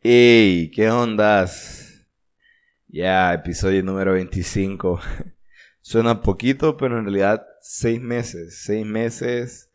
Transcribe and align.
Hey, 0.00 0.70
¿qué 0.72 0.90
ondas? 0.90 2.06
Ya, 2.86 3.34
episodio 3.34 3.82
número 3.82 4.12
25. 4.12 5.00
Suena 5.80 6.20
poquito, 6.20 6.76
pero 6.76 6.98
en 6.98 7.06
realidad 7.06 7.44
seis 7.60 8.00
meses. 8.00 8.62
Seis 8.62 8.86
meses 8.86 9.72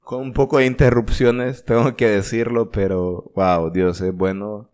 con 0.00 0.22
un 0.22 0.32
poco 0.32 0.58
de 0.58 0.66
interrupciones, 0.66 1.64
tengo 1.66 1.94
que 1.94 2.08
decirlo, 2.08 2.70
pero 2.70 3.32
wow, 3.34 3.70
Dios 3.70 4.00
es 4.00 4.14
bueno. 4.14 4.70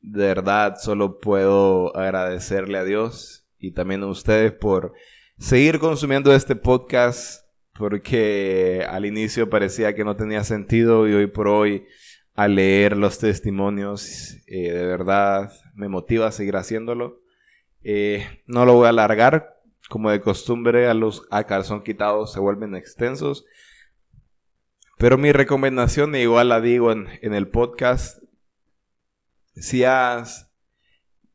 De 0.00 0.26
verdad, 0.26 0.76
solo 0.80 1.18
puedo 1.18 1.96
agradecerle 1.96 2.78
a 2.78 2.84
Dios 2.84 3.48
y 3.58 3.72
también 3.72 4.04
a 4.04 4.06
ustedes 4.06 4.52
por 4.52 4.92
seguir 5.38 5.78
consumiendo 5.78 6.34
este 6.34 6.56
podcast, 6.56 7.44
porque 7.72 8.86
al 8.88 9.04
inicio 9.06 9.50
parecía 9.50 9.94
que 9.94 10.04
no 10.04 10.16
tenía 10.16 10.44
sentido 10.44 11.08
y 11.08 11.14
hoy 11.14 11.26
por 11.26 11.48
hoy 11.48 11.86
al 12.34 12.56
leer 12.56 12.96
los 12.96 13.18
testimonios, 13.18 14.36
eh, 14.46 14.72
de 14.72 14.86
verdad 14.86 15.52
me 15.74 15.88
motiva 15.88 16.26
a 16.26 16.32
seguir 16.32 16.56
haciéndolo. 16.56 17.20
Eh, 17.82 18.42
no 18.46 18.64
lo 18.64 18.74
voy 18.74 18.86
a 18.86 18.90
alargar, 18.90 19.60
como 19.88 20.10
de 20.10 20.20
costumbre 20.20 20.88
a 20.88 20.94
los 20.94 21.26
a 21.30 21.44
calzón 21.44 21.82
quitados 21.82 22.32
se 22.32 22.40
vuelven 22.40 22.74
extensos. 22.74 23.44
Pero 24.98 25.18
mi 25.18 25.32
recomendación, 25.32 26.14
igual 26.14 26.48
la 26.48 26.60
digo 26.60 26.90
en, 26.92 27.08
en 27.20 27.34
el 27.34 27.48
podcast, 27.48 28.22
si 29.54 29.84
has 29.84 30.43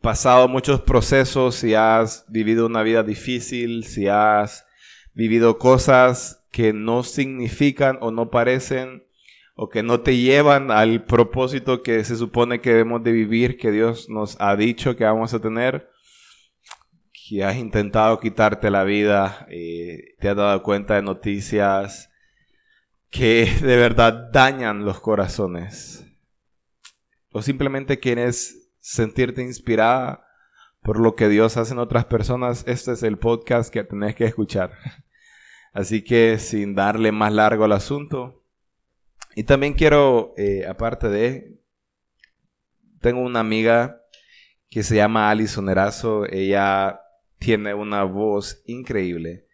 pasado 0.02 0.48
muchos 0.48 0.82
procesos, 0.82 1.56
si 1.56 1.76
has 1.76 2.26
vivido 2.30 2.66
una 2.66 2.84
vida 2.84 3.04
difícil, 3.04 3.86
si 3.86 4.08
has 4.08 4.66
vivido 5.14 5.58
cosas 5.58 6.46
que 6.52 6.74
no 6.74 7.04
significan 7.04 7.98
o 8.02 8.12
no 8.12 8.30
parecen 8.30 9.04
o 9.56 9.70
que 9.70 9.84
no 9.84 10.00
te 10.00 10.18
llevan 10.18 10.72
al 10.72 11.04
propósito 11.04 11.84
que 11.84 12.04
se 12.06 12.16
supone 12.16 12.62
que 12.62 12.70
debemos 12.70 13.04
de 13.04 13.12
vivir, 13.12 13.58
que 13.58 13.72
Dios 13.72 14.10
nos 14.10 14.40
ha 14.40 14.56
dicho 14.56 14.96
que 14.96 15.04
vamos 15.04 15.34
a 15.34 15.42
tener, 15.42 15.90
que 17.12 17.44
has 17.44 17.58
intentado 17.58 18.20
quitarte 18.22 18.72
la 18.72 18.86
vida, 18.86 19.46
eh, 19.50 20.16
te 20.20 20.30
has 20.30 20.38
dado 20.38 20.64
cuenta 20.64 20.96
de 20.96 21.02
noticias 21.02 22.10
que 23.10 23.54
de 23.62 23.76
verdad 23.76 24.30
dañan 24.32 24.86
los 24.86 25.02
corazones, 25.02 26.06
o 27.32 27.42
simplemente 27.42 28.00
quieres 28.00 28.59
sentirte 28.80 29.42
inspirada 29.42 30.26
por 30.82 31.00
lo 31.00 31.16
que 31.16 31.28
Dios 31.30 31.58
hace 31.58 31.74
en 31.74 31.80
otras 31.80 32.06
personas, 32.06 32.64
este 32.68 32.94
es 32.94 33.04
el 33.04 33.18
podcast 33.18 33.72
que 33.72 33.84
tenés 33.84 34.16
que 34.16 34.26
escuchar. 34.26 34.74
Así 35.74 36.04
que 36.04 36.40
sin 36.40 36.76
darle 36.76 37.12
más 37.12 37.34
largo 37.34 37.66
al 37.66 37.74
asunto, 37.74 38.40
y 39.36 39.44
también 39.44 39.74
quiero, 39.74 40.34
eh, 40.38 40.66
aparte 40.68 41.08
de, 41.08 41.62
tengo 43.00 43.22
una 43.22 43.40
amiga 43.40 44.02
que 44.70 44.84
se 44.84 44.96
llama 44.96 45.30
Alison 45.30 45.70
Erazo, 45.70 46.26
ella 46.26 47.02
tiene 47.38 47.74
una 47.74 48.04
voz 48.04 48.62
increíble. 48.66 49.48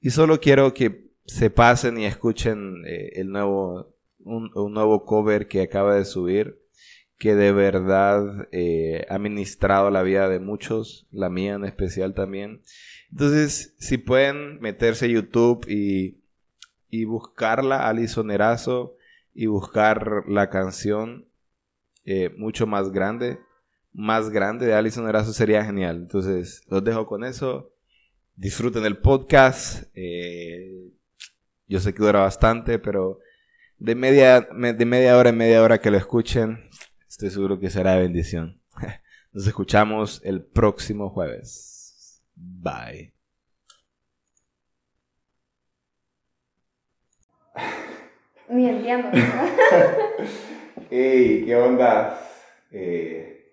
Y 0.00 0.10
solo 0.10 0.40
quiero 0.40 0.72
que 0.72 1.10
se 1.26 1.50
pasen 1.50 1.98
y 1.98 2.06
escuchen 2.06 2.84
eh, 2.86 3.10
el 3.16 3.30
nuevo, 3.30 3.94
un, 4.20 4.50
nuevo 4.72 5.04
cover 5.04 5.48
que 5.48 5.62
acaba 5.62 5.96
de 5.96 6.04
subir, 6.04 6.62
que 7.18 7.34
de 7.34 7.52
verdad 7.52 8.48
eh, 8.52 9.06
ha 9.08 9.18
ministrado 9.18 9.90
la 9.90 10.02
vida 10.02 10.28
de 10.28 10.38
muchos, 10.38 11.06
la 11.10 11.30
mía 11.30 11.54
en 11.54 11.64
especial 11.64 12.14
también. 12.14 12.62
Entonces, 13.10 13.74
si 13.78 13.98
pueden 13.98 14.60
meterse 14.60 15.06
a 15.06 15.08
YouTube 15.08 15.66
y, 15.68 16.20
y 16.90 17.04
buscarla, 17.04 17.88
Alison 17.88 18.30
Erazo, 18.30 18.96
y 19.32 19.46
buscar 19.46 20.24
la 20.28 20.48
canción 20.48 21.26
eh, 22.06 22.30
mucho 22.36 22.66
más 22.66 22.90
grande, 22.90 23.38
más 23.92 24.30
grande 24.30 24.66
de 24.66 24.74
Alison 24.74 25.08
Erazo 25.08 25.32
sería 25.32 25.64
genial. 25.64 25.96
Entonces, 25.96 26.62
los 26.68 26.82
dejo 26.82 27.06
con 27.06 27.24
eso. 27.24 27.72
Disfruten 28.34 28.84
el 28.84 28.98
podcast. 28.98 29.84
Eh, 29.94 30.90
yo 31.68 31.80
sé 31.80 31.92
que 31.92 32.02
dura 32.02 32.20
bastante, 32.20 32.78
pero 32.78 33.18
de 33.78 33.94
media, 33.94 34.40
de 34.40 34.84
media 34.84 35.16
hora 35.18 35.30
en 35.30 35.36
media 35.36 35.62
hora 35.62 35.80
que 35.80 35.90
lo 35.90 35.98
escuchen, 35.98 36.65
estoy 37.16 37.30
seguro 37.30 37.58
que 37.58 37.70
será 37.70 37.94
de 37.94 38.02
bendición. 38.02 38.60
Nos 39.32 39.46
escuchamos 39.46 40.20
el 40.22 40.44
próximo 40.44 41.08
jueves. 41.08 42.22
Bye. 42.34 43.14
Ni 48.50 48.68
entiendo. 48.68 49.08
hey, 50.90 51.42
¿qué 51.46 51.56
onda? 51.56 52.20
Eh, 52.70 53.46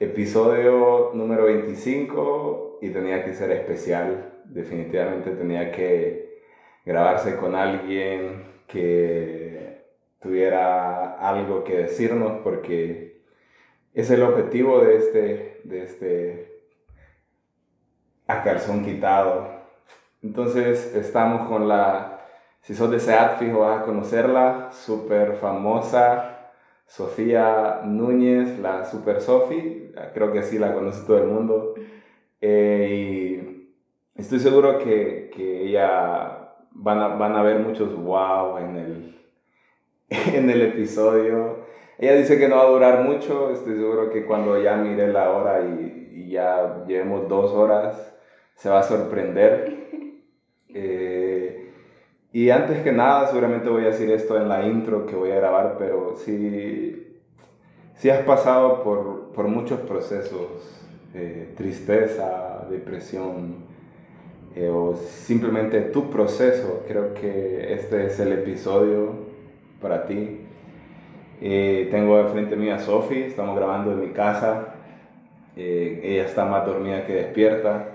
episodio 0.00 1.12
número 1.14 1.44
25 1.44 2.80
y 2.82 2.90
tenía 2.90 3.24
que 3.24 3.34
ser 3.34 3.52
especial. 3.52 4.42
Definitivamente 4.46 5.30
tenía 5.30 5.70
que 5.70 6.42
grabarse 6.84 7.36
con 7.36 7.54
alguien 7.54 8.64
que 8.66 9.35
tuviera 10.26 11.14
algo 11.20 11.62
que 11.62 11.76
decirnos 11.76 12.40
porque 12.42 13.22
es 13.94 14.10
el 14.10 14.22
objetivo 14.22 14.80
de 14.80 14.96
este, 14.96 15.60
de 15.64 15.82
este 15.84 16.62
a 18.26 18.42
calzón 18.42 18.84
quitado. 18.84 19.48
Entonces 20.22 20.94
estamos 20.96 21.48
con 21.48 21.68
la 21.68 22.12
si 22.60 22.74
sos 22.74 22.90
de 22.90 22.98
SEAT, 22.98 23.38
fijo, 23.38 23.60
vas 23.60 23.80
a 23.80 23.84
conocerla, 23.84 24.70
súper 24.72 25.36
famosa, 25.36 26.50
Sofía 26.84 27.82
Núñez, 27.84 28.58
la 28.58 28.84
Super 28.84 29.20
Sofi, 29.20 29.92
creo 30.12 30.32
que 30.32 30.42
sí 30.42 30.58
la 30.58 30.74
conoce 30.74 31.06
todo 31.06 31.18
el 31.18 31.28
mundo. 31.28 31.74
Eh, 32.40 33.68
y 34.16 34.20
estoy 34.20 34.40
seguro 34.40 34.78
que, 34.78 35.30
que 35.32 35.68
ella 35.68 36.56
van 36.72 36.98
a, 36.98 37.08
van 37.08 37.36
a 37.36 37.42
ver 37.42 37.60
muchos 37.60 37.94
wow 37.96 38.58
en 38.58 38.76
el, 38.76 39.15
en 40.34 40.50
el 40.50 40.62
episodio. 40.62 41.66
Ella 41.98 42.14
dice 42.16 42.38
que 42.38 42.48
no 42.48 42.56
va 42.56 42.62
a 42.62 42.70
durar 42.70 43.02
mucho, 43.02 43.50
estoy 43.50 43.76
seguro 43.76 44.10
que 44.10 44.24
cuando 44.24 44.62
ya 44.62 44.76
mire 44.76 45.08
la 45.12 45.30
hora 45.30 45.62
y, 45.62 46.12
y 46.14 46.30
ya 46.30 46.84
llevemos 46.86 47.28
dos 47.28 47.52
horas, 47.52 48.14
se 48.54 48.68
va 48.68 48.80
a 48.80 48.82
sorprender. 48.82 49.86
Eh, 50.78 51.72
y 52.32 52.50
antes 52.50 52.82
que 52.82 52.92
nada, 52.92 53.28
seguramente 53.28 53.70
voy 53.70 53.84
a 53.84 53.86
decir 53.86 54.10
esto 54.10 54.36
en 54.36 54.46
la 54.46 54.66
intro 54.66 55.06
que 55.06 55.16
voy 55.16 55.30
a 55.30 55.36
grabar, 55.36 55.76
pero 55.78 56.16
si, 56.16 57.16
si 57.94 58.10
has 58.10 58.22
pasado 58.26 58.82
por, 58.82 59.32
por 59.32 59.48
muchos 59.48 59.80
procesos, 59.80 60.84
eh, 61.14 61.54
tristeza, 61.56 62.66
depresión, 62.68 63.64
eh, 64.54 64.68
o 64.68 64.94
simplemente 64.96 65.80
tu 65.80 66.10
proceso, 66.10 66.84
creo 66.86 67.14
que 67.14 67.72
este 67.72 68.04
es 68.04 68.20
el 68.20 68.32
episodio 68.32 69.25
para 69.80 70.06
ti. 70.06 70.40
Eh, 71.40 71.88
tengo 71.90 72.18
enfrente 72.20 72.56
mío 72.56 72.74
a 72.74 72.78
Sofi, 72.78 73.22
estamos 73.22 73.56
grabando 73.56 73.92
en 73.92 74.00
mi 74.00 74.08
casa. 74.08 74.74
ella 75.56 76.24
está 76.24 76.44
más 76.44 76.66
dormida 76.66 77.04
que 77.04 77.14
despierta. 77.14 77.88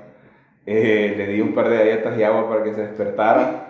le 0.66 1.28
di 1.28 1.42
un 1.42 1.53
par 1.53 1.69
de 1.69 1.78
galletas 1.78 2.18
y 2.18 2.24
agua 2.24 2.50
para 2.50 2.64
que 2.64 2.74
se 2.74 2.81
despertara. 2.81 3.68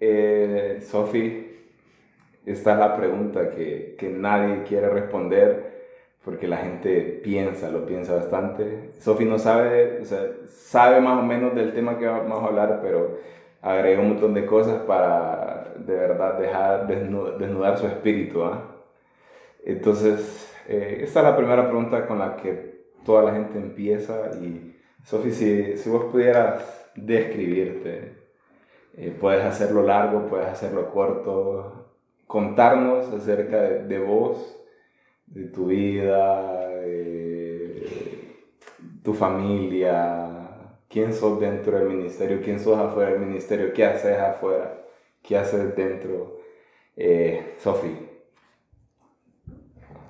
Eh, 0.00 0.78
Sofi, 0.80 1.46
esta 2.46 2.72
es 2.72 2.78
la 2.78 2.96
pregunta 2.96 3.50
que, 3.50 3.96
que, 3.98 4.08
nadie 4.08 4.62
quiere 4.62 4.88
responder 4.90 5.68
porque 6.24 6.46
la 6.46 6.58
gente 6.58 7.20
piensa, 7.22 7.70
lo 7.70 7.84
piensa 7.84 8.14
bastante. 8.14 8.90
Sofi 8.98 9.24
no 9.24 9.38
sabe, 9.38 10.00
o 10.00 10.04
sea, 10.04 10.20
sabe 10.46 11.00
más 11.00 11.18
o 11.18 11.22
menos 11.22 11.54
del 11.54 11.72
tema 11.72 11.98
que 11.98 12.06
vamos 12.06 12.42
a 12.42 12.46
hablar, 12.46 12.80
pero 12.82 13.18
agrega 13.62 14.00
un 14.00 14.10
montón 14.10 14.34
de 14.34 14.46
cosas 14.46 14.82
para 14.82 15.74
de 15.76 15.94
verdad 15.94 16.38
dejar 16.38 16.86
desnudar, 16.86 17.78
su 17.78 17.86
espíritu. 17.86 18.44
¿ah? 18.44 18.62
Entonces, 19.64 20.52
eh, 20.68 21.00
esta 21.02 21.20
es 21.20 21.24
la 21.24 21.36
primera 21.36 21.64
pregunta 21.64 22.06
con 22.06 22.18
la 22.18 22.36
que 22.36 22.84
toda 23.04 23.22
la 23.22 23.32
gente 23.32 23.58
empieza 23.58 24.30
y 24.40 24.76
Sofi, 25.04 25.30
si, 25.30 25.76
si 25.76 25.88
vos 25.88 26.06
pudieras 26.06 26.90
describirte, 26.94 28.12
eh, 28.96 29.16
puedes 29.18 29.44
hacerlo 29.44 29.82
largo, 29.82 30.26
puedes 30.26 30.48
hacerlo 30.48 30.90
corto. 30.90 31.86
Contarnos 32.26 33.08
acerca 33.14 33.58
de, 33.62 33.98
vos, 34.00 34.60
de 35.26 35.44
tu 35.44 35.68
vida, 35.68 36.68
de 36.80 37.88
tu 39.02 39.14
familia, 39.14 40.37
quién 40.88 41.12
sos 41.12 41.40
dentro 41.40 41.78
del 41.78 41.88
ministerio, 41.88 42.40
quién 42.42 42.58
sos 42.58 42.78
afuera 42.78 43.10
del 43.12 43.20
ministerio, 43.20 43.72
qué 43.72 43.84
haces 43.84 44.18
afuera, 44.18 44.78
qué 45.22 45.36
haces 45.36 45.74
dentro. 45.76 46.38
Eh, 46.96 47.54
Sofi. 47.58 47.96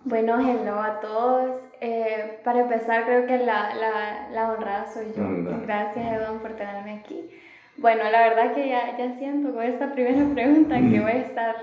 Bueno, 0.05 0.41
hello 0.41 0.81
a 0.81 1.01
todos. 1.01 1.57
Eh, 1.81 2.41
para 2.43 2.61
empezar, 2.61 3.05
creo 3.05 3.27
que 3.27 3.39
la, 3.39 3.75
la, 3.75 4.31
la 4.31 4.53
honrada 4.53 4.91
soy 4.91 5.07
yo. 5.15 5.23
Gracias, 5.67 6.13
Edon, 6.13 6.39
por 6.39 6.53
tenerme 6.53 6.95
aquí. 6.95 7.29
Bueno, 7.77 8.05
la 8.11 8.29
verdad 8.29 8.55
que 8.55 8.69
ya, 8.69 8.97
ya 8.97 9.13
siento 9.19 9.53
con 9.53 9.63
esta 9.63 9.93
primera 9.93 10.25
pregunta 10.35 10.77
que 10.77 11.01
voy 11.01 11.13
a 11.13 11.23
estar, 11.23 11.55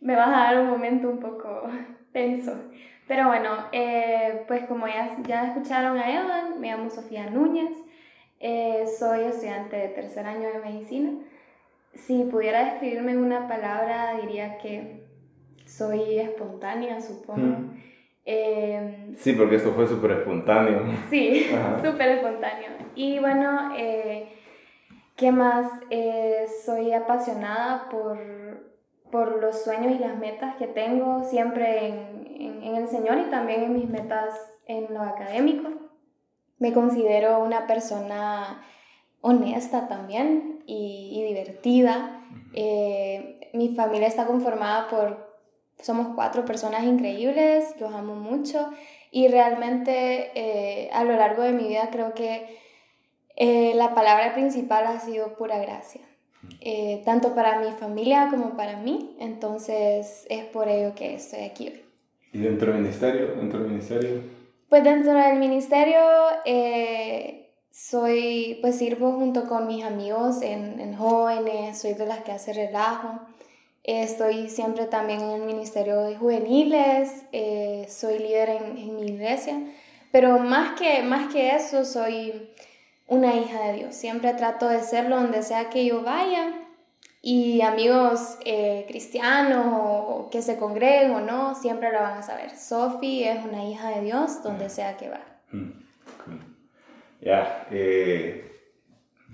me 0.00 0.16
vas 0.16 0.28
a 0.28 0.52
dar 0.52 0.60
un 0.60 0.70
momento 0.70 1.08
un 1.08 1.20
poco 1.20 1.62
tenso. 2.12 2.52
Pero 3.06 3.28
bueno, 3.28 3.50
eh, 3.72 4.44
pues 4.48 4.64
como 4.66 4.88
ya, 4.88 5.16
ya 5.22 5.48
escucharon 5.48 5.98
a 5.98 6.10
Evan, 6.12 6.60
me 6.60 6.70
llamo 6.72 6.90
Sofía 6.90 7.30
Núñez, 7.30 7.76
eh, 8.40 8.84
soy 8.98 9.24
estudiante 9.24 9.76
de 9.76 9.88
tercer 9.88 10.26
año 10.26 10.48
de 10.48 10.58
medicina. 10.58 11.12
Si 11.94 12.24
pudiera 12.24 12.64
describirme 12.64 13.12
en 13.12 13.18
una 13.18 13.48
palabra, 13.48 14.18
diría 14.20 14.58
que 14.58 15.06
soy 15.64 16.18
espontánea, 16.18 17.00
supongo. 17.00 17.72
Eh, 18.24 19.14
sí, 19.16 19.32
porque 19.32 19.56
esto 19.56 19.72
fue 19.72 19.86
súper 19.86 20.12
espontáneo. 20.12 20.82
Sí, 21.10 21.46
súper 21.82 22.08
espontáneo. 22.08 22.70
Y 22.94 23.18
bueno, 23.18 23.72
¿Qué 25.16 25.32
más? 25.32 25.66
Eh, 25.88 26.44
soy 26.66 26.92
apasionada 26.92 27.88
por, 27.88 28.18
por, 29.10 29.40
los 29.40 29.64
sueños 29.64 29.92
y 29.92 29.98
las 29.98 30.18
metas 30.18 30.56
que 30.56 30.66
tengo 30.66 31.24
siempre 31.24 31.86
en, 31.86 32.62
en, 32.62 32.76
el 32.76 32.86
Señor 32.86 33.16
y 33.26 33.30
también 33.30 33.62
en 33.62 33.72
mis 33.72 33.88
metas 33.88 34.34
en 34.66 34.92
lo 34.92 35.00
académico. 35.00 35.70
Me 36.58 36.72
considero 36.72 37.42
una 37.42 37.66
persona 37.66 38.62
honesta 39.20 39.88
también 39.88 40.62
y, 40.66 41.22
divertida. 41.26 42.22
Eh, 42.54 43.50
mi 43.54 43.74
familia 43.74 44.06
está 44.06 44.26
conformada 44.26 44.88
por, 44.88 45.40
somos 45.80 46.14
cuatro 46.14 46.44
personas 46.44 46.84
increíbles, 46.84 47.74
los 47.80 47.92
amo 47.92 48.14
mucho 48.14 48.70
y 49.10 49.28
realmente 49.28 50.30
eh, 50.34 50.90
a 50.92 51.04
lo 51.04 51.16
largo 51.16 51.42
de 51.42 51.52
mi 51.52 51.68
vida 51.68 51.88
creo 51.90 52.14
que 52.14 52.58
eh, 53.36 53.72
la 53.74 53.94
palabra 53.94 54.32
principal 54.32 54.86
ha 54.86 55.00
sido 55.00 55.34
pura 55.34 55.58
gracia, 55.58 56.02
tanto 57.04 57.34
para 57.34 57.60
mi 57.60 57.72
familia 57.72 58.28
como 58.30 58.56
para 58.56 58.76
mí, 58.78 59.16
entonces 59.18 60.26
es 60.30 60.44
por 60.44 60.68
ello 60.68 60.94
que 60.94 61.14
estoy 61.14 61.40
aquí 61.40 61.68
hoy. 61.68 61.82
¿Y 62.32 62.38
dentro 62.38 62.72
del 62.72 62.82
ministerio? 62.82 63.34
¿Dentro 63.34 63.60
del 63.60 63.70
ministerio? 63.70 64.20
Pues 64.68 64.82
dentro 64.82 65.14
del 65.14 65.38
ministerio 65.38 66.00
eh, 66.44 67.52
soy, 67.70 68.58
pues 68.60 68.76
sirvo 68.76 69.12
junto 69.12 69.48
con 69.48 69.68
mis 69.68 69.84
amigos 69.84 70.42
en, 70.42 70.80
en, 70.80 70.96
jóvenes, 70.96 71.78
soy 71.78 71.94
de 71.94 72.06
las 72.06 72.20
que 72.24 72.32
hace 72.32 72.52
relajo. 72.52 73.20
Estoy 73.84 74.48
siempre 74.48 74.86
también 74.86 75.20
en 75.20 75.30
el 75.30 75.42
ministerio 75.42 76.00
de 76.02 76.16
juveniles, 76.16 77.22
soy 77.88 78.18
líder 78.18 78.48
en, 78.48 78.76
en, 78.76 78.96
mi 78.96 79.02
iglesia, 79.02 79.54
pero 80.10 80.40
más 80.40 80.76
que, 80.76 81.04
más 81.04 81.32
que 81.32 81.54
eso 81.54 81.84
soy 81.84 82.50
una 83.06 83.36
hija 83.36 83.68
de 83.68 83.74
Dios. 83.74 83.94
Siempre 83.94 84.34
trato 84.34 84.68
de 84.68 84.82
serlo 84.82 85.16
donde 85.16 85.44
sea 85.44 85.70
que 85.70 85.84
yo 85.84 86.02
vaya. 86.02 86.65
Y 87.28 87.60
amigos 87.60 88.38
eh, 88.44 88.84
cristianos 88.86 89.66
o 89.68 90.28
que 90.30 90.42
se 90.42 90.58
congreguen 90.58 91.10
o 91.10 91.20
no, 91.20 91.56
siempre 91.56 91.90
lo 91.90 91.98
van 91.98 92.18
a 92.18 92.22
saber. 92.22 92.50
Sophie 92.56 93.28
es 93.28 93.44
una 93.44 93.68
hija 93.68 93.90
de 93.96 94.02
Dios 94.02 94.44
donde 94.44 94.68
sea 94.68 94.96
que 94.96 95.08
va. 95.08 95.22
Mm, 95.50 95.72
ya, 97.20 97.66
eh, 97.72 98.48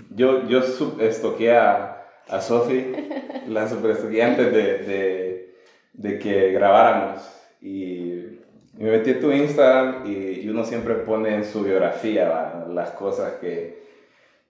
yo, 0.09 0.49
yo 0.49 0.61
estoqué 1.01 1.53
a, 1.53 2.07
a 2.31 2.41
Sophie, 2.41 3.11
la 3.49 3.69
super 3.69 3.91
antes 4.23 4.53
de, 4.55 4.79
de, 4.79 5.55
de 5.93 6.19
que 6.19 6.51
grabáramos. 6.53 7.21
Y 7.61 8.39
me 8.79 8.91
metí 8.91 9.11
a 9.11 9.21
tu 9.21 9.31
Instagram 9.31 10.07
y, 10.07 10.49
uno 10.49 10.65
siempre 10.65 10.95
pone 10.95 11.35
en 11.35 11.45
su 11.45 11.63
biografía 11.63 12.65
las 12.71 12.93
cosas 12.93 13.35
que, 13.35 13.83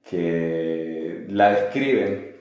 que 0.09 1.25
la 1.27 1.51
describen. 1.51 2.32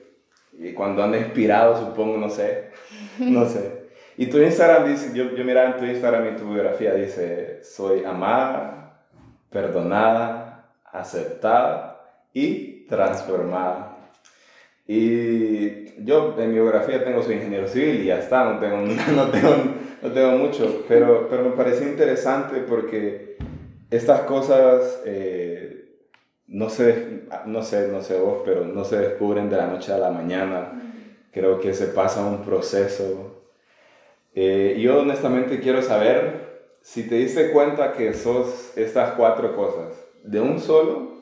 Y 0.52 0.72
cuando 0.72 1.02
anda 1.02 1.18
inspirado, 1.18 1.78
supongo, 1.78 2.18
no 2.18 2.28
sé. 2.28 2.70
No 3.18 3.46
sé. 3.46 3.82
Y 4.16 4.26
tu 4.26 4.38
Instagram 4.38 4.88
dice, 4.88 5.10
yo, 5.14 5.34
yo 5.34 5.44
miraba 5.44 5.70
en 5.70 5.76
tu 5.78 5.84
Instagram 5.84 6.34
y 6.34 6.36
tu 6.36 6.52
biografía 6.52 6.94
dice, 6.94 7.60
soy 7.62 8.04
amada, 8.04 9.00
perdonada, 9.50 10.70
aceptada 10.84 12.00
y 12.32 12.86
transformada. 12.86 13.96
Y 14.86 16.04
yo 16.04 16.36
en 16.38 16.48
mi 16.48 16.54
biografía 16.54 17.02
tengo 17.02 17.22
soy 17.22 17.36
ingeniero 17.36 17.66
civil 17.66 18.02
y 18.02 18.06
ya 18.06 18.18
está, 18.18 18.44
no 18.44 18.58
tengo, 18.58 18.76
no 19.16 19.28
tengo 19.28 19.56
no 20.02 20.10
tengo 20.10 20.32
mucho, 20.32 20.84
pero, 20.88 21.28
pero 21.28 21.44
me 21.44 21.50
parece 21.52 21.84
interesante 21.84 22.58
porque 22.68 23.36
estas 23.90 24.22
cosas, 24.22 25.00
eh, 25.06 25.51
no, 26.52 26.68
se, 26.68 27.22
no, 27.46 27.62
sé, 27.62 27.88
no 27.88 28.02
sé 28.02 28.18
vos, 28.18 28.42
pero 28.44 28.64
no 28.64 28.84
se 28.84 28.98
descubren 28.98 29.48
de 29.48 29.56
la 29.56 29.66
noche 29.66 29.92
a 29.92 29.98
la 29.98 30.10
mañana. 30.10 30.82
Creo 31.32 31.58
que 31.60 31.72
se 31.72 31.86
pasa 31.86 32.26
un 32.26 32.44
proceso. 32.44 33.42
Eh, 34.34 34.78
yo 34.78 35.00
honestamente 35.00 35.60
quiero 35.60 35.80
saber 35.80 36.68
si 36.82 37.08
te 37.08 37.14
diste 37.16 37.52
cuenta 37.52 37.92
que 37.94 38.12
sos 38.12 38.76
estas 38.76 39.12
cuatro 39.12 39.56
cosas 39.56 39.94
de 40.24 40.40
un 40.40 40.60
solo 40.60 41.12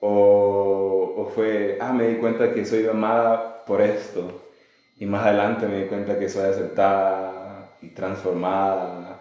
o, 0.00 1.14
o 1.18 1.26
fue, 1.34 1.76
ah, 1.80 1.92
me 1.92 2.08
di 2.08 2.16
cuenta 2.16 2.54
que 2.54 2.64
soy 2.64 2.86
amada 2.86 3.62
por 3.66 3.82
esto 3.82 4.42
y 4.96 5.04
más 5.04 5.26
adelante 5.26 5.66
me 5.66 5.82
di 5.82 5.88
cuenta 5.88 6.18
que 6.18 6.28
soy 6.30 6.44
aceptada 6.44 7.76
y 7.82 7.88
transformada. 7.90 9.19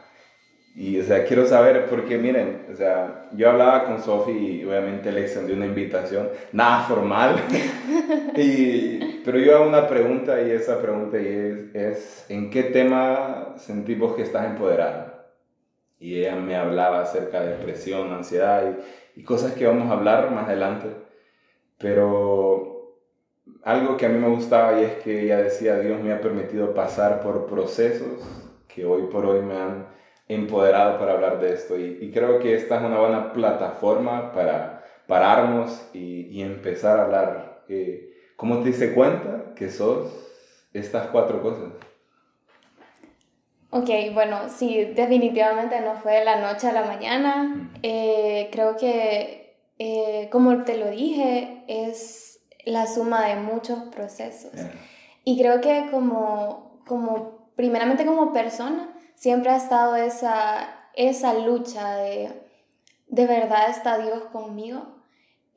Y, 0.80 0.98
o 0.98 1.04
sea, 1.04 1.26
quiero 1.26 1.46
saber, 1.46 1.88
porque 1.90 2.18
miren, 2.18 2.68
o 2.72 2.74
sea, 2.74 3.28
yo 3.34 3.50
hablaba 3.50 3.84
con 3.84 4.02
Sofi 4.02 4.32
y 4.32 4.64
obviamente 4.64 5.12
le 5.12 5.24
extendí 5.24 5.52
una 5.52 5.66
invitación, 5.66 6.30
nada 6.54 6.84
formal, 6.84 7.36
y, 8.38 9.20
pero 9.26 9.40
yo 9.40 9.58
hago 9.58 9.68
una 9.68 9.90
pregunta 9.90 10.42
y 10.42 10.52
esa 10.52 10.82
pregunta 10.82 11.18
es, 11.18 11.76
es, 11.76 12.26
¿en 12.30 12.50
qué 12.50 12.64
tema 12.64 13.56
sentimos 13.58 14.16
que 14.16 14.22
estás 14.22 14.46
empoderada? 14.46 15.26
Y 16.00 16.20
ella 16.20 16.38
me 16.38 16.56
hablaba 16.56 17.02
acerca 17.02 17.42
de 17.42 17.58
depresión, 17.58 18.14
ansiedad 18.14 18.64
y, 19.16 19.20
y 19.20 19.24
cosas 19.26 19.52
que 19.56 19.68
vamos 19.68 19.90
a 19.92 19.96
hablar 19.96 20.32
más 20.32 20.48
adelante, 20.48 20.88
pero 21.78 22.96
algo 23.64 23.98
que 23.98 24.06
a 24.06 24.10
mí 24.10 24.18
me 24.18 24.30
gustaba 24.30 24.80
y 24.80 24.86
es 24.86 24.94
que 25.04 25.24
ella 25.24 25.40
decía, 25.40 25.78
Dios 25.78 26.00
me 26.02 26.14
ha 26.14 26.22
permitido 26.22 26.74
pasar 26.74 27.20
por 27.20 27.48
procesos 27.48 28.24
que 28.70 28.86
hoy 28.86 29.08
por 29.12 29.26
hoy 29.26 29.42
me 29.42 29.58
han 29.58 29.99
empoderado 30.30 30.98
para 30.98 31.14
hablar 31.14 31.42
de 31.42 31.54
esto. 31.54 31.78
Y, 31.78 32.12
creo 32.14 32.40
que 32.40 32.56
esta 32.56 32.78
es 32.78 32.84
una 32.84 33.00
buena 33.00 33.34
plataforma 33.34 34.32
para 34.32 34.86
pararnos 35.08 35.90
y, 35.94 36.28
y 36.28 36.42
empezar 36.42 37.00
a 37.00 37.04
hablar. 37.04 37.64
Eh, 37.68 38.14
¿Cómo 38.38 38.60
te 38.60 38.70
diste 38.70 38.94
cuenta 38.94 39.54
que 39.56 39.70
sos 39.70 40.14
estas 40.72 41.08
cuatro 41.08 41.42
cosas? 41.42 41.74
Ok, 43.72 43.90
bueno, 44.14 44.50
sí, 44.50 44.86
definitivamente 44.96 45.80
no 45.82 45.96
fue 45.96 46.14
de 46.14 46.26
la 46.26 46.40
noche 46.40 46.68
a 46.68 46.74
la 46.74 46.86
mañana. 46.86 47.72
Eh, 47.84 48.50
creo 48.52 48.78
que, 48.78 49.58
eh, 49.78 50.30
como 50.32 50.64
te 50.64 50.78
lo 50.78 50.90
dije, 50.90 51.64
es 51.68 52.40
la 52.66 52.88
suma 52.88 53.28
de 53.28 53.36
muchos 53.36 53.80
procesos. 53.94 54.54
Y 55.24 55.40
creo 55.40 55.62
que 55.62 55.88
como, 55.92 56.82
como 56.88 57.52
primeramente 57.56 58.06
como 58.06 58.34
persona, 58.34 58.90
siempre 59.20 59.52
ha 59.52 59.58
estado 59.58 59.98
esa, 59.98 60.70
esa 60.94 61.34
lucha 61.34 61.98
de, 61.98 62.32
de 63.08 63.28
verdad 63.28 63.70
está 63.70 63.98
Dios 63.98 64.24
conmigo. 64.32 64.96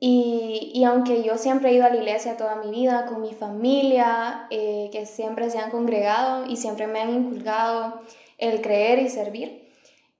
Y, 0.01 0.71
y, 0.73 0.83
aunque 0.83 1.23
yo 1.23 1.37
siempre 1.37 1.69
he 1.69 1.75
ido 1.75 1.85
a 1.85 1.89
la 1.89 1.95
iglesia 1.95 2.35
toda 2.35 2.57
mi 2.57 2.71
vida, 2.71 3.05
con 3.05 3.21
mi 3.21 3.33
familia, 3.33 4.47
eh, 4.49 4.89
que 4.91 5.05
siempre 5.05 5.49
se 5.49 5.59
han 5.59 5.71
congregado 5.71 6.45
y 6.45 6.57
siempre 6.57 6.87
me 6.87 6.99
han 6.99 7.13
inculcado 7.13 8.01
el 8.37 8.59
creer 8.59 8.99
y 8.99 9.07
servir, 9.07 9.71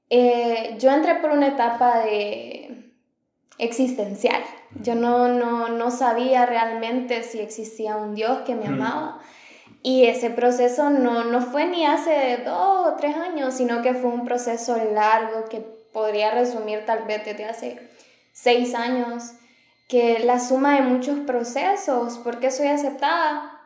eh, 0.09 0.77
yo 0.79 0.89
entré 0.89 1.15
por 1.15 1.31
una 1.31 1.47
etapa 1.47 1.99
de 1.99 2.93
existencial. 3.57 4.41
Yo 4.81 4.95
no, 4.95 5.27
no, 5.27 5.67
no 5.67 5.91
sabía 5.91 6.45
realmente 6.45 7.21
si 7.23 7.41
existía 7.41 7.97
un 7.97 8.15
Dios 8.15 8.39
que 8.45 8.55
me 8.55 8.67
amaba. 8.67 9.19
Y 9.85 10.05
ese 10.05 10.29
proceso 10.29 10.89
no, 10.89 11.25
no 11.25 11.41
fue 11.41 11.65
ni 11.65 11.85
hace 11.85 12.37
dos 12.45 12.87
o 12.87 12.95
tres 12.95 13.17
años, 13.17 13.53
sino 13.53 13.81
que 13.81 13.93
fue 13.93 14.09
un 14.09 14.23
proceso 14.23 14.77
largo 14.77 15.43
que 15.49 15.59
podría 15.91 16.31
resumir 16.31 16.85
tal 16.85 17.03
vez 17.03 17.25
desde 17.25 17.45
hace 17.45 17.89
seis 18.31 18.73
años, 18.75 19.33
que 19.89 20.19
la 20.19 20.39
suma 20.39 20.75
de 20.75 20.81
muchos 20.81 21.19
procesos, 21.19 22.17
¿por 22.17 22.39
qué 22.39 22.49
soy 22.49 22.67
aceptada? 22.67 23.59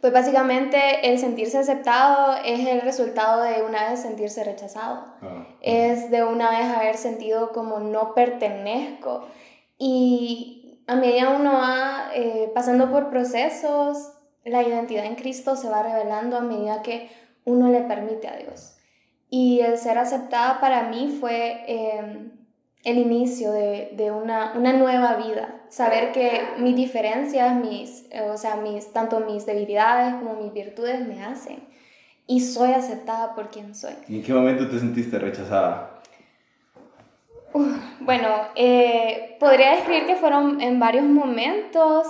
Pues 0.00 0.12
básicamente 0.12 1.08
el 1.08 1.18
sentirse 1.18 1.58
aceptado 1.58 2.36
es 2.44 2.66
el 2.66 2.80
resultado 2.80 3.42
de 3.42 3.62
una 3.62 3.90
vez 3.90 4.00
sentirse 4.00 4.42
rechazado. 4.42 5.04
Ah, 5.22 5.46
es 5.60 6.10
de 6.10 6.24
una 6.24 6.50
vez 6.50 6.68
haber 6.74 6.96
sentido 6.96 7.52
como 7.52 7.80
no 7.80 8.14
pertenezco. 8.14 9.26
Y 9.78 10.80
a 10.86 10.96
medida 10.96 11.30
uno 11.30 11.52
va 11.52 12.10
eh, 12.14 12.50
pasando 12.54 12.90
por 12.90 13.10
procesos, 13.10 14.14
la 14.44 14.62
identidad 14.62 15.04
en 15.04 15.16
Cristo 15.16 15.56
se 15.56 15.68
va 15.68 15.82
revelando 15.82 16.36
a 16.36 16.40
medida 16.40 16.82
que 16.82 17.10
uno 17.44 17.68
le 17.68 17.82
permite 17.82 18.28
a 18.28 18.36
Dios. 18.36 18.76
Y 19.28 19.60
el 19.60 19.78
ser 19.78 19.98
aceptada 19.98 20.60
para 20.60 20.88
mí 20.88 21.16
fue 21.20 21.62
em, 21.66 22.32
el 22.84 22.98
inicio 22.98 23.52
de, 23.52 23.90
de 23.96 24.10
una, 24.10 24.54
una, 24.56 24.72
nueva 24.72 25.16
vida. 25.16 25.60
Saber 25.68 26.12
que 26.12 26.40
mis 26.58 26.74
diferencias, 26.74 27.54
mis, 27.54 28.06
o 28.28 28.36
sea, 28.36 28.56
mis, 28.56 28.92
tanto 28.92 29.20
mis 29.20 29.46
debilidades 29.46 30.14
como 30.14 30.34
mis 30.34 30.52
virtudes 30.52 31.06
me 31.06 31.22
hacen. 31.24 31.68
Y 32.26 32.40
soy 32.40 32.72
aceptada 32.72 33.34
por 33.34 33.50
quien 33.50 33.74
soy. 33.74 33.94
¿Y 34.08 34.16
en 34.16 34.22
qué 34.22 34.32
momento 34.32 34.68
te 34.68 34.78
sentiste 34.78 35.18
rechazada? 35.18 36.00
bueno, 38.00 38.28
eh, 38.54 39.36
podría 39.40 39.72
describir 39.72 40.06
que 40.06 40.16
fueron 40.16 40.60
en 40.60 40.78
varios 40.78 41.04
momentos. 41.04 42.06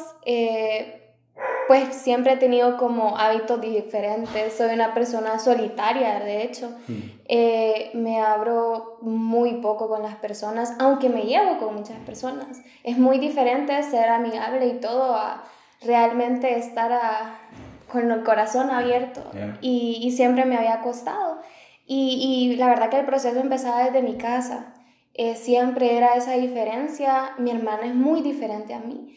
Pues 1.70 1.94
siempre 1.94 2.32
he 2.32 2.36
tenido 2.36 2.76
como 2.76 3.16
hábitos 3.16 3.60
diferentes. 3.60 4.54
Soy 4.54 4.74
una 4.74 4.92
persona 4.92 5.38
solitaria, 5.38 6.18
de 6.18 6.42
hecho. 6.42 6.68
Mm. 6.88 6.94
Eh, 7.28 7.90
me 7.94 8.20
abro 8.20 8.98
muy 9.02 9.60
poco 9.60 9.88
con 9.88 10.02
las 10.02 10.16
personas, 10.16 10.74
aunque 10.80 11.08
me 11.08 11.22
llevo 11.22 11.58
con 11.58 11.76
muchas 11.76 11.96
personas. 11.98 12.60
Es 12.82 12.98
muy 12.98 13.20
diferente 13.20 13.80
ser 13.84 14.08
amigable 14.08 14.66
y 14.66 14.80
todo 14.80 15.14
a 15.14 15.44
realmente 15.80 16.58
estar 16.58 17.38
con 17.86 18.10
el 18.10 18.24
corazón 18.24 18.70
abierto. 18.70 19.22
Y, 19.60 20.00
y, 20.02 20.10
siempre 20.10 20.46
me 20.46 20.56
había 20.56 20.80
costado. 20.80 21.38
Y, 21.86 22.50
y, 22.50 22.56
la 22.56 22.66
verdad 22.66 22.90
que 22.90 22.98
el 22.98 23.06
proceso 23.06 23.38
empezaba 23.38 23.84
desde 23.84 24.02
mi 24.02 24.16
casa. 24.16 24.74
Eh, 25.14 25.36
siempre 25.36 25.96
era 25.96 26.14
esa 26.14 26.32
diferencia. 26.32 27.30
Mi 27.38 27.52
hermana 27.52 27.86
es 27.86 27.94
muy 27.94 28.22
diferente 28.22 28.74
a 28.74 28.80
mí. 28.80 29.16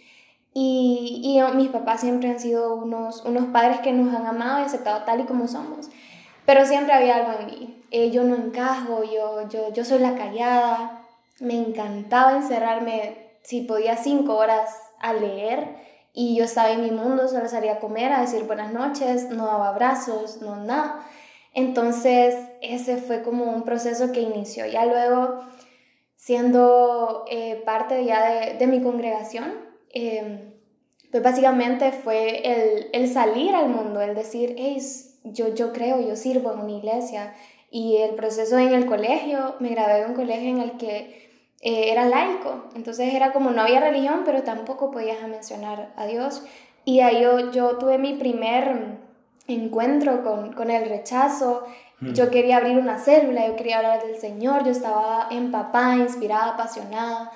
Y, 0.54 1.22
y, 1.24 1.56
mis 1.56 1.70
papás 1.70 2.02
siempre 2.02 2.30
han 2.30 2.40
sido 2.40 2.76
unos, 2.76 3.26
unos 3.26 3.46
padres 3.46 3.80
que 3.80 3.92
nos 3.92 4.14
han 4.14 4.28
amado 4.28 4.60
y 4.60 4.64
aceptado 4.64 5.04
tal 5.04 5.22
y 5.22 5.24
como 5.24 5.48
somos. 5.48 5.90
Pero 6.46 6.66
siempre 6.66 6.94
había 6.94 7.16
algo 7.16 7.40
en 7.40 7.46
mí. 7.48 7.84
Eh, 7.92 8.12
yo 8.12 8.24
no 8.24 8.36
encajo, 8.36 9.04
yo, 9.04 9.48
yo, 9.50 9.74
yo 9.74 9.86
soy 9.86 10.00
la 10.00 10.16
callada. 10.16 11.06
Me 11.40 11.56
encantaba 11.56 12.36
encerrarme, 12.36 13.38
si 13.42 13.62
podía, 13.62 13.98
cinco 13.98 14.36
horas 14.36 14.70
a 15.00 15.14
leer. 15.14 15.76
Y 16.14 16.36
yo 16.36 16.44
estaba 16.44 16.72
en 16.72 16.84
mi 16.84 16.92
mundo, 16.92 17.28
solo 17.28 17.48
salía 17.48 17.74
a 17.74 17.80
comer, 17.80 18.12
a 18.12 18.22
decir 18.22 18.44
buenas 18.44 18.72
noches, 18.72 19.30
no 19.30 19.48
daba 19.48 19.70
abrazos, 19.70 20.42
no 20.42 20.58
nada. 20.58 21.04
Entonces, 21.54 22.36
ese 22.62 22.98
fue 22.98 23.24
como 23.24 23.46
un 23.46 23.64
proceso 23.64 24.12
que 24.12 24.22
inició. 24.22 24.66
Ya 24.68 24.86
luego, 24.86 25.42
siendo 26.16 27.26
eh, 27.30 27.62
parte 27.66 28.06
ya 28.06 28.30
de, 28.30 28.58
de 28.58 28.68
mi 28.68 28.82
congregación, 28.82 29.73
Em, 29.94 30.52
pues 31.12 31.24
básicamente 31.24 31.92
fue 31.92 32.42
el, 32.44 32.88
el, 32.92 33.08
salir 33.08 33.54
al 33.54 33.70
mundo, 33.70 34.02
el 34.02 34.16
decir, 34.16 34.56
hey, 34.58 34.82
yo, 35.24 35.54
yo 35.54 35.72
creo, 35.72 36.02
yo 36.02 36.16
sirvo 36.16 36.52
en 36.52 36.60
una 36.60 36.72
iglesia. 36.72 37.34
Y 37.70 37.98
el 37.98 38.16
proceso 38.16 38.58
en 38.58 38.74
el 38.74 38.86
colegio, 38.86 39.56
me 39.60 39.70
gradué 39.70 40.02
en 40.02 40.10
un 40.10 40.16
colegio 40.16 40.50
en 40.50 40.60
el 40.60 40.72
que 40.78 41.24
eh, 41.62 41.92
era 41.92 42.06
laico, 42.06 42.66
entonces 42.76 43.14
era 43.14 43.32
como 43.32 43.52
no 43.52 43.62
había 43.62 43.80
religión, 43.80 44.24
pero 44.26 44.44
tampoco 44.44 44.92
podías 44.92 45.26
mencionar 45.28 45.94
a 45.96 46.06
Dios. 46.06 46.44
Y 46.84 47.00
ahí 47.00 47.22
yo, 47.22 47.52
yo 47.52 47.78
tuve 47.78 47.98
mi 47.98 48.16
primer 48.16 49.00
encuentro 49.48 50.24
con, 50.24 50.54
con 50.54 50.72
el 50.72 50.90
rechazo. 50.90 51.64
Hmm. 52.00 52.14
Yo 52.14 52.30
quería 52.30 52.58
abrir 52.58 52.78
una 52.78 52.98
célula, 53.00 53.48
yo 53.48 53.56
quería 53.56 53.78
hablar 53.78 54.04
del 54.04 54.18
Señor, 54.18 54.66
yo 54.66 54.72
estaba 54.72 55.28
empapada, 55.32 55.96
inspirada, 55.98 56.54
apasionada. 56.54 57.32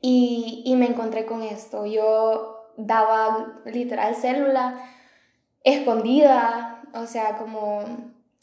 Y, 0.00 0.62
y 0.64 0.76
me 0.76 0.86
encontré 0.86 1.26
con 1.26 1.42
esto. 1.42 1.86
Yo 1.86 2.72
daba 2.76 3.60
literal 3.64 4.14
célula 4.14 4.80
escondida, 5.64 6.82
o 6.94 7.06
sea, 7.06 7.36
como, 7.36 7.84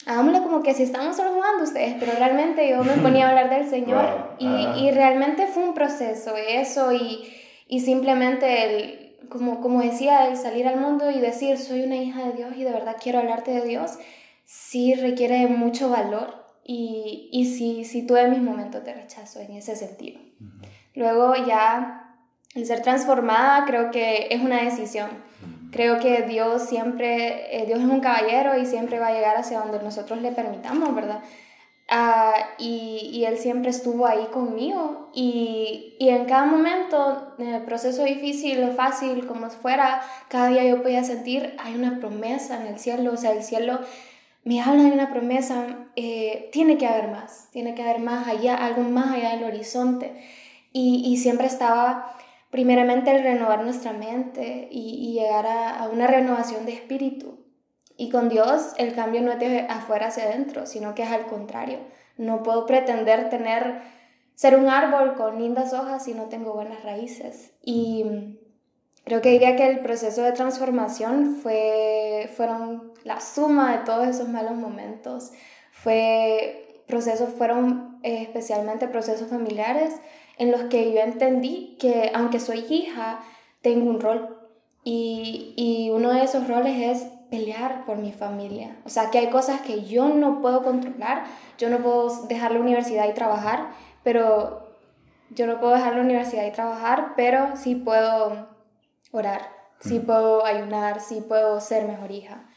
hagámosle 0.06 0.42
como 0.42 0.62
que 0.62 0.74
si 0.74 0.82
estamos 0.82 1.16
solo 1.16 1.32
jugando 1.32 1.64
ustedes, 1.64 1.96
pero 1.98 2.12
realmente 2.12 2.68
yo 2.68 2.84
me 2.84 2.92
ponía 3.02 3.26
a 3.26 3.30
hablar 3.30 3.50
del 3.50 3.68
Señor 3.68 4.36
y, 4.38 4.46
y, 4.46 4.90
realmente 4.90 5.46
fue 5.46 5.64
un 5.64 5.74
proceso 5.74 6.34
eso 6.36 6.92
y, 6.92 7.32
y 7.66 7.80
simplemente 7.80 8.64
el, 8.64 9.28
como, 9.28 9.60
como 9.60 9.80
decía, 9.80 10.28
el 10.28 10.36
salir 10.36 10.68
al 10.68 10.80
mundo 10.80 11.10
y 11.10 11.18
decir 11.18 11.58
soy 11.58 11.82
una 11.82 11.96
hija 11.96 12.26
de 12.26 12.32
Dios 12.34 12.54
y 12.56 12.64
de 12.64 12.72
verdad 12.72 12.96
quiero 13.02 13.18
hablarte 13.18 13.50
de 13.50 13.64
Dios, 13.64 13.98
sí 14.44 14.94
requiere 14.94 15.46
mucho 15.48 15.88
valor 15.88 16.46
y, 16.62 17.28
y 17.32 17.46
sí, 17.46 17.84
sí 17.84 18.06
tuve 18.06 18.28
mis 18.28 18.40
momentos 18.40 18.84
de 18.84 18.92
rechazo 18.92 19.40
en 19.40 19.52
ese 19.52 19.74
sentido. 19.74 20.20
Luego 20.96 21.34
ya 21.36 22.06
el 22.54 22.64
ser 22.66 22.80
transformada 22.80 23.64
creo 23.66 23.90
que 23.90 24.28
es 24.30 24.40
una 24.40 24.62
decisión. 24.62 25.10
Creo 25.70 26.00
que 26.00 26.22
Dios 26.22 26.62
siempre, 26.62 27.54
eh, 27.54 27.66
Dios 27.66 27.80
es 27.80 27.84
un 27.84 28.00
caballero 28.00 28.58
y 28.58 28.64
siempre 28.64 28.98
va 28.98 29.08
a 29.08 29.12
llegar 29.12 29.36
hacia 29.36 29.60
donde 29.60 29.82
nosotros 29.82 30.22
le 30.22 30.32
permitamos, 30.32 30.94
¿verdad? 30.94 31.20
Ah, 31.88 32.34
y, 32.58 33.10
y, 33.12 33.26
Él 33.26 33.38
siempre 33.38 33.70
estuvo 33.70 34.06
ahí 34.06 34.26
conmigo 34.32 35.10
y, 35.14 35.94
y, 36.00 36.08
en 36.08 36.24
cada 36.24 36.44
momento, 36.46 37.34
en 37.38 37.54
el 37.54 37.62
proceso 37.62 38.02
difícil 38.02 38.64
o 38.64 38.72
fácil, 38.72 39.24
como 39.26 39.48
fuera, 39.50 40.00
cada 40.28 40.48
día 40.48 40.64
yo 40.64 40.82
podía 40.82 41.04
sentir, 41.04 41.54
hay 41.62 41.76
una 41.76 42.00
promesa 42.00 42.60
en 42.60 42.66
el 42.66 42.80
cielo, 42.80 43.12
o 43.12 43.16
sea, 43.16 43.32
el 43.32 43.44
cielo 43.44 43.78
me 44.42 44.60
habla 44.60 44.82
de 44.84 44.92
una 44.92 45.12
promesa, 45.12 45.86
eh, 45.94 46.48
tiene 46.52 46.76
que 46.76 46.88
haber 46.88 47.08
más, 47.08 47.50
tiene 47.52 47.76
que 47.76 47.82
haber 47.82 48.00
más 48.00 48.26
allá, 48.26 48.56
algo 48.56 48.82
más 48.82 49.14
allá 49.14 49.36
del 49.36 49.44
horizonte 49.44 50.12
y, 50.72 51.16
siempre 51.16 51.46
estaba 51.46 52.14
primeramente 52.50 53.10
el 53.10 53.22
renovar 53.22 53.64
nuestra 53.64 53.92
mente 53.92 54.68
y, 54.70 55.12
llegar 55.14 55.46
a, 55.46 55.88
una 55.92 56.06
renovación 56.06 56.66
de 56.66 56.74
espíritu. 56.74 57.38
Y 57.96 58.10
con 58.10 58.28
Dios 58.28 58.74
el 58.76 58.94
cambio 58.94 59.22
no 59.22 59.32
es 59.32 59.38
de 59.38 59.60
afuera 59.60 60.08
hacia 60.08 60.24
adentro, 60.24 60.66
sino 60.66 60.94
que 60.94 61.02
es 61.02 61.10
al 61.10 61.26
contrario. 61.26 61.78
No 62.18 62.42
puedo 62.42 62.66
pretender 62.66 63.30
tener, 63.30 63.80
ser 64.34 64.56
un 64.56 64.68
árbol 64.68 65.14
con 65.14 65.38
lindas 65.40 65.72
hojas 65.72 66.04
si 66.04 66.12
no 66.12 66.24
tengo 66.24 66.52
buenas 66.52 66.82
raíces. 66.82 67.52
Y 67.62 68.38
creo 69.04 69.22
que 69.22 69.30
diría 69.30 69.56
que 69.56 69.66
el 69.66 69.80
proceso 69.80 70.22
de 70.22 70.32
transformación 70.32 71.36
fue, 71.42 72.30
fueron 72.36 72.92
la 73.04 73.20
suma 73.20 73.78
de 73.78 73.84
todos 73.84 74.06
esos 74.06 74.28
malos 74.28 74.56
momentos. 74.56 75.32
Fue 75.72 76.82
procesos, 76.86 77.30
fueron 77.30 77.98
eh, 78.02 78.22
especialmente 78.22 78.88
procesos 78.88 79.28
familiares 79.28 79.94
en 80.38 80.50
los 80.50 80.62
que 80.62 80.92
yo 80.92 81.00
entendí 81.00 81.76
que 81.78 82.10
aunque 82.14 82.40
soy 82.40 82.64
hija, 82.68 83.20
tengo 83.62 83.90
un 83.90 84.00
rol. 84.00 84.38
Y, 84.84 85.54
y 85.56 85.90
uno 85.90 86.12
de 86.12 86.22
esos 86.22 86.46
roles 86.46 86.80
es 86.80 87.08
pelear 87.30 87.84
por 87.86 87.98
mi 87.98 88.12
familia. 88.12 88.76
O 88.84 88.88
sea, 88.88 89.10
que 89.10 89.18
hay 89.18 89.30
cosas 89.30 89.60
que 89.62 89.84
yo 89.84 90.08
no 90.08 90.40
puedo 90.40 90.62
controlar. 90.62 91.24
Yo 91.58 91.68
no 91.70 91.78
puedo 91.78 92.26
dejar 92.26 92.52
la 92.52 92.60
universidad 92.60 93.08
y 93.08 93.14
trabajar, 93.14 93.70
pero 94.04 94.66
yo 95.30 95.46
no 95.46 95.58
puedo 95.58 95.74
dejar 95.74 95.94
la 95.94 96.02
universidad 96.02 96.46
y 96.46 96.52
trabajar, 96.52 97.14
pero 97.16 97.56
sí 97.56 97.74
puedo 97.74 98.48
orar, 99.12 99.50
sí 99.80 99.98
puedo 99.98 100.44
ayunar, 100.44 101.00
sí 101.00 101.20
puedo 101.20 101.60
ser 101.60 101.86
mejor 101.86 102.10
hija. 102.10 102.48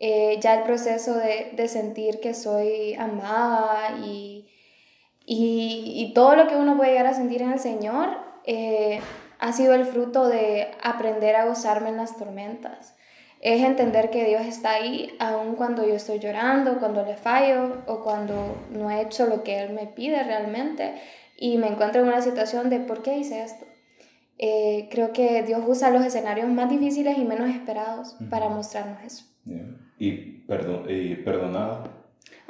Eh, 0.00 0.38
ya 0.40 0.54
el 0.54 0.64
proceso 0.64 1.14
de, 1.14 1.52
de 1.54 1.68
sentir 1.68 2.20
que 2.20 2.34
soy 2.34 2.94
amada 2.94 3.98
y, 3.98 4.48
y, 5.26 6.12
todo 6.14 6.36
lo 6.36 6.46
que 6.46 6.56
uno 6.56 6.76
puede 6.76 6.90
llegar 6.90 7.06
a 7.06 7.14
sentir 7.14 7.42
en 7.42 7.52
el 7.52 7.58
Señor 7.58 8.08
eh, 8.44 9.00
ha 9.38 9.52
sido 9.52 9.74
el 9.74 9.86
fruto 9.86 10.28
de 10.28 10.68
aprender 10.82 11.36
a 11.36 11.46
gozarme 11.46 11.88
en 11.88 11.96
las 11.96 12.16
tormentas. 12.16 12.94
Es 13.40 13.62
entender 13.62 14.10
que 14.10 14.24
Dios 14.24 14.42
está 14.46 14.72
ahí 14.72 15.14
aun 15.18 15.54
cuando 15.56 15.86
yo 15.86 15.94
estoy 15.94 16.18
llorando, 16.18 16.78
cuando 16.78 17.04
le 17.04 17.16
fallo 17.16 17.82
o 17.86 18.02
cuando 18.02 18.56
no 18.70 18.90
he 18.90 19.02
hecho 19.02 19.26
lo 19.26 19.42
que 19.42 19.60
Él 19.60 19.72
me 19.72 19.86
pide 19.86 20.22
realmente 20.22 20.94
y 21.36 21.58
me 21.58 21.68
encuentro 21.68 22.02
en 22.02 22.08
una 22.08 22.22
situación 22.22 22.70
de 22.70 22.80
¿por 22.80 23.02
qué 23.02 23.18
hice 23.18 23.42
esto? 23.42 23.66
Eh, 24.38 24.88
creo 24.90 25.12
que 25.12 25.42
Dios 25.42 25.62
usa 25.66 25.90
los 25.90 26.04
escenarios 26.04 26.48
más 26.48 26.70
difíciles 26.70 27.18
y 27.18 27.24
menos 27.24 27.50
esperados 27.50 28.16
para 28.30 28.48
mostrarnos 28.48 29.02
eso. 29.02 29.24
¿Y, 29.98 30.40
perdon 30.46 30.86
y 30.88 31.16
perdonada? 31.16 31.84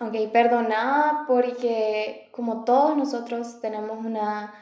Ok, 0.00 0.30
perdonada 0.32 1.24
porque 1.26 2.23
como 2.34 2.64
todos 2.64 2.96
nosotros 2.96 3.60
tenemos 3.60 4.04
una, 4.04 4.52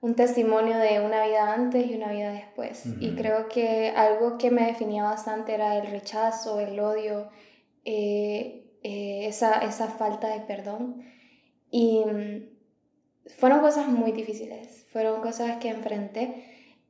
un 0.00 0.14
testimonio 0.14 0.78
de 0.78 1.00
una 1.00 1.26
vida 1.26 1.52
antes 1.52 1.86
y 1.86 1.94
una 1.94 2.10
vida 2.10 2.32
después. 2.32 2.86
Y 2.98 3.14
creo 3.14 3.46
que 3.48 3.90
algo 3.94 4.38
que 4.38 4.50
me 4.50 4.64
definía 4.64 5.02
bastante 5.02 5.52
era 5.52 5.76
el 5.76 5.86
rechazo, 5.88 6.60
el 6.60 6.80
odio, 6.80 7.28
eh, 7.84 8.78
eh, 8.82 9.26
esa, 9.26 9.58
esa 9.58 9.88
falta 9.88 10.28
de 10.28 10.40
perdón. 10.40 11.04
Y 11.70 12.02
mm, 12.06 13.28
fueron 13.36 13.60
cosas 13.60 13.88
muy 13.88 14.12
difíciles, 14.12 14.86
fueron 14.90 15.20
cosas 15.20 15.58
que 15.58 15.68
enfrenté. 15.68 16.46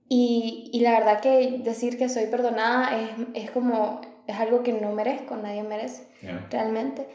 Y, 0.09 0.71
y 0.73 0.81
la 0.81 0.93
verdad 0.93 1.21
que 1.21 1.59
decir 1.65 1.99
que 1.99 2.09
soy 2.09 2.27
perdonada 2.27 3.01
es, 3.01 3.11
es, 3.47 3.51
como, 3.51 4.01
es 4.29 4.37
algo 4.37 4.63
que 4.63 4.73
no 4.73 4.93
merezco, 4.93 5.37
nadie 5.37 5.65
merece 5.65 6.07
realmente. 6.51 7.09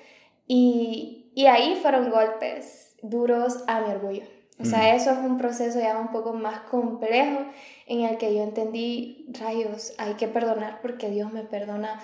Y, 0.48 1.32
y 1.36 1.48
ahí 1.48 1.78
fueron 1.82 2.10
golpes 2.10 2.96
duros 3.02 3.64
a 3.68 3.82
mi 3.82 3.92
orgullo. 3.92 4.24
O 4.58 4.64
sea, 4.64 4.96
eso 4.96 5.12
es 5.12 5.18
un 5.18 5.38
proceso 5.38 5.80
ya 5.80 5.98
un 5.98 6.12
poco 6.12 6.32
más 6.34 6.62
complejo 6.62 7.40
en 7.88 8.02
el 8.02 8.18
que 8.18 8.34
yo 8.34 8.42
entendí, 8.42 9.26
rayos, 9.38 9.94
hay 9.98 10.14
que 10.14 10.30
perdonar 10.30 10.80
porque 10.82 11.10
Dios 11.10 11.34
me 11.34 11.44
perdona 11.44 12.00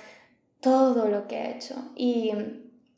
todo 0.60 1.08
lo 1.08 1.28
que 1.28 1.38
he 1.38 1.56
hecho. 1.56 1.76
Y 1.96 2.32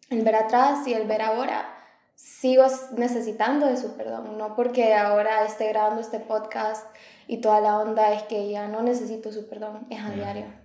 el 0.09 0.21
ver 0.23 0.35
atrás 0.35 0.87
y 0.87 0.93
el 0.93 1.07
ver 1.07 1.21
ahora, 1.21 1.69
sigo 2.15 2.63
necesitando 2.97 3.67
de 3.67 3.77
su 3.77 3.95
perdón, 3.95 4.37
no 4.37 4.55
porque 4.55 4.93
ahora 4.95 5.45
esté 5.45 5.67
grabando 5.67 6.01
este 6.01 6.19
podcast 6.19 6.85
y 7.27 7.37
toda 7.37 7.61
la 7.61 7.79
onda 7.79 8.13
es 8.13 8.23
que 8.23 8.49
ya 8.49 8.67
no 8.67 8.81
necesito 8.81 9.31
su 9.31 9.47
perdón, 9.47 9.85
es 9.89 9.99
a 9.99 10.09
diario. 10.09 10.62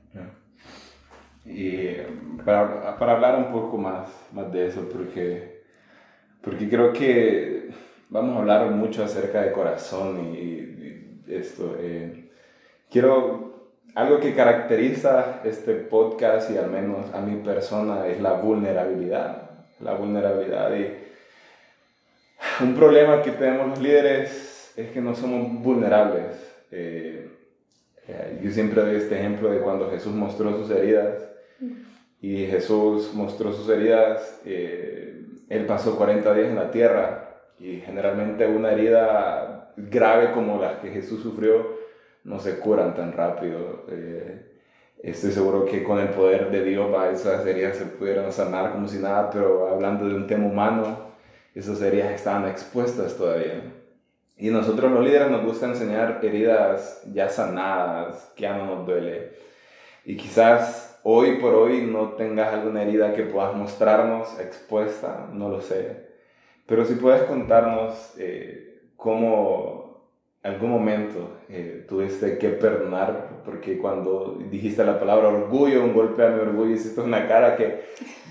Y 1.49 1.97
para, 2.45 2.99
para, 2.99 3.13
hablar 3.13 3.37
un 3.37 3.53
poco 3.53 3.79
más, 3.79 4.09
más 4.33 4.53
de 4.53 4.67
eso, 4.67 4.89
porque, 4.93 5.63
porque 6.43 6.69
creo 6.69 6.93
que 6.93 7.71
vamos 8.11 8.37
a 8.37 8.41
hablar 8.41 8.71
mucho 8.71 9.03
acerca 9.05 9.43
de 9.43 9.53
corazón 9.53 10.35
y, 10.35 10.59
esto. 11.29 11.77
Eh, 11.79 12.31
quiero, 12.91 13.73
algo 13.95 14.19
que 14.21 14.35
caracteriza 14.35 15.41
este 15.45 15.75
podcast 15.75 16.51
y 16.51 16.57
al 16.57 16.71
menos 16.71 17.13
a 17.15 17.21
mi 17.21 17.43
persona 17.43 18.07
es 18.07 18.21
la 18.21 18.33
vulnerabilidad. 18.35 19.51
La 19.81 19.95
vulnerabilidad 19.95 20.75
y 20.75 20.87
un 22.63 22.75
problema 22.75 23.23
que 23.23 23.33
tenemos 23.33 23.69
los 23.69 23.81
líderes 23.81 24.73
es 24.77 24.91
que 24.91 25.01
no 25.01 25.15
somos 25.15 25.63
vulnerables. 25.63 26.27
Eh, 26.71 27.29
eh, 28.07 28.41
yo 28.43 28.51
siempre 28.51 28.83
doy 28.83 28.97
este 28.97 29.19
ejemplo 29.19 29.51
de 29.51 29.61
cuando 29.61 29.91
Jesús 29.91 30.15
mostró 30.15 30.57
sus 30.57 30.71
heridas 30.71 31.29
y 32.21 32.47
Jesús 32.47 33.13
mostró 33.15 33.53
sus 33.53 33.69
heridas, 33.69 34.41
eh, 34.45 35.25
él 35.49 35.67
pasó 35.67 35.97
40 35.97 36.35
días 36.35 36.49
en 36.49 36.57
la 36.57 36.71
tierra 36.71 37.41
y 37.59 37.81
generalmente 37.81 38.47
una 38.47 38.73
herida 38.73 39.73
grave 39.77 40.33
como 40.33 40.61
la 40.61 40.81
que 40.81 40.91
Jesús 40.91 41.23
sufrió 41.23 41.79
no 42.25 42.39
se 42.41 42.59
curan 42.59 42.95
tan 42.95 43.13
rápido. 43.13 43.87
estoy 45.03 45.31
seguro 45.31 45.65
que 45.65 45.85
con 45.85 45.99
el 46.01 46.09
poder 46.09 46.51
de 46.51 46.65
Dios 46.65 46.89
esas 47.13 47.47
heridas 47.47 47.77
se 47.77 47.87
pudieran 47.87 48.33
sanar 48.33 48.73
como 48.73 48.89
si 48.89 48.99
nada, 48.99 49.31
pero 49.31 49.69
hablando 49.69 50.09
de 50.09 50.15
un 50.15 50.27
tema 50.27 50.47
humano, 50.47 51.09
esas 51.55 51.81
heridas 51.81 52.13
estaban 52.13 52.49
expuestas 52.49 53.17
todavía. 53.17 53.63
Y 54.37 54.51
nosotros 54.51 54.93
los 54.93 55.05
líderes 55.05 55.31
nos 55.31 55.45
gusta 55.45 55.67
enseñar 55.67 56.21
heridas 56.23 57.03
ya 57.13 57.29
sanadas, 57.29 58.33
que 58.37 58.43
ya 58.43 58.57
no 58.57 58.67
nos 58.67 58.87
duele. 58.87 59.33
Y 60.05 60.17
quizás 60.17 60.88
hoy 61.11 61.39
por 61.39 61.55
hoy 61.55 61.89
no 61.91 62.11
tengas 62.11 62.53
alguna 62.53 62.83
herida 62.83 63.15
que 63.15 63.23
puedas 63.23 63.55
mostrarnos 63.55 64.39
expuesta, 64.39 65.27
no 65.33 65.49
lo 65.49 65.63
sé. 65.63 66.09
Pero 66.67 66.85
si 66.85 66.97
puedes 66.97 67.23
contarnos 67.23 68.15
eh, 68.19 68.83
cómo 68.95 69.89
algún 70.43 70.71
momento 70.71 71.39
eh, 71.49 71.87
tuviste 71.89 72.37
que 72.37 72.51
perdonar, 72.51 73.41
porque 73.47 73.79
cuando 73.79 74.39
dijiste 74.51 74.85
la 74.85 75.01
palabra 75.01 75.29
orgullo, 75.29 75.83
un 75.83 75.95
golpe 75.95 76.27
a 76.27 76.29
mi 76.29 76.41
orgullo, 76.41 76.75
hiciste 76.75 77.01
una 77.01 77.27
cara 77.27 77.57
que, 77.57 77.85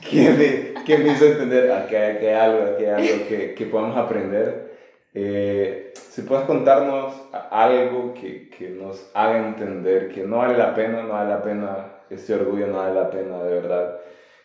que, 0.08 0.30
me, 0.30 0.84
que 0.84 0.98
me 1.00 1.14
hizo 1.14 1.26
entender 1.26 1.72
ah, 1.72 1.88
que, 1.88 1.98
hay 1.98 2.28
algo, 2.28 2.78
que 2.78 2.92
algo 2.92 3.28
que, 3.28 3.56
que 3.56 3.66
podemos 3.66 3.98
aprender. 3.98 4.78
Eh, 5.16 5.94
si 5.96 6.22
puedes 6.22 6.46
contarnos 6.46 7.16
algo 7.50 8.14
que, 8.14 8.50
que, 8.50 8.70
nos 8.70 9.10
haga 9.16 9.48
entender 9.48 10.10
que 10.10 10.22
no 10.24 10.38
vale 10.38 10.56
la 10.56 10.76
pena, 10.76 11.02
no 11.02 11.14
vale 11.14 11.30
la 11.32 11.42
pena, 11.42 11.97
este 12.10 12.34
orgullo 12.36 12.68
no 12.68 12.78
vale 12.78 12.94
la 12.94 13.10
pena 13.10 13.44
de 13.44 13.54
verdad, 13.54 13.98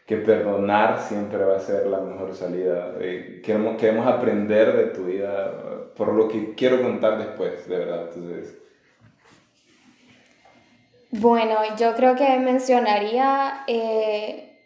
que 0.07 0.17
perdonar 0.17 1.01
siempre 1.01 1.45
va 1.45 1.57
a 1.57 1.61
ser 1.61 1.87
la 1.87 2.01
mejor 2.01 2.35
salida. 2.35 2.95
Eh, 3.01 3.41
queremos, 3.45 3.77
queremos 3.77 4.07
aprender 4.07 4.77
de 4.77 4.87
tu 4.87 5.05
vida 5.05 5.53
por 5.97 6.13
lo 6.13 6.29
que 6.29 6.55
quiero 6.55 6.83
contar 6.83 7.19
después, 7.19 7.69
de 7.69 7.79
verdad. 7.79 8.09
Entonces... 8.09 8.59
Bueno, 11.11 11.57
yo 11.79 11.95
creo 11.95 12.17
que 12.17 12.39
mencionaría 12.39 13.65
eh, 13.67 14.59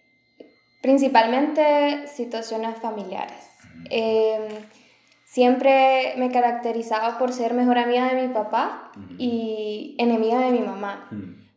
principalmente 0.80 2.06
situaciones 2.06 2.78
familiares. 2.78 3.50
Em, 3.90 4.48
siempre 5.24 6.14
me 6.16 6.30
caracterizaba 6.30 7.18
por 7.18 7.32
ser 7.32 7.54
mejor 7.54 7.78
amiga 7.78 8.12
de 8.14 8.22
mi 8.22 8.32
papá 8.32 8.92
y 9.18 9.96
enemiga 9.98 10.38
de 10.38 10.52
mi 10.52 10.60
mamá. 10.60 11.10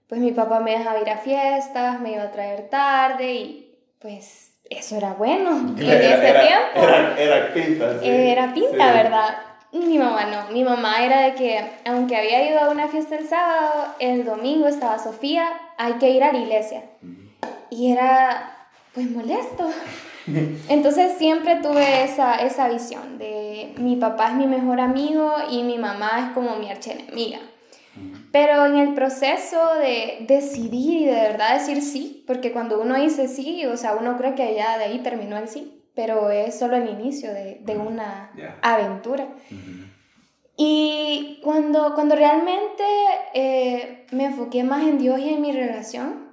Pues 0.10 0.20
mi 0.20 0.32
papá 0.32 0.60
me 0.60 0.72
dejaba 0.72 1.00
ir 1.00 1.10
a 1.12 1.18
fiestas, 1.18 2.01
me 2.01 2.13
iba 2.13 2.24
a 2.24 2.32
traer 2.32 2.68
tarde 2.68 3.32
y 3.32 3.75
pues 4.00 4.54
eso 4.67 4.98
era 4.98 5.13
bueno 5.13 5.76
en 5.78 5.78
ese 5.78 6.34
tiempo. 6.34 6.89
Era, 7.15 7.54
pinta. 7.54 8.00
Era 8.04 8.54
pinta, 8.54 8.91
¿verdad? 8.91 9.38
Mi 9.72 10.00
mamá 10.00 10.26
no, 10.26 10.52
mi 10.52 10.63
mamá 10.63 11.06
era 11.06 11.22
de 11.22 11.36
que 11.36 11.63
aunque 11.86 12.17
había 12.17 12.50
ido 12.50 12.60
a 12.60 12.69
una 12.72 12.88
fiesta 12.88 13.17
el 13.17 13.28
sábado, 13.28 13.93
el 14.00 14.26
domingo 14.26 14.67
estaba 14.67 14.98
Sofía, 14.98 15.48
hay 15.78 15.93
que 15.93 16.10
ir 16.10 16.24
a 16.24 16.34
la 16.34 16.39
iglesia. 16.39 16.86
Y 17.69 17.91
era 17.91 18.67
pues 18.95 19.12
molesto. 19.12 19.69
Entonces 20.69 21.19
siempre 21.19 21.58
tuve 21.58 22.04
esa, 22.04 22.38
esa 22.38 22.67
visión 22.67 23.19
de 23.19 23.76
mi 23.78 23.95
papá 23.95 24.30
es 24.30 24.34
mi 24.34 24.48
mejor 24.48 24.80
amigo 24.80 25.34
y 25.52 25.62
mi 25.62 25.78
mamá 25.78 26.26
es 26.26 26.34
como 26.34 26.56
mi 26.56 26.72
archienemiga. 26.72 27.39
Pero 28.32 28.65
en 28.65 28.78
el 28.78 28.94
proceso 28.94 29.76
de 29.76 30.26
decidir 30.28 31.02
y 31.02 31.06
de 31.06 31.22
verdad 31.22 31.56
decir 31.56 31.82
sí, 31.82 32.24
porque 32.28 32.52
cuando 32.52 32.80
uno 32.80 32.96
dice 32.96 33.28
sí, 33.28 33.65
o 33.65 33.76
sea, 33.76 33.96
uno 33.96 34.18
cree 34.18 34.36
que 34.36 34.54
ya 34.56 34.78
de 34.78 34.86
ahí 34.86 35.00
terminó 35.00 35.38
el 35.38 35.48
sí 35.48 35.80
pero 36.00 36.30
es 36.30 36.58
solo 36.58 36.78
el 36.78 36.88
inicio 36.88 37.34
de, 37.34 37.60
de 37.62 37.78
una 37.78 38.32
aventura. 38.62 39.28
Y 40.56 41.42
cuando, 41.44 41.94
cuando 41.94 42.15
realmente 42.15 42.84
eh, 43.34 44.06
me 44.12 44.28
enfoqué 44.28 44.63
más 44.63 44.84
en 44.84 44.98
Dios 44.98 45.20
y 45.20 45.28
en 45.28 45.42
mi 45.42 45.52
relación, 45.52 46.30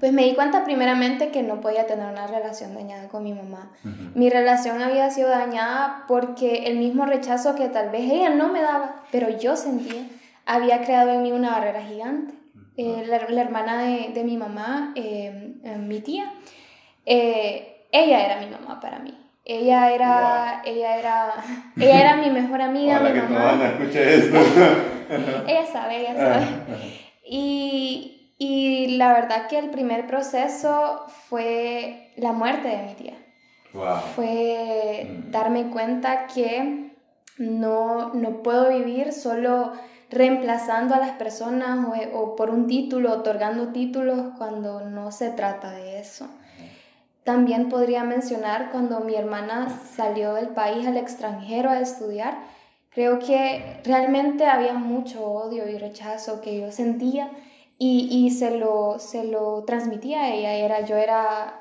pues 0.00 0.12
me 0.12 0.24
di 0.24 0.34
cuenta 0.34 0.64
primeramente 0.64 1.30
que 1.30 1.44
no 1.44 1.60
podía 1.60 1.86
tener 1.86 2.10
una 2.10 2.26
relación 2.26 2.74
dañada 2.74 3.06
con 3.06 3.22
mi 3.22 3.32
mamá. 3.32 3.70
Mi 4.16 4.28
relación 4.28 4.82
había 4.82 5.08
sido 5.12 5.28
dañada 5.28 6.04
porque 6.08 6.66
el 6.66 6.78
mismo 6.78 7.06
rechazo 7.06 7.54
que 7.54 7.68
tal 7.68 7.90
vez 7.90 8.10
ella 8.10 8.30
no 8.30 8.52
me 8.52 8.60
daba, 8.60 9.04
pero 9.12 9.30
yo 9.38 9.54
sentía, 9.54 10.02
había 10.46 10.82
creado 10.82 11.10
en 11.10 11.22
mí 11.22 11.32
una 11.32 11.50
barrera 11.50 11.82
gigante. 11.82 12.34
Eh, 12.78 13.04
la, 13.06 13.40
hermana 13.40 13.82
de, 13.82 14.10
de 14.14 14.24
mi 14.24 14.36
mamá, 14.36 14.92
eh, 14.96 15.54
mi 15.78 16.00
tía, 16.00 16.32
ella 17.04 18.24
era 18.24 18.40
mi 18.40 18.46
mamá 18.46 18.80
para 18.80 18.98
mí. 18.98 19.14
Ella 19.48 19.92
era, 19.92 20.62
ella 20.64 20.98
era, 20.98 21.34
ella 21.76 22.00
era 22.00 22.16
mi 22.16 22.30
mejor 22.30 22.60
amiga. 22.60 22.98
mi 22.98 23.12
que 23.12 23.22
mamá. 23.22 23.78
esto. 23.94 24.38
ella 25.46 25.66
sabe, 25.66 26.00
ella 26.00 26.16
sabe. 26.16 26.46
Y, 27.24 28.34
y, 28.38 28.96
la 28.96 29.12
verdad 29.12 29.46
que 29.46 29.58
el 29.58 29.70
primer 29.70 30.08
proceso 30.08 31.06
fue 31.28 32.12
la 32.16 32.32
muerte 32.32 32.68
de 32.68 32.82
mi 32.82 32.94
tía. 32.94 33.14
Fue 34.16 35.06
mm. 35.08 35.30
darme 35.30 35.68
cuenta 35.70 36.26
que 36.26 36.90
no, 37.38 38.14
no 38.14 38.42
puedo 38.42 38.70
vivir 38.70 39.12
solo 39.12 39.72
reemplazando 40.10 40.94
a 40.94 40.98
las 40.98 41.12
personas 41.12 41.86
o, 42.12 42.36
por 42.36 42.50
un 42.50 42.66
título, 42.66 43.12
otorgando 43.12 43.68
títulos 43.68 44.34
cuando 44.38 44.80
no 44.82 45.10
se 45.10 45.30
trata 45.30 45.72
de 45.72 45.98
eso. 45.98 46.28
También 47.24 47.68
podría 47.68 48.04
mencionar 48.04 48.70
cuando 48.70 49.00
mi 49.00 49.16
hermana 49.16 49.68
salió 49.68 50.34
del 50.34 50.48
país 50.48 50.86
al 50.86 50.96
extranjero 50.96 51.70
a 51.70 51.80
estudiar, 51.80 52.38
creo 52.90 53.18
que 53.18 53.80
realmente 53.84 54.46
había 54.46 54.74
mucho 54.74 55.26
odio 55.26 55.68
y 55.68 55.76
rechazo 55.76 56.40
que 56.40 56.60
yo 56.60 56.70
sentía 56.70 57.30
y, 57.78 58.08
y 58.10 58.30
se, 58.30 58.56
lo, 58.56 58.98
se 58.98 59.24
lo 59.24 59.64
transmitía 59.64 60.22
a 60.22 60.30
ella. 60.30 60.52
Era, 60.52 60.80
yo 60.82 60.96
era, 60.96 61.60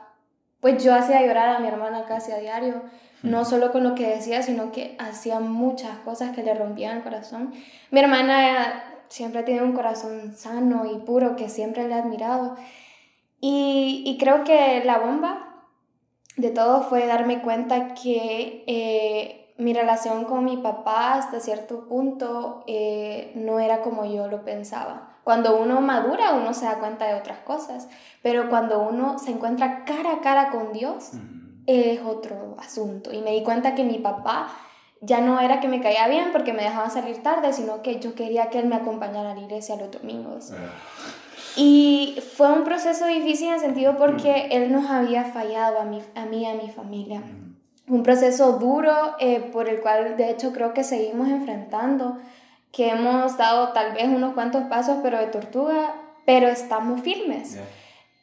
pues 0.61 0.83
yo 0.83 0.93
hacía 0.93 1.25
llorar 1.25 1.49
a 1.49 1.59
mi 1.59 1.67
hermana 1.67 2.05
casi 2.05 2.31
a 2.31 2.37
diario, 2.37 2.83
no 3.25 3.45
solo 3.45 3.71
con 3.71 3.83
lo 3.83 3.95
que 3.95 4.07
decía, 4.07 4.41
sino 4.41 4.71
que 4.71 4.95
hacía 4.99 5.39
muchas 5.39 5.97
cosas 5.99 6.35
que 6.35 6.43
le 6.43 6.53
rompían 6.53 6.97
el 6.97 7.03
corazón. 7.03 7.53
Mi 7.91 7.99
hermana 7.99 8.83
siempre 9.09 9.43
tiene 9.43 9.63
un 9.63 9.73
corazón 9.73 10.35
sano 10.35 10.85
y 10.85 10.97
puro 10.99 11.35
que 11.35 11.49
siempre 11.49 11.87
le 11.87 11.95
he 11.95 11.99
admirado. 11.99 12.55
Y, 13.41 14.03
y 14.05 14.17
creo 14.17 14.43
que 14.43 14.83
la 14.85 14.99
bomba 14.99 15.45
de 16.37 16.51
todo 16.51 16.83
fue 16.83 17.05
darme 17.07 17.41
cuenta 17.41 17.93
que 17.93 18.63
eh, 18.67 19.53
mi 19.57 19.73
relación 19.73 20.25
con 20.25 20.43
mi 20.43 20.57
papá 20.57 21.13
hasta 21.13 21.39
cierto 21.39 21.87
punto 21.87 22.63
eh, 22.67 23.31
no 23.35 23.59
era 23.59 23.81
como 23.81 24.05
yo 24.05 24.27
lo 24.27 24.43
pensaba. 24.43 25.17
Cuando 25.23 25.57
uno 25.57 25.81
madura, 25.81 26.33
uno 26.33 26.53
se 26.53 26.65
da 26.65 26.79
cuenta 26.79 27.07
de 27.07 27.15
otras 27.15 27.39
cosas, 27.39 27.87
pero 28.21 28.49
cuando 28.49 28.79
uno 28.81 29.17
se 29.17 29.31
encuentra 29.31 29.85
cara 29.85 30.13
a 30.13 30.19
cara 30.21 30.51
con 30.51 30.71
Dios, 30.71 31.11
es 31.67 32.01
otro 32.01 32.55
asunto. 32.59 33.13
Y 33.13 33.21
me 33.21 33.31
di 33.31 33.43
cuenta 33.43 33.75
que 33.75 33.83
mi 33.83 33.99
papá 33.99 34.49
ya 35.01 35.21
no 35.21 35.39
era 35.39 35.59
que 35.59 35.67
me 35.67 35.81
caía 35.81 36.07
bien 36.07 36.31
porque 36.31 36.53
me 36.53 36.63
dejaba 36.63 36.89
salir 36.89 37.21
tarde, 37.21 37.53
sino 37.53 37.81
que 37.81 37.99
yo 37.99 38.15
quería 38.15 38.49
que 38.49 38.59
él 38.59 38.67
me 38.67 38.75
acompañara 38.75 39.31
a 39.31 39.35
la 39.35 39.41
iglesia 39.41 39.75
los 39.75 39.91
domingos. 39.91 40.51
Ah. 40.51 40.71
Y 41.57 42.19
fue 42.35 42.51
un 42.51 42.63
proceso 42.63 43.05
difícil 43.05 43.47
en 43.47 43.53
el 43.53 43.59
sentido 43.59 43.97
porque 43.97 44.47
él 44.51 44.71
nos 44.71 44.89
había 44.89 45.23
fallado 45.23 45.79
a 45.79 45.85
mí, 45.85 46.01
a 46.15 46.25
mí 46.25 46.41
y 46.41 46.45
a 46.45 46.53
mi 46.53 46.69
familia. 46.69 47.21
Un 47.87 48.03
proceso 48.03 48.53
duro 48.53 49.15
eh, 49.19 49.39
por 49.53 49.69
el 49.69 49.79
cual 49.79 50.17
de 50.17 50.31
hecho 50.31 50.51
creo 50.51 50.73
que 50.73 50.83
seguimos 50.83 51.29
enfrentando, 51.29 52.17
que 52.71 52.89
hemos 52.89 53.37
dado 53.37 53.69
tal 53.69 53.93
vez 53.93 54.07
unos 54.07 54.33
cuantos 54.33 54.63
pasos 54.63 54.97
pero 55.01 55.19
de 55.19 55.27
tortuga, 55.27 55.93
pero 56.25 56.47
estamos 56.47 57.01
firmes. 57.01 57.57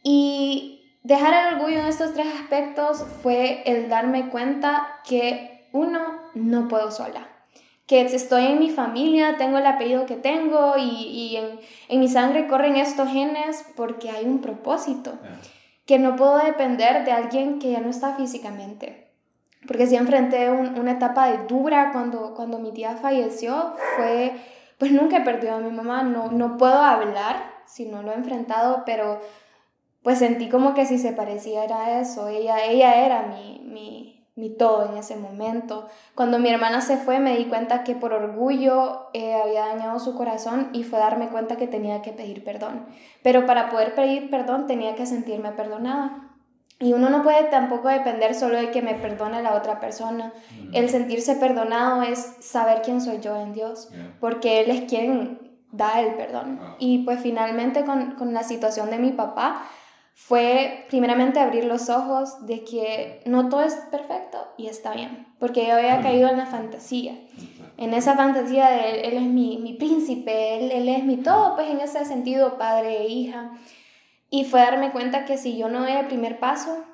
Y 0.02 0.81
dejar 1.02 1.34
el 1.34 1.54
orgullo 1.54 1.78
en 1.80 1.86
estos 1.86 2.14
tres 2.14 2.26
aspectos 2.40 3.04
fue 3.22 3.62
el 3.66 3.88
darme 3.88 4.28
cuenta 4.28 5.00
que 5.04 5.68
uno, 5.72 6.00
no 6.34 6.68
puedo 6.68 6.90
sola. 6.90 7.28
Que 7.86 8.02
estoy 8.02 8.46
en 8.46 8.58
mi 8.58 8.70
familia, 8.70 9.36
tengo 9.36 9.58
el 9.58 9.66
apellido 9.66 10.06
que 10.06 10.16
tengo 10.16 10.76
y, 10.78 10.88
y 10.88 11.36
en, 11.36 11.60
en, 11.88 12.00
mi 12.00 12.08
sangre 12.08 12.46
corren 12.46 12.76
estos 12.76 13.08
genes 13.08 13.64
porque 13.76 14.10
hay 14.10 14.24
un 14.24 14.40
propósito. 14.40 15.18
Que 15.84 15.98
no 15.98 16.16
puedo 16.16 16.38
depender 16.38 17.04
de 17.04 17.12
alguien 17.12 17.58
que 17.58 17.72
ya 17.72 17.80
no 17.80 17.90
está 17.90 18.14
físicamente. 18.14 19.12
Porque 19.66 19.86
sí 19.86 19.96
enfrenté 19.96 20.50
una 20.50 20.92
etapa 20.92 21.30
de 21.30 21.46
dura 21.46 21.90
cuando, 21.92 22.34
cuando 22.34 22.58
mi 22.58 22.72
tía 22.72 22.96
falleció. 22.96 23.74
Fue, 23.96 24.32
pues 24.78 24.92
nunca 24.92 25.18
he 25.18 25.20
perdido 25.20 25.56
a 25.56 25.60
mi 25.60 25.70
mamá, 25.70 26.02
no, 26.02 26.30
no 26.30 26.56
puedo 26.56 26.80
hablar 26.80 27.52
si 27.66 27.86
no 27.86 28.02
lo 28.02 28.12
he 28.12 28.14
enfrentado, 28.14 28.82
pero 28.84 29.20
pues 30.02 30.18
sentí 30.18 30.48
como 30.48 30.74
que 30.74 30.86
si 30.86 30.98
se 30.98 31.12
parecía 31.12 31.64
era 31.64 32.00
eso, 32.00 32.28
ella, 32.28 32.64
ella 32.64 33.04
era 33.04 33.22
mi, 33.22 33.60
mi, 33.64 34.26
mi 34.34 34.50
todo 34.50 34.90
en 34.90 34.96
ese 34.96 35.16
momento. 35.16 35.88
Cuando 36.14 36.38
mi 36.38 36.48
hermana 36.48 36.80
se 36.80 36.96
fue 36.96 37.20
me 37.20 37.36
di 37.36 37.44
cuenta 37.44 37.84
que 37.84 37.94
por 37.94 38.12
orgullo 38.12 39.08
eh, 39.12 39.34
había 39.34 39.66
dañado 39.66 39.98
su 40.00 40.14
corazón 40.14 40.70
y 40.72 40.82
fue 40.84 40.98
darme 40.98 41.28
cuenta 41.28 41.56
que 41.56 41.68
tenía 41.68 42.02
que 42.02 42.12
pedir 42.12 42.42
perdón. 42.42 42.86
Pero 43.22 43.46
para 43.46 43.70
poder 43.70 43.94
pedir 43.94 44.30
perdón 44.30 44.66
tenía 44.66 44.94
que 44.94 45.06
sentirme 45.06 45.52
perdonada. 45.52 46.28
Y 46.80 46.94
uno 46.94 47.10
no 47.10 47.22
puede 47.22 47.44
tampoco 47.44 47.88
depender 47.88 48.34
solo 48.34 48.56
de 48.56 48.72
que 48.72 48.82
me 48.82 48.94
perdone 48.94 49.40
la 49.40 49.54
otra 49.54 49.78
persona. 49.78 50.32
El 50.72 50.88
sentirse 50.88 51.36
perdonado 51.36 52.02
es 52.02 52.18
saber 52.40 52.82
quién 52.82 53.00
soy 53.00 53.20
yo 53.20 53.36
en 53.36 53.52
Dios, 53.52 53.88
porque 54.18 54.60
Él 54.60 54.70
es 54.70 54.90
quien 54.90 55.38
da 55.70 56.00
el 56.00 56.14
perdón. 56.14 56.58
Y 56.80 57.04
pues 57.04 57.20
finalmente 57.20 57.84
con, 57.84 58.16
con 58.16 58.34
la 58.34 58.42
situación 58.42 58.90
de 58.90 58.98
mi 58.98 59.12
papá, 59.12 59.62
fue 60.14 60.86
primeramente 60.88 61.40
abrir 61.40 61.64
los 61.64 61.88
ojos 61.88 62.46
de 62.46 62.64
que 62.64 63.22
no 63.24 63.48
todo 63.48 63.62
es 63.62 63.74
perfecto 63.90 64.38
y 64.56 64.66
está 64.66 64.92
bien, 64.92 65.26
porque 65.38 65.66
yo 65.66 65.74
había 65.74 66.00
caído 66.00 66.28
en 66.28 66.36
la 66.36 66.46
fantasía, 66.46 67.14
en 67.78 67.94
esa 67.94 68.14
fantasía 68.14 68.68
de 68.70 69.00
él, 69.08 69.16
es 69.16 69.22
mi, 69.22 69.58
mi 69.58 69.72
príncipe, 69.72 70.58
él, 70.58 70.70
él, 70.70 70.88
es 70.88 71.04
mi 71.04 71.16
todo, 71.16 71.54
pues 71.56 71.70
en 71.70 71.80
ese 71.80 72.04
sentido 72.04 72.58
padre 72.58 72.98
e 72.98 73.08
hija, 73.08 73.52
y 74.28 74.44
fue 74.44 74.60
darme 74.60 74.92
cuenta 74.92 75.24
que 75.24 75.38
si 75.38 75.56
yo 75.56 75.68
no 75.68 75.80
doy 75.80 75.92
el 75.92 76.06
primer 76.06 76.38
paso, 76.38 76.84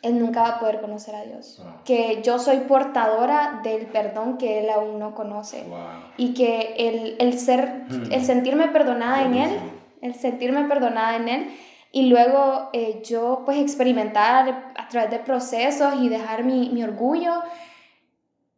él 0.00 0.18
nunca 0.18 0.42
va 0.42 0.48
a 0.48 0.60
poder 0.60 0.80
conocer 0.80 1.14
a 1.14 1.24
Dios, 1.24 1.62
que 1.84 2.22
yo 2.22 2.38
soy 2.38 2.58
portadora 2.60 3.60
del 3.62 3.86
perdón 3.86 4.38
que 4.38 4.60
él 4.60 4.70
aún 4.70 4.98
no 4.98 5.14
conoce, 5.14 5.64
y 6.16 6.34
que 6.34 6.74
el, 6.78 7.16
el 7.18 7.38
ser, 7.38 7.84
el 8.10 8.24
sentirme 8.24 8.68
perdonada 8.68 9.24
en 9.24 9.34
él, 9.34 9.50
el 10.00 10.14
sentirme 10.14 10.64
perdonada 10.64 11.16
en 11.16 11.28
él, 11.28 11.50
y 11.92 12.08
luego 12.08 12.70
eh, 12.72 13.02
yo 13.04 13.42
pues 13.44 13.58
experimentar 13.58 14.72
a 14.74 14.88
través 14.88 15.10
de 15.10 15.18
procesos 15.18 15.94
y 16.00 16.08
dejar 16.08 16.42
mi, 16.42 16.70
mi, 16.70 16.82
orgullo, 16.82 17.34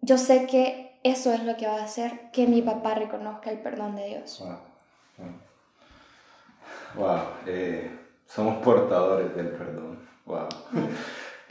yo 0.01 0.17
sé 0.17 0.47
que 0.47 1.01
eso 1.03 1.33
es 1.33 1.43
lo 1.43 1.57
que 1.57 1.67
va 1.67 1.81
a 1.81 1.85
hacer 1.85 2.31
que 2.33 2.47
mi 2.47 2.63
papá 2.63 2.95
reconozca 2.95 3.51
el 3.51 3.59
perdón 3.59 3.97
de 3.97 4.07
Dios. 4.07 4.43
Wow, 6.95 7.19
eh, 7.47 7.91
somos 8.27 8.63
portadores 8.63 9.35
del 9.35 9.49
perdón. 9.49 9.99
Wow. 10.27 10.49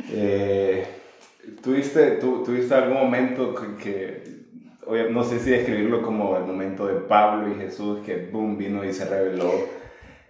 eh, 0.09 0.87
¿tuviste, 1.61 2.11
tu, 2.11 2.43
¿Tuviste 2.43 2.73
algún 2.73 2.97
momento 2.97 3.53
que, 3.77 4.23
no 5.09 5.23
sé 5.23 5.37
si 5.39 5.49
describirlo 5.49 6.01
como 6.01 6.37
el 6.37 6.45
momento 6.45 6.87
de 6.87 7.01
Pablo 7.01 7.53
y 7.53 7.55
Jesús 7.55 7.99
que 8.05 8.29
boom 8.31 8.57
vino 8.57 8.85
y 8.85 8.93
se 8.93 9.03
reveló? 9.03 9.82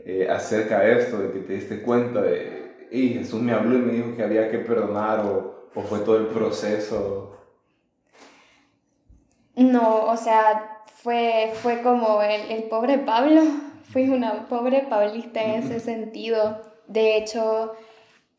Eh, 0.06 0.28
acerca 0.30 0.80
de 0.80 1.00
esto, 1.00 1.18
de 1.20 1.32
que 1.32 1.40
te 1.40 1.54
diste 1.54 1.82
cuenta 1.82 2.22
de, 2.22 2.88
y 2.92 3.10
Jesús 3.10 3.42
me 3.42 3.54
habló 3.54 3.76
y 3.76 3.82
me 3.82 3.94
dijo 3.94 4.16
que 4.16 4.24
había 4.24 4.52
que 4.52 4.60
perdonar 4.60 5.22
o, 5.22 5.70
o 5.74 5.82
fue 5.82 6.00
todo 6.00 6.18
el 6.18 6.28
proceso? 6.28 7.38
No, 9.56 10.06
o 10.06 10.18
sea, 10.18 10.82
fue, 11.02 11.54
fue 11.62 11.82
como 11.82 12.22
el, 12.22 12.52
el 12.52 12.64
pobre 12.64 12.98
Pablo, 12.98 13.42
fui 13.92 14.10
una 14.10 14.48
pobre 14.48 14.82
paulista 14.90 15.42
en 15.42 15.64
ese 15.64 15.80
sentido. 15.92 16.62
De 16.88 17.18
hecho, 17.18 17.74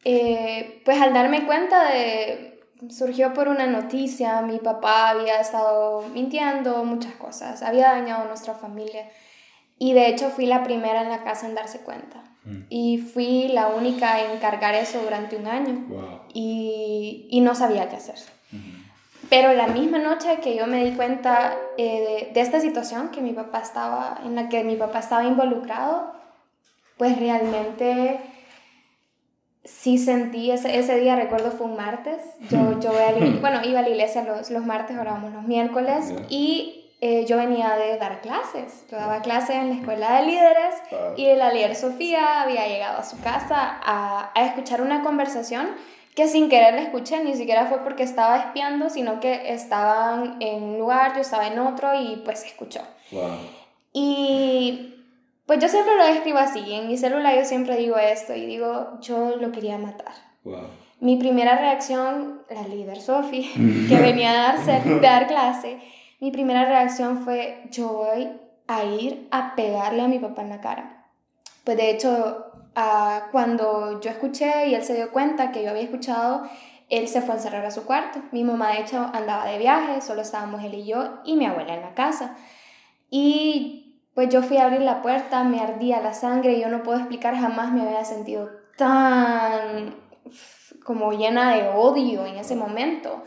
eh, 0.04 0.82
pues 0.84 1.00
al 1.00 1.14
darme 1.14 1.46
cuenta 1.46 1.90
de, 1.90 2.60
surgió 2.90 3.32
por 3.32 3.48
una 3.48 3.66
noticia, 3.66 4.42
mi 4.42 4.58
papá 4.58 5.10
había 5.10 5.40
estado 5.40 6.02
mintiendo, 6.12 6.84
muchas 6.84 7.14
cosas, 7.14 7.62
había 7.62 7.92
dañado 7.92 8.24
a 8.24 8.26
nuestra 8.26 8.54
familia. 8.54 9.08
Y 9.78 9.92
de 9.92 10.08
hecho 10.08 10.30
fui 10.30 10.46
la 10.46 10.62
primera 10.62 11.02
en 11.02 11.08
la 11.08 11.24
casa 11.24 11.46
en 11.46 11.54
darse 11.54 11.80
cuenta. 11.80 12.22
Mm. 12.44 12.62
Y 12.68 12.98
fui 12.98 13.48
la 13.48 13.68
única 13.68 14.20
en 14.20 14.38
cargar 14.38 14.74
eso 14.74 15.02
durante 15.02 15.36
un 15.36 15.46
año. 15.46 15.86
Y, 16.32 17.26
y, 17.30 17.40
no 17.40 17.54
sabía 17.54 17.88
qué 17.88 17.96
hacer. 17.96 18.18
Pero 19.30 19.52
la 19.54 19.66
misma 19.66 19.98
noche 19.98 20.38
que 20.42 20.54
yo 20.54 20.66
me 20.66 20.84
di 20.84 20.92
cuenta 20.92 21.56
eh, 21.78 22.26
de, 22.26 22.32
de, 22.32 22.40
esta 22.40 22.60
situación 22.60 23.08
que 23.08 23.20
mi 23.20 23.32
papá 23.32 23.60
estaba, 23.60 24.20
en 24.24 24.34
la 24.34 24.48
que 24.48 24.62
mi 24.64 24.76
papá 24.76 25.00
estaba 25.00 25.24
involucrado, 25.24 26.12
pues 26.98 27.18
realmente 27.18 28.20
sí 29.64 29.98
sentí, 29.98 30.50
ese, 30.50 30.78
ese 30.78 31.00
día 31.00 31.16
recuerdo 31.16 31.50
fue 31.50 31.66
un 31.66 31.76
martes, 31.76 32.20
yo, 32.50 32.78
yo 32.80 32.92
bueno, 33.40 33.64
iba 33.64 33.80
a 33.80 33.82
la 33.82 33.88
iglesia 33.88 34.22
los, 34.22 34.50
los 34.50 34.64
martes, 34.64 34.96
ahora 34.96 35.12
vamos 35.12 35.32
los 35.32 35.44
miércoles, 35.44 36.12
y 36.28 36.83
eh, 37.06 37.26
yo 37.26 37.36
venía 37.36 37.76
de 37.76 37.98
dar 37.98 38.22
clases. 38.22 38.86
Yo 38.90 38.96
daba 38.96 39.20
clases 39.20 39.56
en 39.56 39.68
la 39.68 39.74
escuela 39.74 40.14
de 40.14 40.26
líderes 40.26 40.74
y 41.18 41.34
la 41.34 41.52
líder 41.52 41.76
Sofía 41.76 42.40
había 42.40 42.66
llegado 42.66 42.98
a 42.98 43.04
su 43.04 43.20
casa 43.20 43.78
a, 43.84 44.32
a, 44.34 44.46
escuchar 44.46 44.80
una 44.80 45.02
conversación 45.02 45.66
que 46.14 46.28
sin 46.28 46.48
querer 46.48 46.72
la 46.72 46.80
escuché, 46.80 47.22
ni 47.22 47.34
siquiera 47.34 47.66
fue 47.66 47.84
porque 47.84 48.04
estaba 48.04 48.38
espiando, 48.38 48.88
sino 48.88 49.20
que 49.20 49.52
estaban 49.52 50.38
en 50.40 50.62
un 50.62 50.78
lugar, 50.78 51.14
yo 51.14 51.20
estaba 51.20 51.46
en 51.46 51.58
otro 51.58 51.92
y 51.92 52.22
pues 52.24 52.42
escuchó. 52.46 52.80
Y 53.92 54.94
pues 55.44 55.58
yo 55.58 55.68
siempre 55.68 55.98
lo 55.98 56.04
escribo 56.04 56.38
así, 56.38 56.72
en 56.72 56.88
mi 56.88 56.96
celular 56.96 57.36
yo 57.36 57.44
siempre 57.44 57.76
digo 57.76 57.98
esto 57.98 58.34
y 58.34 58.46
digo, 58.46 58.98
yo 59.02 59.36
lo 59.36 59.52
quería 59.52 59.76
matar. 59.76 60.14
Mi 61.00 61.16
primera 61.16 61.58
reacción, 61.58 62.44
la 62.48 62.66
líder 62.66 62.98
Sofía, 62.98 63.50
que 63.90 63.96
venía 64.00 64.30
a 64.30 64.54
darse, 64.54 64.80
dar 65.02 65.26
clase, 65.26 65.78
mi 66.24 66.30
primera 66.30 66.64
reacción 66.64 67.18
fue, 67.18 67.66
yo 67.70 67.92
voy 67.92 68.30
a 68.66 68.84
ir 68.84 69.28
a 69.30 69.54
pegarle 69.54 70.00
a 70.00 70.08
mi 70.08 70.18
papá 70.18 70.40
en 70.40 70.48
la 70.48 70.62
cara. 70.62 71.04
Pues 71.64 71.76
de 71.76 71.90
hecho, 71.90 72.46
uh, 72.74 73.30
cuando 73.30 74.00
yo 74.00 74.10
escuché 74.10 74.68
y 74.68 74.74
él 74.74 74.82
se 74.82 74.94
dio 74.94 75.12
cuenta 75.12 75.52
que 75.52 75.62
yo 75.62 75.68
había 75.68 75.82
escuchado, 75.82 76.48
él 76.88 77.08
se 77.08 77.20
fue 77.20 77.34
a 77.34 77.36
encerrar 77.36 77.66
a 77.66 77.70
su 77.70 77.84
cuarto. 77.84 78.22
Mi 78.32 78.42
mamá 78.42 78.70
de 78.70 78.80
hecho 78.80 79.10
andaba 79.12 79.44
de 79.44 79.58
viaje, 79.58 80.00
solo 80.00 80.22
estábamos 80.22 80.64
él 80.64 80.72
y 80.72 80.86
yo 80.86 81.20
y 81.26 81.36
mi 81.36 81.44
abuela 81.44 81.74
en 81.74 81.82
la 81.82 81.92
casa. 81.92 82.34
Y 83.10 84.00
pues 84.14 84.30
yo 84.30 84.42
fui 84.42 84.56
a 84.56 84.64
abrir 84.64 84.80
la 84.80 85.02
puerta, 85.02 85.44
me 85.44 85.60
ardía 85.60 86.00
la 86.00 86.14
sangre, 86.14 86.58
yo 86.58 86.68
no 86.68 86.82
puedo 86.82 87.00
explicar, 87.00 87.36
jamás 87.36 87.70
me 87.70 87.82
había 87.82 88.02
sentido 88.06 88.48
tan 88.78 89.94
como 90.84 91.12
llena 91.12 91.54
de 91.54 91.68
odio 91.68 92.24
en 92.24 92.36
ese 92.36 92.56
momento. 92.56 93.24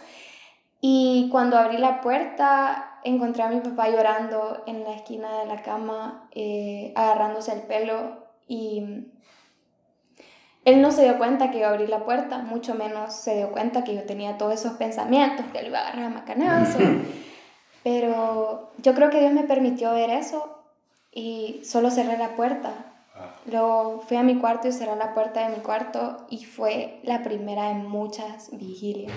Y 0.81 1.29
cuando 1.31 1.57
abrí 1.57 1.77
la 1.77 2.01
puerta, 2.01 2.86
encontré 3.07 3.43
a 3.43 3.49
mi 3.49 3.59
papá 3.61 3.89
llorando 3.89 4.63
en 4.65 4.83
la 4.83 4.93
esquina 4.93 5.39
de 5.39 5.45
la 5.45 5.61
cama, 5.61 6.29
eh, 6.33 6.93
agarrándose 6.95 7.53
el 7.53 7.61
pelo 7.61 8.27
y 8.47 9.07
él 10.65 10.81
no 10.81 10.91
se 10.91 11.03
dio 11.03 11.17
cuenta 11.17 11.49
que 11.49 11.59
iba 11.59 11.67
a 11.67 11.71
abrir 11.71 11.89
la 11.89 12.03
puerta, 12.03 12.39
mucho 12.39 12.75
menos 12.75 13.13
se 13.13 13.37
dio 13.37 13.51
cuenta 13.51 13.83
que 13.83 13.95
yo 13.95 14.03
tenía 14.03 14.37
todos 14.37 14.53
esos 14.53 14.73
pensamientos, 14.73 15.45
que 15.51 15.59
él 15.59 15.67
iba 15.67 15.79
a 15.79 15.81
agarrar 15.83 16.05
a 16.05 16.09
macanazo. 16.09 16.79
Pero 17.83 18.71
yo 18.79 18.93
creo 18.93 19.09
que 19.09 19.21
Dios 19.21 19.31
me 19.31 19.43
permitió 19.43 19.93
ver 19.93 20.09
eso 20.09 20.61
y 21.13 21.61
solo 21.63 21.89
cerré 21.89 22.17
la 22.17 22.35
puerta. 22.35 22.73
Ah. 23.15 23.35
Luego 23.49 24.01
fui 24.01 24.17
a 24.17 24.23
mi 24.23 24.39
cuarto 24.39 24.67
y 24.67 24.73
cerré 24.73 24.97
la 24.97 25.13
puerta 25.13 25.47
de 25.47 25.55
mi 25.55 25.63
cuarto 25.63 26.27
y 26.29 26.43
fue 26.43 26.99
la 27.03 27.23
primera 27.23 27.69
de 27.69 27.75
muchas 27.75 28.49
vigilias 28.51 29.13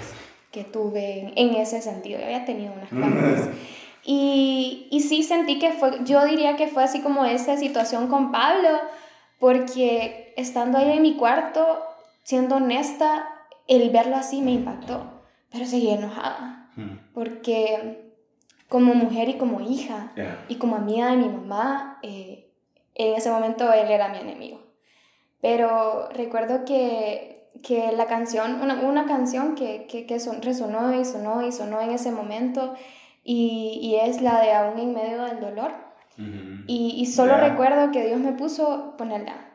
que 0.51 0.65
tuve 0.65 1.33
en, 1.37 1.55
ese 1.55 1.81
sentido. 1.81 2.19
Yo 2.19 2.27
había 2.27 2.45
tenido 2.45 2.73
unas 2.73 2.89
cambios. 2.89 3.49
Y, 4.03 4.89
y 4.91 5.01
sí 5.01 5.23
sentí 5.23 5.59
que 5.59 5.73
fue, 5.73 6.01
yo 6.05 6.25
diría 6.25 6.57
que 6.57 6.69
fue 6.69 6.83
así 6.83 7.01
como 7.01 7.25
esa 7.25 7.57
situación 7.57 8.09
con 8.09 8.33
Pablo, 8.33 8.69
porque 9.39 10.33
estando 10.37 10.79
ahí 10.79 10.93
en 10.93 11.03
mi 11.03 11.17
cuarto, 11.17 11.83
siendo 12.23 12.57
honesta, 12.57 13.29
el 13.69 13.91
verlo 13.91 14.17
así 14.17 14.43
me 14.43 14.53
impactó, 14.53 15.23
pero 15.51 15.65
seguí 15.65 15.91
enojada, 15.91 16.71
porque 17.15 18.11
como 18.69 18.95
mujer 18.95 19.29
y 19.29 19.35
como 19.35 19.61
hija 19.61 20.13
y 20.49 20.57
como 20.57 20.77
amiga 20.77 21.11
de 21.11 21.17
mi 21.17 21.29
mamá, 21.29 21.99
eh, 22.03 22.51
en 22.95 23.15
ese 23.15 23.31
momento 23.31 23.73
él 23.73 23.91
era 23.91 24.09
mi 24.09 24.19
enemigo. 24.19 24.63
Pero 25.41 26.09
recuerdo 26.11 26.65
que 26.65 27.40
que 27.63 27.93
la 27.93 28.07
canción, 28.07 28.61
una, 28.63 28.81
una 28.81 29.07
canción 29.07 29.55
que, 29.55 29.87
que, 29.87 30.07
que 30.07 30.21
son, 30.21 30.43
resonó 30.43 30.99
y 30.99 31.05
sonó 31.05 31.47
y 31.47 31.53
sonó 31.53 31.81
en 31.81 31.91
ese 31.91 32.11
momento 32.11 32.75
y, 33.25 33.79
y 33.83 33.97
es 33.97 34.23
la 34.23 34.41
de 34.41 34.53
Aún 34.53 34.79
en 34.79 34.95
medio 34.95 35.23
del 35.25 35.41
dolor. 35.41 35.73
y, 36.67 36.95
y, 36.99 37.07
solo 37.07 37.37
recuerdo 37.37 37.93
que 37.93 38.05
Dios 38.07 38.21
me 38.21 38.33
puso 38.33 38.95
ponerla. 38.99 39.47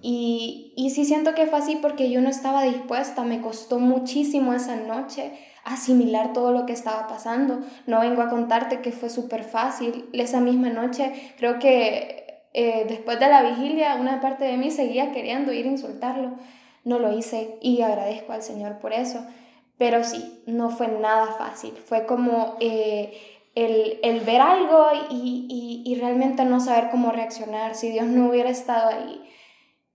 Y, 0.00 0.72
y 0.76 0.90
sí 0.90 1.04
siento 1.04 1.34
que 1.34 1.46
fue 1.46 1.58
así 1.58 1.76
porque 1.76 2.10
yo 2.10 2.20
no 2.20 2.28
estaba 2.28 2.62
dispuesta, 2.62 3.24
me 3.24 3.40
costó 3.40 3.78
muchísimo 3.78 4.54
esa 4.54 4.76
noche 4.76 5.32
asimilar 5.64 6.32
todo 6.32 6.52
lo 6.52 6.66
que 6.66 6.72
estaba 6.72 7.06
pasando. 7.08 7.60
No 7.86 8.00
vengo 8.00 8.22
a 8.22 8.28
contarte 8.30 8.80
que 8.80 8.92
fue 8.92 9.10
súper 9.10 9.44
fácil. 9.44 10.08
Esa 10.12 10.40
misma 10.40 10.70
noche, 10.70 11.12
creo 11.36 11.58
que 11.58 12.42
eh, 12.54 12.86
después 12.88 13.20
de 13.20 13.28
la 13.28 13.42
vigilia, 13.42 13.96
una 13.96 14.20
parte 14.20 14.44
de 14.44 14.56
mí 14.56 14.70
seguía 14.70 15.12
queriendo 15.12 15.52
ir 15.52 15.66
a 15.66 15.70
insultarlo. 15.70 16.32
No 16.88 16.98
lo 16.98 17.12
hice 17.12 17.58
y 17.60 17.82
agradezco 17.82 18.32
al 18.32 18.42
Señor 18.42 18.78
por 18.78 18.94
eso. 18.94 19.26
Pero 19.76 20.02
sí, 20.04 20.42
no 20.46 20.70
fue 20.70 20.88
nada 20.88 21.26
fácil. 21.32 21.72
Fue 21.72 22.06
como 22.06 22.56
eh, 22.60 23.12
el, 23.54 23.98
el, 24.02 24.20
ver 24.20 24.40
algo 24.40 24.86
y, 25.10 25.82
y, 25.84 25.94
realmente 25.96 26.46
no 26.46 26.60
saber 26.60 26.88
cómo 26.90 27.12
reaccionar. 27.12 27.74
Si 27.74 27.90
Dios 27.90 28.06
no 28.06 28.30
hubiera 28.30 28.48
estado 28.48 28.88
ahí 28.88 29.22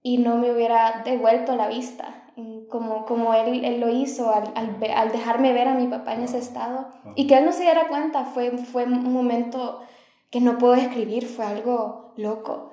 y 0.04 0.20
no 0.20 0.38
me 0.38 0.52
hubiera 0.52 1.02
devuelto 1.04 1.56
la 1.56 1.68
vista, 1.68 2.24
como, 2.70 3.06
como 3.06 3.34
él, 3.34 3.66
él 3.66 3.80
lo 3.80 3.90
hizo 3.90 4.32
al, 4.32 4.52
al, 4.56 4.78
al, 4.96 5.12
dejarme 5.12 5.54
ver 5.54 5.68
a 5.68 5.76
mi 5.76 5.88
papá 5.88 6.14
en 6.14 6.24
ese 6.24 6.38
estado 6.38 6.88
y 7.16 7.28
que 7.28 7.38
él 7.38 7.46
no 7.46 7.52
se 7.52 7.64
diera 7.64 7.88
cuenta, 7.88 8.26
fue, 8.26 8.52
fue 8.58 8.86
un 8.86 9.12
momento 9.12 9.82
que 10.30 10.42
no 10.42 10.58
puedo 10.58 10.74
describir, 10.74 11.28
fue 11.28 11.46
algo 11.46 12.14
loco, 12.18 12.72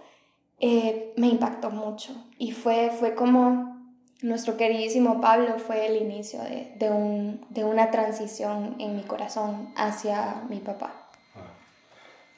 eh, 0.58 1.14
me 1.16 1.28
impactó 1.28 1.70
mucho 1.70 2.14
y 2.38 2.52
fue, 2.52 2.90
fue 2.90 3.14
como 3.14 3.79
nuestro 4.22 4.56
queridísimo 4.56 5.20
Pablo 5.20 5.58
fue 5.58 5.86
el 5.86 5.96
inicio 5.96 6.40
de, 6.42 6.72
de, 6.76 6.90
un, 6.90 7.46
de 7.50 7.64
una 7.64 7.90
transición 7.90 8.76
en 8.78 8.96
mi 8.96 9.02
corazón 9.02 9.72
hacia 9.76 10.42
mi 10.48 10.58
papá. 10.58 11.10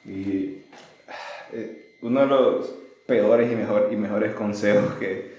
Y 0.05 0.63
eh, 1.51 1.97
uno 2.01 2.21
de 2.21 2.27
los 2.27 2.75
peores 3.07 3.51
y, 3.51 3.55
mejor, 3.55 3.89
y 3.91 3.95
mejores 3.95 4.33
consejos 4.33 4.93
que, 4.95 5.37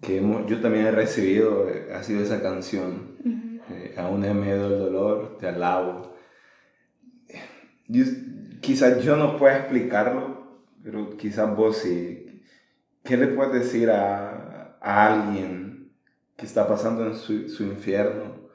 que 0.00 0.22
yo 0.46 0.60
también 0.60 0.86
he 0.86 0.90
recibido 0.90 1.68
eh, 1.68 1.92
ha 1.94 2.02
sido 2.02 2.22
esa 2.22 2.42
canción. 2.42 3.16
Eh, 3.68 3.94
aún 3.96 4.24
en 4.24 4.40
medio 4.40 4.68
del 4.68 4.78
dolor, 4.78 5.38
te 5.38 5.48
alabo. 5.48 6.14
quizás 8.60 9.02
yo 9.02 9.16
no 9.16 9.36
pueda 9.36 9.56
explicarlo, 9.56 10.62
pero 10.82 11.16
quizás 11.16 11.54
vos 11.56 11.78
sí. 11.78 12.42
¿Qué 13.02 13.16
le 13.16 13.28
puedes 13.28 13.52
decir 13.64 13.90
a, 13.90 14.45
a 14.86 15.06
alguien 15.06 15.90
que 16.36 16.46
está 16.46 16.68
pasando 16.68 17.04
en 17.04 17.16
su, 17.16 17.48
su, 17.48 17.64
infierno 17.64 18.48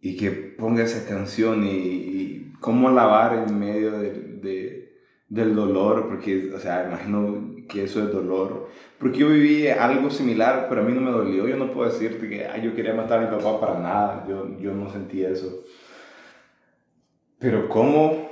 y 0.00 0.16
que 0.16 0.30
ponga 0.30 0.82
esa 0.82 1.06
canción 1.06 1.64
y, 1.64 1.68
y 1.68 2.52
cómo 2.60 2.88
alabar 2.88 3.46
en 3.46 3.58
medio 3.58 3.92
de, 3.92 4.12
de, 4.12 4.98
del 5.28 5.54
dolor? 5.54 6.08
Porque, 6.08 6.50
o 6.54 6.58
sea, 6.58 6.86
imagino 6.86 7.56
que 7.68 7.84
eso 7.84 8.02
es 8.02 8.10
dolor. 8.10 8.70
Porque 8.98 9.18
yo 9.18 9.28
viví 9.28 9.68
algo 9.68 10.10
similar, 10.10 10.66
pero 10.70 10.80
a 10.80 10.84
mí 10.84 10.94
no 10.94 11.02
me 11.02 11.10
dolió. 11.10 11.46
Yo 11.46 11.56
no 11.58 11.72
puedo 11.72 11.90
decirte 11.90 12.26
que 12.26 12.48
yo 12.62 12.74
quería 12.74 12.94
matar 12.94 13.18
a 13.18 13.30
mi 13.30 13.36
papá 13.36 13.60
para 13.60 13.80
nada. 13.80 14.24
Yo, 14.26 14.58
yo 14.58 14.72
no 14.72 14.90
sentí 14.90 15.24
eso. 15.24 15.60
Pero 17.38 17.68
cómo 17.68 18.30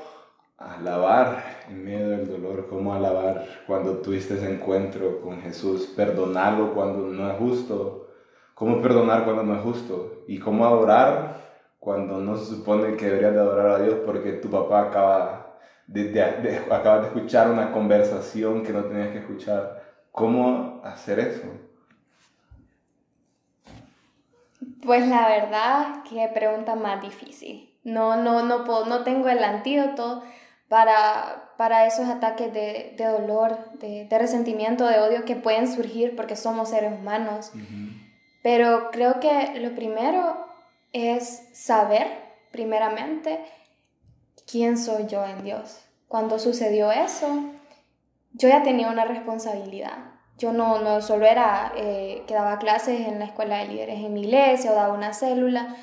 alabar 0.66 1.42
en 1.68 1.84
medio 1.84 2.08
del 2.10 2.28
dolor, 2.28 2.66
cómo 2.68 2.94
alabar 2.94 3.46
cuando 3.66 3.98
tuviste 3.98 4.34
ese 4.34 4.52
encuentro 4.52 5.20
con 5.20 5.40
Jesús, 5.40 5.92
perdonarlo 5.96 6.74
cuando 6.74 7.06
no 7.08 7.30
es 7.30 7.38
justo, 7.38 8.08
cómo 8.54 8.80
perdonar 8.80 9.24
cuando 9.24 9.42
no 9.42 9.56
es 9.56 9.62
justo 9.62 10.24
y 10.28 10.38
cómo 10.38 10.64
adorar 10.64 11.42
cuando 11.78 12.18
no 12.18 12.36
se 12.36 12.46
supone 12.46 12.96
que 12.96 13.06
deberías 13.06 13.34
de 13.34 13.40
adorar 13.40 13.66
a 13.66 13.82
Dios 13.82 14.00
porque 14.06 14.34
tu 14.34 14.48
papá 14.48 14.82
acaba 14.82 15.56
de, 15.86 16.62
acabas 16.70 17.02
de 17.02 17.06
escuchar 17.08 17.50
una 17.50 17.72
conversación 17.72 18.62
que 18.62 18.72
no 18.72 18.84
tenías 18.84 19.08
que 19.08 19.18
escuchar. 19.18 19.82
¿Cómo 20.12 20.80
hacer 20.84 21.18
eso? 21.18 21.42
Pues 24.84 25.08
la 25.08 25.28
verdad, 25.28 26.04
qué 26.08 26.30
pregunta 26.32 26.74
más 26.74 27.02
difícil. 27.02 27.72
No, 27.84 28.16
no, 28.16 28.42
no, 28.42 28.64
puedo, 28.64 28.86
no 28.86 29.02
tengo 29.02 29.28
el 29.28 29.42
antídoto 29.42 30.22
para, 30.72 31.52
para 31.58 31.86
esos 31.86 32.08
ataques 32.08 32.50
de, 32.50 32.94
de 32.96 33.04
dolor, 33.04 33.58
de, 33.74 34.06
de, 34.06 34.18
resentimiento, 34.18 34.86
de 34.86 35.00
odio 35.00 35.26
que 35.26 35.36
pueden 35.36 35.70
surgir 35.70 36.16
porque 36.16 36.34
somos 36.34 36.70
seres 36.70 36.98
humanos. 36.98 37.52
Pero 38.42 38.90
creo 38.90 39.20
que 39.20 39.60
lo 39.60 39.74
primero 39.74 40.46
es 40.94 41.42
saber, 41.52 42.06
primeramente, 42.52 43.44
quién 44.50 44.78
soy 44.78 45.04
yo 45.08 45.26
en 45.26 45.44
Dios. 45.44 45.78
Cuando 46.08 46.38
sucedió 46.38 46.90
eso, 46.90 47.28
yo 48.32 48.48
ya 48.48 48.62
tenía 48.62 48.88
una 48.88 49.04
responsabilidad. 49.04 49.98
Yo 50.38 50.54
no, 50.54 50.78
no 50.78 51.02
solo 51.02 51.26
era 51.26 51.74
eh, 51.76 52.22
que 52.26 52.32
daba 52.32 52.58
clases 52.58 53.08
en 53.08 53.18
la 53.18 53.26
escuela 53.26 53.58
de 53.58 53.68
líderes 53.68 53.98
en 53.98 54.14
mi 54.14 54.22
iglesia 54.22 54.72
o 54.72 54.74
daba 54.74 54.94
una 54.94 55.12
célula. 55.12 55.76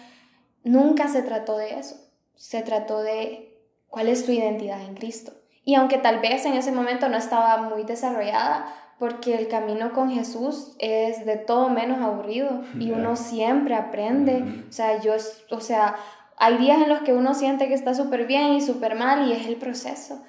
Nunca 0.63 1.08
se 1.10 1.21
trató 1.21 1.58
de 1.58 1.78
eso. 1.78 1.95
Se 2.34 2.63
trató 2.63 3.04
de 3.04 3.49
cuál 3.89 4.08
es 4.08 4.25
tu 4.25 4.32
identidad 4.32 4.82
en 4.82 4.95
Cristo. 4.95 5.34
Y 5.63 5.75
aunque 5.75 5.97
tal 5.97 6.19
vez 6.19 6.45
en 6.45 6.54
ese 6.54 6.71
momento 6.71 7.10
no 7.10 7.17
estaba 7.17 7.58
muy 7.69 7.84
desarrollada, 7.84 8.73
porque 8.99 9.36
el 9.36 9.47
camino 9.47 9.93
con 9.93 10.12
Jesús 10.12 10.75
es 10.78 11.25
de 11.25 11.38
todo 11.38 11.69
menos 11.69 11.99
aburrido 11.99 12.63
y 12.78 12.91
uno 12.91 13.15
siempre 13.15 13.73
aprende. 13.75 14.65
O 14.67 14.73
sea, 14.73 14.99
yo, 14.99 15.13
o 15.52 15.62
sea, 15.62 15.95
hay 16.38 16.58
días 16.58 16.82
en 16.82 16.89
los 16.89 16.99
que 16.99 17.13
uno 17.13 17.34
siente 17.34 17.69
que 17.69 17.73
está 17.73 17.93
súper 17.93 18.28
bien 18.28 18.54
y 18.54 18.62
súper 18.62 18.95
mal 18.95 19.28
y 19.28 19.32
es 19.32 19.47
el 19.47 19.56
proceso. 19.56 20.21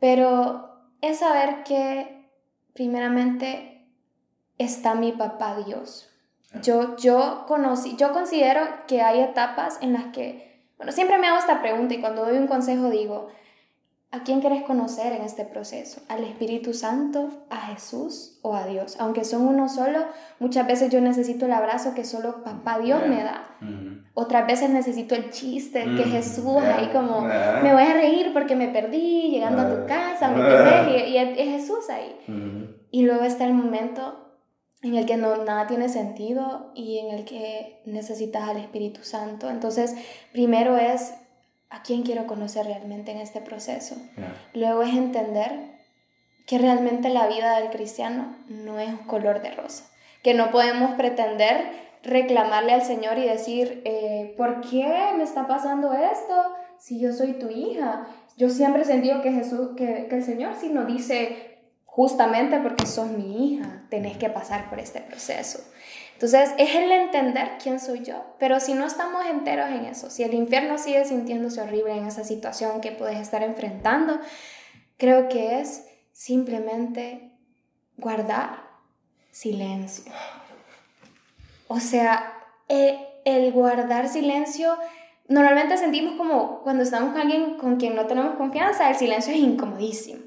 Pero 0.00 0.70
es 1.00 1.18
saber 1.18 1.62
que 1.62 2.28
primeramente 2.74 3.86
está 4.58 4.94
mi 4.94 5.12
papá 5.12 5.58
Dios. 5.64 6.08
Yo, 6.62 6.96
yo 6.96 7.44
conocí, 7.46 7.94
yo 7.96 8.12
considero 8.12 8.62
que 8.88 9.02
hay 9.02 9.20
etapas 9.20 9.78
en 9.82 9.92
las 9.92 10.06
que, 10.06 10.49
bueno, 10.80 10.92
siempre 10.92 11.18
me 11.18 11.26
hago 11.26 11.38
esta 11.38 11.60
pregunta 11.60 11.92
y 11.92 12.00
cuando 12.00 12.24
doy 12.24 12.38
un 12.38 12.46
consejo 12.46 12.88
digo, 12.88 13.28
¿A 14.12 14.24
quién 14.24 14.40
quieres 14.40 14.64
conocer 14.64 15.12
en 15.12 15.22
este 15.22 15.44
proceso? 15.44 16.00
¿Al 16.08 16.24
Espíritu 16.24 16.74
Santo, 16.74 17.28
a 17.48 17.58
Jesús 17.68 18.40
o 18.42 18.56
a 18.56 18.66
Dios? 18.66 18.96
Aunque 18.98 19.22
son 19.22 19.46
uno 19.46 19.68
solo, 19.68 20.00
muchas 20.40 20.66
veces 20.66 20.90
yo 20.90 21.00
necesito 21.00 21.46
el 21.46 21.52
abrazo 21.52 21.94
que 21.94 22.04
solo 22.04 22.42
Papá 22.42 22.80
Dios 22.80 23.06
me 23.06 23.22
da. 23.22 23.56
Otras 24.14 24.48
veces 24.48 24.70
necesito 24.70 25.14
el 25.14 25.30
chiste 25.30 25.84
que 25.84 26.02
Jesús 26.02 26.56
ahí 26.56 26.88
como, 26.92 27.20
me 27.20 27.72
voy 27.72 27.84
a 27.84 27.92
reír 27.92 28.32
porque 28.32 28.56
me 28.56 28.66
perdí 28.66 29.30
llegando 29.30 29.62
a 29.62 29.68
tu 29.68 29.86
casa, 29.86 30.32
¿me 30.32 30.40
Y, 31.08 31.16
es 31.16 31.60
Jesús 31.60 31.88
ahí. 31.88 32.16
Y 32.90 33.02
luego 33.02 33.22
está 33.22 33.44
el 33.44 33.54
momento 33.54 34.29
en 34.82 34.94
el 34.94 35.06
que 35.06 35.16
no, 35.16 35.44
nada 35.44 35.66
tiene 35.66 35.88
sentido 35.88 36.72
y 36.74 36.98
en 36.98 37.10
el 37.10 37.24
que 37.24 37.80
necesitas 37.84 38.48
al 38.48 38.56
Espíritu 38.56 39.02
Santo. 39.04 39.50
Entonces, 39.50 39.94
primero 40.32 40.76
es 40.76 41.12
a 41.68 41.82
quién 41.82 42.02
quiero 42.02 42.26
conocer 42.26 42.66
realmente 42.66 43.12
en 43.12 43.18
este 43.18 43.40
proceso. 43.40 43.96
Luego 44.54 44.82
es 44.82 44.94
entender 44.94 45.78
que 46.46 46.58
realmente 46.58 47.10
la 47.10 47.28
vida 47.28 47.60
del 47.60 47.70
cristiano 47.70 48.36
no 48.48 48.78
es 48.80 48.88
un 48.88 49.06
color 49.06 49.40
de 49.40 49.52
rosa, 49.52 49.84
que 50.22 50.34
no 50.34 50.50
podemos 50.50 50.92
pretender 50.92 51.90
reclamarle 52.02 52.72
al 52.72 52.82
Señor 52.82 53.18
y 53.18 53.24
decir, 53.24 53.82
eh, 53.84 54.34
¿por 54.36 54.62
qué 54.62 55.12
me 55.16 55.22
está 55.22 55.46
pasando 55.46 55.92
esto 55.92 56.34
si 56.78 56.98
yo 56.98 57.12
soy 57.12 57.34
tu 57.34 57.50
hija? 57.50 58.08
Yo 58.36 58.48
siempre 58.48 58.82
he 58.82 58.86
sentido 58.86 59.20
que 59.22 59.32
Jesús, 59.32 59.76
que, 59.76 60.06
que 60.08 60.16
el 60.16 60.24
Señor 60.24 60.54
sí 60.58 60.70
nos 60.70 60.86
dice, 60.86 61.49
justamente 62.00 62.58
porque 62.60 62.86
sos 62.86 63.08
mi 63.08 63.52
hija, 63.52 63.82
tenés 63.90 64.16
que 64.16 64.30
pasar 64.30 64.70
por 64.70 64.80
este 64.80 65.02
proceso. 65.02 65.60
Entonces 66.14 66.48
es 66.56 66.74
el 66.74 66.90
entender 66.90 67.58
quién 67.62 67.78
soy 67.78 68.02
yo, 68.02 68.36
pero 68.38 68.58
si 68.58 68.72
no 68.72 68.86
estamos 68.86 69.26
enteros 69.26 69.68
en 69.68 69.84
eso, 69.84 70.08
si 70.08 70.22
el 70.22 70.32
infierno 70.32 70.78
sigue 70.78 71.04
sintiéndose 71.04 71.60
horrible 71.60 71.94
en 71.94 72.06
esa 72.06 72.24
situación 72.24 72.80
que 72.80 72.92
puedes 72.92 73.18
estar 73.18 73.42
enfrentando, 73.42 74.18
creo 74.96 75.28
que 75.28 75.60
es 75.60 75.84
simplemente 76.10 77.32
guardar 77.98 78.62
silencio. 79.30 80.10
O 81.68 81.80
sea, 81.80 82.32
eh, 82.70 82.98
el 83.26 83.52
guardar 83.52 84.08
silencio 84.08 84.74
normalmente 85.30 85.78
sentimos 85.78 86.14
como 86.16 86.60
cuando 86.62 86.82
estamos 86.82 87.12
con 87.12 87.20
alguien 87.20 87.54
con 87.54 87.76
quien 87.76 87.94
no 87.94 88.06
tenemos 88.06 88.34
confianza, 88.34 88.90
el 88.90 88.96
silencio 88.96 89.32
es 89.32 89.38
incomodísimo. 89.38 90.20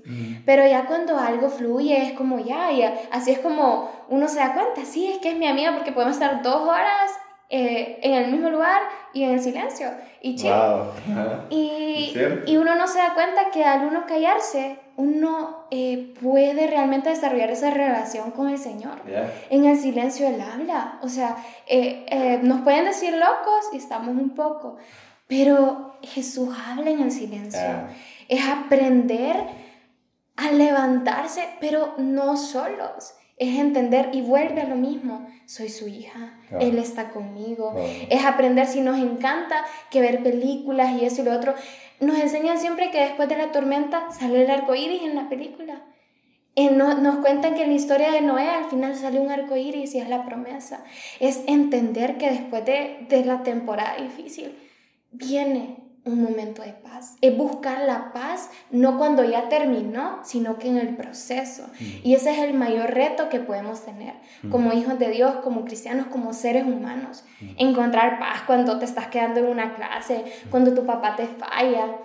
Pero 0.46 0.66
ya 0.66 0.86
cuando 0.86 1.20
algo 1.20 1.50
fluye 1.50 2.08
es 2.08 2.14
como 2.14 2.40
ya, 2.40 2.72
ya, 2.72 2.96
así 3.12 3.32
es 3.32 3.40
como 3.40 3.92
uno 4.08 4.28
se 4.30 4.40
da 4.40 4.54
cuenta, 4.54 4.86
sí, 4.86 5.08
es 5.08 5.18
que 5.18 5.32
es 5.32 5.38
mi 5.38 5.46
amiga 5.46 5.74
porque 5.74 5.92
podemos 5.92 6.16
estar 6.16 6.42
dos 6.42 6.68
horas 6.68 7.12
eh, 7.56 8.00
en 8.02 8.14
el 8.14 8.32
mismo 8.32 8.50
lugar 8.50 8.82
y 9.14 9.22
en 9.22 9.34
el 9.34 9.40
silencio 9.40 9.88
y 10.24 10.30
y, 11.52 12.14
y, 12.48 12.58
uno 12.58 12.74
no 12.74 12.88
se 12.88 12.98
da 12.98 13.14
cuenta 13.14 13.52
que 13.52 13.64
al 13.64 13.86
uno 13.86 14.08
callarse, 14.08 14.80
uno 14.98 15.68
eh, 15.70 16.16
puede 16.20 16.66
realmente 16.66 17.10
desarrollar 17.10 17.52
esa 17.52 17.70
relación 17.70 18.32
con 18.32 18.50
el 18.50 18.58
Señor. 18.58 18.96
En 19.52 19.66
el 19.66 19.78
silencio 19.78 20.28
Él 20.28 20.42
habla. 20.42 20.98
O 21.04 21.10
sea, 21.10 21.36
eh, 21.68 22.40
nos 22.42 22.62
pueden 22.62 22.86
decir 22.86 23.14
locos 23.14 23.70
y 23.72 23.78
estamos 23.78 24.16
un 24.16 24.32
poco, 24.32 24.78
pero 25.28 25.98
Jesús 26.02 26.50
habla 26.68 26.90
en 26.90 27.02
el 27.02 27.12
silencio. 27.12 27.62
Es 28.30 28.44
aprender 28.48 29.36
a 30.38 30.52
levantarse, 30.52 31.48
pero 31.60 31.94
no 32.00 32.36
solos. 32.36 33.14
Es 33.38 33.60
entender 33.60 34.10
y 34.14 34.22
vuelve 34.22 34.62
a 34.62 34.68
lo 34.68 34.76
mismo. 34.76 35.28
Soy 35.46 35.70
su 35.70 35.88
hija, 35.88 36.40
Él 36.60 36.78
está 36.78 37.10
conmigo. 37.10 37.76
Es 38.10 38.24
aprender 38.26 38.68
si 38.68 38.82
nos 38.82 39.00
encanta 39.00 39.66
que 39.90 40.02
ver 40.02 40.24
películas 40.24 41.02
y 41.02 41.06
eso 41.06 41.22
y 41.22 41.26
lo 41.26 41.34
otro. 41.34 41.54
Nos 42.00 42.18
enseñan 42.20 42.60
siempre 42.60 42.92
que 42.92 43.02
después 43.02 43.28
de 43.30 43.38
la 43.38 43.52
tormenta 43.52 44.12
sale 44.12 44.44
el 44.44 44.52
arco 44.52 44.76
iris 44.76 45.04
en 45.04 45.16
la 45.16 45.30
película. 45.30 45.84
Eh, 46.56 46.70
nos 46.70 47.18
cuentan 47.18 47.56
que 47.56 47.64
en 47.64 47.70
la 47.70 47.76
historia 47.76 48.12
de 48.12 48.22
Noé 48.22 48.48
al 48.48 48.66
final 48.66 48.96
sale 48.96 49.20
un 49.20 49.32
arco 49.32 49.58
iris 49.58 49.96
y 49.96 50.00
es 50.00 50.08
la 50.08 50.26
promesa. 50.26 50.84
Es 51.20 51.42
entender 51.48 52.18
que 52.18 52.30
después 52.30 52.64
de, 52.66 53.06
de 53.10 53.26
la 53.26 53.42
temporada 53.42 53.96
difícil 53.98 54.56
viene 55.12 55.83
un 56.06 56.22
momento 56.22 56.62
de 56.62 56.74
paz. 56.74 57.16
Es 57.22 57.36
buscar 57.38 57.82
la 57.86 58.12
paz 58.12 58.50
no 58.72 58.98
cuando 58.98 59.24
ya 59.24 59.48
terminó, 59.48 60.20
sino 60.24 60.60
que 60.60 60.68
en 60.68 60.78
el 60.78 60.96
proceso. 60.96 61.68
Mm. 61.80 61.86
Y 62.08 62.16
ese 62.16 62.32
es 62.32 62.40
el 62.40 62.54
mayor 62.54 62.94
reto 62.94 63.30
que 63.30 63.40
podemos 63.40 63.86
tener 63.86 64.16
mm. 64.44 64.50
como 64.50 64.74
hijos 64.74 65.00
de 65.00 65.10
Dios, 65.10 65.36
como 65.44 65.64
cristianos, 65.64 66.08
como 66.08 66.34
seres 66.34 66.66
humanos. 66.66 67.24
Mm. 67.40 67.46
Encontrar 67.58 68.20
paz 68.20 68.42
cuando 68.46 68.80
te 68.80 68.86
estás 68.86 69.08
quedando 69.08 69.40
en 69.40 69.48
una 69.48 69.76
clase, 69.76 70.26
cuando 70.50 70.74
tu 70.74 70.86
papá 70.86 71.16
te 71.16 71.28
falla. 71.28 71.98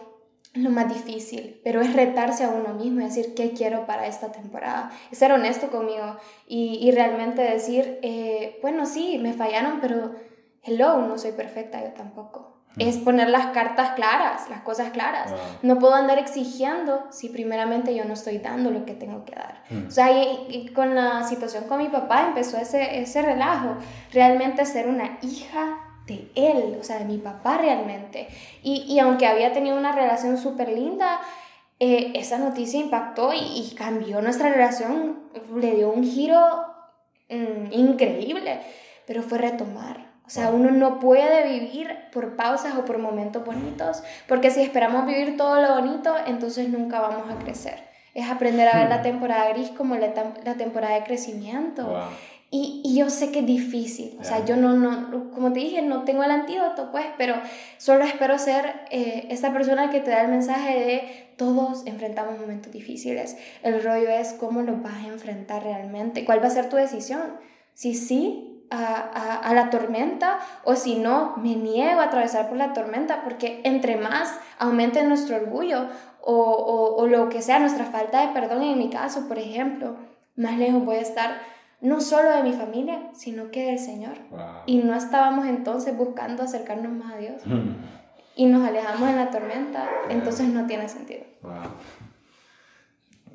Es 0.54 0.62
lo 0.62 0.70
más 0.70 0.88
difícil, 0.88 1.60
pero 1.62 1.82
es 1.82 1.92
retarse 1.92 2.44
a 2.44 2.48
uno 2.48 2.72
mismo 2.72 3.00
y 3.00 3.04
decir 3.04 3.34
qué 3.34 3.50
quiero 3.50 3.84
para 3.84 4.06
esta 4.06 4.32
temporada. 4.32 4.90
ser 5.12 5.32
honesto 5.32 5.68
conmigo 5.68 6.16
y, 6.46 6.78
y 6.80 6.90
realmente 6.92 7.42
decir, 7.42 7.98
eh, 8.02 8.58
bueno, 8.62 8.86
sí, 8.86 9.18
me 9.18 9.34
fallaron, 9.34 9.80
pero 9.80 10.14
hello, 10.62 11.02
no 11.02 11.18
soy 11.18 11.32
perfecta, 11.32 11.82
yo 11.82 11.92
tampoco 11.92 12.57
es 12.78 12.98
poner 12.98 13.28
las 13.28 13.46
cartas 13.48 13.92
claras, 13.92 14.48
las 14.50 14.60
cosas 14.60 14.90
claras. 14.90 15.32
No 15.62 15.78
puedo 15.78 15.94
andar 15.94 16.18
exigiendo 16.18 17.06
si 17.10 17.28
primeramente 17.28 17.94
yo 17.94 18.04
no 18.04 18.14
estoy 18.14 18.38
dando 18.38 18.70
lo 18.70 18.84
que 18.84 18.94
tengo 18.94 19.24
que 19.24 19.34
dar. 19.34 19.62
O 19.86 19.90
sea, 19.90 20.10
y, 20.12 20.68
con 20.74 20.94
la 20.94 21.24
situación 21.24 21.64
con 21.64 21.78
mi 21.78 21.88
papá 21.88 22.26
empezó 22.28 22.56
ese, 22.56 23.00
ese 23.00 23.22
relajo, 23.22 23.76
realmente 24.12 24.64
ser 24.64 24.88
una 24.88 25.18
hija 25.22 25.80
de 26.06 26.30
él, 26.34 26.78
o 26.80 26.84
sea, 26.84 26.98
de 26.98 27.04
mi 27.04 27.18
papá 27.18 27.58
realmente. 27.58 28.28
Y, 28.62 28.84
y 28.88 28.98
aunque 29.00 29.26
había 29.26 29.52
tenido 29.52 29.76
una 29.76 29.92
relación 29.92 30.38
súper 30.38 30.68
linda, 30.68 31.20
eh, 31.80 32.12
esa 32.16 32.38
noticia 32.38 32.80
impactó 32.80 33.32
y, 33.32 33.72
cambió 33.76 34.20
nuestra 34.20 34.50
relación, 34.50 35.20
le 35.54 35.76
dio 35.76 35.90
un 35.90 36.02
giro 36.02 36.40
mm, 37.28 37.72
increíble, 37.72 38.60
pero 39.06 39.22
fue 39.22 39.38
retomar 39.38 40.07
o 40.28 40.30
sea, 40.30 40.50
uno 40.50 40.70
no 40.70 41.00
puede 41.00 41.58
vivir 41.58 41.88
por 42.12 42.36
pausas 42.36 42.76
o 42.76 42.84
por 42.84 42.98
momentos 42.98 43.46
bonitos, 43.46 44.02
porque 44.26 44.50
si 44.50 44.60
esperamos 44.60 45.06
vivir 45.06 45.38
todo 45.38 45.62
lo 45.62 45.74
bonito, 45.76 46.14
entonces 46.26 46.68
nunca 46.68 47.00
vamos 47.00 47.30
a 47.30 47.42
crecer. 47.42 47.82
Es 48.12 48.28
aprender 48.28 48.68
a 48.68 48.76
ver 48.78 48.90
la 48.90 48.98
hmm. 48.98 49.04
temporada 49.04 49.48
gris 49.54 49.70
como 49.70 49.96
la, 49.96 50.12
la 50.44 50.54
temporada 50.56 50.96
de 50.96 51.04
crecimiento. 51.04 51.98
Y, 52.50 52.82
y, 52.84 52.98
yo 52.98 53.08
sé 53.08 53.30
que 53.30 53.40
es 53.40 53.46
difícil, 53.46 54.18
o 54.20 54.24
sea, 54.24 54.44
yo 54.44 54.56
no, 54.56 54.74
no, 54.74 55.30
como 55.32 55.52
te 55.52 55.60
dije, 55.60 55.80
no 55.82 56.04
tengo 56.04 56.22
el 56.24 56.30
antídoto, 56.30 56.90
pues, 56.90 57.04
pero 57.16 57.34
solo 57.78 58.04
espero 58.04 58.38
ser 58.38 58.74
eh, 58.90 59.28
esta 59.30 59.52
persona 59.52 59.90
que 59.90 60.00
te 60.00 60.10
da 60.10 60.22
el 60.22 60.28
mensaje 60.28 60.78
de 60.78 61.28
todos 61.36 61.86
enfrentamos 61.86 62.38
momentos 62.38 62.72
difíciles. 62.72 63.36
El 63.62 63.82
rollo 63.82 64.10
es 64.10 64.32
cómo 64.34 64.60
lo 64.60 64.76
vas 64.76 65.04
a 65.04 65.08
enfrentar 65.08 65.62
realmente, 65.62 66.24
cuál 66.24 66.42
va 66.42 66.48
a 66.48 66.50
ser 66.50 66.68
tu 66.68 66.76
decisión. 66.76 67.34
Si 67.74 67.94
sí, 67.94 68.57
a, 68.70 69.52
la 69.54 69.70
tormenta 69.70 70.38
o 70.64 70.74
si 70.74 70.96
no, 70.98 71.34
me 71.36 71.56
niego 71.56 72.00
a 72.00 72.04
atravesar 72.04 72.48
por 72.48 72.56
la 72.56 72.72
tormenta 72.72 73.22
porque 73.24 73.60
entre 73.64 73.96
más 73.96 74.38
aumente 74.58 75.02
nuestro 75.04 75.36
orgullo 75.36 75.86
o, 76.20 76.94
o, 76.98 77.06
lo 77.06 77.28
que 77.28 77.42
sea, 77.42 77.58
nuestra 77.58 77.86
falta 77.86 78.26
de 78.26 78.32
perdón 78.32 78.62
en 78.62 78.78
mi 78.78 78.90
caso, 78.90 79.26
por 79.28 79.38
ejemplo, 79.38 79.96
más 80.36 80.58
lejos 80.58 80.84
voy 80.84 80.96
a 80.96 81.00
estar 81.00 81.40
no 81.80 82.00
solo 82.00 82.30
de 82.30 82.42
mi 82.42 82.52
familia, 82.52 83.08
sino 83.14 83.50
que 83.50 83.66
del 83.66 83.78
Señor. 83.78 84.14
Y 84.66 84.78
no 84.78 84.94
estábamos 84.94 85.46
entonces 85.46 85.96
buscando 85.96 86.42
acercarnos 86.42 86.92
más 86.92 87.14
a 87.14 87.18
Dios. 87.18 87.42
y 88.36 88.46
nos 88.46 88.66
alejamos 88.66 89.08
en 89.08 89.16
la 89.16 89.30
tormenta, 89.30 89.88
entonces 90.08 90.48
no 90.48 90.66
tiene 90.66 90.88
sentido. 90.88 91.24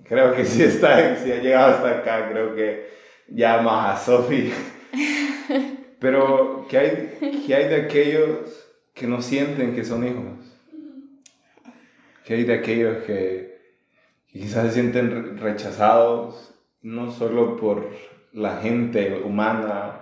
Creo 0.03 0.33
que 0.33 0.45
si, 0.45 0.63
está, 0.63 1.15
si 1.15 1.31
ha 1.31 1.41
llegado 1.41 1.75
hasta 1.75 1.89
acá, 1.89 2.29
creo 2.29 2.53
que 2.53 2.89
llama 3.27 3.91
a 3.91 3.97
Sophie 3.97 4.53
Pero, 5.99 6.65
¿qué 6.69 6.77
hay, 6.77 7.43
¿qué 7.45 7.56
hay 7.56 7.69
de 7.69 7.75
aquellos 7.77 8.67
que 8.93 9.08
no 9.08 9.21
sienten 9.21 9.73
que 9.73 9.84
son 9.84 10.06
hijos? 10.06 10.43
¿Qué 12.25 12.36
hay 12.36 12.43
de 12.43 12.53
aquellos 12.53 13.03
que, 13.03 13.58
quizás 14.32 14.67
se 14.67 14.73
sienten 14.82 15.38
rechazados, 15.38 16.53
no 16.82 17.12
solo 17.12 17.58
por 17.58 17.89
la 18.32 18.58
gente 18.58 19.21
humana, 19.23 20.01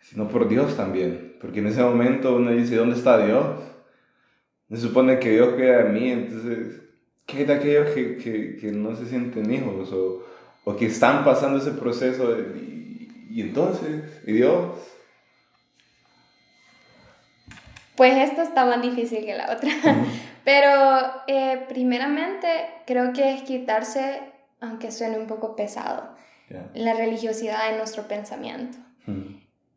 sino 0.00 0.28
por 0.28 0.48
Dios 0.48 0.76
también? 0.76 1.36
Porque 1.40 1.60
en 1.60 1.66
ese 1.66 1.82
momento 1.82 2.36
uno 2.36 2.50
dice, 2.52 2.76
¿dónde 2.76 2.96
está 2.96 3.24
Dios? 3.24 3.60
Se 4.70 4.78
supone 4.78 5.18
que 5.18 5.30
Dios 5.30 5.54
queda 5.54 5.84
de 5.84 5.90
mí, 5.90 6.10
entonces, 6.10 6.82
¿qué 7.26 7.38
hay 7.38 7.44
de 7.44 7.54
aquellos 7.54 7.90
que, 7.90 8.16
que, 8.16 8.56
que 8.56 8.72
no 8.72 8.96
se 8.96 9.06
sienten 9.06 9.52
hijos 9.52 9.92
o, 9.92 10.24
o, 10.64 10.76
que 10.76 10.86
están 10.86 11.24
pasando 11.24 11.58
ese 11.58 11.70
proceso 11.70 12.34
de, 12.34 12.75
y 13.36 13.42
entonces, 13.42 14.02
¿y 14.26 14.32
Dios? 14.32 14.78
Pues 17.94 18.16
esto 18.30 18.40
está 18.40 18.64
más 18.64 18.80
difícil 18.80 19.26
que 19.26 19.34
la 19.34 19.52
otra. 19.52 19.70
Pero 20.44 20.70
eh, 21.26 21.66
primeramente 21.68 22.48
creo 22.86 23.12
que 23.12 23.34
es 23.34 23.42
quitarse, 23.42 24.22
aunque 24.62 24.90
suene 24.90 25.18
un 25.18 25.26
poco 25.26 25.54
pesado, 25.54 26.14
la 26.72 26.94
religiosidad 26.94 27.70
de 27.70 27.76
nuestro 27.76 28.08
pensamiento. 28.08 28.78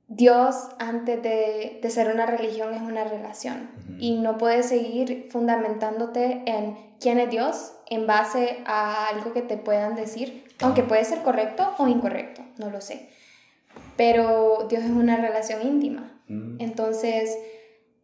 Dios, 0.08 0.56
antes 0.80 1.22
de, 1.22 1.80
de, 1.84 1.90
ser 1.90 2.14
una 2.14 2.26
religión, 2.26 2.74
es 2.74 2.82
una 2.82 3.04
relación. 3.04 3.72
Y 4.00 4.20
no 4.20 4.38
puedes 4.38 4.68
seguir 4.68 5.28
fundamentándote 5.30 6.44
en 6.46 6.78
quién 7.02 7.20
es 7.20 7.30
Dios 7.30 7.74
en 7.90 8.08
base 8.08 8.60
a 8.66 9.10
algo 9.10 9.34
que 9.34 9.42
te 9.42 9.58
puedan 9.58 9.96
decir, 9.96 10.46
aunque 10.62 10.84
puede 10.84 11.04
ser 11.04 11.24
correcto 11.24 11.76
o 11.78 11.90
incorrecto, 11.90 12.42
no 12.58 12.70
lo 12.70 12.80
sé 12.80 13.19
pero 14.00 14.68
Dios 14.70 14.86
es 14.86 14.92
una 14.92 15.18
relación 15.18 15.62
íntima. 15.62 16.10
Mm. 16.30 16.62
Entonces, 16.62 17.38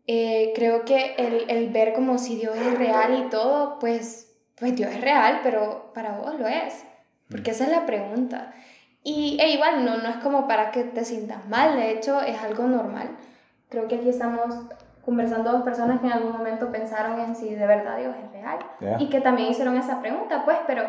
eh, 0.08 0.52
creo 0.54 0.84
que 0.84 1.16
el, 1.18 1.50
el, 1.50 1.70
ver 1.70 1.94
como 1.94 2.18
si 2.18 2.36
Dios 2.36 2.54
es 2.58 2.78
real 2.78 3.18
y 3.18 3.30
todo, 3.30 3.80
pues, 3.80 4.36
pues 4.60 4.76
Dios 4.76 4.92
es 4.92 5.00
real, 5.00 5.40
pero 5.42 5.94
para 5.94 6.18
vos 6.18 6.38
lo 6.38 6.50
es. 6.50 6.86
Porque 7.32 7.52
esa 7.52 7.64
es 7.64 7.70
la 7.70 7.86
pregunta. 7.86 8.54
Y 9.06 9.38
e 9.40 9.54
igual, 9.54 9.86
no, 9.86 9.96
no 9.96 10.10
es 10.10 10.18
como 10.18 10.50
para 10.50 10.72
que 10.72 10.84
te 10.84 11.06
sientas 11.06 11.48
mal, 11.48 11.78
de 11.78 11.92
hecho 11.92 12.20
es 12.20 12.44
algo 12.44 12.64
normal. 12.68 13.16
Creo 13.70 13.88
que 13.88 13.96
aquí 13.96 14.10
estamos 14.10 14.54
conversando 15.06 15.50
dos 15.50 15.64
personas 15.64 16.02
que 16.02 16.08
en 16.08 16.12
algún 16.12 16.34
momento 16.34 16.74
pensaron 16.74 17.22
en 17.22 17.38
si 17.38 17.56
de 17.56 17.68
verdad 17.68 18.00
Dios 18.00 18.16
es 18.22 18.32
real 18.34 18.60
y 19.00 19.08
que 19.08 19.22
también 19.22 19.50
hicieron 19.50 19.78
esa 19.78 20.02
pregunta, 20.02 20.44
pues, 20.44 20.58
pero 20.68 20.84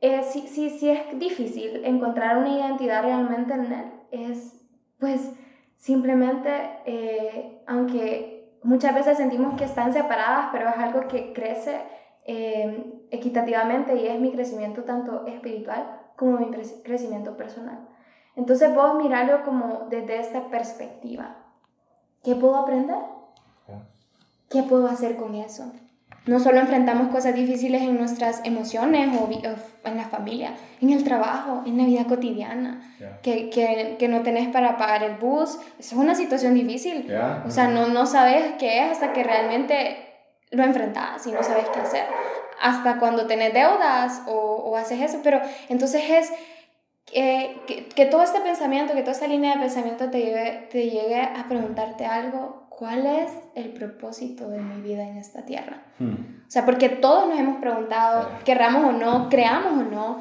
eh, 0.00 0.24
sí, 0.24 0.48
sí, 0.48 0.70
sí 0.70 0.90
es 0.90 1.16
difícil 1.20 1.84
encontrar 1.84 2.38
una 2.38 2.48
identidad 2.48 3.04
realmente 3.04 3.54
en 3.54 3.72
Él 3.72 3.97
es, 4.10 4.54
pues, 4.98 5.30
simplemente, 5.76 6.50
eh, 6.86 7.62
aunque 7.66 8.58
muchas 8.62 8.94
veces 8.94 9.16
sentimos 9.16 9.56
que 9.56 9.64
están 9.64 9.92
separadas, 9.92 10.48
pero 10.52 10.68
es 10.68 10.76
algo 10.76 11.06
que 11.08 11.32
crece 11.32 11.80
eh, 12.24 13.06
equitativamente 13.10 13.94
y 13.96 14.06
es 14.06 14.20
mi 14.20 14.32
crecimiento 14.32 14.84
tanto 14.84 15.26
espiritual 15.26 16.00
como 16.16 16.38
mi 16.38 16.50
crecimiento 16.82 17.36
personal. 17.36 17.88
Entonces 18.36 18.74
vos 18.74 18.96
mirarlo 18.96 19.44
como 19.44 19.86
desde 19.88 20.20
esta 20.20 20.48
perspectiva. 20.48 21.36
¿Qué 22.22 22.34
puedo 22.34 22.56
aprender? 22.56 22.98
¿Qué 24.50 24.62
puedo 24.62 24.88
hacer 24.88 25.16
con 25.16 25.34
eso? 25.34 25.72
No 26.28 26.40
solo 26.40 26.60
enfrentamos 26.60 27.08
cosas 27.08 27.34
difíciles 27.34 27.80
en 27.80 27.96
nuestras 27.96 28.42
emociones 28.44 29.08
o, 29.18 29.30
en 29.84 29.96
la 29.96 30.04
familia, 30.04 30.52
en 30.82 30.90
el 30.90 31.02
trabajo, 31.02 31.62
en 31.64 31.78
la 31.78 31.84
vida 31.84 32.04
cotidiana, 32.04 32.94
que, 33.22 33.48
que, 33.48 33.96
que, 33.98 34.08
no 34.08 34.20
tenés 34.20 34.48
para 34.48 34.76
pagar 34.76 35.02
el 35.02 35.16
bus. 35.16 35.58
Eso 35.78 35.94
es 35.94 36.00
una 36.00 36.14
situación 36.14 36.52
difícil. 36.52 37.10
O 37.46 37.50
sea, 37.50 37.68
no, 37.68 37.88
no 37.88 38.04
sabes 38.04 38.44
qué 38.58 38.84
es 38.84 38.92
hasta 38.92 39.14
que 39.14 39.24
realmente 39.24 39.96
lo 40.50 40.64
enfrentas 40.64 41.26
y 41.26 41.32
no 41.32 41.42
sabes 41.42 41.66
qué 41.70 41.80
hacer. 41.80 42.04
Hasta 42.60 42.98
cuando 42.98 43.26
tenés 43.26 43.54
deudas 43.54 44.22
o, 44.26 44.32
o 44.34 44.76
haces 44.76 45.00
eso. 45.00 45.20
Pero 45.22 45.40
entonces 45.70 46.02
es 46.10 46.32
que, 47.06 47.86
que, 47.94 48.04
todo 48.04 48.22
este 48.22 48.40
pensamiento, 48.40 48.92
que 48.92 49.00
toda 49.00 49.12
esta 49.12 49.26
línea 49.26 49.54
de 49.54 49.60
pensamiento 49.60 50.10
te 50.10 50.20
llegue, 50.20 50.68
te 50.70 50.90
llegue 50.90 51.22
a 51.22 51.46
preguntarte 51.48 52.04
algo 52.04 52.67
¿cuál 52.78 53.06
es 53.06 53.32
el 53.56 53.70
propósito 53.72 54.48
de 54.48 54.60
mi 54.60 54.80
vida 54.80 55.02
en 55.02 55.16
esta 55.16 55.44
tierra? 55.44 55.82
Hmm. 55.98 56.44
O 56.46 56.50
sea, 56.50 56.64
porque 56.64 56.88
todos 56.88 57.28
nos 57.28 57.38
hemos 57.38 57.60
preguntado, 57.60 58.28
querramos 58.44 58.84
o 58.84 58.92
no, 58.92 59.28
creamos 59.28 59.72
o 59.72 59.90
no. 59.90 60.18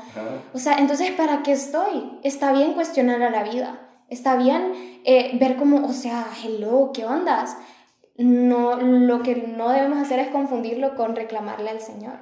O 0.54 0.58
sea, 0.58 0.78
entonces, 0.80 1.12
¿para 1.12 1.44
qué 1.44 1.52
estoy? 1.52 2.20
Está 2.24 2.52
bien 2.52 2.74
cuestionar 2.74 3.22
a 3.22 3.30
la 3.30 3.44
vida. 3.44 3.80
Está 4.10 4.36
bien 4.36 4.74
eh, 5.06 5.38
ver 5.40 5.56
cómo, 5.56 5.86
o 5.86 5.94
sea, 5.94 6.26
hello, 6.44 6.92
¿qué 6.94 7.06
ondas? 7.06 7.58
No, 8.18 8.78
lo 8.78 9.22
que 9.22 9.36
no 9.36 9.70
debemos 9.70 10.00
hacer 10.00 10.20
es 10.20 10.30
confundirlo 10.30 10.96
con 10.96 11.16
reclamarle 11.16 11.70
al 11.70 11.82
Señor. 11.82 12.16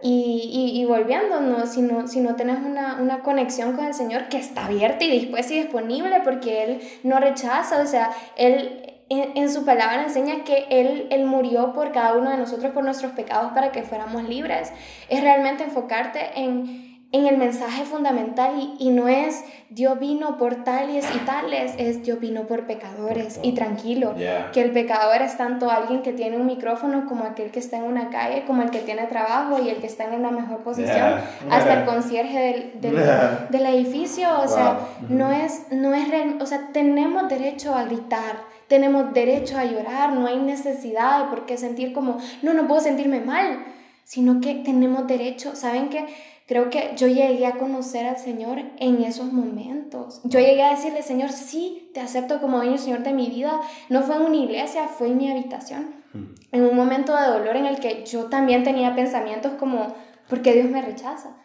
Y, 0.00 0.72
y, 0.76 0.84
volviendo, 0.84 1.40
¿no? 1.40 1.66
Si, 1.66 1.82
no, 1.82 2.06
si 2.06 2.20
no 2.20 2.36
tenés 2.36 2.58
una, 2.58 2.98
una, 3.02 3.24
conexión 3.24 3.74
con 3.74 3.84
el 3.84 3.94
Señor 3.94 4.28
que 4.28 4.38
está 4.38 4.66
abierta 4.66 5.04
y 5.04 5.10
dispuesta 5.10 5.52
y 5.52 5.62
disponible 5.62 6.20
porque 6.22 6.62
Él 6.62 6.80
no 7.02 7.18
rechaza, 7.18 7.82
o 7.82 7.86
sea, 7.86 8.12
Él 8.36 8.87
en, 9.08 9.50
su 9.50 9.64
palabra 9.64 10.02
enseña 10.02 10.44
que 10.44 10.66
él, 10.70 11.06
él 11.10 11.24
murió 11.24 11.72
por 11.72 11.92
cada 11.92 12.14
uno 12.16 12.30
de 12.30 12.36
nosotros, 12.36 12.72
por 12.72 12.84
nuestros 12.84 13.12
pecados, 13.12 13.52
para 13.52 13.72
que 13.72 13.82
fuéramos 13.82 14.24
libres. 14.28 14.72
Es 15.08 15.22
realmente 15.22 15.64
enfocarte 15.64 16.38
en, 16.38 16.97
en 17.10 17.26
el 17.26 17.38
mensaje 17.38 17.84
fundamental 17.84 18.52
y, 18.58 18.76
y, 18.78 18.90
no 18.90 19.08
es 19.08 19.42
Dios 19.70 19.98
vino 19.98 20.36
por 20.36 20.62
tales 20.62 21.06
y 21.14 21.18
tales, 21.20 21.72
es 21.78 22.02
Dios 22.02 22.20
vino 22.20 22.46
por 22.46 22.66
pecadores 22.66 23.40
y 23.42 23.52
tranquilo, 23.52 24.14
que 24.52 24.60
el 24.60 24.72
pecador 24.72 25.22
es 25.22 25.38
tanto 25.38 25.70
alguien 25.70 26.02
que 26.02 26.12
tiene 26.12 26.36
un 26.36 26.44
micrófono 26.44 27.06
como 27.06 27.24
aquel 27.24 27.50
que 27.50 27.60
está 27.60 27.78
en 27.78 27.84
una 27.84 28.10
calle, 28.10 28.44
como 28.46 28.62
el 28.62 28.70
que 28.70 28.80
tiene 28.80 29.06
trabajo 29.06 29.62
y 29.62 29.70
el 29.70 29.76
que 29.76 29.86
está 29.86 30.04
en 30.04 30.20
una 30.20 30.30
mejor 30.30 30.58
posición, 30.58 31.14
hasta 31.50 31.80
el 31.80 31.86
concierge 31.86 32.38
del, 32.38 32.80
del, 32.80 33.02
del 33.48 33.66
edificio, 33.66 34.28
o 34.40 34.48
sea, 34.48 34.78
no 35.08 35.32
es, 35.32 35.66
no 35.70 35.94
es 35.94 36.10
real, 36.10 36.36
o 36.40 36.46
sea, 36.46 36.68
tenemos 36.74 37.26
derecho 37.30 37.74
a 37.74 37.84
gritar, 37.84 38.36
tenemos 38.68 39.14
derecho 39.14 39.56
a 39.56 39.64
llorar, 39.64 40.12
no 40.12 40.26
hay 40.26 40.36
necesidad 40.36 41.24
de 41.24 41.30
por 41.30 41.46
qué 41.46 41.56
sentir 41.56 41.94
como, 41.94 42.18
no, 42.42 42.52
no 42.52 42.68
puedo 42.68 42.82
sentirme 42.82 43.20
mal, 43.20 43.64
sino 44.04 44.40
que 44.40 44.56
tenemos 44.56 45.06
derecho, 45.06 45.54
¿saben 45.54 45.88
qué? 45.88 46.06
Creo 46.48 46.70
que 46.70 46.92
yo 46.96 47.08
llegué 47.08 47.44
a 47.44 47.58
conocer 47.58 48.06
al 48.06 48.16
Señor 48.16 48.58
en 48.78 49.02
esos 49.02 49.30
momentos. 49.34 50.22
Yo 50.24 50.40
llegué 50.40 50.62
a 50.62 50.70
decirle, 50.70 51.02
Señor, 51.02 51.30
sí, 51.30 51.90
te 51.92 52.00
acepto 52.00 52.40
como 52.40 52.56
dueño 52.56 52.78
Señor 52.78 53.00
de 53.00 53.12
mi 53.12 53.28
vida. 53.28 53.60
No 53.90 54.02
fue 54.02 54.16
en 54.16 54.22
una 54.22 54.36
iglesia, 54.36 54.88
fue 54.88 55.08
en 55.08 55.18
mi 55.18 55.30
habitación. 55.30 55.94
Mm. 56.14 56.24
En 56.52 56.64
un 56.64 56.74
momento 56.74 57.14
de 57.14 57.26
dolor 57.26 57.54
en 57.56 57.66
el 57.66 57.78
que 57.80 58.06
yo 58.06 58.30
también 58.30 58.64
tenía 58.64 58.94
pensamientos 58.94 59.52
como, 59.58 59.94
¿por 60.30 60.40
qué 60.40 60.54
Dios 60.54 60.70
me 60.70 60.80
rechaza? 60.80 61.36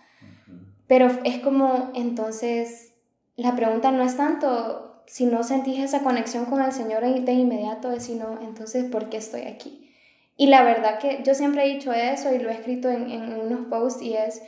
Pero 0.87 1.09
es 1.25 1.39
como, 1.39 1.91
entonces, 1.95 2.93
la 3.35 3.57
pregunta 3.57 3.91
no 3.91 4.03
es 4.03 4.15
tanto 4.15 5.03
si 5.05 5.25
no 5.25 5.43
sentís 5.43 5.79
esa 5.79 5.99
conexión 5.99 6.45
con 6.45 6.61
el 6.61 6.71
Señor 6.71 7.01
de 7.01 7.33
inmediato, 7.33 7.99
sino, 7.99 8.39
entonces, 8.41 8.85
¿por 8.85 9.09
qué 9.09 9.17
estoy 9.17 9.41
aquí? 9.41 9.93
Y 10.37 10.47
la 10.47 10.63
verdad 10.63 10.97
que 10.97 11.21
yo 11.25 11.35
siempre 11.35 11.65
he 11.65 11.73
dicho 11.73 11.91
eso 11.91 12.33
y 12.33 12.39
lo 12.39 12.49
he 12.49 12.53
escrito 12.53 12.89
en, 12.89 13.11
en 13.11 13.33
unos 13.33 13.67
posts 13.67 14.01
y 14.01 14.13
es 14.13 14.41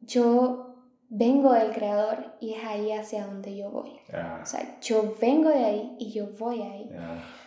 yo 0.00 0.70
vengo 1.08 1.52
del 1.52 1.72
creador 1.72 2.36
y 2.40 2.54
es 2.54 2.64
ahí 2.64 2.92
hacia 2.92 3.26
donde 3.26 3.56
yo 3.56 3.70
voy. 3.70 3.98
O 4.42 4.46
sea, 4.46 4.78
yo 4.80 5.14
vengo 5.20 5.50
de 5.50 5.64
ahí 5.64 5.96
y 5.98 6.12
yo 6.12 6.28
voy 6.38 6.62
ahí. 6.62 6.90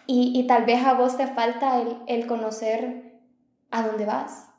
Y, 0.05 0.37
y, 0.37 0.47
tal 0.47 0.65
vez 0.65 0.83
a 0.85 0.93
vos 0.93 1.15
te 1.15 1.27
falta 1.27 1.81
el, 1.81 1.97
el, 2.07 2.27
conocer 2.27 3.21
a 3.71 3.87
dónde 3.87 4.05
vas, 4.05 4.49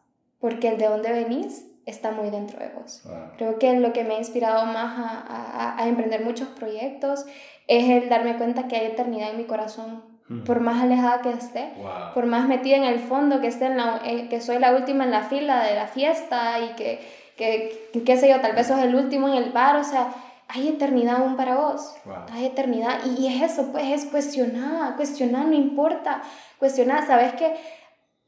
porque 0.40 0.68
el 0.68 0.78
de 0.78 0.86
dónde 0.86 1.12
venís 1.12 1.66
está 1.84 2.12
muy 2.12 2.30
dentro 2.30 2.59
de 2.59 2.70
vos. 2.70 3.03
Creo 3.36 3.59
que 3.59 3.78
lo 3.78 3.92
que 3.92 4.05
me 4.05 4.14
ha 4.14 4.18
inspirado 4.18 4.64
más 4.64 4.99
a, 4.99 5.20
a, 5.20 5.82
a, 5.82 5.86
emprender 5.86 6.24
muchos 6.24 6.49
proyectos 6.49 7.26
es 7.66 7.90
el 7.90 8.09
darme 8.09 8.38
cuenta 8.38 8.68
que 8.68 8.76
hay 8.76 8.86
eternidad 8.86 9.30
en 9.30 9.36
mi 9.36 9.45
corazón. 9.45 10.14
Por 10.47 10.61
más 10.61 10.82
alejada 10.82 11.20
que 11.20 11.30
esté, 11.30 11.74
por 12.14 12.24
más 12.24 12.49
metida 12.49 12.76
en 12.76 12.84
el 12.84 12.99
fondo 12.99 13.42
que 13.42 13.49
esté 13.49 13.66
en 13.66 13.76
la, 13.76 14.01
eh, 14.07 14.28
que 14.30 14.40
soy 14.40 14.59
la 14.59 14.74
última 14.74 15.05
en 15.05 15.11
la 15.11 15.24
fila 15.24 15.62
de 15.62 15.74
la 15.74 15.86
fiesta 15.86 16.61
y 16.61 16.74
que 16.76 17.07
que, 17.37 17.91
qué 18.05 18.16
sé 18.16 18.28
yo, 18.28 18.41
tal 18.41 18.55
vez 18.55 18.66
sos 18.66 18.80
el 18.80 18.95
último 18.95 19.28
en 19.28 19.35
el 19.35 19.53
bar, 19.53 19.76
o 19.76 19.85
sea, 19.85 20.12
hay 20.49 20.68
eternidad 20.68 21.16
aún 21.16 21.37
para 21.37 21.57
vos, 21.57 21.95
hay 22.32 22.47
eternidad, 22.47 23.01
y, 23.18 23.26
es 23.26 23.53
eso, 23.53 23.72
pues 23.72 23.85
es 23.87 24.05
cuestionar, 24.11 24.97
cuestionar, 24.97 25.47
no 25.47 25.55
importa, 25.55 26.22
cuestionar, 26.59 27.07
sabes 27.07 27.35
que 27.35 27.55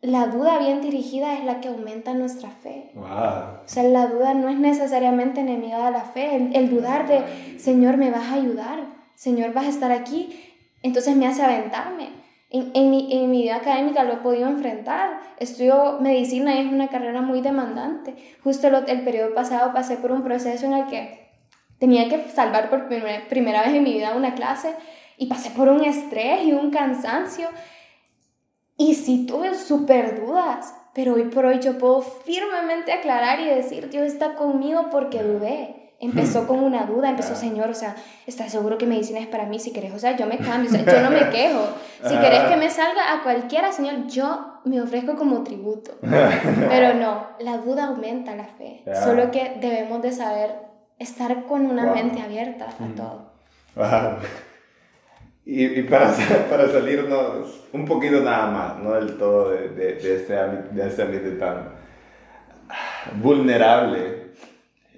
la 0.00 0.26
duda 0.26 0.58
bien 0.58 0.80
dirigida 0.80 1.34
es 1.34 1.44
la 1.44 1.60
que 1.60 1.68
aumenta 1.68 2.14
nuestra 2.14 2.50
fe. 2.50 2.92
O 2.94 3.68
sea, 3.68 3.82
la 3.82 4.06
duda 4.06 4.34
no 4.34 4.48
es 4.48 4.56
necesariamente 4.56 5.40
enemiga 5.40 5.86
de 5.86 5.90
la 5.92 6.02
fe, 6.02 6.36
el, 6.36 6.54
el 6.54 6.70
dudar 6.70 7.06
de, 7.06 7.58
Señor, 7.58 7.96
me 7.96 8.10
vas 8.10 8.30
a 8.30 8.34
ayudar, 8.34 8.80
Señor, 9.14 9.52
vas 9.52 9.66
a 9.66 9.70
estar 9.70 9.92
aquí, 9.92 10.54
entonces 10.82 11.16
me 11.16 11.26
hace 11.26 11.42
aventarme. 11.42 12.25
En, 12.48 12.70
en, 12.74 12.90
mi, 12.90 13.12
en, 13.12 13.30
mi, 13.30 13.42
vida 13.42 13.56
académica 13.56 14.04
lo 14.04 14.14
he 14.14 14.16
podido 14.18 14.48
enfrentar. 14.48 15.20
Estudio 15.38 15.98
medicina 16.00 16.54
y 16.54 16.66
es 16.66 16.72
una 16.72 16.88
carrera 16.88 17.20
muy 17.20 17.40
demandante. 17.40 18.14
Justo 18.44 18.68
el 18.68 19.02
periodo 19.02 19.34
pasado 19.34 19.72
pasé 19.72 19.96
por 19.96 20.12
un 20.12 20.22
proceso 20.22 20.66
en 20.66 20.74
el 20.74 20.86
que 20.86 21.28
tenía 21.78 22.08
que 22.08 22.28
salvar 22.30 22.70
por 22.70 22.86
primera, 22.86 23.26
primera 23.28 23.62
vez 23.62 23.74
en 23.74 23.82
mi 23.82 23.92
vida 23.92 24.16
una 24.16 24.34
clase 24.34 24.74
y 25.16 25.26
pasé 25.26 25.50
por 25.50 25.68
un 25.68 25.84
estrés 25.84 26.44
y 26.44 26.52
un 26.52 26.70
cansancio. 26.70 27.48
Y 28.78 28.94
sí 28.94 29.26
tuve 29.26 29.54
súper 29.54 30.20
dudas, 30.20 30.74
pero 30.94 31.14
hoy 31.14 31.24
por 31.24 31.46
hoy 31.46 31.60
yo 31.60 31.78
puedo 31.78 32.02
firmemente 32.02 32.92
aclarar 32.92 33.40
y 33.40 33.46
decir, 33.46 33.88
Dios 33.90 34.06
está 34.06 34.34
conmigo 34.34 34.88
porque 34.90 35.22
dudé 35.22 35.85
empezó 36.00 36.46
con 36.46 36.58
una 36.62 36.84
duda, 36.84 37.10
empezó, 37.10 37.34
Señor, 37.34 37.70
o 37.70 37.74
sea, 37.74 37.96
¿estás 38.26 38.52
seguro 38.52 38.76
que 38.76 38.86
medicina 38.86 39.20
es 39.20 39.26
para 39.26 39.46
mí? 39.46 39.58
Si 39.58 39.72
querés, 39.72 39.94
o 39.94 39.98
sea, 39.98 40.16
yo 40.16 40.26
me 40.26 40.38
cambio, 40.46 40.70
o 40.70 40.72
sea, 40.72 40.84
yo 40.84 41.00
no 41.02 41.10
me 41.10 41.30
quejo. 41.30 41.68
Si 42.04 42.16
querés 42.16 42.44
que 42.44 42.56
me 42.56 42.70
salga 42.70 43.14
a 43.14 43.22
cualquiera, 43.22 43.72
Señor, 43.72 44.06
yo 44.06 44.60
me 44.64 44.80
ofrezco 44.80 45.16
como 45.16 45.42
tributo. 45.42 45.92
Pero 46.00 46.94
no, 46.94 47.28
la 47.40 47.58
duda 47.58 47.86
aumenta 47.86 48.34
la 48.34 48.46
fe. 48.46 48.84
Solo 49.04 49.30
que 49.30 49.56
debemos 49.60 50.02
de 50.02 50.12
saber 50.12 50.54
estar 50.98 51.44
con 51.44 51.66
una 51.66 51.92
mente 51.92 52.20
abierta 52.20 52.68
a 52.68 52.94
todo. 52.94 53.32
Y, 55.44 55.64
y, 55.64 55.82
para, 55.84 56.12
para 56.50 56.68
salirnos 56.68 57.68
un 57.72 57.84
poquito 57.84 58.20
nada 58.20 58.50
más, 58.50 58.78
no 58.78 58.94
del 58.94 59.16
todo 59.16 59.50
de, 59.50 59.68
de, 59.68 59.94
de 59.94 60.16
este, 60.16 60.34
de 60.34 60.88
este 60.88 61.02
ambiente 61.02 61.30
tan 61.32 61.68
vulnerable 63.22 64.25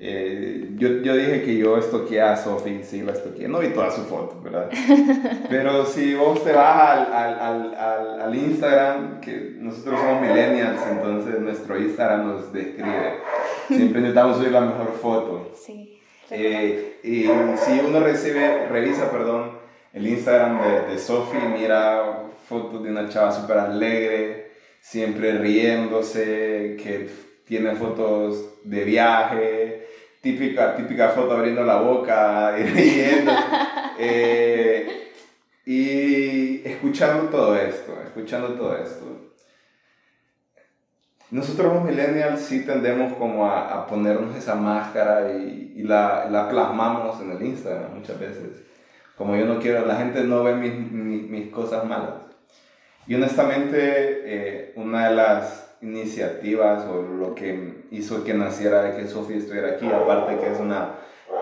eh, 0.00 0.68
yo, 0.76 1.02
yo, 1.02 1.16
dije 1.16 1.42
que 1.42 1.56
yo 1.56 1.76
estoqué 1.76 2.20
a 2.20 2.36
Sophie, 2.36 2.84
sí, 2.84 3.02
la 3.02 3.12
estoqué, 3.12 3.48
no 3.48 3.58
vi 3.58 3.68
toda 3.68 3.90
su 3.90 4.02
foto, 4.02 4.40
¿verdad? 4.40 4.70
Pero 5.50 5.84
si 5.86 6.14
vos 6.14 6.44
te 6.44 6.52
vas 6.52 6.90
al, 6.90 7.12
al, 7.12 7.74
al, 7.74 8.20
al, 8.20 8.34
Instagram, 8.34 9.20
que 9.20 9.56
nosotros 9.58 9.98
somos 9.98 10.22
millennials, 10.22 10.80
entonces 10.88 11.40
nuestro 11.40 11.80
Instagram 11.80 12.28
nos 12.28 12.52
describe. 12.52 13.14
Siempre 13.66 13.98
intentamos 14.00 14.36
subir 14.36 14.52
la 14.52 14.60
mejor 14.60 14.92
foto. 15.02 15.50
Sí. 15.54 16.00
Eh, 16.30 17.00
y 17.02 17.22
si 17.56 17.80
uno 17.80 17.98
recibe, 17.98 18.68
revisa, 18.68 19.10
perdón, 19.10 19.58
el 19.92 20.06
Instagram 20.06 20.60
de, 20.62 20.92
de 20.92 20.98
Sophie, 21.00 21.40
mira 21.58 22.22
fotos 22.48 22.84
de 22.84 22.90
una 22.90 23.08
chava 23.08 23.32
súper 23.32 23.58
alegre, 23.58 24.52
siempre 24.80 25.32
riéndose, 25.32 26.76
que 26.80 27.08
tiene 27.44 27.74
fotos 27.74 28.62
de 28.62 28.84
viaje, 28.84 29.87
típica, 30.20 30.76
típica 30.76 31.10
foto 31.10 31.32
abriendo 31.32 31.62
la 31.64 31.76
boca 31.76 32.56
y 32.58 32.62
riendo. 32.64 33.32
Eh, 33.98 35.12
y 35.66 36.66
escuchando 36.66 37.28
todo 37.28 37.56
esto, 37.56 37.94
escuchando 38.04 38.54
todo 38.54 38.76
esto. 38.76 39.04
Nosotros 41.30 41.74
los 41.74 41.84
millennials 41.84 42.40
sí 42.40 42.64
tendemos 42.64 43.12
como 43.14 43.46
a, 43.46 43.74
a 43.74 43.86
ponernos 43.86 44.34
esa 44.34 44.54
máscara 44.54 45.30
y, 45.32 45.74
y 45.76 45.82
la, 45.82 46.26
la, 46.30 46.48
plasmamos 46.48 47.20
en 47.20 47.32
el 47.32 47.42
Instagram 47.42 47.94
muchas 47.94 48.18
veces. 48.18 48.62
Como 49.14 49.36
yo 49.36 49.44
no 49.44 49.58
quiero, 49.58 49.84
la 49.84 49.96
gente 49.96 50.24
no 50.24 50.42
ve 50.42 50.54
mis, 50.54 50.72
mis, 50.90 51.28
mis 51.28 51.50
cosas 51.50 51.84
malas. 51.84 52.14
Y 53.06 53.14
honestamente, 53.14 54.22
eh, 54.24 54.72
una 54.76 55.08
de 55.10 55.16
las 55.16 55.67
iniciativas 55.80 56.84
o 56.86 57.02
lo 57.02 57.34
que 57.34 57.84
hizo 57.90 58.24
que 58.24 58.34
naciera 58.34 58.96
que 58.96 59.06
Sofía 59.06 59.36
estuviera 59.36 59.68
aquí, 59.68 59.86
aparte 59.86 60.36
que 60.36 60.52
es 60.52 60.58
una, 60.58 60.94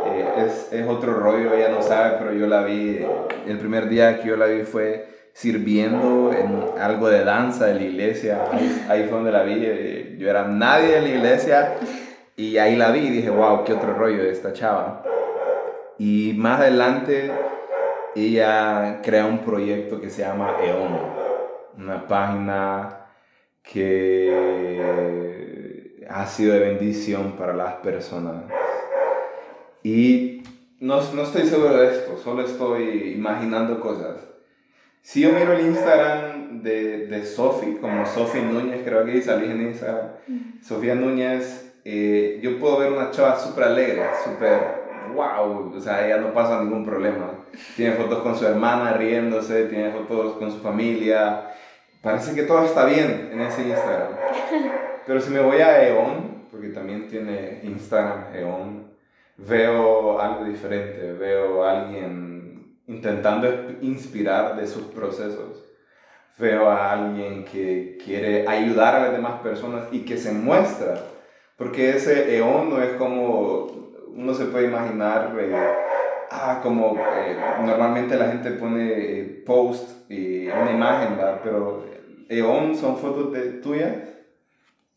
eh, 0.07 0.47
es, 0.47 0.73
es, 0.73 0.87
otro 0.87 1.15
rollo, 1.15 1.55
ella 1.55 1.71
no 1.71 1.83
sabe, 1.83 2.17
pero 2.19 2.33
yo 2.33 2.47
la 2.47 2.63
vi, 2.63 3.05
el 3.47 3.59
primer 3.59 3.89
día 3.89 4.21
que 4.21 4.29
yo 4.29 4.37
la 4.37 4.47
vi 4.47 4.63
fue 4.63 5.17
sirviendo 5.33 6.33
en 6.33 6.81
algo 6.81 7.09
de 7.09 7.25
danza 7.25 7.67
de 7.67 7.75
la 7.75 7.83
iglesia, 7.83 8.45
ahí, 8.89 9.05
fue 9.05 9.19
donde 9.19 9.33
la 9.33 9.43
vi, 9.43 9.63
eh, 9.65 10.17
yo 10.19 10.31
era 10.31 10.45
nadie 10.45 10.93
de 10.97 11.01
la 11.03 11.09
iglesia 11.09 11.75
y 12.37 12.59
ahí 12.59 12.77
la 12.77 12.91
vi 12.91 13.01
y 13.01 13.11
dije, 13.11 13.31
wow, 13.31 13.65
qué 13.65 13.73
otro 13.73 13.95
rollo 13.95 14.23
de 14.23 14.31
esta 14.31 14.53
chava. 14.53 15.03
Y 15.99 16.35
más 16.37 16.61
adelante 16.61 17.33
ella 18.15 19.01
crea 19.03 19.27
un 19.27 19.39
proyecto 19.39 20.01
que 20.01 20.11
se 20.11 20.23
llama 20.23 20.57
EON, 20.63 20.99
una 21.79 22.07
página 22.07 23.06
que 23.73 24.37
ha 26.09 26.27
sido 26.27 26.55
de 26.55 26.61
bendición 26.61 27.33
para 27.33 27.53
las 27.53 27.75
personas. 27.75 28.45
Y 29.83 30.43
no, 30.81 31.01
no 31.13 31.23
estoy 31.23 31.43
seguro 31.47 31.77
de 31.77 31.89
esto, 31.89 32.17
solo 32.17 32.43
estoy 32.43 33.13
imaginando 33.15 33.81
cosas. 33.81 34.17
Si 35.03 35.21
yo 35.21 35.33
miro 35.33 35.53
el 35.53 35.67
Instagram 35.67 36.63
de, 36.63 37.07
de 37.07 37.25
Sofi, 37.25 37.77
como 37.81 38.05
Sofi 38.07 38.41
Núñez, 38.41 38.83
creo 38.85 39.05
que 39.05 39.23
salí 39.23 39.51
en 39.51 39.69
Instagram, 39.69 40.09
Sofía 40.61 40.97
Núñez, 40.97 41.75
eh, 41.85 42.41
yo 42.43 42.59
puedo 42.59 42.79
ver 42.79 42.91
una 42.91 43.13
chava 43.13 43.39
súper 43.39 43.65
alegre, 43.65 44.03
súper 44.25 44.59
wow, 45.15 45.73
o 45.75 45.81
sea, 45.81 46.05
ella 46.05 46.19
no 46.19 46.35
pasa 46.35 46.61
ningún 46.61 46.85
problema. 46.85 47.31
Tiene 47.77 47.95
fotos 47.95 48.19
con 48.25 48.37
su 48.37 48.47
hermana 48.47 48.95
riéndose, 48.95 49.67
tiene 49.67 49.93
fotos 49.93 50.37
con 50.39 50.51
su 50.51 50.59
familia, 50.59 51.53
Parece 52.07 52.37
que 52.37 52.45
todo 52.45 52.65
está 52.65 52.85
bien 52.85 53.31
en 53.33 53.41
ese 53.41 53.63
Instagram. 53.63 54.13
Pero 55.09 55.21
si 55.21 55.31
me 55.31 55.41
voy 55.41 55.57
a 55.57 55.89
EON, 55.89 56.47
porque 56.53 56.69
también 56.69 57.09
tiene 57.09 57.59
Instagram 57.65 58.33
Eon, 58.33 58.93
veo 59.37 60.21
algo 60.21 60.45
diferente, 60.45 61.15
veo 61.15 61.65
a 61.65 61.81
alguien 61.81 62.77
intentando 62.87 63.49
inspirar 63.81 64.55
de 64.55 64.69
sus 64.69 64.85
procesos. 64.85 65.65
Veo 66.39 66.71
a 66.71 66.93
alguien 66.93 67.45
que 67.45 67.99
quiere 68.05 68.47
ayudar 68.47 68.95
a 68.95 69.01
las 69.01 69.13
demás 69.13 69.41
personas 69.41 69.89
y 69.91 70.05
que 70.05 70.17
se 70.17 70.31
muestra, 70.31 70.95
porque 71.57 71.91
ese 71.91 72.37
Eon 72.37 72.71
no 72.71 72.81
es 72.81 72.93
como 72.93 73.67
uno 74.15 74.33
se 74.33 74.45
puede 74.45 74.69
imaginar, 74.69 75.35
eh, 75.41 75.75
ah, 76.31 76.61
como 76.63 76.97
eh, 76.97 77.37
normalmente 77.65 78.17
la 78.17 78.29
gente 78.29 78.53
pone 78.53 78.93
eh, 78.93 79.43
post 79.45 80.09
y 80.09 80.47
una 80.47 80.71
imagen, 80.71 81.17
¿verdad? 81.17 81.41
pero 81.43 81.96
Eon 82.29 82.77
son 82.77 82.97
fotos 82.97 83.33
de 83.33 83.53
tuyas 83.61 83.97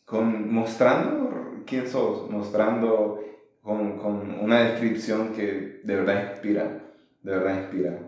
con, 0.06 0.52
mostrando 0.54 1.64
quién 1.66 1.88
sos, 1.88 2.30
mostrando 2.30 3.24
con, 3.62 3.98
con, 3.98 4.40
una 4.40 4.62
descripción 4.62 5.34
que 5.34 5.82
de 5.84 5.96
verdad 5.96 6.32
inspira, 6.32 6.82
de 7.22 7.32
verdad 7.32 7.62
inspira. 7.62 8.00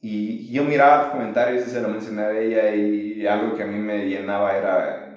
Y 0.00 0.50
yo 0.52 0.64
miraba 0.64 1.02
los 1.02 1.12
comentarios 1.12 1.66
y 1.66 1.70
se 1.70 1.82
lo 1.82 1.88
mencioné 1.88 2.22
a 2.22 2.38
ella 2.38 2.74
y 2.74 3.26
algo 3.26 3.56
que 3.56 3.64
a 3.64 3.66
mí 3.66 3.78
me 3.78 4.06
llenaba 4.06 4.56
era 4.56 5.08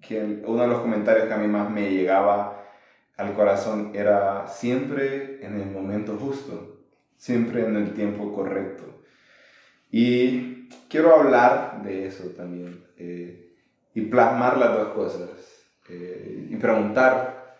que 0.00 0.42
uno 0.46 0.62
de 0.62 0.68
los 0.68 0.80
comentarios 0.80 1.26
que 1.26 1.34
a 1.34 1.38
mí 1.38 1.48
más 1.48 1.70
me 1.70 1.90
llegaba 1.90 2.64
al 3.16 3.34
corazón 3.34 3.92
era 3.94 4.46
siempre 4.46 5.44
en 5.44 5.60
el 5.60 5.70
momento 5.70 6.16
justo, 6.16 6.84
siempre 7.16 7.66
en 7.66 7.76
el 7.76 7.92
tiempo 7.92 8.32
correcto. 8.32 9.02
Y 9.90 10.47
quiero 10.88 11.14
hablar 11.14 11.82
de 11.82 12.06
eso 12.06 12.30
también 12.36 12.84
eh, 12.96 13.54
y 13.94 14.02
plasmar 14.02 14.58
las 14.58 14.74
dos 14.74 14.88
cosas 14.88 15.30
eh, 15.88 16.48
y 16.50 16.56
preguntar, 16.56 17.56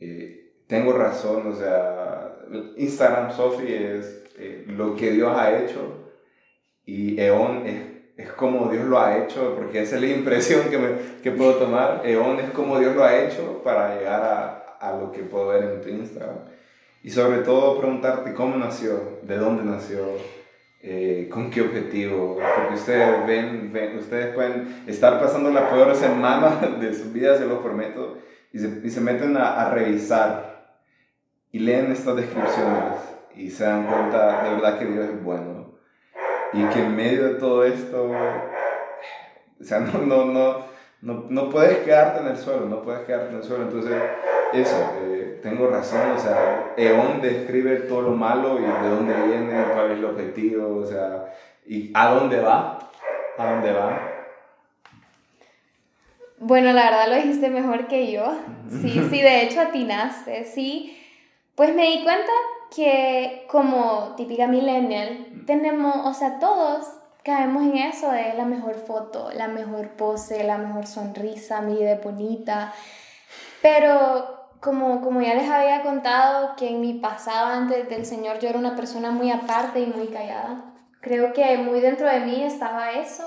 eh, 0.00 0.52
tengo 0.66 0.92
razón, 0.92 1.52
o 1.52 1.56
sea, 1.56 2.36
Instagram 2.76 3.32
Sophie 3.32 3.98
es 3.98 4.24
lo 4.66 4.96
que 4.96 5.10
Dios 5.10 5.36
ha 5.36 5.58
hecho 5.58 6.12
y 6.86 7.20
Eon 7.20 7.66
es, 7.66 7.82
es, 8.16 8.32
como 8.32 8.70
Dios 8.70 8.84
lo 8.86 8.98
ha 8.98 9.18
hecho, 9.18 9.54
porque 9.54 9.82
esa 9.82 9.96
es 9.96 10.02
la 10.02 10.08
impresión 10.08 10.70
que, 10.70 10.78
me, 10.78 10.88
que 11.22 11.30
puedo 11.30 11.56
tomar, 11.56 12.02
Eon 12.04 12.40
es 12.40 12.50
como 12.50 12.78
Dios 12.78 12.94
lo 12.94 13.04
ha 13.04 13.18
hecho 13.18 13.62
para 13.62 13.98
llegar 13.98 14.22
a, 14.22 14.58
a 14.80 14.96
lo 14.96 15.12
que 15.12 15.22
puedo 15.22 15.48
ver 15.48 15.64
en 15.64 15.80
tu 15.80 15.88
Instagram. 15.88 16.38
Y 17.02 17.10
sobre 17.10 17.38
todo 17.38 17.78
preguntarte 17.78 18.34
cómo 18.34 18.56
nació, 18.56 19.18
de 19.22 19.36
dónde 19.36 19.64
nació, 19.64 19.98
eh, 20.80 21.28
con 21.30 21.50
qué 21.50 21.62
objetivo. 21.62 22.38
Porque 22.56 22.74
ustedes 22.74 23.26
ven, 23.26 23.72
ven, 23.72 23.98
ustedes 23.98 24.34
pueden 24.34 24.84
estar 24.86 25.20
pasando 25.20 25.50
la 25.50 25.70
peor 25.70 25.94
semana 25.94 26.56
de 26.80 26.94
sus 26.94 27.12
vidas, 27.12 27.38
se 27.38 27.46
lo 27.46 27.62
prometo, 27.62 28.18
y 28.52 28.58
se, 28.58 28.80
y 28.84 28.90
se 28.90 29.00
meten 29.00 29.36
a, 29.36 29.60
a, 29.60 29.70
revisar 29.70 30.76
y 31.52 31.58
leen 31.58 31.92
estas 31.92 32.16
descripciones 32.16 32.94
y 33.34 33.50
se 33.50 33.64
dan 33.64 33.86
cuenta 33.86 34.42
de 34.44 34.50
verdad 34.54 34.78
que 34.78 34.86
Dios 34.86 35.08
es 35.08 35.22
bueno. 35.22 35.78
Y 36.52 36.64
que 36.64 36.80
en 36.80 36.96
medio 36.96 37.24
de 37.24 37.34
todo 37.34 37.64
esto, 37.64 38.10
o 39.60 39.64
sea, 39.64 39.80
no, 39.80 39.98
no, 39.98 40.24
no, 40.24 40.64
no, 41.02 41.24
no 41.28 41.50
puedes 41.50 41.78
quedarte 41.78 42.20
en 42.20 42.28
el 42.28 42.36
suelo, 42.36 42.66
no 42.66 42.82
puedes 42.82 43.02
quedarte 43.06 43.30
en 43.30 43.36
el 43.36 43.42
suelo. 43.42 43.64
Entonces, 43.64 43.94
eso, 44.52 44.92
eh, 45.02 45.17
tengo 45.42 45.68
razón, 45.68 46.12
o 46.12 46.18
sea, 46.18 46.74
Eón 46.76 47.20
describe 47.20 47.76
todo 47.80 48.02
lo 48.02 48.10
malo 48.10 48.58
y 48.58 48.62
de 48.62 48.88
dónde 48.88 49.14
viene, 49.26 49.64
cuál 49.72 49.92
es 49.92 49.98
el 49.98 50.04
objetivo, 50.04 50.76
o 50.78 50.86
sea, 50.86 51.34
y 51.66 51.90
a 51.94 52.10
dónde 52.14 52.40
va, 52.40 52.78
a 53.36 53.52
dónde 53.52 53.72
va. 53.72 54.00
Bueno, 56.40 56.72
la 56.72 56.84
verdad 56.84 57.08
lo 57.08 57.16
dijiste 57.16 57.50
mejor 57.50 57.88
que 57.88 58.12
yo. 58.12 58.32
Sí, 58.70 59.02
sí, 59.10 59.22
de 59.22 59.42
hecho 59.42 59.60
atinaste, 59.60 60.44
sí. 60.44 60.96
Pues 61.54 61.74
me 61.74 61.82
di 61.90 62.04
cuenta 62.04 62.30
que 62.74 63.44
como 63.48 64.14
típica 64.16 64.46
millennial, 64.46 65.26
tenemos, 65.46 66.06
o 66.06 66.14
sea, 66.14 66.38
todos 66.38 66.86
caemos 67.24 67.64
en 67.64 67.76
eso 67.76 68.10
de 68.12 68.34
la 68.34 68.44
mejor 68.44 68.76
foto, 68.76 69.30
la 69.34 69.48
mejor 69.48 69.90
pose, 69.90 70.44
la 70.44 70.58
mejor 70.58 70.86
sonrisa, 70.86 71.60
mi 71.60 71.76
de 71.76 71.96
bonita. 71.96 72.72
Pero 73.60 74.37
como, 74.60 75.00
como 75.00 75.20
ya 75.20 75.34
les 75.34 75.48
había 75.48 75.82
contado, 75.82 76.56
que 76.56 76.68
en 76.70 76.80
mi 76.80 76.94
pasado 76.94 77.48
antes 77.48 77.88
del 77.88 78.04
Señor 78.04 78.38
yo 78.38 78.48
era 78.48 78.58
una 78.58 78.76
persona 78.76 79.10
muy 79.10 79.30
aparte 79.30 79.80
y 79.80 79.86
muy 79.86 80.08
callada. 80.08 80.74
Creo 81.00 81.32
que 81.32 81.58
muy 81.58 81.80
dentro 81.80 82.08
de 82.08 82.20
mí 82.20 82.42
estaba 82.42 82.92
eso, 82.92 83.24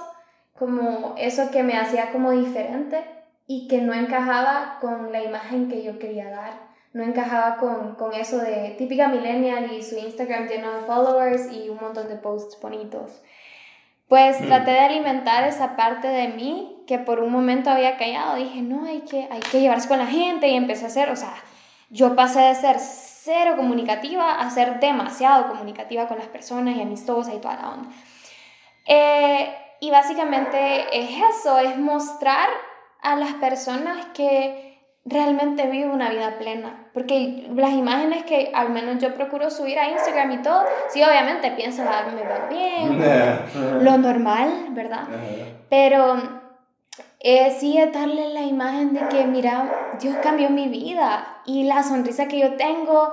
como 0.57 1.15
eso 1.17 1.49
que 1.51 1.63
me 1.63 1.77
hacía 1.77 2.11
como 2.11 2.31
diferente 2.31 3.03
y 3.47 3.67
que 3.67 3.81
no 3.81 3.93
encajaba 3.93 4.77
con 4.81 5.11
la 5.11 5.23
imagen 5.23 5.69
que 5.69 5.83
yo 5.83 5.99
quería 5.99 6.29
dar. 6.29 6.71
No 6.93 7.03
encajaba 7.03 7.55
con, 7.55 7.95
con 7.95 8.13
eso 8.13 8.37
de 8.37 8.75
típica 8.77 9.07
millennial 9.07 9.71
y 9.71 9.81
su 9.81 9.97
Instagram 9.97 10.47
lleno 10.47 10.73
de 10.73 10.81
followers 10.81 11.51
y 11.51 11.69
un 11.69 11.77
montón 11.77 12.09
de 12.09 12.15
posts 12.15 12.59
bonitos. 12.61 13.21
Pues 14.09 14.41
mm. 14.41 14.47
traté 14.47 14.71
de 14.71 14.79
alimentar 14.79 15.45
esa 15.45 15.77
parte 15.77 16.09
de 16.09 16.27
mí 16.29 16.80
que 16.91 16.99
por 16.99 17.21
un 17.21 17.31
momento 17.31 17.69
había 17.69 17.95
callado. 17.95 18.35
Dije, 18.35 18.61
no, 18.61 18.83
hay 18.83 18.99
que, 18.99 19.25
hay 19.31 19.39
que 19.39 19.61
llevarse 19.61 19.87
con 19.87 19.97
la 19.97 20.07
gente 20.07 20.49
y 20.49 20.57
empecé 20.57 20.83
a 20.83 20.87
hacer, 20.87 21.09
o 21.09 21.15
sea, 21.15 21.33
yo 21.89 22.17
pasé 22.17 22.41
de 22.41 22.55
ser 22.55 22.79
cero 22.79 23.53
comunicativa 23.55 24.41
a 24.41 24.49
ser 24.49 24.81
demasiado 24.81 25.47
comunicativa 25.47 26.09
con 26.09 26.17
las 26.17 26.27
personas 26.27 26.75
y 26.75 26.81
amistosa 26.81 27.33
y 27.33 27.39
toda 27.39 27.55
la 27.55 27.69
onda. 27.69 27.89
Eh, 28.85 29.55
y 29.79 29.89
básicamente 29.89 30.85
es 30.91 31.11
eso, 31.33 31.59
es 31.59 31.77
mostrar 31.77 32.49
a 33.01 33.15
las 33.15 33.35
personas 33.35 34.07
que 34.13 34.77
realmente 35.05 35.67
vivo 35.67 35.93
una 35.93 36.09
vida 36.09 36.37
plena. 36.39 36.89
Porque 36.93 37.47
las 37.55 37.71
imágenes 37.71 38.25
que 38.25 38.51
al 38.53 38.69
menos 38.71 39.01
yo 39.01 39.13
procuro 39.13 39.49
subir 39.49 39.79
a 39.79 39.89
Instagram 39.91 40.29
y 40.33 40.41
todo, 40.41 40.65
sí, 40.89 41.01
obviamente 41.01 41.51
pienso, 41.51 41.83
ah, 41.87 42.03
me 42.13 42.21
va 42.21 42.49
bien, 42.49 43.81
lo 43.85 43.97
normal, 43.97 44.67
¿verdad? 44.71 45.07
Pero 45.69 46.41
eh, 47.23 47.55
sí 47.59 47.77
es 47.77 47.91
darle 47.93 48.29
la 48.33 48.41
imagen 48.41 48.93
de 48.93 49.07
que, 49.07 49.25
mira, 49.25 49.91
Dios 49.99 50.15
cambió 50.23 50.49
mi 50.49 50.67
vida 50.67 51.41
y 51.45 51.63
la 51.63 51.83
sonrisa 51.83 52.27
que 52.27 52.39
yo 52.39 52.55
tengo 52.55 53.11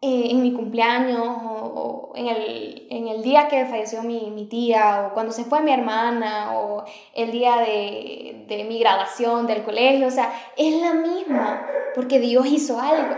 eh, 0.00 0.28
en 0.30 0.42
mi 0.42 0.52
cumpleaños 0.52 1.20
o, 1.22 2.12
en, 2.14 2.28
el, 2.28 2.86
en, 2.90 3.08
el, 3.08 3.22
día 3.22 3.48
que 3.48 3.64
falleció 3.66 4.02
mi, 4.02 4.30
mi, 4.30 4.46
tía 4.46 5.06
o 5.06 5.14
cuando 5.14 5.32
se 5.32 5.44
fue 5.44 5.62
mi 5.62 5.72
hermana 5.72 6.58
o 6.58 6.84
el 7.14 7.32
día 7.32 7.56
de, 7.56 8.44
de, 8.46 8.64
mi 8.64 8.78
graduación 8.78 9.46
del 9.46 9.64
colegio, 9.64 10.06
o 10.06 10.10
sea, 10.10 10.32
es 10.56 10.80
la 10.82 10.94
misma 10.94 11.66
porque 11.94 12.18
Dios 12.20 12.46
hizo 12.46 12.78
algo, 12.78 13.16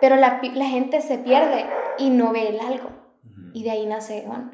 pero 0.00 0.16
la, 0.16 0.40
la 0.54 0.66
gente 0.66 1.00
se 1.00 1.18
pierde 1.18 1.66
y 1.98 2.10
no 2.10 2.32
ve 2.32 2.48
el 2.48 2.60
algo 2.60 2.90
y 3.52 3.62
de 3.62 3.70
ahí 3.70 3.86
nace 3.86 4.24
Eon. 4.24 4.52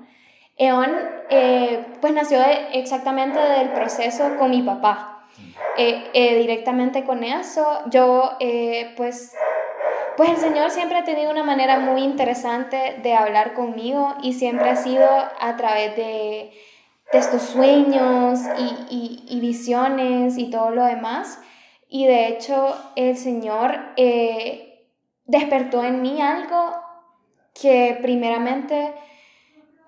Eon 0.56 0.90
eh, 1.28 1.84
pues 2.00 2.12
nació 2.12 2.38
exactamente 2.72 3.38
del 3.38 3.70
proceso 3.70 4.36
con 4.38 4.50
mi 4.50 4.62
papá. 4.62 5.15
Eh, 5.78 6.38
directamente 6.38 7.04
con 7.04 7.22
eso, 7.22 7.82
yo 7.90 8.38
pues 8.96 9.34
pues 10.16 10.30
el 10.30 10.36
Señor 10.38 10.70
siempre 10.70 10.96
ha 10.96 11.04
tenido 11.04 11.30
una 11.30 11.42
manera 11.42 11.78
muy 11.78 12.02
interesante 12.02 12.98
de 13.02 13.12
hablar 13.14 13.52
conmigo 13.52 14.14
y 14.22 14.32
siempre 14.32 14.70
ha 14.70 14.76
sido 14.76 15.06
a 15.06 15.56
través 15.56 15.94
de, 15.94 16.52
estos 17.12 17.42
sueños 17.42 18.40
y, 18.58 19.40
visiones 19.40 20.38
y 20.38 20.50
todo 20.50 20.70
lo 20.70 20.84
demás. 20.84 21.38
Y 21.88 22.06
de 22.06 22.28
hecho 22.28 22.74
el 22.96 23.16
Señor 23.16 23.78
eh, 23.96 24.86
despertó 25.26 25.84
en 25.84 26.00
mí 26.02 26.20
algo 26.20 26.74
que 27.54 27.98
primeramente 28.00 28.92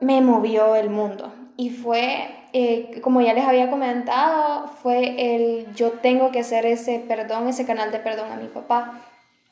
me 0.01 0.21
movió 0.21 0.77
el 0.77 0.91
mundo. 0.91 1.33
Y 1.57 1.71
fue, 1.71 2.29
eh, 2.53 3.01
como 3.03 3.21
ya 3.21 3.35
les 3.35 3.45
había 3.45 3.71
comentado, 3.71 4.69
fue 4.83 5.37
el 5.37 5.75
yo 5.75 5.93
tengo 5.93 6.31
que 6.31 6.41
hacer 6.41 6.67
ese 6.67 6.99
perdón, 7.01 7.49
ese 7.49 7.67
canal 7.67 7.91
de 7.93 7.99
perdón 7.99 8.33
a 8.33 8.37
mi 8.37 8.49
papá. 8.49 9.03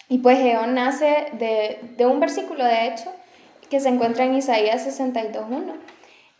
Y 0.08 0.18
pues 0.18 0.38
Geón 0.38 0.74
nace 0.74 1.26
de, 1.32 2.06
un 2.06 2.20
versículo, 2.20 2.64
de 2.64 2.86
hecho, 2.86 3.12
que 3.68 3.80
se 3.80 3.88
encuentra 3.88 4.24
en 4.24 4.34
Isaías 4.34 4.86
62.1. 4.86 5.74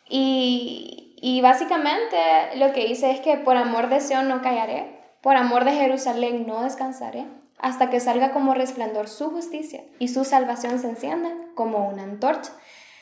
Y, 0.08 1.16
y 1.20 1.40
básicamente 1.40 2.16
lo 2.56 2.72
que 2.72 2.86
dice 2.86 3.10
es 3.10 3.20
que 3.20 3.36
por 3.36 3.56
amor 3.56 3.88
de 3.88 4.00
Sion 4.00 4.28
no 4.28 4.40
callaré, 4.40 5.00
por 5.20 5.36
amor 5.36 5.64
de 5.64 5.72
Jerusalén 5.72 6.46
no 6.46 6.62
descansaré, 6.62 7.26
hasta 7.58 7.90
que 7.90 8.00
salga 8.00 8.32
como 8.32 8.54
resplandor 8.54 9.08
su 9.08 9.30
justicia 9.30 9.82
y 9.98 10.08
su 10.08 10.24
salvación 10.24 10.78
se 10.78 10.88
encienda 10.88 11.30
como 11.54 11.88
una 11.88 12.04
antorcha. 12.04 12.52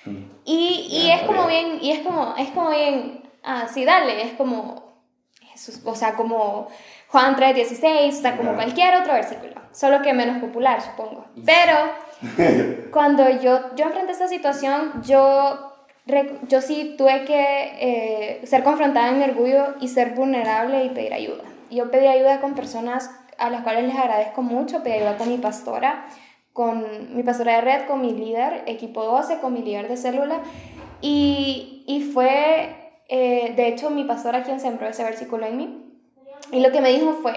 Mm. 0.06 0.24
Y, 0.44 0.86
y 0.90 1.10
es 1.10 1.22
como 1.22 1.46
bien, 1.46 1.78
y 1.82 1.90
es 1.92 2.00
como, 2.00 2.34
es 2.38 2.48
como 2.50 2.70
bien, 2.70 3.23
ah, 3.44 3.66
sí, 3.72 3.84
dale, 3.84 4.22
es 4.22 4.32
como, 4.34 5.02
Jesús, 5.40 5.80
o 5.84 5.94
sea, 5.94 6.14
como 6.14 6.68
Juan 7.08 7.36
3.16, 7.36 8.08
o 8.08 8.22
sea, 8.22 8.36
como 8.36 8.54
cualquier 8.54 8.94
otro 8.96 9.12
versículo 9.12 9.64
solo 9.74 10.00
que 10.02 10.12
menos 10.14 10.38
popular, 10.38 10.80
supongo. 10.80 11.26
Pero 11.44 11.74
cuando 12.92 13.28
yo, 13.28 13.74
yo 13.74 13.86
enfrenté 13.86 14.12
esta 14.12 14.28
situación, 14.28 15.02
yo, 15.04 15.72
yo 16.48 16.62
sí 16.62 16.94
tuve 16.96 17.24
que 17.24 18.38
eh, 18.40 18.46
ser 18.46 18.62
confrontada 18.62 19.10
en 19.10 19.18
mi 19.18 19.24
orgullo 19.24 19.74
y 19.80 19.88
ser 19.88 20.14
vulnerable 20.14 20.84
y 20.84 20.90
pedir 20.90 21.12
ayuda. 21.12 21.42
Yo 21.70 21.90
pedí 21.90 22.06
ayuda 22.06 22.40
con 22.40 22.54
personas 22.54 23.10
a 23.36 23.50
las 23.50 23.62
cuales 23.62 23.84
les 23.84 23.96
agradezco 23.96 24.42
mucho, 24.42 24.82
pedí 24.82 24.94
ayuda 24.94 25.16
con 25.16 25.28
mi 25.28 25.38
pastora, 25.38 26.06
con 26.52 27.16
mi 27.16 27.24
pastora 27.24 27.56
de 27.56 27.60
red, 27.62 27.86
con 27.86 28.00
mi 28.00 28.12
líder, 28.12 28.62
equipo 28.66 29.02
12, 29.02 29.38
con 29.40 29.52
mi 29.52 29.62
líder 29.62 29.88
de 29.88 29.96
célula, 29.96 30.38
y, 31.00 31.82
y 31.88 32.12
fue, 32.12 32.83
eh, 33.08 33.52
de 33.56 33.68
hecho, 33.68 33.90
mi 33.90 34.04
pastora 34.04 34.42
quien 34.42 34.60
sembró 34.60 34.88
ese 34.88 35.04
versículo 35.04 35.46
en 35.46 35.56
mí, 35.56 36.00
y 36.50 36.60
lo 36.60 36.72
que 36.72 36.80
me 36.80 36.90
dijo 36.90 37.12
fue, 37.22 37.34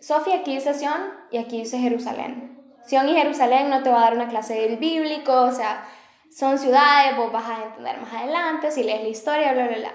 Sofía, 0.00 0.36
aquí 0.36 0.54
dice 0.54 0.74
Sion 0.74 1.00
y 1.30 1.38
aquí 1.38 1.58
dice 1.58 1.78
Jerusalén. 1.78 2.58
Sion 2.86 3.08
y 3.08 3.14
Jerusalén 3.14 3.68
no 3.68 3.82
te 3.82 3.90
va 3.90 3.98
a 3.98 4.04
dar 4.04 4.14
una 4.14 4.28
clase 4.28 4.54
del 4.54 4.78
bíblico, 4.78 5.32
o 5.42 5.52
sea, 5.52 5.84
son 6.30 6.58
ciudades, 6.58 7.16
vos 7.16 7.32
vas 7.32 7.48
a 7.48 7.64
entender 7.64 8.00
más 8.00 8.12
adelante 8.14 8.70
si 8.70 8.82
lees 8.82 9.02
la 9.02 9.08
historia, 9.08 9.52
bla, 9.52 9.66
bla, 9.66 9.76
bla. 9.76 9.92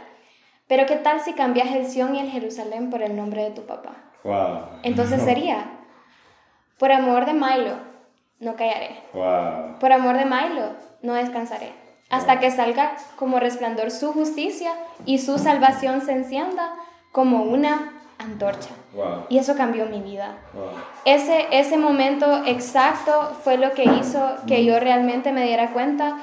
Pero 0.67 0.85
¿qué 0.85 0.95
tal 0.95 1.19
si 1.19 1.33
cambias 1.33 1.73
el 1.73 1.85
Sion 1.85 2.15
y 2.15 2.19
el 2.19 2.29
Jerusalén 2.29 2.89
por 2.89 3.01
el 3.01 3.15
nombre 3.15 3.43
de 3.43 3.51
tu 3.51 3.65
papá? 3.65 3.95
Wow. 4.23 4.79
Entonces 4.83 5.21
sería, 5.21 5.79
por 6.77 6.91
amor 6.91 7.25
de 7.25 7.33
Milo, 7.33 7.77
no 8.39 8.55
callaré. 8.55 9.03
Wow. 9.13 9.79
Por 9.79 9.91
amor 9.91 10.17
de 10.17 10.25
Milo, 10.25 10.73
no 11.01 11.13
descansaré. 11.13 11.84
Hasta 12.15 12.39
que 12.39 12.51
salga 12.51 12.95
como 13.17 13.39
resplandor 13.39 13.91
su 13.91 14.13
justicia 14.13 14.71
y 15.05 15.19
su 15.19 15.37
salvación 15.37 16.01
se 16.01 16.13
encienda 16.13 16.73
como 17.11 17.43
una 17.43 17.93
antorcha. 18.17 18.69
Wow. 18.93 19.25
Y 19.29 19.37
eso 19.37 19.55
cambió 19.55 19.85
mi 19.85 20.01
vida. 20.01 20.37
Wow. 20.53 20.69
Ese, 21.05 21.47
ese 21.51 21.77
momento 21.77 22.43
exacto 22.45 23.33
fue 23.43 23.57
lo 23.57 23.73
que 23.73 23.83
hizo 23.83 24.35
que 24.47 24.63
yo 24.63 24.79
realmente 24.79 25.31
me 25.31 25.43
diera 25.43 25.71
cuenta 25.71 26.17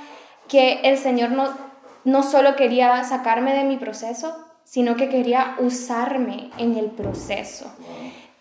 que 0.49 0.81
el 0.85 0.99
Señor 0.99 1.31
no, 1.31 1.49
no 2.05 2.23
solo 2.23 2.57
quería 2.57 3.05
sacarme 3.05 3.55
de 3.55 3.65
mi 3.65 3.77
proceso, 3.77 4.37
sino 4.65 4.97
que 4.97 5.09
quería 5.09 5.57
usarme 5.59 6.51
en 6.59 6.77
el 6.77 6.91
proceso. 6.91 7.71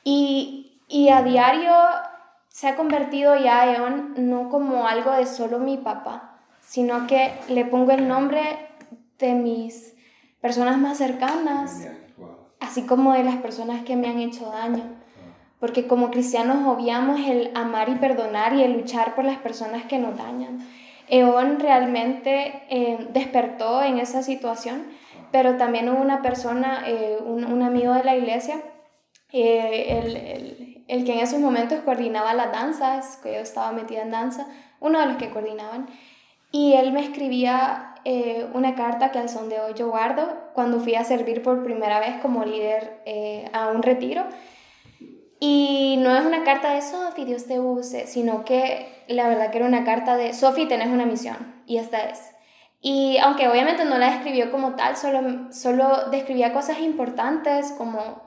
Y, 0.03 0.81
y 0.87 1.09
a 1.09 1.21
diario 1.21 1.73
se 2.47 2.67
ha 2.67 2.75
convertido 2.75 3.35
ya 3.35 3.73
Eon 3.73 4.13
no 4.17 4.49
como 4.49 4.87
algo 4.87 5.11
de 5.11 5.25
solo 5.25 5.59
mi 5.59 5.77
papá, 5.77 6.30
sino 6.71 7.05
que 7.05 7.33
le 7.49 7.65
pongo 7.65 7.91
el 7.91 8.07
nombre 8.07 8.41
de 9.19 9.33
mis 9.33 9.93
personas 10.39 10.77
más 10.77 10.99
cercanas, 10.99 11.85
así 12.61 12.83
como 12.83 13.11
de 13.11 13.25
las 13.25 13.35
personas 13.35 13.83
que 13.83 13.97
me 13.97 14.07
han 14.07 14.19
hecho 14.19 14.49
daño. 14.49 14.85
Porque 15.59 15.85
como 15.85 16.11
cristianos 16.11 16.65
obviamos 16.65 17.19
el 17.27 17.51
amar 17.55 17.89
y 17.89 17.95
perdonar 17.95 18.53
y 18.53 18.63
el 18.63 18.71
luchar 18.71 19.15
por 19.15 19.25
las 19.25 19.39
personas 19.39 19.83
que 19.83 19.99
nos 19.99 20.17
dañan. 20.17 20.65
Eón 21.09 21.59
realmente 21.59 22.63
eh, 22.69 23.05
despertó 23.11 23.83
en 23.83 23.99
esa 23.99 24.23
situación, 24.23 24.85
pero 25.29 25.57
también 25.57 25.89
hubo 25.89 25.99
una 25.99 26.21
persona, 26.21 26.85
eh, 26.87 27.17
un, 27.21 27.43
un, 27.43 27.63
amigo 27.63 27.93
de 27.95 28.05
la 28.05 28.15
iglesia, 28.15 28.61
eh, 29.33 29.99
el, 29.99 30.15
el, 30.15 30.85
el, 30.87 31.03
que 31.03 31.11
en 31.11 31.19
esos 31.19 31.41
momentos 31.41 31.81
coordinaba 31.81 32.33
las 32.33 32.53
danzas, 32.53 33.17
que 33.17 33.33
yo 33.33 33.39
estaba 33.39 33.73
metida 33.73 34.03
en 34.03 34.11
danza, 34.11 34.47
uno 34.79 35.01
de 35.01 35.07
los 35.07 35.17
que 35.17 35.31
coordinaban, 35.31 35.87
y 36.51 36.73
él 36.73 36.91
me 36.91 37.01
escribía 37.01 37.95
eh, 38.03 38.47
una 38.53 38.75
carta 38.75 39.11
que 39.11 39.19
al 39.19 39.29
son 39.29 39.47
de 39.47 39.59
hoy 39.59 39.73
yo 39.75 39.89
guardo 39.89 40.27
cuando 40.53 40.79
fui 40.79 40.95
a 40.95 41.03
servir 41.03 41.43
por 41.43 41.63
primera 41.63 41.99
vez 41.99 42.19
como 42.21 42.43
líder 42.43 43.01
eh, 43.05 43.49
a 43.53 43.69
un 43.69 43.83
retiro. 43.83 44.23
Y 45.39 45.97
no 45.99 46.15
es 46.15 46.23
una 46.23 46.43
carta 46.43 46.73
de 46.73 46.81
Sofi, 46.81 47.25
Dios 47.25 47.47
te 47.47 47.59
use, 47.59 48.05
sino 48.05 48.45
que 48.45 49.03
la 49.07 49.27
verdad 49.27 49.49
que 49.49 49.57
era 49.57 49.67
una 49.67 49.83
carta 49.83 50.15
de 50.15 50.33
Sofi, 50.33 50.67
tenés 50.67 50.89
una 50.89 51.05
misión, 51.05 51.63
y 51.65 51.77
esta 51.77 51.99
es. 52.09 52.31
Y 52.79 53.17
aunque 53.17 53.47
obviamente 53.47 53.85
no 53.85 53.97
la 53.97 54.15
escribió 54.15 54.51
como 54.51 54.75
tal, 54.75 54.97
solo, 54.97 55.51
solo 55.51 56.09
describía 56.11 56.53
cosas 56.53 56.79
importantes 56.79 57.73
como 57.77 58.21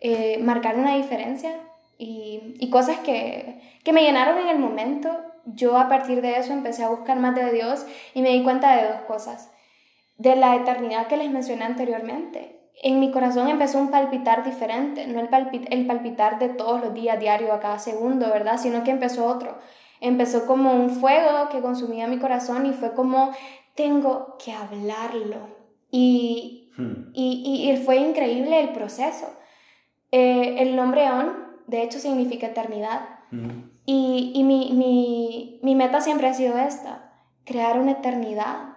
eh, 0.00 0.38
marcar 0.38 0.76
una 0.78 0.96
diferencia 0.96 1.54
y, 1.98 2.56
y 2.58 2.70
cosas 2.70 2.98
que, 3.00 3.78
que 3.84 3.92
me 3.92 4.02
llenaron 4.02 4.38
en 4.38 4.48
el 4.48 4.58
momento. 4.58 5.10
Yo 5.54 5.76
a 5.78 5.88
partir 5.88 6.22
de 6.22 6.36
eso 6.38 6.52
empecé 6.52 6.84
a 6.84 6.90
buscar 6.90 7.18
más 7.18 7.34
de 7.34 7.52
Dios 7.52 7.86
y 8.14 8.22
me 8.22 8.30
di 8.30 8.42
cuenta 8.42 8.76
de 8.76 8.88
dos 8.88 9.00
cosas. 9.02 9.50
De 10.18 10.36
la 10.36 10.56
eternidad 10.56 11.06
que 11.06 11.16
les 11.16 11.30
mencioné 11.30 11.64
anteriormente, 11.64 12.60
en 12.82 12.98
mi 12.98 13.10
corazón 13.10 13.48
empezó 13.48 13.78
un 13.78 13.90
palpitar 13.90 14.42
diferente, 14.42 15.06
no 15.06 15.20
el, 15.20 15.28
palpit 15.28 15.66
el 15.70 15.86
palpitar 15.86 16.38
de 16.38 16.48
todos 16.48 16.80
los 16.80 16.94
días, 16.94 17.20
diario, 17.20 17.52
a 17.52 17.60
cada 17.60 17.78
segundo, 17.78 18.28
¿verdad? 18.28 18.58
Sino 18.58 18.84
que 18.84 18.90
empezó 18.90 19.26
otro. 19.26 19.58
Empezó 20.00 20.46
como 20.46 20.72
un 20.72 20.90
fuego 20.90 21.50
que 21.50 21.60
consumía 21.60 22.06
mi 22.06 22.18
corazón 22.18 22.64
y 22.64 22.72
fue 22.72 22.94
como, 22.94 23.32
tengo 23.74 24.36
que 24.42 24.52
hablarlo. 24.52 25.48
Y, 25.90 26.70
hmm. 26.78 27.10
y, 27.12 27.70
y, 27.70 27.76
fue 27.84 27.96
increíble 27.96 28.60
el 28.60 28.70
proceso. 28.70 29.26
Eh, 30.10 30.56
el 30.58 30.74
nombre 30.74 31.10
On, 31.10 31.32
de 31.66 31.82
hecho, 31.82 31.98
significa 31.98 32.46
eternidad. 32.46 33.20
Hmm. 33.30 33.69
Y, 33.86 34.32
y 34.34 34.44
mi, 34.44 34.72
mi, 34.72 35.60
mi 35.62 35.74
meta 35.74 36.00
siempre 36.00 36.28
ha 36.28 36.34
sido 36.34 36.58
esta, 36.58 37.12
crear 37.44 37.78
una 37.78 37.92
eternidad. 37.92 38.74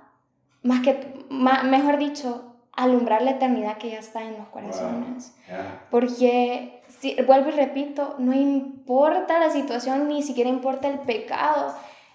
Más 0.64 0.82
que, 0.82 1.26
más, 1.30 1.64
mejor 1.66 1.98
dicho, 1.98 2.54
alumbrar 2.72 3.22
la 3.22 3.32
eternidad 3.32 3.78
que 3.78 3.92
ya 3.92 4.00
está 4.00 4.24
en 4.24 4.38
los 4.38 4.48
corazones. 4.48 5.36
Wow. 5.36 5.48
Yeah. 5.48 5.88
Porque, 5.92 6.82
si, 6.88 7.16
vuelvo 7.22 7.50
y 7.50 7.54
repito, 7.54 8.16
no 8.18 8.34
importa 8.34 9.40
la 9.40 9.50
situación, 9.52 10.08
ni 10.08 10.24
siquiera 10.24 10.50
importa 10.50 10.88
el 10.88 11.00
pecado, 11.00 11.74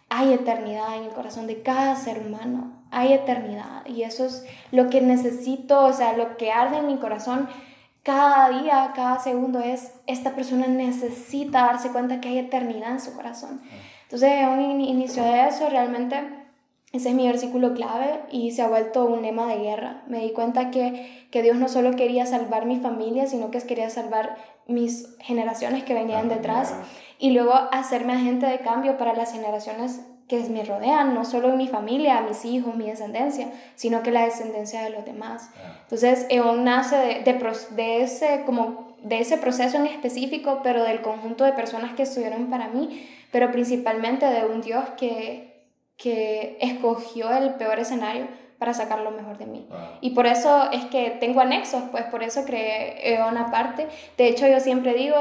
hay 0.08 0.32
eternidad 0.32 0.96
en 0.96 1.04
el 1.04 1.10
corazón 1.10 1.46
de 1.46 1.62
cada 1.62 1.94
ser 1.96 2.26
humano, 2.26 2.72
hay 2.90 3.12
eternidad. 3.12 3.84
Y 3.86 4.02
eso 4.02 4.24
es 4.24 4.46
lo 4.72 4.88
que 4.88 5.00
necesito, 5.00 5.84
o 5.84 5.92
sea, 5.92 6.14
lo 6.14 6.36
que 6.36 6.50
arde 6.50 6.78
en 6.78 6.86
mi 6.86 6.96
corazón 6.96 7.48
cada 8.08 8.48
día, 8.62 8.92
cada 8.94 9.18
segundo 9.18 9.60
es, 9.60 9.92
esta 10.06 10.30
persona 10.34 10.66
necesita 10.66 11.66
darse 11.66 11.90
cuenta 11.90 12.22
que 12.22 12.28
hay 12.28 12.38
eternidad 12.38 12.92
en 12.92 13.00
su 13.00 13.12
corazón. 13.12 13.60
Entonces, 14.04 14.46
un 14.48 14.80
inicio 14.80 15.22
de 15.22 15.46
eso, 15.46 15.68
realmente 15.68 16.16
ese 16.94 17.10
es 17.10 17.14
mi 17.14 17.26
versículo 17.26 17.74
clave 17.74 18.20
y 18.30 18.52
se 18.52 18.62
ha 18.62 18.68
vuelto 18.68 19.04
un 19.04 19.20
lema 19.20 19.46
de 19.46 19.58
guerra. 19.58 20.04
Me 20.06 20.20
di 20.20 20.32
cuenta 20.32 20.70
que, 20.70 21.28
que 21.30 21.42
Dios 21.42 21.56
no 21.56 21.68
solo 21.68 21.96
quería 21.96 22.24
salvar 22.24 22.64
mi 22.64 22.80
familia, 22.80 23.26
sino 23.26 23.50
que 23.50 23.60
quería 23.60 23.90
salvar 23.90 24.36
mis 24.66 25.14
generaciones 25.18 25.84
que 25.84 25.92
venían 25.92 26.30
detrás 26.30 26.74
y 27.18 27.32
luego 27.32 27.52
hacerme 27.52 28.14
agente 28.14 28.46
de 28.46 28.60
cambio 28.60 28.96
para 28.96 29.12
las 29.12 29.32
generaciones 29.32 30.00
que 30.28 30.38
me 30.50 30.62
rodean, 30.62 31.14
no 31.14 31.24
solo 31.24 31.48
mi 31.56 31.68
familia, 31.68 32.20
mis 32.20 32.44
hijos, 32.44 32.76
mi 32.76 32.86
descendencia, 32.86 33.50
sino 33.74 34.02
que 34.02 34.10
la 34.10 34.24
descendencia 34.24 34.82
de 34.82 34.90
los 34.90 35.04
demás. 35.04 35.50
Entonces, 35.82 36.26
EON 36.28 36.64
nace 36.64 36.96
de, 36.96 37.32
de, 37.32 37.56
de, 37.70 38.02
ese, 38.02 38.42
como 38.44 38.96
de 39.02 39.20
ese 39.20 39.38
proceso 39.38 39.78
en 39.78 39.86
específico, 39.86 40.60
pero 40.62 40.84
del 40.84 41.00
conjunto 41.00 41.44
de 41.44 41.52
personas 41.52 41.94
que 41.94 42.02
estuvieron 42.02 42.50
para 42.50 42.68
mí, 42.68 43.08
pero 43.32 43.50
principalmente 43.50 44.26
de 44.26 44.44
un 44.44 44.60
Dios 44.60 44.84
que, 44.98 45.64
que 45.96 46.58
escogió 46.60 47.30
el 47.32 47.54
peor 47.54 47.78
escenario 47.78 48.26
para 48.58 48.74
sacar 48.74 49.00
lo 49.00 49.10
mejor 49.12 49.38
de 49.38 49.46
mí. 49.46 49.66
Wow. 49.70 49.78
Y 50.02 50.10
por 50.10 50.26
eso 50.26 50.70
es 50.72 50.84
que 50.86 51.10
tengo 51.20 51.40
anexos, 51.40 51.84
pues 51.90 52.04
por 52.04 52.22
eso 52.22 52.44
creé 52.44 53.18
una 53.22 53.50
parte. 53.50 53.86
De 54.18 54.28
hecho, 54.28 54.46
yo 54.46 54.60
siempre 54.60 54.94
digo, 54.94 55.16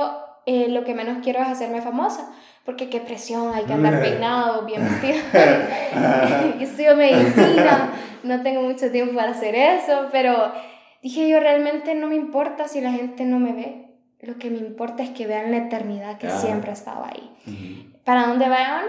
eh, 0.45 0.67
lo 0.69 0.83
que 0.83 0.93
menos 0.93 1.19
quiero 1.23 1.41
es 1.41 1.47
hacerme 1.47 1.81
famosa, 1.81 2.31
porque 2.67 2.89
qué 2.89 2.99
presión, 2.99 3.55
hay 3.55 3.63
que 3.63 3.71
andar 3.71 4.01
peinado, 4.01 4.65
bien 4.65 4.83
vestido. 4.89 5.19
y 6.59 6.63
estudio 6.63 6.97
medicina, 6.97 7.93
no 8.23 8.43
tengo 8.43 8.61
mucho 8.61 8.91
tiempo 8.91 9.15
para 9.15 9.31
hacer 9.31 9.55
eso, 9.55 10.09
pero 10.11 10.51
dije 11.01 11.29
yo, 11.29 11.39
realmente 11.39 11.95
no 11.95 12.07
me 12.07 12.15
importa 12.15 12.67
si 12.67 12.81
la 12.81 12.91
gente 12.91 13.23
no 13.23 13.39
me 13.39 13.53
ve. 13.53 13.85
Lo 14.19 14.37
que 14.37 14.49
me 14.49 14.57
importa 14.57 15.01
es 15.01 15.11
que 15.11 15.25
vean 15.25 15.51
la 15.51 15.59
eternidad 15.59 16.17
que 16.17 16.27
ah. 16.27 16.37
siempre 16.37 16.73
estaba 16.73 17.07
ahí. 17.07 17.31
Uh 17.45 17.51
-huh. 17.51 18.03
¿Para 18.03 18.27
dónde 18.27 18.49
vayan? 18.49 18.83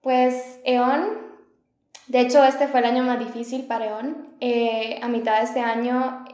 Pues 0.00 0.60
EON, 0.62 1.08
de 2.06 2.20
hecho 2.20 2.44
este 2.44 2.68
fue 2.68 2.78
el 2.78 2.86
año 2.86 3.02
más 3.02 3.18
difícil 3.18 3.66
para 3.66 3.86
EON. 3.86 4.28
Eh, 4.38 5.00
a 5.02 5.08
mitad 5.08 5.38
de 5.38 5.44
este 5.44 5.58
año, 5.58 6.24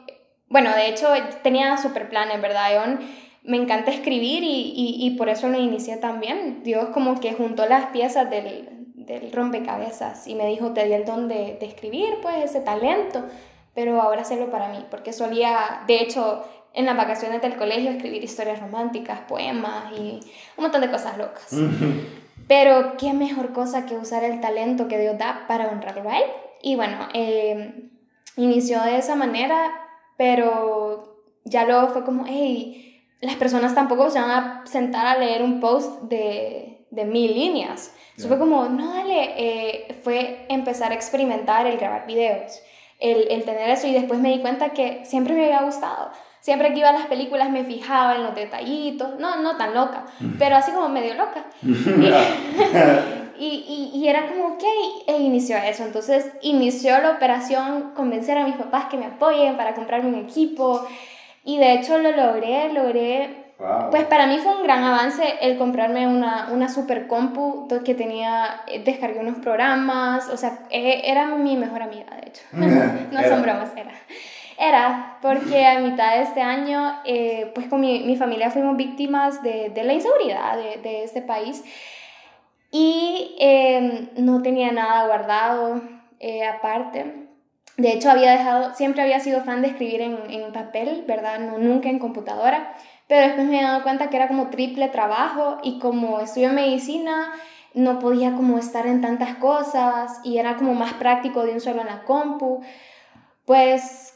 bueno, 0.48 0.70
de 0.74 0.88
hecho 0.88 1.08
tenía 1.42 1.78
super 1.78 2.10
planes, 2.10 2.42
¿verdad? 2.42 2.74
EON 2.74 3.00
me 3.44 3.56
encanta 3.56 3.90
escribir 3.90 4.42
y, 4.44 4.72
y, 4.74 5.06
y, 5.06 5.10
por 5.16 5.28
eso 5.28 5.48
lo 5.48 5.58
inicié 5.58 5.96
también. 5.96 6.62
Dios 6.62 6.90
como 6.90 7.18
que 7.20 7.32
juntó 7.32 7.66
las 7.66 7.86
piezas 7.86 8.30
del, 8.30 8.68
del 8.94 9.32
rompecabezas 9.32 10.26
y 10.26 10.34
me 10.34 10.46
dijo, 10.46 10.72
te 10.72 10.84
di 10.84 10.92
el 10.92 11.04
don 11.04 11.28
de, 11.28 11.56
de 11.58 11.66
escribir, 11.66 12.18
pues 12.22 12.36
ese 12.44 12.60
talento, 12.60 13.24
pero 13.74 14.00
ahora 14.00 14.22
hacerlo 14.22 14.50
para 14.50 14.68
mí, 14.68 14.84
porque 14.90 15.12
solía, 15.12 15.82
de 15.86 16.02
hecho, 16.02 16.44
en 16.74 16.86
las 16.86 16.96
vacaciones 16.96 17.42
del 17.42 17.56
colegio 17.56 17.90
escribir 17.90 18.22
historias 18.22 18.60
románticas, 18.60 19.20
poemas 19.28 19.92
y 19.92 20.20
un 20.56 20.62
montón 20.62 20.80
de 20.80 20.90
cosas 20.90 21.18
locas. 21.18 21.54
Pero 22.48 22.96
qué 22.96 23.12
mejor 23.12 23.52
cosa 23.52 23.86
que 23.86 23.96
usar 23.96 24.24
el 24.24 24.40
talento 24.40 24.88
que 24.88 24.98
Dios 24.98 25.18
da 25.18 25.44
para 25.48 25.68
honrarlo 25.68 26.08
a 26.08 26.18
Él. 26.18 26.24
Y 26.62 26.76
bueno, 26.76 27.08
eh, 27.14 27.90
inició 28.36 28.82
de 28.82 28.98
esa 28.98 29.16
manera, 29.16 29.70
pero 30.16 31.18
ya 31.44 31.64
luego 31.64 31.88
fue 31.88 32.04
como, 32.04 32.24
hey, 32.26 32.91
las 33.22 33.36
personas 33.36 33.74
tampoco 33.74 34.10
se 34.10 34.20
van 34.20 34.30
a 34.30 34.62
sentar 34.66 35.06
a 35.06 35.16
leer 35.16 35.42
un 35.42 35.60
post 35.60 36.02
de, 36.02 36.84
de 36.90 37.04
mil 37.04 37.32
líneas. 37.32 37.94
Eso 38.18 38.28
fue 38.28 38.38
como, 38.38 38.64
no, 38.66 38.94
dale, 38.94 39.34
eh, 39.36 39.96
fue 40.02 40.44
empezar 40.48 40.90
a 40.92 40.94
experimentar 40.94 41.66
el 41.66 41.78
grabar 41.78 42.06
videos, 42.06 42.60
el, 42.98 43.28
el 43.30 43.44
tener 43.44 43.70
eso 43.70 43.86
y 43.86 43.92
después 43.92 44.20
me 44.20 44.30
di 44.30 44.40
cuenta 44.40 44.70
que 44.70 45.04
siempre 45.04 45.34
me 45.34 45.44
había 45.46 45.62
gustado. 45.62 46.10
siempre 46.40 46.72
que 46.72 46.80
iba 46.80 46.90
a 46.90 46.92
las 46.92 47.06
películas 47.06 47.50
me 47.50 47.64
fijaba 47.64 48.16
en 48.16 48.24
los 48.24 48.34
detallitos, 48.34 49.18
no, 49.20 49.36
no 49.36 49.56
tan 49.56 49.72
loca, 49.72 50.04
pero 50.38 50.56
así 50.56 50.72
como 50.72 50.88
medio 50.88 51.14
loca. 51.14 51.46
y, 53.38 53.46
y, 53.46 53.92
y, 53.94 54.08
era 54.08 54.26
como, 54.26 54.54
ok, 54.54 54.64
e 55.06 55.18
inició 55.18 55.56
eso. 55.56 55.84
Entonces 55.84 56.26
inició 56.42 57.00
la 57.00 57.12
operación 57.12 57.92
convencer 57.94 58.36
a 58.36 58.44
mis 58.44 58.56
papás 58.56 58.86
que 58.86 58.96
me 58.96 59.06
apoyen 59.06 59.56
para 59.56 59.74
comprarme 59.74 60.08
un 60.08 60.16
equipo. 60.16 60.84
Y 61.44 61.58
de 61.58 61.74
hecho 61.74 61.98
lo 61.98 62.12
logré, 62.12 62.72
logré 62.72 63.42
pues 63.90 64.04
para 64.04 64.26
mí 64.26 64.38
fue 64.38 64.56
un 64.56 64.64
gran 64.64 64.82
avance 64.82 65.22
el 65.40 65.56
comprarme 65.56 66.08
una, 66.08 66.48
una 66.50 66.68
super 66.68 67.06
compu 67.06 67.68
que 67.84 67.94
tenía, 67.94 68.62
eh, 68.66 68.82
descargué 68.84 69.20
unos 69.20 69.38
programas, 69.38 70.28
o 70.30 70.36
sea, 70.36 70.60
e, 70.70 71.02
era 71.04 71.26
mi 71.26 71.56
mejor 71.56 71.82
amiga, 71.82 72.16
de 72.16 72.28
hecho. 72.28 72.42
no 72.52 73.22
son 73.22 73.42
bromas, 73.42 73.70
era. 73.76 73.92
Era, 74.58 75.18
porque 75.22 75.66
a 75.66 75.78
mitad 75.80 76.16
de 76.16 76.22
este 76.22 76.40
año, 76.40 77.00
eh, 77.04 77.50
pues 77.54 77.68
con 77.68 77.80
mi, 77.80 78.00
mi, 78.00 78.16
familia 78.16 78.50
fuimos 78.50 78.76
víctimas 78.76 79.42
de, 79.42 79.70
de 79.70 79.82
la 79.84 79.92
inseguridad 79.92 80.56
de, 80.56 80.80
de, 80.82 81.04
este 81.04 81.22
país 81.22 81.64
y 82.70 83.34
em, 83.38 84.08
no 84.16 84.42
tenía 84.42 84.70
nada 84.70 85.06
guardado 85.06 85.80
eh, 86.20 86.44
aparte. 86.44 87.21
De 87.76 87.92
hecho, 87.92 88.10
había 88.10 88.32
dejado, 88.32 88.74
siempre 88.74 89.02
había 89.02 89.20
sido 89.20 89.42
fan 89.42 89.62
de 89.62 89.68
escribir 89.68 90.02
en, 90.02 90.18
en 90.30 90.52
papel, 90.52 91.04
¿verdad? 91.06 91.38
No, 91.40 91.58
nunca 91.58 91.88
en 91.88 91.98
computadora. 91.98 92.74
Pero 93.08 93.26
después 93.26 93.46
me 93.46 93.60
he 93.60 93.62
dado 93.62 93.82
cuenta 93.82 94.10
que 94.10 94.16
era 94.16 94.28
como 94.28 94.48
triple 94.48 94.88
trabajo 94.88 95.58
y 95.62 95.78
como 95.78 96.20
estudio 96.20 96.52
medicina, 96.52 97.32
no 97.74 97.98
podía 97.98 98.34
como 98.34 98.58
estar 98.58 98.86
en 98.86 99.00
tantas 99.00 99.36
cosas 99.36 100.20
y 100.24 100.38
era 100.38 100.56
como 100.56 100.74
más 100.74 100.94
práctico 100.94 101.44
de 101.44 101.52
un 101.52 101.60
solo 101.60 101.80
en 101.80 101.88
la 101.88 102.04
compu. 102.04 102.60
Pues 103.44 104.14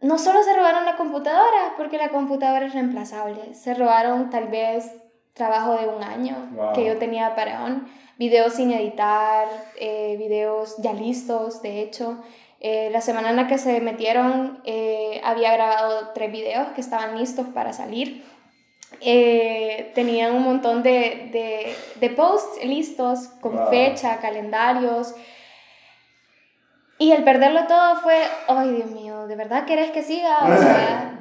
no 0.00 0.18
solo 0.18 0.42
se 0.42 0.54
robaron 0.54 0.84
la 0.84 0.96
computadora, 0.96 1.74
porque 1.76 1.98
la 1.98 2.10
computadora 2.10 2.66
es 2.66 2.74
reemplazable, 2.74 3.54
se 3.54 3.74
robaron 3.74 4.30
tal 4.30 4.48
vez 4.48 4.92
trabajo 5.32 5.76
de 5.76 5.88
un 5.88 6.02
año 6.02 6.36
que 6.74 6.84
yo 6.84 6.98
tenía 6.98 7.34
para 7.34 7.64
on, 7.64 7.88
videos 8.18 8.52
sin 8.54 8.70
editar, 8.70 9.48
eh, 9.80 10.16
videos 10.18 10.76
ya 10.78 10.92
listos, 10.92 11.62
de 11.62 11.80
hecho. 11.80 12.18
Eh, 12.66 12.88
la 12.90 13.02
semana 13.02 13.28
en 13.28 13.36
la 13.36 13.46
que 13.46 13.58
se 13.58 13.82
metieron 13.82 14.58
eh, 14.64 15.20
había 15.22 15.52
grabado 15.52 16.12
tres 16.14 16.32
videos 16.32 16.68
que 16.68 16.80
estaban 16.80 17.18
listos 17.18 17.46
para 17.52 17.74
salir. 17.74 18.24
Eh, 19.02 19.92
tenían 19.94 20.34
un 20.34 20.44
montón 20.44 20.82
de, 20.82 21.28
de, 21.30 21.76
de 22.00 22.08
posts 22.14 22.64
listos 22.64 23.28
con 23.42 23.68
fecha, 23.68 24.16
calendarios. 24.16 25.14
Y 26.96 27.12
el 27.12 27.22
perderlo 27.22 27.66
todo 27.66 27.96
fue, 27.96 28.16
ay 28.48 28.70
Dios 28.70 28.90
mío, 28.92 29.26
¿de 29.26 29.36
verdad 29.36 29.66
querés 29.66 29.90
que 29.90 30.02
siga? 30.02 30.38
O 30.38 30.56
sea, 30.56 31.18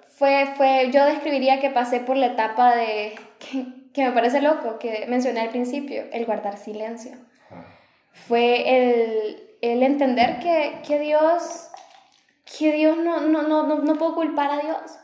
fue, 0.16 0.54
fue, 0.56 0.90
yo 0.90 1.04
describiría 1.04 1.60
que 1.60 1.70
pasé 1.70 2.00
por 2.00 2.16
la 2.16 2.26
etapa 2.26 2.74
de, 2.74 3.14
que, 3.38 3.64
que 3.92 4.06
me 4.06 4.10
parece 4.10 4.40
loco, 4.40 4.80
que 4.80 5.06
mencioné 5.06 5.42
al 5.42 5.50
principio, 5.50 6.02
el 6.10 6.26
guardar 6.26 6.56
silencio. 6.56 7.12
Fue 8.26 8.76
el, 8.76 9.43
el 9.72 9.82
entender 9.82 10.38
que, 10.40 10.80
que 10.86 10.98
Dios, 10.98 11.68
que 12.58 12.72
Dios 12.72 12.96
no, 12.98 13.20
no, 13.20 13.42
no, 13.42 13.64
no, 13.64 13.94
puedo 13.96 14.14
culpar 14.14 14.50
a 14.50 14.58
Dios, 14.58 14.98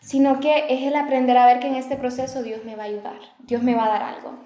sino 0.00 0.40
que 0.40 0.66
es 0.68 0.82
el 0.82 0.96
aprender 0.96 1.36
a 1.36 1.46
ver 1.46 1.60
que 1.60 1.68
en 1.68 1.76
este 1.76 1.96
proceso 1.96 2.42
Dios 2.42 2.64
me 2.64 2.76
va 2.76 2.84
a 2.84 2.86
ayudar, 2.86 3.20
Dios 3.40 3.62
me 3.62 3.74
va 3.74 3.86
a 3.86 3.88
dar 3.88 4.02
algo. 4.02 4.38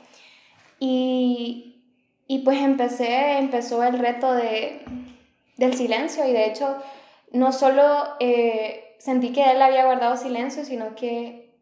Y, 0.79 1.83
y 2.27 2.41
pues 2.41 2.61
empecé, 2.61 3.39
empezó 3.39 3.83
el 3.83 3.99
reto 3.99 4.33
de, 4.35 4.85
del 5.57 5.75
silencio 5.75 6.27
y 6.27 6.33
de 6.33 6.47
hecho 6.47 6.77
no 7.33 7.53
solo 7.53 7.83
eh, 8.21 8.97
sentí 8.99 9.33
que 9.33 9.51
Él 9.51 9.63
había 9.63 9.85
guardado 9.85 10.17
silencio, 10.17 10.65
sino 10.65 10.95
que 10.95 11.55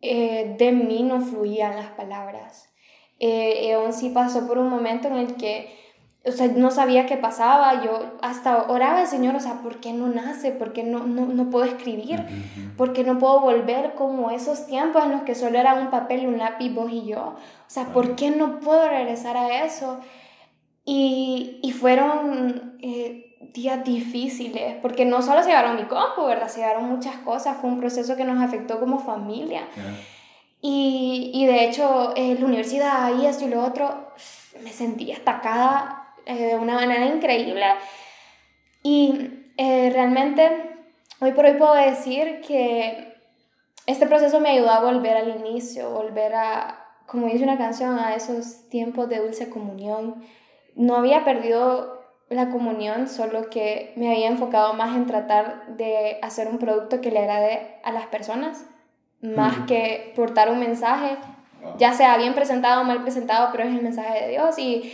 eh, 0.00 0.54
de 0.58 0.72
mí 0.72 1.02
no 1.02 1.20
fluían 1.20 1.76
las 1.76 1.90
palabras. 1.90 2.72
Eh, 3.18 3.70
Eon 3.70 3.92
sí 3.92 4.10
pasó 4.10 4.46
por 4.46 4.58
un 4.58 4.68
momento 4.68 5.08
en 5.08 5.16
el 5.16 5.36
que 5.36 5.76
o 6.24 6.32
sea, 6.32 6.48
no 6.48 6.70
sabía 6.70 7.06
qué 7.06 7.16
pasaba, 7.16 7.82
yo 7.84 8.18
hasta 8.20 8.64
oraba 8.64 9.00
al 9.00 9.06
Señor, 9.06 9.36
o 9.36 9.40
sea, 9.40 9.62
¿por 9.62 9.80
qué 9.80 9.92
no 9.92 10.08
nace? 10.08 10.50
¿Por 10.50 10.72
qué 10.72 10.82
no, 10.82 11.00
no, 11.06 11.26
no 11.26 11.50
puedo 11.50 11.64
escribir? 11.64 12.24
¿Por 12.76 12.92
qué 12.92 13.04
no 13.04 13.18
puedo 13.18 13.40
volver 13.40 13.94
como 13.94 14.30
esos 14.30 14.66
tiempos 14.66 15.04
en 15.04 15.12
los 15.12 15.22
que 15.22 15.34
solo 15.34 15.58
era 15.58 15.74
un 15.74 15.90
papel, 15.90 16.26
un 16.26 16.38
lápiz, 16.38 16.70
vos 16.70 16.90
y 16.92 17.06
yo? 17.06 17.20
O 17.20 17.70
sea, 17.70 17.86
¿por 17.86 18.16
qué 18.16 18.30
no 18.30 18.60
puedo 18.60 18.88
regresar 18.88 19.36
a 19.36 19.64
eso? 19.64 20.00
Y, 20.84 21.60
y 21.62 21.72
fueron 21.72 22.78
eh, 22.82 23.36
días 23.54 23.84
difíciles, 23.84 24.76
porque 24.82 25.04
no 25.04 25.22
solo 25.22 25.42
se 25.42 25.50
llevaron 25.50 25.76
mi 25.76 25.84
compu, 25.84 26.24
¿verdad? 26.26 26.48
Se 26.48 26.60
llevaron 26.60 26.88
muchas 26.88 27.16
cosas, 27.18 27.58
fue 27.60 27.70
un 27.70 27.78
proceso 27.78 28.16
que 28.16 28.24
nos 28.24 28.42
afectó 28.42 28.80
como 28.80 28.98
familia. 28.98 29.62
Y, 30.60 31.30
y, 31.32 31.46
de 31.46 31.64
hecho, 31.64 32.12
en 32.16 32.36
eh, 32.36 32.40
la 32.40 32.46
universidad 32.46 33.16
y 33.16 33.26
esto 33.26 33.44
y 33.44 33.48
lo 33.48 33.64
otro, 33.64 34.08
me 34.62 34.72
sentí 34.72 35.12
atacada 35.12 36.07
eh, 36.28 36.48
de 36.48 36.56
una 36.56 36.74
manera 36.74 37.06
increíble. 37.06 37.64
Y 38.82 39.46
eh, 39.56 39.90
realmente, 39.90 40.76
hoy 41.20 41.32
por 41.32 41.46
hoy 41.46 41.54
puedo 41.54 41.74
decir 41.74 42.42
que 42.46 43.14
este 43.86 44.06
proceso 44.06 44.38
me 44.38 44.50
ayudó 44.50 44.70
a 44.70 44.80
volver 44.80 45.16
al 45.16 45.40
inicio, 45.40 45.90
volver 45.90 46.34
a, 46.34 46.84
como 47.06 47.28
dice 47.28 47.44
una 47.44 47.56
canción, 47.56 47.98
a 47.98 48.14
esos 48.14 48.68
tiempos 48.68 49.08
de 49.08 49.20
dulce 49.20 49.48
comunión. 49.48 50.22
No 50.74 50.96
había 50.96 51.24
perdido 51.24 51.98
la 52.28 52.50
comunión, 52.50 53.08
solo 53.08 53.48
que 53.48 53.94
me 53.96 54.10
había 54.10 54.28
enfocado 54.28 54.74
más 54.74 54.94
en 54.96 55.06
tratar 55.06 55.78
de 55.78 56.18
hacer 56.20 56.46
un 56.48 56.58
producto 56.58 57.00
que 57.00 57.10
le 57.10 57.20
agrade 57.20 57.80
a 57.82 57.90
las 57.90 58.06
personas, 58.08 58.66
más 59.22 59.66
que 59.66 60.12
portar 60.14 60.50
un 60.50 60.60
mensaje 60.60 61.16
ya 61.78 61.92
sea 61.92 62.16
bien 62.16 62.34
presentado 62.34 62.82
o 62.82 62.84
mal 62.84 63.02
presentado, 63.02 63.48
pero 63.52 63.64
es 63.64 63.70
el 63.70 63.82
mensaje 63.82 64.24
de 64.24 64.30
Dios. 64.30 64.58
Y, 64.58 64.92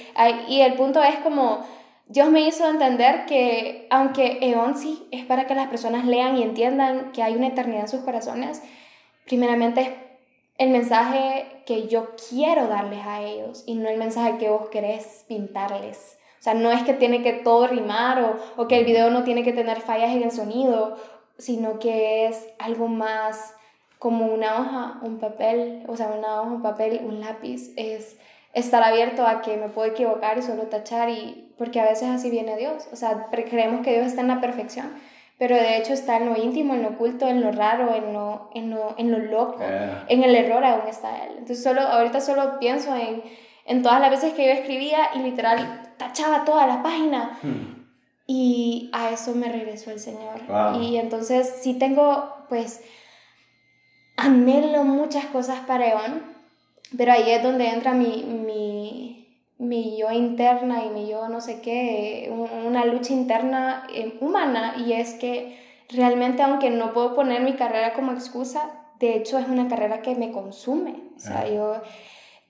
y 0.48 0.60
el 0.60 0.74
punto 0.74 1.02
es 1.02 1.16
como, 1.16 1.64
Dios 2.06 2.28
me 2.30 2.46
hizo 2.46 2.68
entender 2.68 3.26
que 3.26 3.86
aunque 3.90 4.38
Eon 4.42 4.76
sí 4.76 5.06
es 5.10 5.24
para 5.24 5.46
que 5.46 5.54
las 5.54 5.68
personas 5.68 6.04
lean 6.04 6.36
y 6.36 6.42
entiendan 6.42 7.12
que 7.12 7.22
hay 7.22 7.34
una 7.34 7.48
eternidad 7.48 7.82
en 7.82 7.88
sus 7.88 8.00
corazones, 8.00 8.62
primeramente 9.24 9.80
es 9.80 9.90
el 10.58 10.70
mensaje 10.70 11.62
que 11.66 11.88
yo 11.88 12.10
quiero 12.28 12.68
darles 12.68 13.04
a 13.06 13.22
ellos 13.22 13.64
y 13.66 13.74
no 13.74 13.88
el 13.88 13.98
mensaje 13.98 14.38
que 14.38 14.50
vos 14.50 14.68
querés 14.68 15.24
pintarles. 15.28 16.18
O 16.38 16.42
sea, 16.44 16.54
no 16.54 16.70
es 16.70 16.82
que 16.82 16.92
tiene 16.92 17.22
que 17.22 17.32
todo 17.32 17.66
rimar 17.66 18.22
o, 18.22 18.62
o 18.62 18.68
que 18.68 18.78
el 18.78 18.84
video 18.84 19.10
no 19.10 19.24
tiene 19.24 19.42
que 19.42 19.54
tener 19.54 19.80
fallas 19.80 20.10
en 20.10 20.22
el 20.22 20.30
sonido, 20.30 20.96
sino 21.38 21.78
que 21.78 22.26
es 22.26 22.46
algo 22.58 22.86
más 22.86 23.54
como 24.04 24.26
una 24.26 24.60
hoja, 24.60 24.98
un 25.00 25.18
papel, 25.18 25.82
o 25.88 25.96
sea, 25.96 26.08
una 26.08 26.42
hoja, 26.42 26.50
un 26.50 26.60
papel, 26.60 27.00
un 27.06 27.20
lápiz, 27.20 27.70
es 27.76 28.18
estar 28.52 28.82
abierto 28.82 29.26
a 29.26 29.40
que 29.40 29.56
me 29.56 29.70
puedo 29.70 29.90
equivocar 29.90 30.36
y 30.36 30.42
solo 30.42 30.64
tachar 30.64 31.08
y 31.08 31.54
porque 31.56 31.80
a 31.80 31.84
veces 31.84 32.10
así 32.10 32.28
viene 32.28 32.58
Dios, 32.58 32.86
o 32.92 32.96
sea, 32.96 33.28
creemos 33.30 33.80
que 33.80 33.94
Dios 33.94 34.08
está 34.08 34.20
en 34.20 34.28
la 34.28 34.42
perfección, 34.42 34.92
pero 35.38 35.56
de 35.56 35.78
hecho 35.78 35.94
está 35.94 36.18
en 36.18 36.26
lo 36.26 36.36
íntimo, 36.36 36.74
en 36.74 36.82
lo 36.82 36.90
oculto, 36.90 37.26
en 37.26 37.40
lo 37.40 37.50
raro, 37.50 37.94
en 37.94 38.12
lo, 38.12 38.50
en 38.54 38.68
lo, 38.68 38.94
en 38.98 39.10
lo 39.10 39.20
loco, 39.20 39.56
en 39.62 40.22
el 40.22 40.34
error 40.34 40.62
aún 40.66 40.86
está 40.86 41.24
Él. 41.24 41.36
Entonces 41.38 41.62
solo, 41.62 41.80
ahorita 41.80 42.20
solo 42.20 42.58
pienso 42.58 42.94
en, 42.94 43.22
en 43.64 43.82
todas 43.82 44.02
las 44.02 44.10
veces 44.10 44.34
que 44.34 44.44
yo 44.44 44.52
escribía 44.52 44.98
y 45.14 45.20
literal 45.20 45.94
tachaba 45.96 46.44
toda 46.44 46.66
la 46.66 46.82
página. 46.82 47.38
Hmm. 47.42 47.86
Y 48.26 48.90
a 48.92 49.10
eso 49.10 49.34
me 49.34 49.50
regresó 49.50 49.90
el 49.90 50.00
Señor. 50.00 50.40
Y 50.80 50.96
entonces 50.96 51.60
sí 51.62 51.74
tengo, 51.74 52.34
pues, 52.48 52.82
anhelo 54.16 54.84
muchas 54.84 55.26
cosas 55.26 55.60
para 55.60 55.90
Evan, 55.90 56.22
pero 56.96 57.12
ahí 57.12 57.30
es 57.30 57.42
donde 57.42 57.68
entra 57.68 57.92
mi, 57.92 58.22
mi, 58.22 59.38
mi 59.58 59.96
yo 59.98 60.10
interna 60.10 60.84
y 60.84 60.90
mi 60.90 61.08
yo 61.08 61.28
no 61.28 61.40
sé 61.40 61.60
qué, 61.60 62.32
una 62.66 62.84
lucha 62.84 63.12
interna 63.12 63.86
eh, 63.92 64.16
humana 64.20 64.74
y 64.78 64.92
es 64.92 65.14
que 65.14 65.58
realmente 65.88 66.42
aunque 66.42 66.70
no 66.70 66.92
puedo 66.92 67.14
poner 67.14 67.42
mi 67.42 67.54
carrera 67.54 67.94
como 67.94 68.12
excusa, 68.12 68.70
de 69.00 69.16
hecho 69.16 69.38
es 69.38 69.48
una 69.48 69.68
carrera 69.68 70.02
que 70.02 70.14
me 70.14 70.32
consume, 70.32 70.94
o 71.16 71.20
sea, 71.20 71.40
ah. 71.40 71.48
yo... 71.48 71.82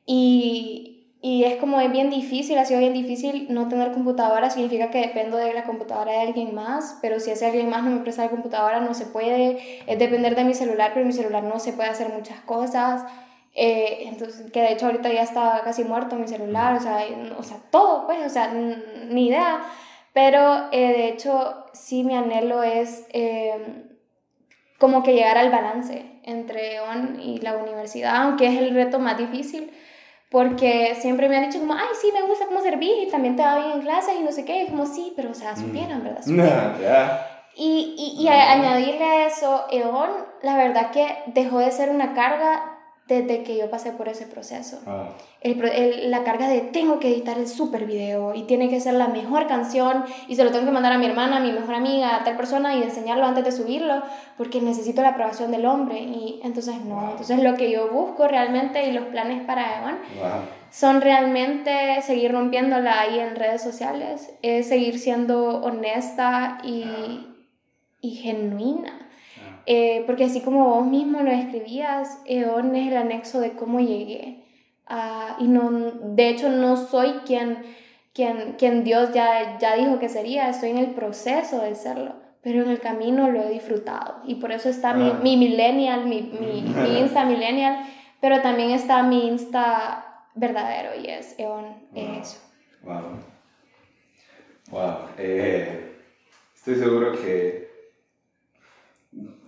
Y, 0.07 0.94
y 1.27 1.45
es 1.45 1.57
como 1.57 1.81
es 1.81 1.91
bien 1.91 2.11
difícil, 2.11 2.59
ha 2.59 2.66
sido 2.66 2.81
bien 2.81 2.93
difícil 2.93 3.47
no 3.49 3.66
tener 3.66 3.93
computadora, 3.93 4.51
significa 4.51 4.91
que 4.91 4.99
dependo 4.99 5.39
de 5.39 5.55
la 5.55 5.64
computadora 5.64 6.12
de 6.12 6.18
alguien 6.18 6.55
más, 6.55 6.99
pero 7.01 7.18
si 7.18 7.31
ese 7.31 7.47
alguien 7.47 7.70
más 7.70 7.83
no 7.83 7.93
me 7.93 8.01
presta 8.01 8.25
la 8.25 8.29
computadora 8.29 8.81
no 8.81 8.93
se 8.93 9.07
puede, 9.07 9.57
es 9.87 9.99
depender 9.99 10.37
de 10.37 10.45
mi 10.45 10.53
celular, 10.53 10.91
pero 10.93 11.07
mi 11.07 11.14
celular 11.14 11.43
no 11.43 11.59
se 11.61 11.72
puede 11.72 11.89
hacer 11.89 12.11
muchas 12.11 12.41
cosas, 12.41 13.07
eh, 13.55 14.01
entonces, 14.03 14.51
que 14.53 14.61
de 14.61 14.72
hecho 14.72 14.85
ahorita 14.85 15.11
ya 15.14 15.22
está 15.22 15.62
casi 15.64 15.83
muerto 15.83 16.16
mi 16.16 16.29
celular, 16.29 16.75
o 16.77 16.81
sea, 16.81 16.99
o 17.39 17.43
sea 17.43 17.57
todo, 17.70 18.05
pues, 18.05 18.18
o 18.22 18.29
sea, 18.29 18.53
ni 18.53 19.29
idea, 19.29 19.62
pero 20.12 20.68
eh, 20.72 20.93
de 20.93 21.09
hecho 21.09 21.64
sí 21.72 22.05
mi 22.05 22.14
anhelo 22.14 22.62
es 22.62 23.07
eh, 23.14 23.87
como 24.79 25.03
que 25.03 25.14
llegar 25.14 25.39
al 25.39 25.51
balance 25.51 26.05
entre 26.22 26.81
ON 26.81 27.18
y 27.18 27.39
la 27.39 27.57
universidad, 27.57 28.14
aunque 28.14 28.49
es 28.49 28.59
el 28.59 28.75
reto 28.75 28.99
más 28.99 29.16
difícil 29.16 29.72
porque 30.31 30.97
siempre 31.01 31.29
me 31.29 31.37
han 31.37 31.49
dicho 31.49 31.61
como, 31.61 31.75
ay, 31.75 31.89
sí, 32.01 32.11
me 32.12 32.22
gusta 32.22 32.47
cómo 32.47 32.61
servir 32.61 33.07
y 33.07 33.11
también 33.11 33.37
te 33.37 33.43
va 33.43 33.59
bien 33.59 33.72
en 33.72 33.81
clases 33.83 34.14
y 34.18 34.22
no 34.22 34.33
sé 34.33 34.45
qué, 34.45 34.64
y 34.64 34.66
como, 34.68 34.87
sí, 34.87 35.12
pero, 35.16 35.31
o 35.31 35.35
sea, 35.35 35.57
supieran, 35.57 36.03
¿verdad? 36.03 36.22
Y, 37.57 37.95
y, 37.97 38.20
y 38.22 38.29
añadirle 38.29 39.05
a 39.05 39.27
eso, 39.27 39.66
Eon, 39.70 40.11
la 40.43 40.57
verdad 40.57 40.91
que 40.91 41.07
dejó 41.27 41.61
de 41.61 41.70
ser 41.70 41.89
una 41.91 42.12
carga 42.12 42.74
desde 43.07 43.43
que 43.43 43.59
yo 43.59 43.69
pasé 43.69 43.93
por 43.93 44.09
ese 44.09 44.27
proceso. 44.27 44.81
Ah. 44.87 45.11
El, 45.43 46.11
la 46.11 46.25
carga 46.25 46.49
de 46.49 46.63
tengo 46.63 46.99
que 46.99 47.09
editar 47.09 47.37
el 47.37 47.47
super 47.47 47.85
video 47.85 48.35
y 48.35 48.45
tiene 48.45 48.71
que 48.71 48.81
ser 48.81 48.95
la 48.95 49.09
mejor 49.09 49.47
canción 49.47 50.05
y 50.27 50.37
se 50.37 50.45
lo 50.45 50.51
tengo 50.51 50.65
que 50.65 50.71
mandar 50.71 50.93
a 50.93 50.99
mi 50.99 51.05
hermana, 51.05 51.37
a 51.37 51.41
mi 51.41 51.53
mejor 51.53 51.75
amiga, 51.75 52.17
a 52.17 52.25
tal 52.25 52.37
persona 52.37 52.75
y 52.75 52.83
enseñarlo 52.83 53.27
antes 53.27 53.45
de 53.45 53.53
subirlo 53.53 54.03
porque 54.39 54.63
necesito 54.63 55.03
la 55.03 55.11
aprobación 55.11 55.51
del 55.51 55.67
hombre. 55.67 56.01
Y 56.01 56.41
entonces 56.43 56.77
no, 56.83 57.11
entonces 57.11 57.43
lo 57.43 57.57
que 57.57 57.71
yo 57.71 57.91
busco 57.91 58.27
realmente 58.27 58.89
y 58.89 58.93
los 58.93 59.05
planes 59.07 59.45
para 59.45 59.81
Evan 59.81 59.99
son 60.71 61.03
realmente 61.03 62.01
seguir 62.01 62.33
rompiéndola 62.33 63.01
ahí 63.01 63.19
en 63.21 63.37
redes 63.37 63.63
sociales, 63.63 64.33
es 64.41 64.67
seguir 64.67 64.99
siendo 64.99 65.63
honesta 65.63 66.59
y, 66.65 66.85
y 68.01 68.11
genuina 68.17 69.04
eh, 69.67 70.05
porque 70.07 70.25
así 70.25 70.41
como 70.41 70.69
vos 70.69 70.87
mismo 70.87 71.23
lo 71.23 71.31
escribías, 71.31 72.21
Eon 72.27 72.75
es 72.75 72.89
el 72.89 72.97
anexo 72.97 73.41
de 73.41 73.53
cómo 73.53 73.81
llegué. 73.81 74.45
Uh, 74.89 75.43
y 75.43 75.49
no, 75.49 75.71
de 75.71 76.29
hecho 76.29 76.51
no 76.51 76.77
soy 76.77 77.21
quien, 77.25 77.65
quien, 78.12 78.57
quien 78.59 78.85
Dios 78.85 79.12
ya, 79.15 79.59
ya 79.59 79.77
dijo 79.77 79.99
que 79.99 80.11
sería, 80.11 80.51
estoy 80.51 80.71
en 80.71 80.79
el 80.79 80.91
proceso 80.91 81.62
de 81.62 81.75
serlo, 81.75 82.12
pero 82.43 82.62
en 82.62 82.69
el 82.69 82.81
camino 82.81 83.31
lo 83.31 83.43
he 83.43 83.51
disfrutado. 83.51 84.21
Y 84.27 84.35
por 84.35 84.53
eso 84.53 84.69
está 84.69 84.93
mi, 84.93 85.09
ah. 85.09 85.21
mi, 85.23 85.39
millennial, 85.39 86.05
mi, 86.05 86.21
mi, 86.23 86.61
mi, 86.61 86.99
Insta 87.01 87.25
millennial, 87.25 87.79
pero 88.21 88.43
también 88.43 88.71
está 88.71 89.03
mi 89.03 89.27
Insta 89.27 90.27
verdadero 90.35 91.01
y 91.01 91.07
es 91.07 91.39
Eon, 91.39 91.65
wow. 91.93 92.21
eso. 92.21 92.39
Wow. 92.83 93.03
Wow. 94.71 95.09
Eh, 95.17 95.97
estoy 96.55 96.75
seguro 96.75 97.12
que 97.12 97.64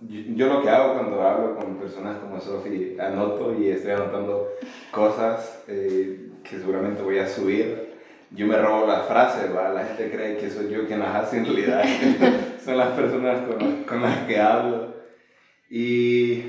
yo, 0.01 0.47
lo 0.47 0.61
que 0.61 0.69
hago 0.69 0.93
cuando 0.93 1.21
hablo 1.21 1.55
con 1.55 1.77
personas 1.77 2.17
como 2.19 2.39
Sofi, 2.39 2.95
anoto 2.99 3.55
y 3.59 3.69
estoy 3.69 3.91
anotando 3.91 4.49
cosas 4.91 5.63
eh, 5.67 6.29
que 6.43 6.57
seguramente 6.57 7.01
voy 7.01 7.19
a 7.19 7.27
subir. 7.27 7.95
Yo 8.31 8.45
me 8.45 8.57
robo 8.57 8.85
las 8.85 9.07
frases, 9.07 9.55
¿va? 9.55 9.69
la 9.69 9.85
gente 9.85 10.11
cree 10.11 10.37
que 10.37 10.49
soy 10.49 10.69
yo 10.69 10.85
quien 10.85 10.99
las 10.99 11.15
hace, 11.15 11.37
en 11.37 11.45
realidad 11.45 11.83
son 12.63 12.77
las 12.77 12.89
personas 12.89 13.41
con, 13.41 13.83
con, 13.83 14.01
las 14.01 14.19
que 14.25 14.39
hablo. 14.39 14.95
Y 15.69 16.41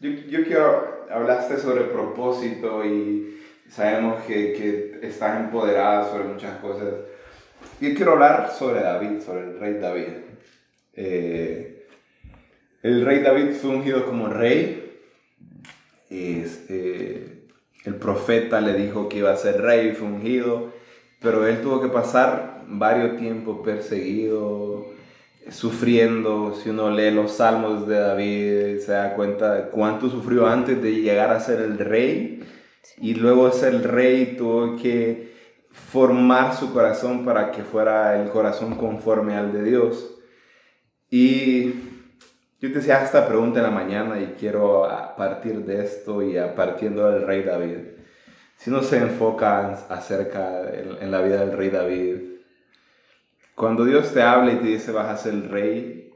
yo, 0.00 0.10
yo 0.28 0.44
quiero, 0.44 1.06
hablaste 1.10 1.58
sobre 1.58 1.84
propósito 1.84 2.84
y 2.84 3.40
sabemos 3.68 4.22
que, 4.22 4.52
que 4.52 5.06
estás 5.06 5.40
empoderada 5.40 6.08
sobre 6.10 6.24
muchas 6.24 6.58
cosas. 6.58 6.94
Yo 7.80 7.94
quiero 7.94 8.12
hablar 8.12 8.50
sobre 8.50 8.80
David, 8.80 9.20
sobre 9.20 9.42
el 9.42 9.58
rey 9.58 9.74
David. 9.74 10.08
Eh, 10.94 11.75
el 12.86 13.04
rey 13.04 13.18
David 13.18 13.50
fue 13.60 13.70
ungido 13.70 14.06
como 14.06 14.28
rey. 14.28 15.00
Este, 16.08 17.48
el 17.84 17.94
profeta 17.96 18.60
le 18.60 18.74
dijo 18.74 19.08
que 19.08 19.18
iba 19.18 19.32
a 19.32 19.36
ser 19.36 19.60
rey, 19.60 19.90
fue 19.92 20.06
ungido, 20.06 20.72
pero 21.20 21.48
él 21.48 21.62
tuvo 21.62 21.80
que 21.80 21.88
pasar 21.88 22.62
varios 22.68 23.16
tiempos 23.16 23.58
perseguido, 23.64 24.86
sufriendo. 25.50 26.54
Si 26.54 26.70
uno 26.70 26.92
lee 26.92 27.10
los 27.10 27.32
salmos 27.32 27.88
de 27.88 27.98
David, 27.98 28.78
se 28.78 28.92
da 28.92 29.14
cuenta 29.14 29.54
de 29.54 29.70
cuánto 29.70 30.08
sufrió 30.08 30.46
antes 30.46 30.80
de 30.80 30.92
llegar 31.00 31.30
a 31.30 31.40
ser 31.40 31.60
el 31.60 31.78
rey. 31.78 32.44
Y 32.98 33.14
luego 33.14 33.48
de 33.48 33.52
ser 33.52 33.74
el 33.74 33.82
rey 33.82 34.36
tuvo 34.38 34.76
que 34.76 35.34
formar 35.70 36.54
su 36.54 36.72
corazón 36.72 37.24
para 37.24 37.50
que 37.50 37.64
fuera 37.64 38.22
el 38.22 38.28
corazón 38.30 38.76
conforme 38.76 39.34
al 39.34 39.52
de 39.52 39.64
Dios. 39.64 40.12
Y 41.10 41.72
yo 42.60 42.72
te 42.72 42.78
hacía 42.78 43.04
esta 43.04 43.26
pregunta 43.28 43.58
en 43.58 43.64
la 43.64 43.70
mañana 43.70 44.20
y 44.20 44.34
quiero 44.38 44.86
a 44.86 45.14
partir 45.14 45.64
de 45.64 45.84
esto 45.84 46.22
y 46.22 46.38
a 46.38 46.54
partiendo 46.54 47.10
del 47.10 47.26
rey 47.26 47.42
David. 47.42 47.78
Si 48.56 48.70
uno 48.70 48.82
se 48.82 48.98
enfoca 48.98 49.72
acerca 49.90 50.62
en, 50.72 51.10
la 51.10 51.20
vida 51.20 51.44
del 51.44 51.56
rey 51.56 51.68
David, 51.68 52.16
cuando 53.54 53.84
Dios 53.84 54.12
te 54.14 54.22
habla 54.22 54.52
y 54.52 54.56
te 54.56 54.68
dice 54.68 54.90
vas 54.90 55.08
a 55.08 55.16
ser 55.18 55.34
el 55.34 55.48
rey 55.50 56.10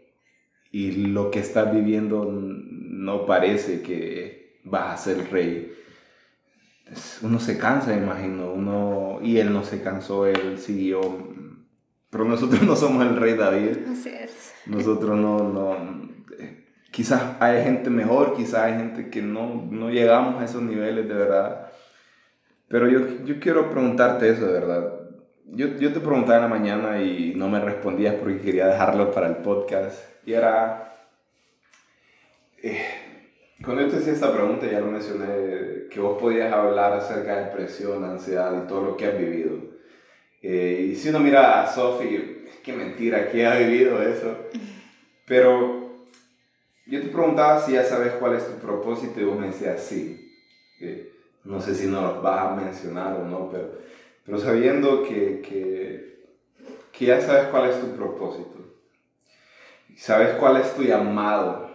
y 0.73 0.93
lo 1.09 1.31
que 1.31 1.41
estás 1.41 1.73
viviendo 1.73 2.27
no 2.31 3.27
parece 3.27 3.83
que 3.83 4.61
vas 4.65 4.95
a 4.95 5.03
ser 5.03 5.19
el 5.19 5.31
rey, 5.31 5.75
uno 7.23 7.39
se 7.39 7.59
cansa, 7.59 7.95
imagino, 7.95 8.53
uno, 8.53 9.21
y 9.23 9.39
él 9.39 9.53
no 9.53 9.63
se 9.63 9.83
cansó, 9.83 10.27
él 10.27 10.59
siguió, 10.59 11.01
pero 12.09 12.25
nosotros 12.25 12.63
no 12.67 12.77
somos 12.77 13.07
el 13.07 13.17
rey 13.17 13.35
David. 13.35 13.79
Así 13.91 14.09
es. 14.09 14.55
Nosotros 14.67 15.19
no, 15.19 15.39
no, 15.39 16.10
quizás 16.91 17.37
hay 17.41 17.63
gente 17.63 17.91
mejor, 17.91 18.35
quizás 18.37 18.63
hay 18.63 18.75
gente 18.75 19.11
que 19.11 19.23
no, 19.23 19.67
no 19.71 19.91
llegamos 19.91 20.41
a 20.41 20.45
esos 20.45 20.63
niveles 20.63 21.09
de 21.09 21.15
verdad. 21.15 21.71
Pero 22.69 22.89
yo, 22.89 23.25
yo 23.25 23.41
quiero 23.41 23.71
preguntarte 23.71 24.29
eso 24.29 24.47
de 24.47 24.53
verdad. 24.53 24.95
Yo, 25.47 25.67
yo, 25.79 25.93
te 25.93 26.01
preguntaba 26.01 26.37
en 26.37 26.43
la 26.43 26.49
mañana 26.49 27.03
y 27.03 27.35
no 27.35 27.49
me 27.49 27.61
respondías 27.61 28.15
porque 28.15 28.41
quería 28.41 28.69
dejarlo 28.69 29.11
para 29.11 29.27
el 29.27 29.37
podcast. 29.37 29.99
Y 30.25 30.33
era... 30.33 30.95
Eh, 32.63 32.81
cuando 33.65 33.83
yo 33.83 33.89
te 33.89 33.97
hacía 33.97 34.13
esta 34.13 34.33
pregunta 34.33 34.71
ya 34.71 34.81
lo 34.81 34.87
mencioné, 34.87 35.89
que 35.91 35.99
vos 36.01 36.21
podías 36.21 36.53
hablar 36.53 36.93
acerca 36.93 37.37
de 37.37 37.45
depresión, 37.47 38.05
ansiedad 38.05 38.63
y 38.63 38.69
todo 38.69 38.83
lo 38.83 38.97
que 38.97 39.07
has 39.07 39.19
vivido. 39.19 39.57
Eh, 40.43 40.91
y 40.93 40.95
si 40.95 41.09
uno 41.09 41.19
mira 41.19 41.63
a 41.63 41.67
Sophie, 41.67 42.47
qué 42.63 42.73
mentira, 42.73 43.29
que 43.29 43.47
ha 43.47 43.57
vivido 43.57 44.01
eso. 44.01 44.37
Pero 45.27 45.80
yo 46.91 47.01
te 47.01 47.07
preguntaba 47.07 47.61
si 47.61 47.73
ya 47.73 47.85
sabes 47.85 48.15
cuál 48.15 48.35
es 48.35 48.45
tu 48.45 48.55
propósito 48.55 49.21
y 49.21 49.25
vos 49.25 49.39
me 49.39 49.47
decías 49.47 49.81
sí. 49.81 50.35
no 51.45 51.61
sé 51.61 51.77
si 51.77 51.87
nos 51.87 52.21
vas 52.21 52.49
a 52.49 52.57
mencionar 52.57 53.17
o 53.17 53.25
no, 53.25 53.49
pero, 53.49 53.71
pero 54.27 54.39
sabiendo 54.39 55.05
que, 55.05 55.41
que, 55.41 56.27
que 56.91 57.05
ya 57.07 57.21
sabes 57.21 57.45
cuál 57.45 57.71
es 57.71 57.81
tu 57.81 57.95
propósito, 57.95 58.59
sabes 59.97 60.35
cuál 60.35 60.57
es 60.57 60.75
tu 60.75 60.83
llamado, 60.83 61.71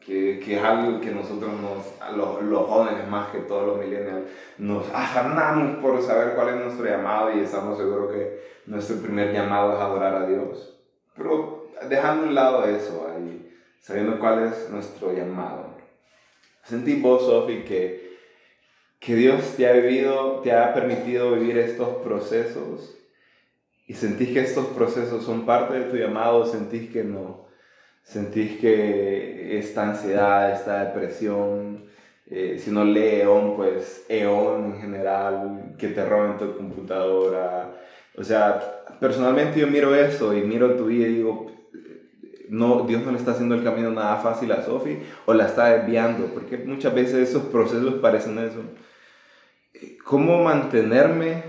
que, 0.00 0.40
que, 0.42 0.56
es 0.56 0.64
algo 0.64 1.00
que 1.02 1.10
nosotros, 1.10 1.50
nos, 1.60 2.16
los, 2.16 2.42
los, 2.42 2.66
jóvenes 2.66 3.06
más 3.08 3.28
que 3.28 3.40
todos 3.40 3.66
los 3.66 3.78
millennials, 3.78 4.24
nos 4.56 4.86
afanamos 4.94 5.82
por 5.82 6.00
saber 6.00 6.34
cuál 6.34 6.50
es 6.50 6.64
nuestro 6.64 6.86
llamado 6.86 7.36
y 7.36 7.40
estamos 7.40 7.76
seguros 7.76 8.10
que 8.10 8.40
nuestro 8.64 8.96
primer 9.02 9.34
llamado 9.34 9.74
es 9.74 9.80
adorar 9.80 10.14
a 10.14 10.26
Dios. 10.26 10.78
Pero 11.14 11.68
dejando 11.88 12.28
un 12.28 12.34
lado 12.34 12.64
eso, 12.64 13.06
ahí 13.14 13.45
sabiendo 13.80 14.18
cuál 14.18 14.44
es 14.44 14.70
nuestro 14.70 15.12
llamado. 15.12 15.76
Sentí 16.64 17.00
vos, 17.00 17.22
Sofi, 17.22 17.62
que, 17.62 18.16
que 18.98 19.14
Dios 19.14 19.54
te 19.56 19.68
ha 19.68 19.72
vivido, 19.72 20.40
te 20.40 20.52
ha 20.52 20.74
permitido 20.74 21.32
vivir 21.32 21.58
estos 21.58 21.96
procesos 21.98 22.96
y 23.86 23.94
sentís 23.94 24.30
que 24.30 24.40
estos 24.40 24.66
procesos 24.66 25.24
son 25.24 25.46
parte 25.46 25.78
de 25.78 25.84
tu 25.84 25.96
llamado, 25.96 26.44
sentís 26.44 26.90
que 26.90 27.04
no, 27.04 27.46
sentís 28.02 28.58
que 28.58 29.58
esta 29.58 29.90
ansiedad, 29.90 30.52
esta 30.52 30.84
depresión, 30.84 31.84
eh, 32.28 32.58
si 32.58 32.72
no 32.72 32.84
lee 32.84 33.20
EON, 33.20 33.54
pues 33.54 34.04
EON 34.08 34.64
en 34.64 34.80
general, 34.80 35.76
que 35.78 35.88
te 35.88 36.04
roben 36.04 36.36
tu 36.36 36.56
computadora. 36.56 37.76
O 38.16 38.24
sea, 38.24 38.82
personalmente 38.98 39.60
yo 39.60 39.68
miro 39.68 39.94
eso 39.94 40.34
y 40.34 40.42
miro 40.42 40.74
tu 40.74 40.86
vida 40.86 41.06
y 41.06 41.14
digo, 41.14 41.52
no, 42.48 42.84
Dios 42.86 43.04
no 43.04 43.12
le 43.12 43.18
está 43.18 43.32
haciendo 43.32 43.54
el 43.54 43.64
camino 43.64 43.90
nada 43.90 44.16
fácil 44.18 44.52
a 44.52 44.62
Sofi 44.62 44.98
o 45.24 45.34
la 45.34 45.46
está 45.46 45.76
desviando, 45.76 46.26
porque 46.26 46.58
muchas 46.58 46.94
veces 46.94 47.28
esos 47.28 47.44
procesos 47.44 47.94
parecen 47.94 48.38
eso. 48.38 48.60
¿Cómo 50.04 50.42
mantenerme 50.42 51.42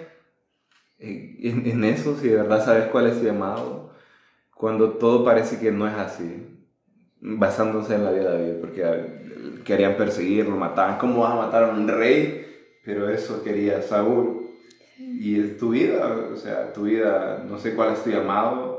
en, 0.99 1.67
en 1.67 1.83
eso 1.83 2.17
si 2.17 2.29
de 2.29 2.37
verdad 2.37 2.65
sabes 2.65 2.85
cuál 2.87 3.07
es 3.07 3.19
tu 3.19 3.25
llamado? 3.25 3.93
Cuando 4.55 4.93
todo 4.93 5.23
parece 5.23 5.59
que 5.59 5.71
no 5.71 5.87
es 5.87 5.93
así, 5.93 6.57
basándose 7.19 7.95
en 7.95 8.05
la 8.05 8.11
vida 8.11 8.31
de 8.31 8.47
David, 8.51 8.61
porque 8.61 9.61
querían 9.63 9.95
perseguirlo, 9.95 10.55
mataban. 10.55 10.97
¿Cómo 10.97 11.21
vas 11.21 11.33
a 11.33 11.45
matar 11.45 11.63
a 11.65 11.69
un 11.69 11.87
rey? 11.87 12.45
Pero 12.83 13.09
eso 13.09 13.43
quería 13.43 13.81
Saúl. 13.81 14.47
Y 14.97 15.39
es 15.39 15.57
tu 15.57 15.69
vida, 15.69 16.07
o 16.33 16.35
sea, 16.35 16.73
tu 16.73 16.83
vida, 16.83 17.43
no 17.47 17.59
sé 17.59 17.75
cuál 17.75 17.93
es 17.93 18.03
tu 18.03 18.09
llamado, 18.09 18.76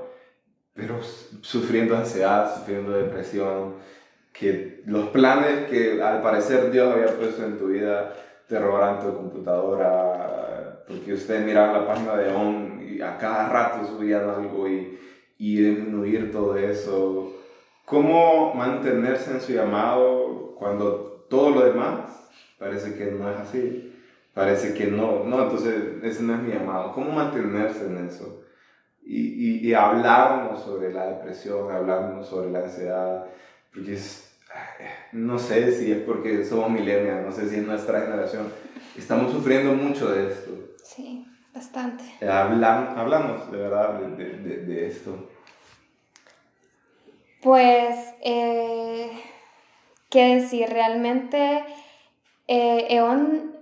pero 0.79 1.01
sufriendo 1.41 1.97
ansiedad, 1.97 2.55
sufriendo 2.55 2.93
depresión, 2.93 3.75
que 4.33 4.81
los 4.87 5.09
planes 5.09 5.69
que 5.69 6.01
al 6.01 6.23
parecer 6.23 6.71
Dios 6.71 6.95
había 6.95 7.17
puesto 7.17 7.45
en 7.45 7.59
tu 7.59 7.67
vida 7.67 8.15
te 8.47 8.61
robarán 8.61 9.01
tu 9.01 9.13
computadora, 9.13 10.85
porque 10.87 11.15
usted 11.15 11.45
miraba 11.45 11.81
la 11.81 11.87
página 11.87 12.15
de 12.15 12.33
ON 12.33 12.81
y 12.81 13.01
a 13.01 13.19
cada 13.19 13.49
rato 13.49 13.89
subían 13.89 14.31
algo 14.31 14.69
y, 14.69 14.97
y 15.37 15.57
disminuir 15.57 16.31
todo 16.31 16.57
eso. 16.57 17.33
¿Cómo 17.85 18.55
mantenerse 18.55 19.33
en 19.33 19.41
su 19.41 19.53
llamado 19.53 20.55
cuando 20.57 21.27
todo 21.29 21.51
lo 21.51 21.65
demás 21.65 22.31
parece 22.57 22.95
que 22.95 23.07
no 23.07 23.29
es 23.29 23.37
así? 23.37 23.93
Parece 24.33 24.75
que 24.75 24.87
no, 24.87 25.25
no, 25.25 25.43
entonces 25.43 25.75
ese 26.05 26.23
no 26.23 26.35
es 26.37 26.43
mi 26.43 26.53
llamado. 26.53 26.93
¿Cómo 26.93 27.11
mantenerse 27.11 27.85
en 27.87 28.07
eso? 28.07 28.45
Y, 29.11 29.67
y, 29.67 29.73
hablarnos 29.73 30.63
sobre 30.63 30.93
la 30.93 31.07
depresión, 31.07 31.73
hablarnos 31.73 32.29
sobre 32.29 32.51
la 32.51 32.59
ansiedad, 32.61 33.25
porque 33.73 33.95
es, 33.95 34.31
no 35.13 35.39
sé 35.39 35.73
si 35.73 35.91
es 35.91 36.03
porque 36.03 36.45
somos 36.45 36.71
millennials, 36.71 37.25
no 37.25 37.33
sé 37.33 37.49
si 37.49 37.57
es 37.57 37.67
nuestra 37.67 38.03
generación, 38.03 38.53
estamos 38.99 39.33
sufriendo 39.33 39.73
mucho 39.73 40.13
de 40.13 40.31
esto. 40.31 40.51
Sí, 40.85 41.27
bastante. 41.55 42.05
Hablamos 42.29 43.51
de 43.51 43.57
verdad 43.57 43.99
de, 43.99 44.25
de, 44.25 44.57
de 44.67 44.87
esto. 44.89 45.31
Pues, 47.41 47.97
eh, 48.23 49.11
qué 50.11 50.35
decir, 50.35 50.69
realmente, 50.69 51.65
eh, 52.47 52.87
Eon, 52.91 53.57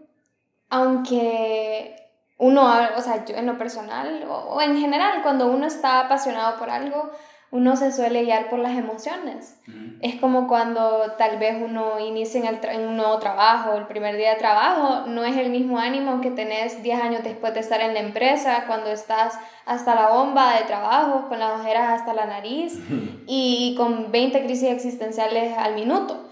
aunque 0.70 2.06
uno, 2.39 2.70
o 2.97 3.01
sea, 3.01 3.24
yo 3.24 3.34
en 3.34 3.47
lo 3.47 3.57
personal 3.57 4.26
o, 4.28 4.61
en 4.61 4.78
general, 4.78 5.22
cuando 5.22 5.47
uno 5.47 5.66
está 5.66 6.01
apasionado 6.01 6.59
por 6.59 6.68
algo, 6.68 7.11
uno 7.51 7.76
se 7.76 7.93
suele 7.93 8.24
guiar 8.24 8.51
por 8.51 8.59
las 8.59 8.76
emociones. 8.76 9.59
Es 10.03 10.16
como 10.20 10.47
cuando 10.47 11.12
tal 11.16 11.39
vez 11.39 11.57
uno 11.62 11.99
inicia 11.99 12.41
en, 12.41 12.61
en, 12.62 12.89
un 12.89 12.97
nuevo 12.97 13.18
trabajo, 13.18 13.74
el 13.76 13.87
primer 13.87 14.16
día 14.16 14.30
de 14.32 14.37
trabajo, 14.37 15.07
no 15.07 15.24
es 15.24 15.37
el 15.37 15.49
mismo 15.49 15.78
ánimo 15.78 16.20
que 16.20 16.30
tenés 16.30 16.82
10 16.82 17.01
años 17.01 17.24
después 17.24 17.55
de 17.55 17.61
estar 17.61 17.80
en 17.80 17.95
la 17.95 18.01
empresa, 18.01 18.64
cuando 18.66 18.91
estás 18.91 19.39
hasta 19.64 19.95
la 19.95 20.09
bomba 20.09 20.57
de 20.57 20.64
trabajo, 20.64 21.28
con 21.28 21.39
las 21.39 21.61
ojeras 21.61 22.01
hasta 22.01 22.12
la 22.12 22.26
nariz 22.26 22.78
y 23.26 23.74
con 23.78 24.12
20 24.12 24.45
crisis 24.45 24.68
existenciales 24.68 25.57
al 25.57 25.74
minuto. 25.74 26.28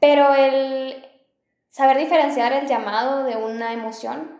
Pero 0.00 0.34
el 0.34 1.06
saber 1.70 1.96
diferenciar 1.96 2.52
el 2.52 2.66
llamado 2.66 3.24
de 3.24 3.36
una 3.36 3.72
emoción 3.72 4.33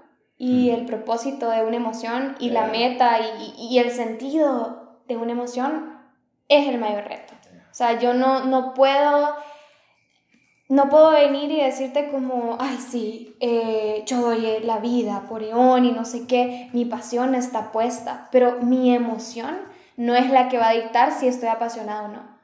y 0.45 0.69
el 0.69 0.85
propósito 0.85 1.49
de 1.49 1.65
una 1.65 1.77
emoción 1.77 2.37
y 2.39 2.51
la 2.51 2.67
meta 2.67 3.19
y, 3.19 3.55
y, 3.57 3.79
el 3.79 3.91
sentido 3.91 4.99
de 5.09 5.17
una 5.17 5.33
emoción 5.33 5.99
es 6.49 6.69
el 6.69 6.77
mayor 6.77 7.05
reto. 7.05 7.33
O 7.71 7.75
sea, 7.75 7.99
yo 7.99 8.13
no, 8.13 8.45
no 8.45 8.75
puedo... 8.75 9.35
No 10.69 10.89
puedo 10.89 11.11
venir 11.11 11.51
y 11.51 11.61
decirte 11.61 12.09
como, 12.09 12.57
ay, 12.59 12.79
sí, 12.79 13.37
eh, 13.39 14.03
yo 14.07 14.23
doy 14.23 14.61
la 14.63 14.79
vida 14.79 15.25
por 15.29 15.43
Eón 15.43 15.85
y 15.85 15.93
no 15.93 16.07
sé 16.07 16.27
qué, 16.27 16.71
mi 16.73 16.87
pasión 16.87 17.35
está 17.35 17.71
puesta, 17.71 18.29
pero 18.33 18.61
mi 18.63 18.95
emoción 18.95 19.59
no 19.97 20.15
es 20.15 20.31
la 20.31 20.49
que 20.49 20.59
va 20.59 20.71
a 20.71 20.73
dictar 20.73 21.13
si 21.13 21.29
estoy 21.29 21.51
apasionado 21.51 22.07
o 22.07 22.09
no. 22.09 22.39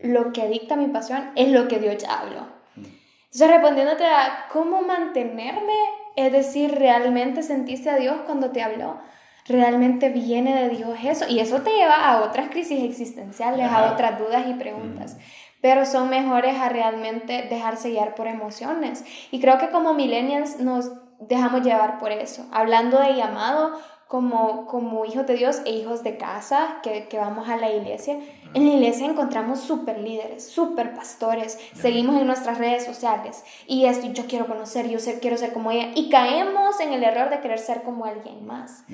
Lo 0.00 0.32
que 0.32 0.46
dicta 0.46 0.76
mi 0.76 0.86
pasión 0.86 1.32
es 1.34 1.50
lo 1.50 1.66
que 1.66 1.80
Dios 1.80 1.98
ya 1.98 2.20
habló. 2.20 2.46
Entonces, 2.76 3.48
respondiéndote 3.48 4.06
a 4.06 4.46
cómo 4.52 4.82
mantenerme, 4.82 5.74
es 6.16 6.32
decir, 6.32 6.74
¿realmente 6.74 7.42
sentiste 7.42 7.90
a 7.90 7.96
Dios 7.96 8.16
cuando 8.26 8.50
te 8.50 8.62
habló? 8.62 8.98
¿Realmente 9.46 10.08
viene 10.08 10.54
de 10.62 10.68
Dios 10.70 10.98
eso? 11.04 11.26
Y 11.28 11.40
eso 11.40 11.60
te 11.60 11.70
lleva 11.70 12.08
a 12.08 12.22
otras 12.22 12.48
crisis 12.48 12.82
existenciales, 12.82 13.70
a 13.70 13.92
otras 13.92 14.18
dudas 14.18 14.46
y 14.48 14.54
preguntas. 14.54 15.18
Pero 15.60 15.84
son 15.84 16.08
mejores 16.08 16.58
a 16.58 16.68
realmente 16.68 17.46
dejarse 17.50 17.90
guiar 17.90 18.14
por 18.14 18.26
emociones. 18.26 19.04
Y 19.30 19.40
creo 19.40 19.58
que 19.58 19.70
como 19.70 19.92
millennials 19.92 20.60
nos 20.60 20.92
dejamos 21.20 21.62
llevar 21.62 21.98
por 21.98 22.12
eso. 22.12 22.46
Hablando 22.52 22.98
de 23.00 23.14
llamado, 23.14 23.78
como, 24.14 24.66
como 24.66 25.04
hijos 25.04 25.26
de 25.26 25.34
Dios 25.34 25.62
e 25.64 25.72
hijos 25.72 26.04
de 26.04 26.16
casa, 26.16 26.76
que, 26.84 27.08
que 27.08 27.18
vamos 27.18 27.48
a 27.48 27.56
la 27.56 27.72
iglesia, 27.72 28.16
en 28.54 28.64
la 28.64 28.74
iglesia 28.74 29.08
encontramos 29.08 29.58
super 29.58 29.98
líderes, 29.98 30.46
super 30.46 30.94
pastores, 30.94 31.58
seguimos 31.74 32.20
en 32.20 32.28
nuestras 32.28 32.58
redes 32.58 32.84
sociales. 32.84 33.42
Y 33.66 33.86
esto, 33.86 34.06
yo 34.12 34.26
quiero 34.28 34.46
conocer, 34.46 34.88
yo 34.88 35.00
sé, 35.00 35.18
quiero 35.18 35.36
ser 35.36 35.52
como 35.52 35.72
ella, 35.72 35.90
y 35.96 36.10
caemos 36.10 36.78
en 36.78 36.92
el 36.92 37.02
error 37.02 37.28
de 37.28 37.40
querer 37.40 37.58
ser 37.58 37.82
como 37.82 38.04
alguien 38.04 38.46
más. 38.46 38.84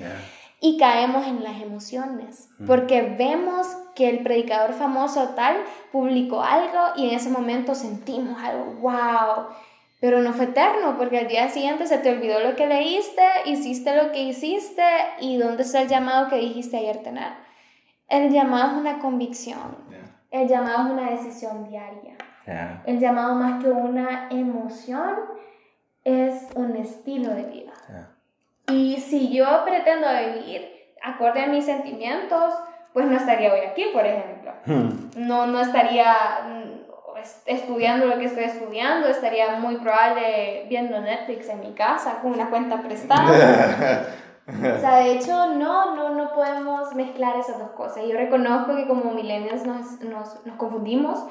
Y 0.59 0.79
caemos 0.79 1.27
en 1.27 1.43
las 1.43 1.61
emociones, 1.61 2.49
porque 2.65 3.03
vemos 3.03 3.67
que 3.93 4.09
el 4.09 4.23
predicador 4.23 4.73
famoso 4.73 5.35
tal 5.35 5.57
publicó 5.91 6.41
algo 6.41 6.79
y 6.95 7.09
en 7.09 7.15
ese 7.15 7.29
momento 7.29 7.75
sentimos 7.75 8.41
algo, 8.41 8.73
wow, 8.81 9.45
pero 10.01 10.19
no 10.19 10.33
fue 10.33 10.45
eterno, 10.45 10.97
porque 10.97 11.19
al 11.19 11.27
día 11.27 11.47
siguiente 11.47 11.85
se 11.85 11.99
te 11.99 12.09
olvidó 12.09 12.39
lo 12.39 12.55
que 12.55 12.65
leíste, 12.65 13.21
hiciste 13.45 13.95
lo 13.95 14.11
que 14.11 14.23
hiciste 14.23 14.83
y 15.19 15.37
dónde 15.37 15.61
está 15.61 15.83
el 15.83 15.87
llamado 15.87 16.27
que 16.27 16.37
dijiste 16.37 16.77
ayer 16.77 17.03
tener. 17.03 17.31
El 18.09 18.31
llamado 18.31 18.71
es 18.71 18.77
una 18.77 18.99
convicción, 18.99 19.77
el 20.31 20.47
llamado 20.47 20.87
es 20.87 20.93
una 20.93 21.11
decisión 21.11 21.69
diaria. 21.69 22.15
El 22.85 22.99
llamado 22.99 23.35
más 23.35 23.63
que 23.63 23.69
una 23.69 24.27
emoción 24.31 25.15
es 26.03 26.47
un 26.55 26.75
estilo 26.75 27.35
de 27.35 27.43
vida. 27.43 27.73
Y 28.71 28.97
si 28.97 29.31
yo 29.31 29.63
pretendo 29.63 30.07
vivir 30.33 30.67
acorde 31.03 31.43
a 31.43 31.47
mis 31.47 31.65
sentimientos, 31.65 32.55
pues 32.91 33.05
no 33.05 33.15
estaría 33.15 33.53
hoy 33.53 33.59
aquí, 33.59 33.85
por 33.93 34.05
ejemplo. 34.05 34.51
Hmm. 34.65 35.11
No, 35.15 35.45
no 35.45 35.61
estaría 35.61 36.15
estudiando 37.45 38.05
lo 38.05 38.17
que 38.17 38.25
estoy 38.25 38.45
estudiando, 38.45 39.07
estaría 39.07 39.55
muy 39.57 39.77
probable 39.77 40.65
viendo 40.69 40.99
Netflix 40.99 41.49
en 41.49 41.59
mi 41.59 41.73
casa 41.73 42.19
con 42.21 42.33
una 42.33 42.49
cuenta 42.49 42.81
prestada. 42.81 44.07
o 44.47 44.79
sea, 44.79 44.97
de 44.97 45.13
hecho, 45.13 45.53
no, 45.53 45.95
no, 45.95 46.09
no 46.09 46.33
podemos 46.33 46.93
mezclar 46.95 47.37
esas 47.37 47.59
dos 47.59 47.71
cosas. 47.71 48.03
Yo 48.07 48.17
reconozco 48.17 48.75
que 48.75 48.87
como 48.87 49.11
millennials 49.11 49.65
nos, 49.65 49.99
nos, 50.01 50.45
nos 50.45 50.55
confundimos, 50.57 51.23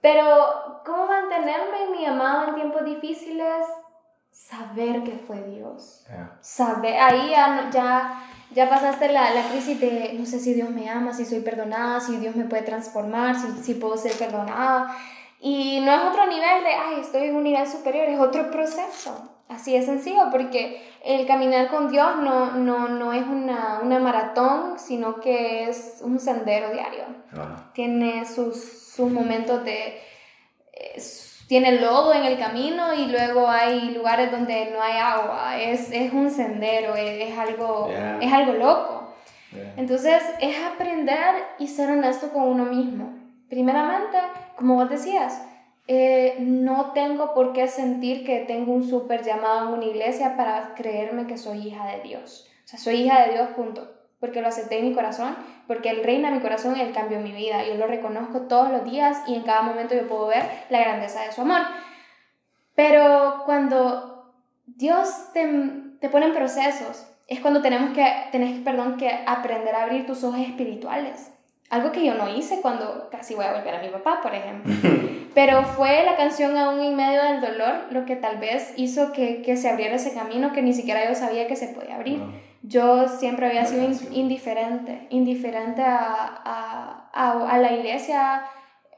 pero 0.00 0.82
¿cómo 0.84 1.06
mantenerme 1.06 1.84
en 1.84 1.92
mi 1.92 2.06
amado 2.06 2.48
en 2.48 2.54
tiempos 2.56 2.84
difíciles? 2.84 3.66
Saber 4.30 5.02
que 5.04 5.12
fue 5.12 5.40
Dios. 5.42 6.06
Saber, 6.40 6.98
ahí 6.98 7.30
ya, 7.30 7.70
ya 7.70 8.20
ya 8.54 8.68
pasaste 8.68 9.10
la, 9.12 9.30
la, 9.30 9.42
crisis 9.48 9.80
de 9.80 10.14
no 10.18 10.24
sé 10.26 10.38
si 10.38 10.54
Dios 10.54 10.70
me 10.70 10.88
ama, 10.88 11.12
si 11.12 11.24
soy 11.24 11.40
perdonada, 11.40 12.00
si 12.00 12.16
Dios 12.16 12.36
me 12.36 12.44
puede 12.44 12.62
transformar, 12.62 13.36
si, 13.36 13.62
si 13.62 13.74
puedo 13.74 13.96
ser 13.96 14.12
perdonada. 14.12 14.96
Y 15.40 15.80
no 15.80 15.92
es 15.92 16.00
otro 16.10 16.26
nivel 16.26 16.64
de, 16.64 16.70
ay, 16.70 17.00
estoy 17.00 17.24
en 17.24 17.36
un 17.36 17.44
nivel 17.44 17.66
superior, 17.66 18.08
es 18.08 18.18
otro 18.18 18.50
proceso. 18.50 19.30
Así 19.48 19.74
de 19.74 19.82
sencillo, 19.82 20.30
porque 20.30 20.82
el 21.04 21.26
caminar 21.26 21.68
con 21.68 21.90
Dios 21.90 22.16
no, 22.16 22.52
no, 22.52 22.88
no 22.88 23.12
es 23.12 23.26
una, 23.26 23.80
una, 23.82 23.98
maratón, 23.98 24.78
sino 24.78 25.20
que 25.20 25.68
es 25.68 26.00
un 26.00 26.18
sendero 26.18 26.70
diario. 26.72 27.04
Tiene 27.74 28.24
sus, 28.24 28.56
sus 28.94 29.10
momentos 29.10 29.62
de... 29.64 30.00
Eh, 30.72 31.00
tiene 31.46 31.80
lodo 31.80 32.14
en 32.14 32.24
el 32.24 32.38
camino 32.38 32.94
y 32.94 33.06
luego 33.06 33.48
hay 33.48 33.90
lugares 33.90 34.30
donde 34.30 34.70
no 34.72 34.82
hay 34.82 34.98
agua. 34.98 35.58
Es, 35.60 35.90
es 35.90 36.12
un 36.12 36.30
sendero, 36.30 36.94
es, 36.94 37.36
algo, 37.36 37.90
es 38.20 38.32
algo 38.32 38.52
loco. 38.54 39.14
Entonces 39.76 40.22
es 40.40 40.56
aprender 40.64 41.34
y 41.58 41.68
ser 41.68 41.90
honesto 41.90 42.30
con 42.32 42.42
uno 42.42 42.64
mismo. 42.64 43.12
Primeramente, 43.48 44.18
como 44.56 44.74
vos 44.74 44.90
decías, 44.90 45.46
eh, 45.86 46.36
no 46.40 46.92
tengo 46.92 47.34
por 47.34 47.52
qué 47.52 47.68
sentir 47.68 48.24
que 48.24 48.40
tengo 48.40 48.72
un 48.72 48.88
súper 48.88 49.22
llamado 49.22 49.68
en 49.68 49.74
una 49.74 49.84
iglesia 49.84 50.36
para 50.36 50.74
creerme 50.74 51.26
que 51.26 51.38
soy 51.38 51.68
hija 51.68 51.86
de 51.86 52.02
Dios. 52.02 52.50
O 52.64 52.68
sea, 52.68 52.78
soy 52.78 53.02
hija 53.02 53.26
de 53.26 53.34
Dios, 53.34 53.48
punto 53.50 53.93
porque 54.24 54.40
lo 54.40 54.48
acepté 54.48 54.78
en 54.78 54.88
mi 54.88 54.94
corazón, 54.94 55.36
porque 55.66 55.90
Él 55.90 56.02
reina 56.02 56.28
en 56.28 56.36
mi 56.36 56.40
corazón 56.40 56.76
Él 56.80 56.92
cambió 56.94 57.20
mi 57.20 57.30
vida. 57.30 57.62
Yo 57.62 57.74
lo 57.74 57.86
reconozco 57.86 58.48
todos 58.48 58.70
los 58.70 58.82
días 58.84 59.18
y 59.26 59.34
en 59.34 59.42
cada 59.42 59.60
momento 59.60 59.94
yo 59.94 60.08
puedo 60.08 60.28
ver 60.28 60.42
la 60.70 60.80
grandeza 60.80 61.20
de 61.20 61.32
su 61.32 61.42
amor. 61.42 61.60
Pero 62.74 63.42
cuando 63.44 64.32
Dios 64.64 65.30
te, 65.34 65.46
te 66.00 66.08
pone 66.08 66.24
en 66.24 66.32
procesos, 66.32 67.06
es 67.28 67.40
cuando 67.40 67.60
tenemos 67.60 67.92
que, 67.92 68.06
tenés, 68.32 68.60
perdón, 68.60 68.96
que 68.96 69.10
aprender 69.26 69.74
a 69.74 69.82
abrir 69.82 70.06
tus 70.06 70.24
ojos 70.24 70.40
espirituales. 70.40 71.30
Algo 71.68 71.92
que 71.92 72.06
yo 72.06 72.14
no 72.14 72.34
hice 72.34 72.62
cuando 72.62 73.10
casi 73.10 73.34
voy 73.34 73.44
a 73.44 73.52
volver 73.52 73.74
a 73.74 73.82
mi 73.82 73.88
papá, 73.88 74.20
por 74.22 74.34
ejemplo. 74.34 74.72
Pero 75.34 75.64
fue 75.64 76.02
la 76.04 76.16
canción 76.16 76.56
Aún 76.56 76.80
en 76.80 76.96
medio 76.96 77.22
del 77.22 77.42
dolor 77.42 77.88
lo 77.90 78.06
que 78.06 78.16
tal 78.16 78.38
vez 78.38 78.72
hizo 78.78 79.12
que, 79.12 79.42
que 79.42 79.58
se 79.58 79.68
abriera 79.68 79.96
ese 79.96 80.14
camino 80.14 80.54
que 80.54 80.62
ni 80.62 80.72
siquiera 80.72 81.06
yo 81.06 81.14
sabía 81.14 81.46
que 81.46 81.56
se 81.56 81.68
podía 81.68 81.96
abrir 81.96 82.22
yo 82.66 83.08
siempre 83.08 83.46
había 83.46 83.66
sido 83.66 83.86
indiferente, 84.10 85.06
indiferente 85.10 85.82
a, 85.82 86.42
a, 87.12 87.48
a, 87.50 87.58
la 87.58 87.72
iglesia 87.72 88.42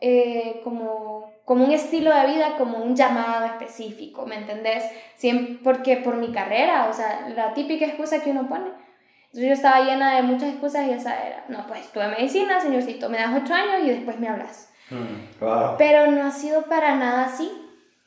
eh, 0.00 0.60
como, 0.62 1.32
como 1.44 1.64
un 1.64 1.72
estilo 1.72 2.14
de 2.14 2.26
vida, 2.28 2.56
como 2.58 2.78
un 2.78 2.94
llamado 2.94 3.44
específico, 3.46 4.24
¿me 4.24 4.36
entendés? 4.36 4.84
Siempre, 5.16 5.58
porque 5.64 5.96
por 5.96 6.14
mi 6.16 6.30
carrera, 6.30 6.86
o 6.88 6.92
sea, 6.92 7.28
la 7.34 7.54
típica 7.54 7.86
excusa 7.86 8.22
que 8.22 8.30
uno 8.30 8.48
pone. 8.48 8.68
Entonces 9.26 9.48
yo 9.48 9.52
estaba 9.52 9.84
llena 9.84 10.14
de 10.14 10.22
muchas 10.22 10.50
excusas 10.50 10.86
y 10.86 10.92
esa 10.92 11.26
era, 11.26 11.44
no, 11.48 11.66
pues 11.66 11.80
estuve 11.80 12.06
medicina, 12.06 12.60
señorcito, 12.60 13.08
me 13.08 13.18
das 13.18 13.42
ocho 13.42 13.52
años 13.52 13.82
y 13.82 13.90
después 13.90 14.20
me 14.20 14.28
hablas. 14.28 14.72
Hmm, 14.90 15.74
Pero 15.76 16.06
no 16.12 16.24
ha 16.24 16.30
sido 16.30 16.62
para 16.66 16.94
nada 16.94 17.24
así. 17.24 17.50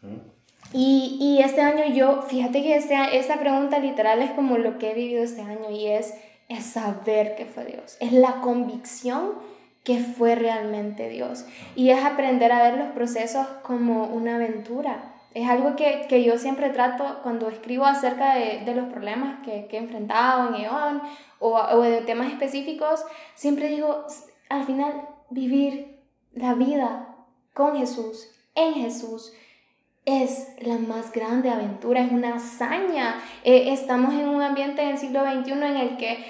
Hmm. 0.01 0.28
Y, 0.71 1.17
y, 1.19 1.41
este 1.41 1.61
año 1.61 1.93
yo, 1.93 2.21
fíjate 2.21 2.61
que 2.61 2.75
este, 2.75 3.17
esta 3.17 3.39
pregunta 3.39 3.79
literal 3.79 4.21
es 4.21 4.31
como 4.31 4.57
lo 4.57 4.77
que 4.77 4.91
he 4.91 4.93
vivido 4.93 5.23
este 5.23 5.41
año 5.41 5.71
y 5.71 5.87
es, 5.87 6.13
es 6.47 6.63
saber 6.63 7.35
que 7.35 7.45
fue 7.45 7.65
Dios, 7.65 7.97
es 7.99 8.11
la 8.13 8.39
convicción 8.41 9.33
que 9.83 9.99
fue 9.99 10.35
realmente 10.35 11.09
Dios. 11.09 11.45
Y 11.75 11.89
es 11.89 12.03
aprender 12.03 12.51
a 12.51 12.61
ver 12.61 12.77
los 12.77 12.89
procesos 12.89 13.47
como 13.63 14.05
una 14.05 14.35
aventura, 14.35 15.15
Es 15.33 15.47
algo 15.47 15.75
que, 15.75 16.05
que 16.09 16.23
yo 16.23 16.37
siempre 16.37 16.69
trato 16.69 17.21
cuando 17.23 17.49
escribo 17.49 17.85
acerca 17.85 18.35
de, 18.35 18.61
de 18.65 18.75
los 18.75 18.89
problemas 18.89 19.43
que, 19.43 19.67
que, 19.67 19.77
he 19.77 19.79
enfrentado 19.79 20.49
en 20.49 20.63
EON 20.63 21.01
o, 21.39 21.55
o 21.55 21.81
de 21.81 22.01
temas 22.01 22.31
específicos, 22.31 23.03
siempre 23.35 23.69
digo, 23.69 24.05
al 24.49 24.65
final, 24.65 25.07
vivir 25.29 25.99
la 26.33 26.53
vida 26.53 27.15
con 27.53 27.77
Jesús, 27.77 28.29
en 28.55 28.73
Jesús, 28.73 29.33
es 30.05 30.47
la 30.61 30.77
más 30.77 31.11
grande 31.11 31.49
aventura, 31.49 32.01
es 32.01 32.11
una 32.11 32.35
hazaña. 32.35 33.15
Eh, 33.43 33.71
estamos 33.73 34.13
en 34.13 34.27
un 34.27 34.41
ambiente 34.41 34.81
del 34.81 34.97
siglo 34.97 35.21
XXI 35.23 35.51
en 35.51 35.63
el 35.77 35.97
que 35.97 36.25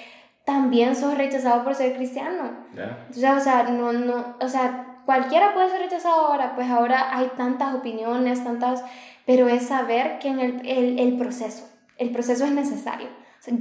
también 0.45 0.95
sos 0.95 1.17
rechazado 1.17 1.63
por 1.63 1.75
ser 1.75 1.95
cristiano. 1.95 2.65
o 2.75 3.39
sea, 3.39 3.63
no, 3.63 3.93
no, 3.93 4.35
o 4.41 4.47
sea, 4.47 5.01
cualquiera 5.05 5.53
puede 5.53 5.69
ser 5.69 5.81
rechazado 5.81 6.27
ahora, 6.27 6.55
pues 6.55 6.69
ahora 6.69 7.15
hay 7.15 7.31
tantas 7.37 7.75
opiniones, 7.75 8.43
tantas, 8.43 8.83
pero 9.25 9.47
es 9.47 9.67
saber 9.67 10.19
que 10.19 10.29
en 10.29 10.39
el, 10.39 10.67
el, 10.67 10.99
el 10.99 11.17
proceso, 11.17 11.69
el 11.97 12.09
proceso 12.11 12.45
es 12.45 12.51
necesario. 12.51 13.09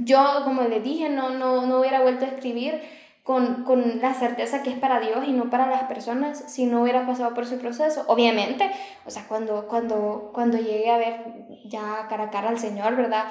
yo, 0.03 0.41
como 0.43 0.63
le 0.63 0.79
dije, 0.79 1.09
no, 1.09 1.29
no, 1.29 1.65
no 1.65 1.79
hubiera 1.79 2.01
vuelto 2.01 2.25
a 2.25 2.29
escribir 2.29 2.81
con, 3.23 3.63
con, 3.63 4.01
la 4.01 4.13
certeza 4.13 4.63
que 4.63 4.71
es 4.71 4.77
para 4.79 4.99
Dios 4.99 5.25
y 5.27 5.33
no 5.33 5.49
para 5.49 5.67
las 5.67 5.83
personas 5.83 6.43
si 6.47 6.65
no 6.65 6.81
hubiera 6.81 7.05
pasado 7.05 7.33
por 7.33 7.45
su 7.45 7.57
proceso. 7.59 8.03
Obviamente, 8.07 8.71
o 9.05 9.11
sea, 9.11 9.25
cuando, 9.27 9.67
cuando, 9.67 10.31
cuando 10.33 10.57
llegué 10.57 10.89
a 10.89 10.97
ver 10.97 11.47
ya 11.65 12.07
cara 12.09 12.25
a 12.25 12.29
cara 12.29 12.49
al 12.49 12.59
Señor, 12.59 12.95
¿verdad? 12.95 13.25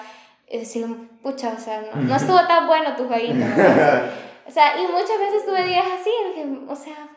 Decir, 0.51 0.87
pucha, 1.23 1.53
o 1.57 1.61
sea, 1.61 1.83
no, 1.95 2.15
estuvo 2.15 2.41
tan 2.47 2.67
bueno 2.67 2.97
tu 2.97 3.07
jueguito. 3.07 3.45
o 4.47 4.51
sea, 4.51 4.81
y 4.81 4.87
muchas 4.87 5.19
veces 5.19 5.45
tuve 5.45 5.67
días 5.67 5.87
así, 6.01 6.11
o 6.69 6.77
sea, 6.77 7.09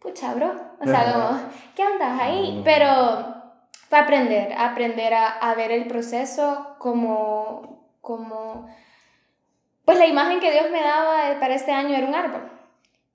pucha, 0.00 0.34
bro. 0.34 0.52
O 0.80 0.84
sea, 0.84 1.12
como, 1.12 1.38
¿qué 1.74 1.82
andas 1.82 2.20
ahí? 2.20 2.62
Pero 2.64 3.34
fue 3.88 3.98
aprender, 3.98 4.52
aprender 4.54 5.14
a, 5.14 5.28
a 5.28 5.54
ver 5.54 5.70
el 5.70 5.86
proceso 5.86 6.76
como, 6.78 7.88
como 8.00 8.68
pues 9.86 9.98
la 9.98 10.06
imagen 10.06 10.40
que 10.40 10.50
Dios 10.50 10.66
me 10.70 10.82
daba 10.82 11.38
para 11.38 11.54
este 11.54 11.70
año 11.70 11.96
era 11.96 12.06
un 12.06 12.14
árbol. 12.14 12.50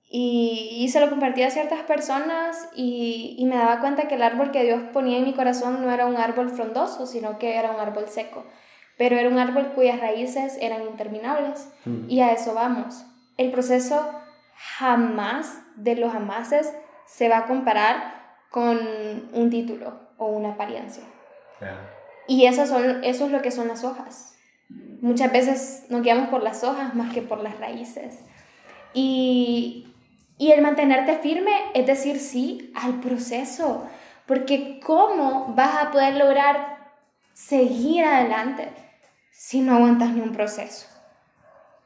Y, 0.08 0.78
y 0.78 0.88
se 0.88 1.00
lo 1.00 1.08
compartía 1.10 1.46
a 1.46 1.50
ciertas 1.50 1.82
personas 1.82 2.68
y, 2.74 3.36
y, 3.38 3.44
me 3.46 3.56
daba 3.56 3.80
cuenta 3.80 4.08
que 4.08 4.16
el 4.16 4.22
árbol 4.22 4.50
que 4.50 4.64
Dios 4.64 4.82
ponía 4.92 5.18
en 5.18 5.24
mi 5.24 5.34
corazón 5.34 5.80
no 5.82 5.90
era 5.90 6.06
un 6.06 6.16
árbol 6.16 6.50
frondoso, 6.50 7.06
sino 7.06 7.38
que 7.38 7.56
era 7.56 7.70
un 7.70 7.80
árbol 7.80 8.08
seco. 8.08 8.44
Pero 8.98 9.16
era 9.16 9.28
un 9.28 9.38
árbol 9.38 9.72
cuyas 9.74 10.00
raíces 10.00 10.58
eran 10.60 10.82
interminables. 10.82 11.70
Mm. 11.84 12.10
Y 12.10 12.20
a 12.20 12.32
eso 12.32 12.54
vamos. 12.54 13.04
El 13.36 13.50
proceso 13.50 14.10
jamás 14.54 15.62
de 15.76 15.96
los 15.96 16.14
amases 16.14 16.74
se 17.06 17.28
va 17.28 17.38
a 17.38 17.46
comparar 17.46 18.36
con 18.50 18.78
un 19.32 19.50
título 19.50 19.98
o 20.16 20.26
una 20.26 20.52
apariencia. 20.52 21.04
Y 22.26 22.46
eso, 22.46 22.66
son, 22.66 23.04
eso 23.04 23.26
es 23.26 23.30
lo 23.30 23.42
que 23.42 23.50
son 23.50 23.68
las 23.68 23.84
hojas 23.84 24.31
muchas 25.02 25.30
veces 25.32 25.84
nos 25.90 26.02
guiamos 26.02 26.28
por 26.28 26.42
las 26.42 26.64
hojas 26.64 26.94
más 26.94 27.12
que 27.12 27.20
por 27.20 27.42
las 27.42 27.58
raíces. 27.58 28.20
Y, 28.94 29.92
y 30.38 30.52
el 30.52 30.62
mantenerte 30.62 31.18
firme 31.18 31.52
es 31.74 31.86
decir 31.86 32.18
sí 32.18 32.72
al 32.74 33.00
proceso, 33.00 33.84
porque 34.26 34.80
¿cómo 34.80 35.52
vas 35.54 35.76
a 35.76 35.90
poder 35.90 36.16
lograr 36.16 36.78
seguir 37.34 38.04
adelante 38.04 38.70
si 39.32 39.60
no 39.60 39.74
aguantas 39.74 40.10
ni 40.10 40.20
un 40.20 40.32
proceso? 40.32 40.86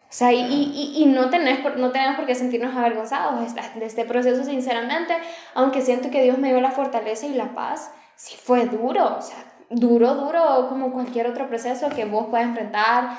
O 0.09 0.12
sea, 0.19 0.33
y, 0.33 0.41
y, 0.41 1.03
y, 1.03 1.07
no, 1.07 1.31
tenés 1.31 1.59
por, 1.61 1.79
no 1.79 1.91
tenemos 1.91 2.17
por 2.17 2.27
qué 2.27 2.35
sentirnos 2.35 2.77
avergonzados 2.77 3.55
de 3.75 3.87
este 3.87 4.05
proceso, 4.05 4.45
sinceramente, 4.45 5.14
aunque 5.55 5.83
siento 5.83 6.11
que 6.11 6.23
Dios 6.23 6.39
me 6.39 6.49
dio 6.49 6.61
la 6.61 6.71
fortaleza 6.71 7.27
y 7.27 7.35
la 7.35 7.55
paz, 7.55 7.91
sí 8.14 8.37
fue 8.41 8.67
duro, 8.67 9.17
o 9.19 9.21
sea, 9.21 9.37
duro, 9.71 10.14
duro, 10.14 10.69
como 10.69 10.93
cualquier 10.93 11.27
otro 11.27 11.49
proceso 11.49 11.89
que 11.91 12.05
vos 12.05 12.27
puedas 12.29 12.47
enfrentar. 12.47 13.19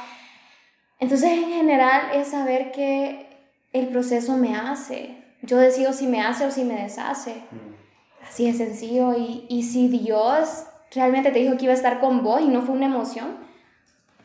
Entonces, 0.99 1.31
en 1.31 1.49
general, 1.49 2.11
es 2.13 2.29
saber 2.29 2.71
que 2.71 3.27
el 3.73 3.87
proceso 3.87 4.37
me 4.37 4.55
hace. 4.55 5.23
Yo 5.41 5.57
decido 5.57 5.93
si 5.93 6.07
me 6.07 6.21
hace 6.21 6.45
o 6.45 6.51
si 6.51 6.63
me 6.63 6.81
deshace. 6.81 7.43
Mm. 7.51 8.27
Así 8.27 8.45
de 8.45 8.53
sencillo. 8.53 9.13
Y, 9.17 9.45
y 9.49 9.63
si 9.63 9.87
Dios 9.87 10.65
realmente 10.93 11.31
te 11.31 11.39
dijo 11.39 11.57
que 11.57 11.65
iba 11.65 11.73
a 11.73 11.77
estar 11.77 11.99
con 11.99 12.23
vos 12.23 12.41
y 12.41 12.47
no 12.47 12.61
fue 12.61 12.75
una 12.75 12.87
emoción, 12.87 13.37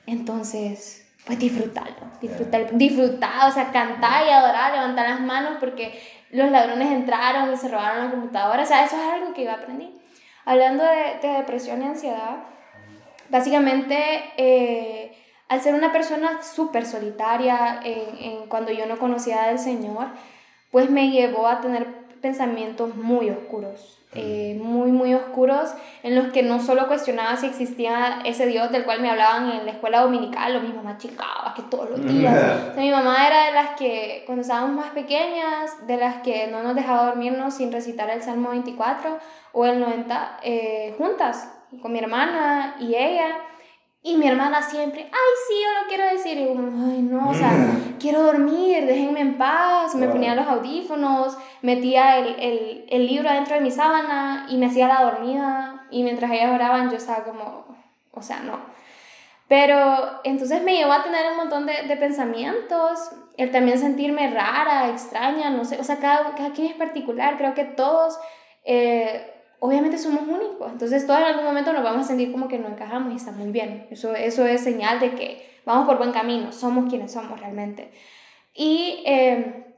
entonces, 0.07 1.07
pues 1.27 1.39
disfrutarlo. 1.39 2.11
Disfrutar, 2.21 2.77
disfrutar, 2.77 3.49
o 3.49 3.53
sea, 3.53 3.71
cantar 3.71 4.27
y 4.27 4.31
adorar, 4.31 4.73
levantar 4.73 5.09
las 5.09 5.21
manos 5.21 5.59
porque 5.61 6.01
los 6.31 6.51
ladrones 6.51 6.91
entraron 6.91 7.53
y 7.53 7.57
se 7.57 7.69
robaron 7.69 8.07
la 8.07 8.11
computadora. 8.11 8.63
O 8.63 8.67
sea, 8.67 8.85
eso 8.85 8.97
es 8.97 9.13
algo 9.13 9.35
que 9.35 9.45
yo 9.45 9.53
aprendí. 9.53 10.02
Hablando 10.45 10.85
de, 10.85 11.29
depresión 11.29 11.83
y 11.83 11.87
ansiedad, 11.87 12.45
básicamente 13.29 13.97
eh, 14.37 15.13
al 15.49 15.61
ser 15.61 15.75
una 15.75 15.93
persona 15.93 16.43
súper 16.43 16.85
solitaria 16.85 17.81
en, 17.85 18.49
cuando 18.49 18.73
yo 18.73 18.87
no 18.87 18.99
conocía 18.99 19.49
del 19.49 19.59
Señor, 19.59 20.09
pues 20.71 20.91
me 20.91 21.11
llevó 21.11 21.47
a 21.47 21.61
tener 21.61 21.87
pensamientos 22.21 22.97
muy 22.97 23.31
oscuros, 23.31 24.02
eh, 24.15 24.59
muy, 24.61 24.93
muy 24.93 25.15
oscuros, 25.15 25.71
en 26.03 26.15
los 26.15 26.33
que 26.33 26.43
no 26.43 26.61
solo 26.61 26.87
cuestionaba 26.87 27.37
si 27.37 27.47
existía 27.47 28.21
ese 28.27 28.47
Dios 28.47 28.71
del 28.71 28.85
cual 28.85 29.01
me 29.01 29.09
hablaban 29.09 29.51
en 29.51 29.65
la 29.65 29.73
escuela 29.73 30.03
dominical, 30.03 30.55
o 30.57 30.61
mi 30.61 30.73
mamá 30.73 30.99
chicaba, 30.99 31.55
que 31.57 31.63
todos 31.63 31.89
los 31.89 32.05
días. 32.07 32.77
mi 32.77 32.91
mamá 32.91 33.27
era 33.27 33.47
de 33.47 33.53
las 33.53 33.71
que, 33.71 34.23
cuando 34.27 34.43
estábamos 34.43 34.77
más 34.77 34.91
pequeñas, 34.91 35.87
de 35.87 35.97
las 35.97 36.17
que 36.17 36.49
no 36.49 36.63
nos 36.63 36.75
dejaba 36.75 37.07
dormirnos 37.07 37.55
sin 37.55 37.73
recitar 37.73 38.11
el 38.11 38.23
Salmo 38.23 38.51
24 38.51 39.19
o 39.53 39.65
el 39.65 39.81
90 39.81 40.41
eh, 40.43 40.95
juntas, 40.99 41.51
con 41.81 41.93
mi 41.93 41.99
hermana 41.99 42.77
y 42.81 42.95
ella. 42.95 43.29
Y 44.05 44.17
mi 44.17 44.27
hermana 44.27 44.61
siempre, 44.61 45.03
ay, 45.05 45.31
sí, 45.47 45.55
yo 45.63 45.81
lo 45.81 45.89
quiero 45.89 46.05
decir. 46.13 46.37
Y 46.37 46.49
como, 46.49 46.91
ay, 46.91 47.03
no, 47.03 47.31
o 47.31 47.35
sea, 47.35 47.53
quiero 48.01 48.25
dormir, 48.25 48.85
déjenme 48.85 49.21
en 49.21 49.39
paz. 49.39 49.95
Me 49.95 50.09
ponía 50.09 50.35
los 50.35 50.47
audífonos, 50.49 51.39
metía 51.63 52.19
el, 52.19 52.37
el, 52.39 52.87
el, 52.89 53.07
libro 53.07 53.31
adentro 53.31 53.55
de 53.55 53.61
mi 53.61 53.71
sábana 53.71 54.47
y 54.49 54.57
me 54.57 54.67
hacía 54.67 54.89
la 54.89 55.03
dormida. 55.03 55.87
Y 55.91 56.03
mientras 56.03 56.31
ellas 56.31 56.53
oraban, 56.53 56.91
yo 56.91 56.97
estaba 56.97 57.25
como, 57.25 57.65
o 58.13 58.23
sea, 58.23 58.41
no. 58.41 58.59
Pero 59.49 60.21
entonces 60.25 60.63
me 60.63 60.77
llevó 60.77 60.93
a 60.93 61.03
tener 61.03 61.31
un 61.31 61.37
montón 61.37 61.67
de, 61.67 61.83
de 61.87 61.97
pensamientos, 61.97 63.11
el 63.37 63.51
también 63.51 63.79
sentirme 63.79 64.31
rara, 64.31 64.89
extraña, 64.89 65.51
no 65.51 65.65
sé, 65.65 65.79
o 65.79 65.85
sea, 65.85 65.99
cada, 65.99 66.35
cada 66.35 66.53
quien 66.53 66.69
es 66.69 66.75
particular. 66.75 67.37
Creo 67.37 67.55
que 67.55 67.65
todos 67.65 68.19
eh, 68.65 69.33
obviamente 69.61 69.99
somos 69.99 70.23
únicos. 70.23 70.73
Entonces, 70.73 71.07
todos 71.07 71.21
en 71.21 71.27
algún 71.27 71.45
momento 71.45 71.73
nos 71.73 71.85
vamos 71.85 72.07
a 72.07 72.09
sentir 72.09 72.33
como 72.33 72.49
que 72.49 72.59
no 72.59 72.69
encajamos 72.69 73.13
y 73.13 73.17
está 73.17 73.31
muy 73.31 73.51
bien. 73.53 73.87
Eso, 73.91 74.15
eso 74.15 74.47
es 74.47 74.63
señal 74.63 74.99
de 75.01 75.13
que 75.13 75.61
vamos 75.65 75.87
por 75.87 75.99
buen 75.99 76.13
camino, 76.13 76.53
somos 76.53 76.89
quienes 76.89 77.13
somos 77.13 77.39
realmente. 77.39 77.93
Y 78.55 79.03
eh, 79.07 79.72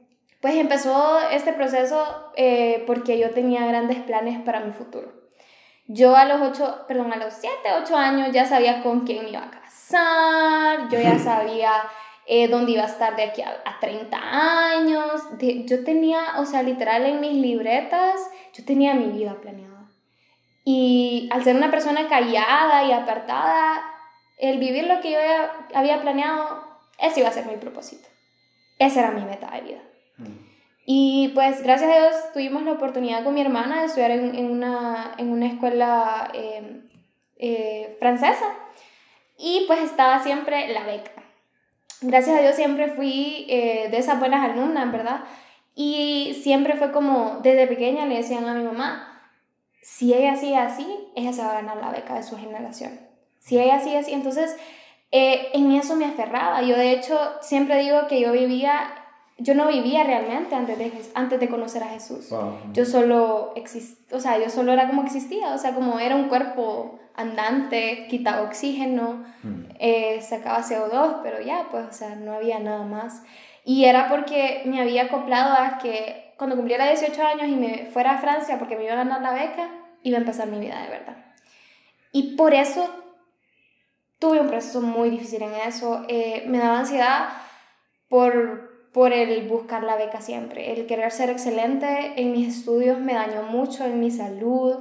pues 0.45 0.57
empezó 0.57 1.19
este 1.31 1.53
proceso 1.53 2.31
eh, 2.35 2.83
porque 2.85 3.17
yo 3.17 3.31
tenía 3.31 3.65
grandes 3.65 3.97
planes 4.03 4.39
para 4.41 4.59
mi 4.59 4.73
futuro. 4.73 5.11
Yo 5.87 6.15
a 6.15 6.25
los 6.25 6.39
8, 6.39 6.85
perdón, 6.87 7.11
a 7.13 7.15
los 7.15 7.33
7, 7.33 7.57
8 7.81 7.97
años 7.97 8.29
ya 8.31 8.45
sabía 8.45 8.83
con 8.83 9.07
quién 9.07 9.23
me 9.23 9.31
iba 9.31 9.43
a 9.43 9.49
casar, 9.49 10.87
yo 10.91 10.99
ya 10.99 11.17
sabía 11.23 11.71
eh, 12.27 12.47
dónde 12.47 12.73
iba 12.73 12.83
a 12.83 12.85
estar 12.85 13.15
de 13.15 13.23
aquí 13.23 13.41
a, 13.41 13.59
a 13.65 13.79
30 13.79 14.19
años. 14.19 15.23
yo 15.39 15.83
tenía, 15.83 16.35
o 16.37 16.45
sea, 16.45 16.61
literal 16.61 17.07
en 17.07 17.21
mis 17.21 17.33
libretas, 17.33 18.21
yo 18.53 18.63
tenía 18.65 18.93
mi 18.93 19.07
vida 19.07 19.41
planeada. 19.41 19.89
Y 20.63 21.27
al 21.31 21.43
ser 21.43 21.55
una 21.55 21.71
persona 21.71 22.07
callada 22.07 22.83
y 22.83 22.91
apartada, 22.91 23.81
el 24.37 24.59
vivir 24.59 24.85
lo 24.85 25.01
que 25.01 25.11
yo 25.11 25.17
había 25.73 26.03
planeado, 26.03 26.63
ese 26.99 27.21
iba 27.21 27.29
a 27.29 27.33
ser 27.33 27.47
mi 27.47 27.55
propósito. 27.55 28.07
Esa 28.77 28.99
era 28.99 29.09
mi 29.09 29.25
meta 29.25 29.49
de 29.49 29.61
vida. 29.61 29.81
Y 30.85 31.29
pues 31.29 31.63
gracias 31.63 31.91
a 31.91 31.97
Dios 31.99 32.15
tuvimos 32.33 32.63
la 32.63 32.73
oportunidad 32.73 33.23
con 33.23 33.33
mi 33.33 33.41
hermana 33.41 33.79
de 33.79 33.87
estudiar 33.87 34.11
en, 34.11 34.35
en, 34.35 34.51
una, 34.51 35.13
en 35.17 35.31
una, 35.31 35.47
escuela 35.47 36.29
eh, 36.33 36.81
eh, 37.37 37.95
francesa 37.99 38.45
y 39.37 39.63
pues 39.67 39.81
estaba 39.81 40.21
siempre 40.21 40.67
la 40.73 40.83
beca. 40.83 41.11
Gracias 42.01 42.37
a 42.37 42.41
Dios 42.41 42.55
siempre 42.55 42.89
fui 42.89 43.47
eh, 43.49 43.87
de 43.89 43.97
esas 43.97 44.19
buenas 44.19 44.43
alumnas, 44.43 44.91
¿verdad? 44.91 45.21
Y 45.73 46.39
siempre 46.43 46.75
fue 46.75 46.91
como, 46.91 47.39
desde 47.41 47.67
pequeña 47.67 48.05
le 48.05 48.17
decían 48.17 48.47
a 48.47 48.53
mi 48.53 48.63
mamá, 48.63 49.15
si 49.81 50.13
ella 50.13 50.35
sigue 50.35 50.57
así, 50.57 50.85
ella 51.15 51.33
se 51.33 51.41
va 51.41 51.51
a 51.51 51.61
ganar 51.61 51.77
la 51.77 51.91
beca 51.91 52.15
de 52.15 52.23
su 52.23 52.37
generación. 52.37 52.99
Si 53.39 53.59
ella 53.59 53.79
sigue 53.79 53.97
así, 53.97 54.13
entonces 54.13 54.55
eh, 55.11 55.49
en 55.53 55.71
eso 55.71 55.95
me 55.95 56.05
aferraba. 56.05 56.61
Yo 56.63 56.75
de 56.75 56.91
hecho 56.91 57.17
siempre 57.41 57.79
digo 57.79 58.07
que 58.07 58.19
yo 58.19 58.31
vivía, 58.31 59.04
yo 59.37 59.53
no 59.53 59.67
vivía 59.67 60.03
realmente 60.03 60.55
antes 60.55 60.77
de, 60.77 60.91
antes 61.13 61.39
de 61.39 61.49
conocer 61.49 61.83
a 61.83 61.89
Jesús. 61.89 62.29
Yo 62.73 62.85
solo 62.85 63.53
existía, 63.55 64.17
o 64.17 64.19
sea, 64.19 64.39
yo 64.39 64.49
solo 64.49 64.71
era 64.71 64.87
como 64.87 65.03
existía, 65.03 65.53
o 65.53 65.57
sea, 65.57 65.73
como 65.73 65.99
era 65.99 66.15
un 66.15 66.29
cuerpo 66.29 66.99
andante, 67.15 68.07
quitaba 68.09 68.43
oxígeno, 68.43 69.25
mm. 69.43 69.63
eh, 69.79 70.21
sacaba 70.21 70.63
CO2, 70.63 71.21
pero 71.23 71.41
ya, 71.41 71.67
pues, 71.71 71.85
o 71.89 71.93
sea, 71.93 72.15
no 72.15 72.33
había 72.33 72.59
nada 72.59 72.83
más. 72.85 73.23
Y 73.63 73.85
era 73.85 74.09
porque 74.09 74.63
me 74.65 74.81
había 74.81 75.03
acoplado 75.03 75.53
a 75.53 75.77
que 75.79 76.33
cuando 76.37 76.55
cumpliera 76.55 76.87
18 76.87 77.21
años 77.21 77.47
y 77.47 77.55
me 77.55 77.89
fuera 77.91 78.13
a 78.13 78.17
Francia 78.17 78.59
porque 78.59 78.75
me 78.75 78.83
iba 78.83 78.93
a 78.93 78.97
ganar 78.97 79.21
la 79.21 79.33
beca, 79.33 79.69
iba 80.03 80.17
a 80.17 80.21
empezar 80.21 80.47
mi 80.47 80.59
vida 80.59 80.81
de 80.81 80.89
verdad. 80.89 81.17
y 82.11 82.35
por 82.35 82.53
eso 82.53 82.89
tuve 84.19 84.39
un 84.39 84.47
proceso 84.47 84.81
muy 84.81 85.09
difícil 85.09 85.41
en 85.41 85.53
eso. 85.53 86.05
Eh, 86.07 86.45
me 86.47 86.57
daba 86.57 86.79
ansiedad 86.79 87.29
por, 88.09 88.64
por 88.95 89.11
el 89.11 89.45
buscar 89.49 89.83
la 89.83 89.97
beca 89.97 90.21
siempre. 90.21 90.71
El 90.71 90.85
querer 90.85 91.11
ser 91.11 91.29
excelente 91.29 92.13
en 92.15 92.31
mis 92.31 92.59
estudios 92.59 92.97
me 92.97 93.13
dañó 93.13 93.43
mucho 93.43 93.83
en 93.83 93.99
mi 93.99 94.09
salud 94.09 94.77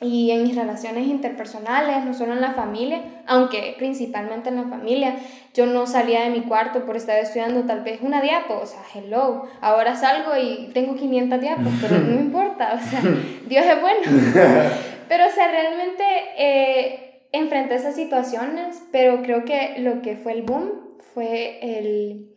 y 0.00 0.32
en 0.32 0.42
mis 0.42 0.56
relaciones 0.56 1.06
interpersonales, 1.06 2.04
no 2.04 2.12
solo 2.12 2.32
en 2.32 2.40
la 2.40 2.54
familia, 2.54 3.02
aunque 3.24 3.76
principalmente 3.78 4.48
en 4.48 4.56
la 4.56 4.64
familia. 4.64 5.14
Yo 5.54 5.64
no 5.66 5.86
salía 5.86 6.22
de 6.22 6.30
mi 6.30 6.40
cuarto 6.40 6.84
por 6.84 6.96
estar 6.96 7.20
estudiando 7.20 7.62
tal 7.62 7.84
vez 7.84 8.00
una 8.02 8.20
diapo, 8.20 8.58
o 8.60 8.66
sea, 8.66 8.80
hello, 8.92 9.44
ahora 9.60 9.94
salgo 9.94 10.36
y 10.36 10.72
tengo 10.74 10.96
500 10.96 11.40
diapos, 11.40 11.72
pero 11.80 12.00
no 12.00 12.16
me 12.16 12.20
importa, 12.22 12.74
o 12.74 12.90
sea, 12.90 13.00
Dios 13.46 13.64
es 13.64 13.80
bueno. 13.80 14.00
Pero, 15.08 15.24
o 15.24 15.30
sea, 15.30 15.46
realmente 15.52 16.02
eh, 16.36 17.20
enfrenté 17.30 17.76
esas 17.76 17.94
situaciones, 17.94 18.82
pero 18.90 19.22
creo 19.22 19.44
que 19.44 19.76
lo 19.78 20.02
que 20.02 20.16
fue 20.16 20.32
el 20.32 20.42
boom 20.42 20.72
fue 21.14 21.60
el, 21.62 22.35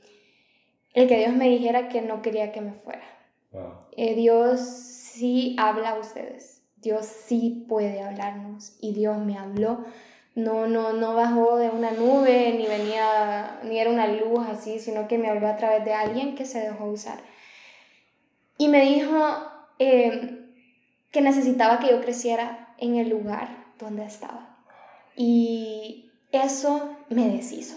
el 0.93 1.07
que 1.07 1.17
Dios 1.17 1.33
me 1.33 1.49
dijera 1.49 1.89
que 1.89 2.01
no 2.01 2.21
quería 2.21 2.51
que 2.51 2.61
me 2.61 2.73
fuera. 2.73 3.03
Eh, 3.97 4.15
Dios 4.15 4.59
sí 4.59 5.55
habla 5.57 5.91
a 5.91 5.99
ustedes 5.99 6.59
Dios 6.81 7.05
sí 7.05 7.65
puede 7.67 8.01
hablarnos 8.01 8.77
y 8.79 8.93
Dios 8.93 9.17
me 9.17 9.37
habló. 9.37 9.85
No, 10.35 10.67
no, 10.67 10.93
no 10.93 11.15
bajó 11.15 11.57
de 11.57 11.69
una 11.69 11.91
nube, 11.91 12.53
ni 12.57 12.65
venía, 12.65 13.59
ni 13.63 13.79
era 13.79 13.89
una 13.89 14.07
luz 14.07 14.47
así, 14.47 14.79
sino 14.79 15.07
que 15.07 15.17
me 15.17 15.29
habló 15.29 15.47
a 15.47 15.57
través 15.57 15.83
de 15.83 15.93
alguien 15.93 16.35
que 16.35 16.45
se 16.45 16.59
dejó 16.61 16.85
usar. 16.85 17.19
Y 18.57 18.69
me 18.69 18.81
dijo 18.81 19.11
em, 19.79 20.47
que 21.11 21.21
necesitaba 21.21 21.79
que 21.79 21.89
yo 21.89 22.01
creciera 22.01 22.73
en 22.77 22.95
el 22.95 23.09
lugar 23.09 23.49
donde 23.77 24.05
estaba. 24.05 24.57
Y 25.15 26.11
eso 26.31 26.95
me 27.09 27.29
deshizo. 27.29 27.75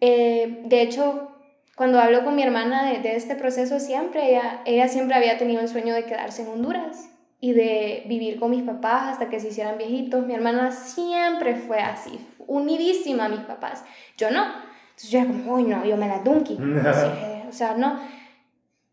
Eh, 0.00 0.62
de 0.66 0.82
hecho, 0.82 1.29
cuando 1.80 1.98
hablo 1.98 2.24
con 2.24 2.34
mi 2.34 2.42
hermana 2.42 2.84
de, 2.84 2.98
de, 2.98 3.16
este 3.16 3.36
proceso, 3.36 3.80
siempre, 3.80 4.28
ella, 4.28 4.60
ella 4.66 4.86
siempre 4.86 5.16
había 5.16 5.38
tenido 5.38 5.62
el 5.62 5.68
sueño 5.68 5.94
de 5.94 6.04
quedarse 6.04 6.42
en 6.42 6.48
Honduras 6.48 7.08
y 7.40 7.54
de 7.54 8.02
vivir 8.04 8.38
con 8.38 8.50
mis 8.50 8.64
papás 8.64 9.12
hasta 9.12 9.30
que 9.30 9.40
se 9.40 9.48
hicieran 9.48 9.78
viejitos. 9.78 10.26
Mi 10.26 10.34
hermana 10.34 10.72
siempre 10.72 11.56
fue 11.56 11.78
así, 11.78 12.20
unidísima 12.46 13.24
a 13.24 13.28
mis 13.30 13.40
papás. 13.40 13.82
Yo 14.18 14.30
no. 14.30 14.44
Entonces 14.44 15.10
yo 15.10 15.20
era 15.20 15.28
como, 15.28 15.54
uy, 15.54 15.62
no, 15.62 15.82
yo 15.86 15.96
me 15.96 16.06
la 16.06 16.18
dunky. 16.18 16.58
o 17.48 17.52
sea, 17.52 17.72
no. 17.78 17.98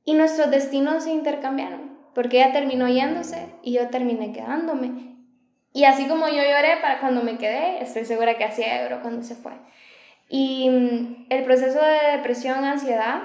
Y 0.05 0.13
nuestros 0.13 0.49
destinos 0.49 1.03
se 1.03 1.11
intercambiaron, 1.11 1.91
porque 2.15 2.37
ella 2.37 2.53
terminó 2.53 2.87
yéndose 2.87 3.49
y 3.63 3.73
yo 3.73 3.89
terminé 3.89 4.31
quedándome. 4.31 5.17
Y 5.73 5.83
así 5.83 6.07
como 6.07 6.29
yo 6.29 6.35
lloré 6.35 6.77
para 6.81 7.01
cuando 7.01 7.21
me 7.21 7.37
quedé, 7.37 7.83
estoy 7.83 8.05
segura 8.05 8.37
que 8.37 8.45
hacía 8.45 8.81
euro 8.83 9.01
cuando 9.01 9.23
se 9.23 9.35
fue. 9.35 9.51
Y 10.29 10.69
mm, 10.69 11.25
el 11.29 11.43
proceso 11.43 11.79
de 11.79 12.17
depresión, 12.17 12.63
ansiedad, 12.63 13.21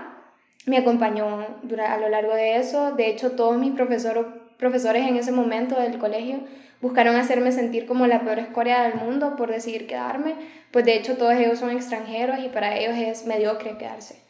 me 0.66 0.78
acompañó 0.78 1.46
a 1.86 1.96
lo 1.98 2.08
largo 2.08 2.34
de 2.34 2.56
eso. 2.56 2.92
De 2.92 3.08
hecho, 3.08 3.32
todos 3.32 3.58
mis 3.58 3.72
profesores 3.72 4.26
profesores 4.62 5.04
en 5.08 5.16
ese 5.16 5.32
momento 5.32 5.74
del 5.74 5.98
colegio 5.98 6.38
buscaron 6.80 7.16
hacerme 7.16 7.50
sentir 7.50 7.84
como 7.84 8.06
la 8.06 8.20
peor 8.20 8.38
escoria 8.38 8.82
del 8.82 8.94
mundo 8.94 9.34
por 9.36 9.50
decidir 9.50 9.88
quedarme, 9.88 10.36
pues 10.70 10.84
de 10.84 10.94
hecho 10.94 11.16
todos 11.16 11.34
ellos 11.34 11.58
son 11.58 11.70
extranjeros 11.70 12.38
y 12.38 12.48
para 12.48 12.76
ellos 12.76 12.94
es 12.96 13.26
mediocre 13.26 13.76
quedarse. 13.76 14.22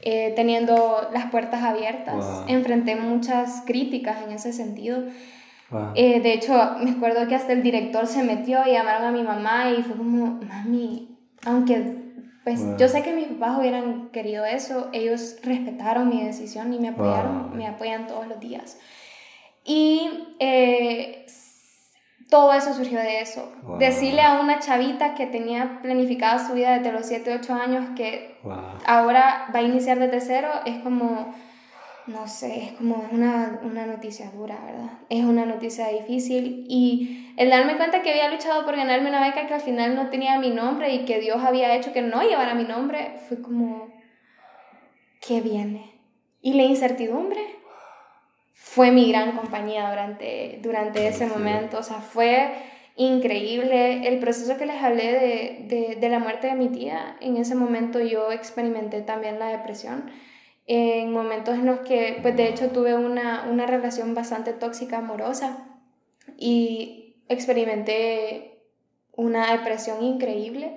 Eh, 0.00 0.32
teniendo 0.34 1.10
las 1.12 1.30
puertas 1.30 1.62
abiertas, 1.62 2.24
enfrenté 2.48 2.96
muchas 2.96 3.64
críticas 3.66 4.22
en 4.26 4.32
ese 4.32 4.54
sentido. 4.54 5.02
Eh, 5.94 6.20
de 6.20 6.32
hecho, 6.32 6.54
me 6.82 6.92
acuerdo 6.92 7.28
que 7.28 7.34
hasta 7.34 7.52
el 7.52 7.62
director 7.62 8.06
se 8.06 8.22
metió 8.22 8.60
y 8.66 8.72
llamaron 8.72 9.04
a 9.04 9.12
mi 9.12 9.22
mamá 9.22 9.70
y 9.70 9.82
fue 9.82 9.96
como, 9.96 10.40
mami, 10.42 11.18
aunque 11.44 12.05
pues 12.46 12.64
yo 12.78 12.86
sé 12.86 13.02
que 13.02 13.12
mis 13.12 13.26
papás 13.26 13.58
hubieran 13.58 14.10
querido 14.10 14.44
eso, 14.44 14.88
ellos 14.92 15.34
respetaron 15.42 16.08
mi 16.08 16.22
decisión 16.22 16.72
y 16.72 16.78
me 16.78 16.90
apoyaron, 16.90 17.56
me 17.56 17.66
apoyan 17.66 18.06
todos 18.06 18.28
los 18.28 18.38
días. 18.38 18.78
Y 19.64 20.36
eh, 20.38 21.26
todo 22.30 22.52
eso 22.52 22.72
surgió 22.72 23.00
de 23.00 23.20
eso. 23.20 23.50
Decirle 23.80 24.22
a 24.22 24.38
una 24.40 24.60
chavita 24.60 25.16
que 25.16 25.26
tenía 25.26 25.80
planificada 25.82 26.46
su 26.46 26.54
vida 26.54 26.78
desde 26.78 26.92
los 26.92 27.06
7, 27.06 27.36
8 27.40 27.52
años 27.52 27.84
que 27.96 28.38
ahora 28.86 29.48
va 29.52 29.58
a 29.58 29.62
iniciar 29.62 29.98
desde 29.98 30.20
cero 30.20 30.48
es 30.66 30.80
como, 30.84 31.34
no 32.06 32.28
sé, 32.28 32.64
es 32.64 32.72
como 32.72 33.08
una, 33.10 33.60
una 33.62 33.86
noticia 33.86 34.30
dura, 34.30 34.58
¿verdad? 34.64 34.90
Es 35.08 35.24
una 35.24 35.44
noticia 35.44 35.88
difícil 35.88 36.64
y 36.68 37.32
el 37.36 37.50
darme 37.50 37.76
cuenta 37.76 38.02
que 38.02 38.10
había 38.10 38.30
luchado 38.30 38.64
por 38.64 38.76
ganarme 38.76 39.08
una 39.08 39.26
beca 39.26 39.46
que 39.46 39.54
al 39.54 39.60
final 39.60 39.94
no 39.94 40.08
tenía 40.08 40.38
mi 40.38 40.50
nombre 40.50 40.94
y 40.94 41.04
que 41.04 41.20
Dios 41.20 41.42
había 41.42 41.74
hecho 41.74 41.92
que 41.92 42.02
no 42.02 42.22
llevara 42.22 42.54
mi 42.54 42.64
nombre, 42.64 43.16
fue 43.28 43.42
como, 43.42 43.88
¿qué 45.20 45.40
viene? 45.40 46.00
Y 46.40 46.54
la 46.54 46.62
incertidumbre 46.62 47.40
fue 48.54 48.90
mi 48.90 49.10
gran 49.10 49.32
compañía 49.32 49.88
durante, 49.90 50.60
durante 50.62 51.08
ese 51.08 51.26
momento. 51.26 51.78
O 51.78 51.82
sea, 51.82 51.96
fue 51.96 52.52
increíble. 52.94 54.06
El 54.06 54.18
proceso 54.18 54.56
que 54.56 54.66
les 54.66 54.82
hablé 54.82 55.12
de, 55.12 55.66
de, 55.66 55.96
de, 55.96 56.08
la 56.08 56.18
muerte 56.18 56.46
de 56.46 56.54
mi 56.54 56.68
tía, 56.68 57.16
en 57.20 57.36
ese 57.36 57.54
momento 57.54 58.00
yo 58.00 58.30
experimenté 58.32 59.02
también 59.02 59.38
la 59.38 59.48
depresión. 59.48 60.10
En 60.66 61.12
momentos 61.12 61.54
en 61.54 61.66
los 61.66 61.80
que, 61.80 62.18
pues 62.22 62.36
de 62.36 62.48
hecho, 62.48 62.70
tuve 62.70 62.96
una, 62.96 63.46
una 63.50 63.66
relación 63.66 64.14
bastante 64.14 64.52
tóxica, 64.52 64.98
amorosa, 64.98 65.66
y 66.36 67.16
experimenté 67.28 68.62
una 69.12 69.52
depresión 69.52 70.02
increíble. 70.02 70.74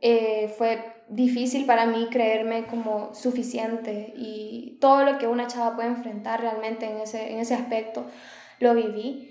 Eh, 0.00 0.52
fue 0.56 0.84
difícil 1.08 1.66
para 1.66 1.86
mí 1.86 2.08
creerme 2.10 2.66
como 2.66 3.14
suficiente 3.14 4.12
y 4.16 4.78
todo 4.80 5.04
lo 5.04 5.18
que 5.18 5.26
una 5.26 5.46
chava 5.46 5.76
puede 5.76 5.88
enfrentar 5.88 6.40
realmente 6.40 6.86
en 6.86 6.98
ese, 6.98 7.32
en 7.32 7.38
ese 7.38 7.54
aspecto 7.54 8.06
lo 8.58 8.74
viví. 8.74 9.28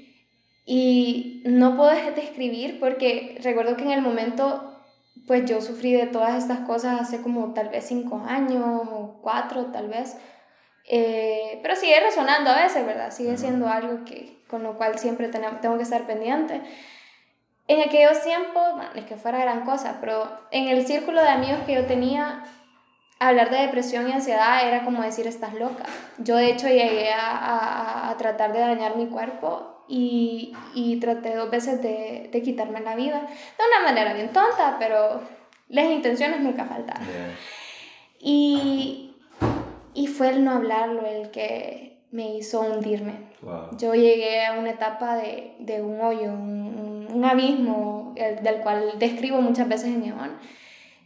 Y 0.66 1.42
no 1.46 1.76
puedo 1.76 1.90
describir 1.90 2.80
porque 2.80 3.38
recuerdo 3.42 3.76
que 3.76 3.84
en 3.84 3.92
el 3.92 4.02
momento, 4.02 4.71
pues 5.28 5.46
yo 5.50 5.62
sufrí 5.62 5.94
de 5.94 6.08
todas 6.08 6.36
estas 6.36 6.60
cosas 6.60 7.02
hace 7.02 7.22
como 7.22 7.54
tal 7.54 7.70
vez 7.70 7.86
cinco 7.86 8.24
años 8.28 8.64
o 8.66 9.20
cuatro 9.22 9.68
tal 9.68 9.88
vez. 9.88 10.18
Eh, 10.88 11.60
pero 11.62 11.76
sigue 11.76 12.00
resonando 12.00 12.50
a 12.50 12.64
veces, 12.64 12.86
¿verdad? 12.86 13.12
Sigue 13.12 13.38
siendo 13.38 13.68
algo 13.68 14.04
que, 14.04 14.44
con 14.48 14.64
lo 14.64 14.78
cual 14.78 14.98
siempre 15.00 15.30
tengo 15.30 15.78
que 15.78 15.84
estar 15.84 16.06
pendiente. 16.06 16.62
En 17.68 17.82
aquellos 17.82 18.22
tiempos, 18.24 18.64
bueno, 18.76 18.90
es 18.96 19.06
que 19.06 19.16
fuera 19.16 19.40
gran 19.40 19.64
cosa, 19.64 19.98
pero 20.02 20.30
en 20.52 20.68
el 20.68 20.86
círculo 20.86 21.22
de 21.22 21.30
amigos 21.30 21.60
que 21.66 21.76
yo 21.76 21.86
tenía, 21.86 22.44
hablar 23.20 23.50
de 23.52 23.60
depresión 23.60 24.10
y 24.10 24.12
ansiedad 24.12 24.68
era 24.68 24.84
como 24.84 25.02
decir 25.04 25.28
estás 25.28 25.54
loca. 25.54 25.86
Yo 26.18 26.36
de 26.36 26.50
hecho 26.50 26.68
llegué 26.68 27.14
a, 27.14 28.10
a, 28.10 28.18
tratar 28.18 28.52
de 28.52 28.60
dañar 28.60 28.98
mi 28.98 29.08
cuerpo 29.08 29.81
y, 29.92 30.54
y 30.74 31.00
traté 31.02 31.36
dos 31.36 31.52
veces 31.52 31.82
de, 31.82 32.30
de, 32.32 32.42
quitarme 32.42 32.80
la 32.80 32.96
vida. 32.96 33.20
De 33.20 33.64
una 33.68 33.84
manera 33.84 34.14
bien 34.14 34.32
tonta, 34.32 34.78
pero 34.80 35.22
las 35.68 35.86
intenciones 35.92 36.40
nunca 36.40 36.66
faltaron. 36.66 37.06
Y, 38.20 39.16
y 39.94 40.08
fue 40.08 40.30
el 40.30 40.46
no 40.46 40.52
hablarlo 40.52 41.06
el 41.06 41.30
que 41.32 42.00
me 42.12 42.38
hizo 42.38 42.62
hundirme. 42.62 43.32
Yo 43.78 43.94
llegué 43.94 44.46
a 44.46 44.54
una 44.58 44.72
etapa 44.72 45.18
de, 45.18 45.56
de 45.60 45.82
un 45.82 46.00
hoyo, 46.00 46.32
un, 46.32 47.08
un 47.12 47.26
abismo 47.26 48.16
del 48.16 48.62
cual 48.62 48.94
describo 48.98 49.42
muchas 49.42 49.68
veces 49.68 49.88
en 49.88 50.02
Neón. 50.04 50.32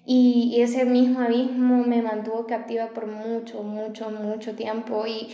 Y, 0.06 0.62
ese 0.62 0.86
mismo 0.86 1.22
abismo 1.22 1.84
me 1.84 2.03
mantuvo 2.03 2.45
captiva 2.45 2.90
por 2.90 3.07
mucho, 3.07 3.64
mucho, 3.64 4.12
mucho 4.12 4.56
tiempo. 4.56 5.07
Y, 5.07 5.30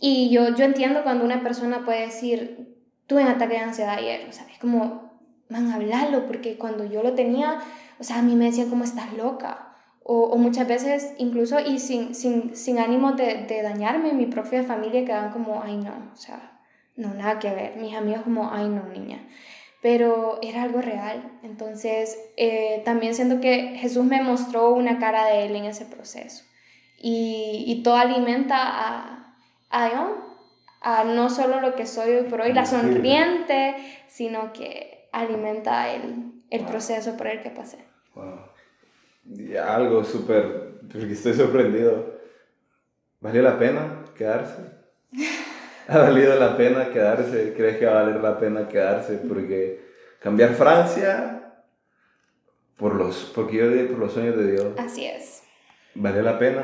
y 0.00 0.30
yo, 0.30 0.54
yo 0.56 0.64
entiendo 0.64 1.04
cuando 1.04 1.24
una 1.24 1.42
persona 1.42 1.84
puede 1.84 2.00
decir, 2.06 2.77
tuve 3.08 3.22
un 3.22 3.28
ataque 3.28 3.54
de 3.54 3.60
ansiedad 3.60 3.98
ayer, 3.98 4.28
o 4.28 4.32
sea, 4.32 4.46
es 4.52 4.58
como, 4.60 5.10
van 5.50 5.72
a 5.72 5.74
hablarlo, 5.74 6.26
porque 6.26 6.56
cuando 6.56 6.84
yo 6.84 7.02
lo 7.02 7.14
tenía, 7.14 7.58
o 7.98 8.04
sea, 8.04 8.20
a 8.20 8.22
mí 8.22 8.36
me 8.36 8.44
decían 8.44 8.70
como 8.70 8.84
estás 8.84 9.12
loca. 9.14 9.64
O, 10.04 10.22
o, 10.28 10.38
muchas 10.38 10.66
veces 10.66 11.12
incluso 11.18 11.60
y 11.60 11.80
sin, 11.80 12.14
sin, 12.14 12.56
sin 12.56 12.78
ánimo 12.78 13.12
de, 13.12 13.44
de, 13.44 13.60
dañarme, 13.60 14.12
mi 14.12 14.24
propia 14.24 14.62
familia 14.62 15.04
quedaban 15.04 15.32
como, 15.32 15.60
ay 15.62 15.76
no, 15.76 15.92
o 16.14 16.16
sea, 16.16 16.60
no, 16.96 17.12
nada 17.12 17.38
que 17.38 17.50
ver. 17.50 17.76
Mis 17.76 17.94
amigos 17.94 18.22
como, 18.22 18.50
ay 18.50 18.68
no, 18.68 18.84
niña 18.84 19.18
pero 19.80 20.38
era 20.42 20.62
algo 20.62 20.80
real. 20.80 21.38
Entonces, 21.42 22.18
eh, 22.36 22.82
también 22.84 23.14
siento 23.14 23.40
que 23.40 23.76
Jesús 23.76 24.04
me 24.04 24.22
mostró 24.22 24.70
una 24.70 24.98
cara 24.98 25.26
de 25.26 25.46
Él 25.46 25.56
en 25.56 25.64
ese 25.66 25.84
proceso. 25.86 26.44
Y, 27.00 27.64
y 27.66 27.82
todo 27.82 27.96
alimenta 27.96 28.56
a, 28.58 29.36
a, 29.70 29.88
a 30.80 31.04
no 31.04 31.30
solo 31.30 31.60
lo 31.60 31.74
que 31.74 31.86
soy 31.86 32.12
hoy 32.12 32.24
por 32.24 32.40
hoy, 32.40 32.52
la 32.52 32.66
sonriente, 32.66 33.76
sino 34.08 34.52
que 34.52 35.08
alimenta 35.12 35.92
el, 35.92 36.32
el 36.50 36.64
proceso 36.64 37.16
por 37.16 37.26
el 37.26 37.42
que 37.42 37.50
pasé. 37.50 37.78
Wow. 38.14 38.40
algo 39.64 40.04
súper, 40.04 40.80
porque 40.92 41.12
estoy 41.12 41.34
sorprendido. 41.34 42.18
¿Valió 43.20 43.42
la 43.42 43.58
pena 43.58 44.04
quedarse? 44.16 44.62
¿Ha 45.88 45.98
valido 45.98 46.38
la 46.38 46.56
pena 46.56 46.90
quedarse? 46.90 47.54
¿Crees 47.56 47.78
que 47.78 47.86
va 47.86 48.00
a 48.00 48.02
valer 48.04 48.20
la 48.20 48.38
pena 48.38 48.68
quedarse? 48.68 49.14
Porque 49.16 49.80
cambiar 50.20 50.54
Francia 50.54 51.38
por 52.76 52.94
los, 52.94 53.32
porque 53.34 53.56
yo, 53.56 53.88
por 53.88 53.98
los 53.98 54.12
sueños 54.12 54.36
de 54.36 54.52
Dios. 54.52 54.66
Así 54.78 55.04
es. 55.06 55.42
¿Vale 55.94 56.22
la 56.22 56.38
pena? 56.38 56.62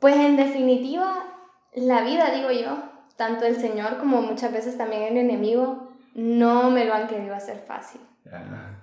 Pues 0.00 0.16
en 0.16 0.36
definitiva, 0.36 1.43
la 1.74 2.02
vida, 2.02 2.30
digo 2.30 2.50
yo, 2.50 2.78
tanto 3.16 3.44
el 3.44 3.56
Señor 3.56 3.98
como 3.98 4.22
muchas 4.22 4.52
veces 4.52 4.76
también 4.76 5.02
el 5.02 5.16
enemigo, 5.16 5.88
no 6.14 6.70
me 6.70 6.84
lo 6.84 6.94
han 6.94 7.08
querido 7.08 7.34
hacer 7.34 7.64
fácil. 7.66 8.00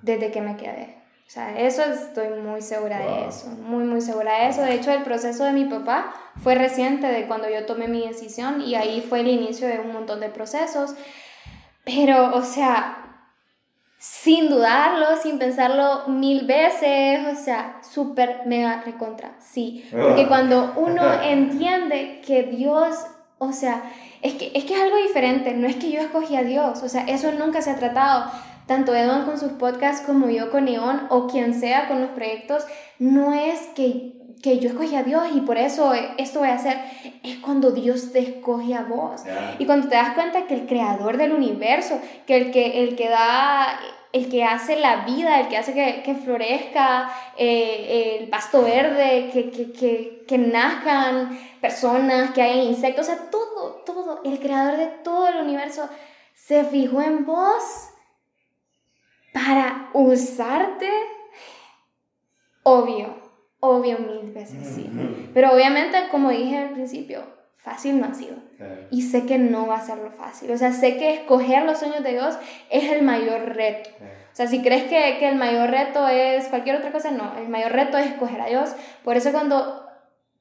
Desde 0.02 0.32
que 0.32 0.42
me 0.42 0.56
quedé. 0.58 1.02
O 1.32 1.34
sea, 1.34 1.58
eso 1.58 1.84
estoy 1.84 2.28
muy 2.42 2.62
segura 2.62 3.00
de 3.00 3.28
eso, 3.28 3.48
muy, 3.48 3.86
muy 3.86 4.02
segura 4.02 4.40
de 4.40 4.50
eso. 4.50 4.64
De 4.64 4.74
hecho, 4.74 4.92
el 4.92 5.04
proceso 5.04 5.46
de 5.46 5.54
mi 5.54 5.64
papá 5.64 6.14
fue 6.44 6.56
reciente 6.56 7.08
de 7.08 7.26
cuando 7.26 7.50
yo 7.50 7.66
tomé 7.66 7.88
mi 7.88 8.06
decisión 8.06 8.62
y 8.62 8.76
ahí 8.76 9.00
fue 9.00 9.22
el 9.22 9.30
inicio 9.30 9.66
de 9.66 9.80
un 9.80 9.94
montón 9.94 10.20
de 10.20 10.28
procesos. 10.28 10.94
Pero, 11.86 12.36
o 12.36 12.42
sea, 12.42 13.01
sin 14.02 14.50
dudarlo, 14.50 15.16
sin 15.22 15.38
pensarlo 15.38 16.08
mil 16.08 16.48
veces, 16.48 17.20
o 17.32 17.36
sea, 17.36 17.80
súper 17.88 18.48
mega 18.48 18.82
recontra, 18.82 19.36
sí. 19.38 19.86
Porque 19.92 20.28
cuando 20.28 20.74
uno 20.76 21.04
entiende 21.24 22.20
que 22.26 22.42
Dios, 22.42 22.96
o 23.38 23.54
sea, 23.54 23.84
es 24.24 24.34
que, 24.34 24.54
es 24.56 24.66
que 24.66 24.74
es 24.74 24.82
algo 24.82 24.98
diferente, 24.98 25.54
no 25.54 25.68
es 25.68 25.76
que 25.76 25.92
yo 25.92 26.02
escogí 26.02 26.36
a 26.36 26.42
Dios, 26.42 26.82
o 26.82 26.90
sea, 26.90 27.04
eso 27.04 27.32
nunca 27.34 27.62
se 27.62 27.70
ha 27.70 27.76
tratado 27.76 28.32
tanto 28.66 28.96
Edon 28.96 29.26
con 29.26 29.38
sus 29.38 29.52
podcasts 29.52 30.04
como 30.04 30.32
yo 30.32 30.50
con 30.50 30.66
Neon 30.66 31.06
o 31.12 31.28
quien 31.28 31.54
sea 31.54 31.88
con 31.88 32.02
los 32.02 32.10
proyectos, 32.10 32.66
no 32.98 33.36
es 33.36 33.60
que, 33.76 34.14
que 34.42 34.60
yo 34.60 34.70
escogí 34.70 34.96
a 34.96 35.04
Dios 35.04 35.24
y 35.36 35.42
por 35.42 35.58
eso 35.58 35.94
esto 36.18 36.40
voy 36.40 36.50
a 36.50 36.56
hacer, 36.56 36.78
es 37.24 37.38
cuando 37.38 37.72
Dios 37.72 38.12
te 38.12 38.20
escoge 38.20 38.74
a 38.74 38.84
vos. 38.84 39.22
Y 39.60 39.66
cuando 39.66 39.88
te 39.88 39.96
das 39.96 40.14
cuenta 40.14 40.48
que 40.48 40.56
el 40.56 40.66
creador 40.68 41.18
del 41.18 41.32
universo, 41.32 42.00
que 42.26 42.38
el 42.38 42.52
que, 42.52 42.84
el 42.84 42.96
que 42.96 43.10
da 43.10 43.80
el 44.14 44.30
que 44.30 44.44
hace 44.44 44.76
la 44.78 45.06
vida, 45.06 45.40
el 45.40 45.48
que 45.48 45.58
hace 45.58 45.74
que, 45.74 46.04
que 46.04 46.16
florezca 46.16 47.10
eh, 47.38 48.20
el 48.20 48.30
pasto 48.30 48.62
verde, 48.62 49.30
que, 49.32 49.50
que, 49.52 49.72
que, 49.72 50.26
que, 50.28 50.38
nazcan 50.38 51.40
personas, 51.62 52.32
que 52.32 52.42
haya 52.42 52.64
insectos, 52.64 53.08
o 53.08 53.12
sea, 53.12 53.30
todo, 53.30 53.84
todo, 53.86 54.22
el 54.26 54.40
creador 54.40 54.78
de 54.78 54.88
todo 54.88 55.30
el 55.30 55.38
universo 55.38 55.88
se 56.36 56.66
fijó 56.66 57.02
en 57.02 57.26
vos 57.26 57.64
para 59.34 59.90
usarte, 59.94 60.90
obvio, 62.64 63.21
obvio 63.62 64.00
mil 64.00 64.32
veces 64.34 64.68
sí. 64.68 64.90
Pero 65.34 65.54
obviamente, 65.54 65.98
como 66.12 66.30
dije 66.32 66.58
al 66.58 66.72
principio, 66.72 67.24
fácil 67.56 68.02
no 68.02 68.08
ha 68.08 68.14
sido. 68.14 68.36
Y 68.90 69.04
sé 69.04 69.26
que 69.26 69.38
no 69.38 69.68
va 69.68 69.78
a 69.78 69.86
ser 69.86 69.98
lo 70.00 70.12
fácil. 70.12 70.52
O 70.52 70.58
sea, 70.58 70.74
sé 70.74 70.98
que 70.98 71.14
escoger 71.14 71.64
los 71.64 71.80
sueños 71.80 72.04
de 72.04 72.12
Dios 72.12 72.38
es 72.70 72.92
el 72.92 73.04
mayor 73.04 73.56
reto. 73.56 73.90
O 74.00 74.36
sea, 74.36 74.48
si 74.48 74.62
crees 74.62 74.84
que, 74.84 75.18
que, 75.20 75.30
el 75.30 75.36
mayor 75.36 75.70
reto 75.70 76.08
es 76.08 76.48
cualquier 76.48 76.78
otra 76.78 76.92
cosa, 76.92 77.12
no. 77.12 77.38
El 77.38 77.50
mayor 77.50 77.72
reto 77.72 77.98
es 77.98 78.08
escoger 78.08 78.42
a 78.42 78.48
Dios. 78.48 78.76
Por 79.04 79.16
eso 79.16 79.32
cuando 79.32 79.86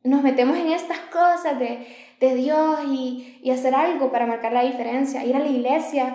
nos 0.03 0.23
metemos 0.23 0.57
en 0.57 0.69
estas 0.69 0.99
cosas 0.99 1.59
de, 1.59 1.87
de 2.21 2.35
Dios 2.35 2.81
y, 2.87 3.39
y 3.43 3.51
hacer 3.51 3.75
algo 3.75 4.11
para 4.11 4.27
marcar 4.27 4.53
la 4.53 4.63
diferencia, 4.63 5.25
ir 5.25 5.37
a 5.37 5.41
la 5.41 5.49
iglesia, 5.49 6.15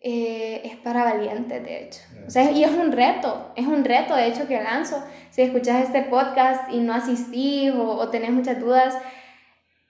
eh, 0.00 0.62
es 0.64 0.76
para 0.76 1.04
valientes, 1.04 1.62
de 1.64 1.84
hecho. 1.84 2.00
O 2.26 2.30
sea, 2.30 2.50
y 2.50 2.62
es 2.64 2.70
un 2.70 2.92
reto, 2.92 3.52
es 3.56 3.66
un 3.66 3.84
reto, 3.84 4.14
de 4.14 4.26
hecho, 4.26 4.46
que 4.46 4.62
lanzo. 4.62 5.02
Si 5.30 5.42
escuchas 5.42 5.84
este 5.84 6.02
podcast 6.02 6.70
y 6.70 6.78
no 6.78 6.94
asistís 6.94 7.72
o, 7.72 7.96
o 7.96 8.08
tenés 8.08 8.30
muchas 8.30 8.60
dudas, 8.60 8.96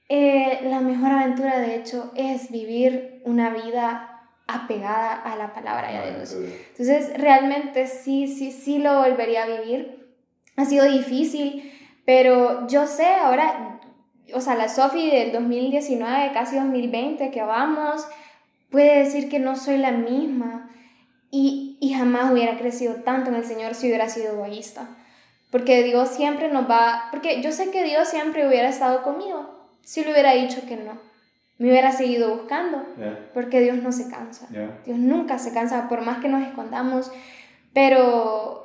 eh, 0.08 0.60
la 0.64 0.80
mejor 0.80 1.10
aventura, 1.10 1.58
de 1.58 1.76
hecho, 1.76 2.12
es 2.14 2.50
vivir 2.50 3.20
una 3.24 3.50
vida 3.50 4.16
apegada 4.46 5.14
a 5.14 5.36
la 5.36 5.52
palabra 5.52 5.90
de 5.90 6.14
Dios. 6.14 6.36
Entonces, 6.68 7.12
realmente 7.18 7.86
sí, 7.88 8.28
sí, 8.28 8.52
sí 8.52 8.78
lo 8.78 9.00
volvería 9.00 9.42
a 9.42 9.60
vivir. 9.60 10.14
Ha 10.56 10.64
sido 10.64 10.84
difícil, 10.84 11.72
pero 12.04 12.68
yo 12.68 12.86
sé 12.86 13.06
ahora, 13.06 13.80
o 14.32 14.40
sea, 14.40 14.54
la 14.54 14.68
Sofi 14.68 15.10
del 15.10 15.32
2019, 15.32 16.30
casi 16.32 16.56
2020, 16.56 17.30
que 17.32 17.42
vamos 17.42 18.06
puede 18.76 18.98
decir 18.98 19.30
que 19.30 19.38
no 19.38 19.56
soy 19.56 19.78
la 19.78 19.90
misma 19.90 20.68
y, 21.30 21.78
y 21.80 21.94
jamás 21.94 22.30
hubiera 22.30 22.58
crecido 22.58 22.96
tanto 22.96 23.30
en 23.30 23.36
el 23.36 23.44
Señor 23.44 23.74
si 23.74 23.86
hubiera 23.86 24.10
sido 24.10 24.34
egoísta. 24.34 24.86
Porque 25.50 25.82
Dios 25.82 26.10
siempre 26.10 26.50
nos 26.50 26.68
va, 26.68 27.08
porque 27.10 27.40
yo 27.40 27.52
sé 27.52 27.70
que 27.70 27.84
Dios 27.84 28.06
siempre 28.06 28.46
hubiera 28.46 28.68
estado 28.68 29.02
conmigo 29.02 29.70
si 29.80 30.04
le 30.04 30.12
hubiera 30.12 30.34
dicho 30.34 30.60
que 30.68 30.76
no. 30.76 30.98
Me 31.56 31.70
hubiera 31.70 31.90
seguido 31.90 32.36
buscando, 32.36 32.84
porque 33.32 33.60
Dios 33.60 33.78
no 33.78 33.92
se 33.92 34.10
cansa. 34.10 34.46
Dios 34.84 34.98
nunca 34.98 35.38
se 35.38 35.54
cansa, 35.54 35.88
por 35.88 36.02
más 36.02 36.18
que 36.18 36.28
nos 36.28 36.46
escondamos. 36.46 37.10
Pero 37.72 38.62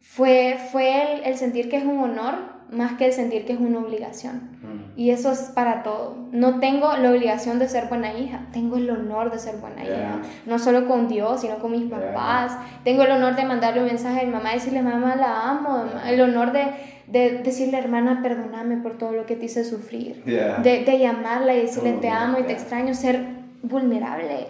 fue, 0.00 0.58
fue 0.72 1.14
el, 1.14 1.24
el 1.26 1.36
sentir 1.36 1.68
que 1.68 1.76
es 1.76 1.84
un 1.84 2.00
honor 2.00 2.57
más 2.70 2.94
que 2.94 3.06
el 3.06 3.12
sentir 3.12 3.44
que 3.46 3.54
es 3.54 3.60
una 3.60 3.78
obligación. 3.78 4.36
Mm. 4.62 4.98
Y 4.98 5.10
eso 5.10 5.32
es 5.32 5.40
para 5.54 5.82
todo. 5.82 6.16
No 6.32 6.60
tengo 6.60 6.94
la 6.96 7.10
obligación 7.10 7.58
de 7.58 7.68
ser 7.68 7.86
buena 7.86 8.12
hija, 8.12 8.46
tengo 8.52 8.76
el 8.76 8.90
honor 8.90 9.30
de 9.30 9.38
ser 9.38 9.56
buena 9.56 9.84
hija. 9.84 10.20
No 10.46 10.58
solo 10.58 10.86
con 10.86 11.08
Dios, 11.08 11.40
sino 11.40 11.58
con 11.58 11.72
mis 11.72 11.90
papás. 11.90 12.56
Tengo 12.84 13.02
el 13.02 13.12
honor 13.12 13.36
de 13.36 13.44
mandarle 13.44 13.80
un 13.80 13.86
mensaje 13.86 14.20
a 14.20 14.24
mi 14.24 14.32
mamá 14.32 14.52
y 14.52 14.54
decirle, 14.54 14.82
mamá, 14.82 15.16
la 15.16 15.50
amo. 15.50 15.84
El 16.06 16.20
honor 16.20 16.52
de, 16.52 16.66
de, 17.06 17.38
decirle, 17.38 17.78
hermana, 17.78 18.20
perdóname 18.22 18.78
por 18.78 18.98
todo 18.98 19.12
lo 19.12 19.24
que 19.24 19.36
te 19.36 19.46
hice 19.46 19.64
sufrir. 19.64 20.22
De, 20.24 20.84
de, 20.84 20.98
llamarla 20.98 21.54
y 21.54 21.62
decirle, 21.62 21.92
te 21.94 22.08
amo 22.08 22.38
y 22.38 22.42
te 22.42 22.52
extraño, 22.52 22.92
ser 22.94 23.24
vulnerable. 23.62 24.48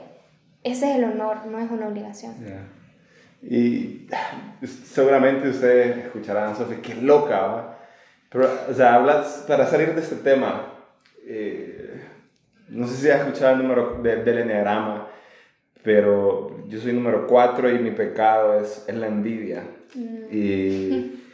Ese 0.64 0.90
es 0.90 0.96
el 0.96 1.04
honor, 1.04 1.46
no 1.46 1.58
es 1.58 1.70
una 1.70 1.88
obligación. 1.88 2.34
Y 3.42 4.08
seguramente 4.64 5.48
ustedes 5.48 5.96
escucharán, 5.98 6.56
Sofía, 6.56 6.78
qué 6.82 6.94
loca, 6.96 7.40
¿va? 7.40 7.77
Pero, 8.30 8.50
o 8.70 8.74
sea, 8.74 8.94
hablas, 8.94 9.44
para 9.48 9.66
salir 9.66 9.94
de 9.94 10.00
este 10.00 10.16
tema, 10.16 10.72
eh, 11.26 12.02
no 12.68 12.86
sé 12.86 12.96
si 12.96 13.10
has 13.10 13.20
escuchado 13.20 13.54
el 13.54 13.62
número 13.62 14.00
del 14.02 14.38
enneagrama, 14.38 15.08
pero 15.82 16.66
yo 16.68 16.80
soy 16.80 16.92
número 16.92 17.26
4 17.26 17.70
y 17.70 17.78
mi 17.78 17.92
pecado 17.92 18.60
es, 18.60 18.84
es 18.86 18.94
la 18.94 19.06
envidia. 19.06 19.64
Mm. 19.94 20.16
Y, 20.30 21.24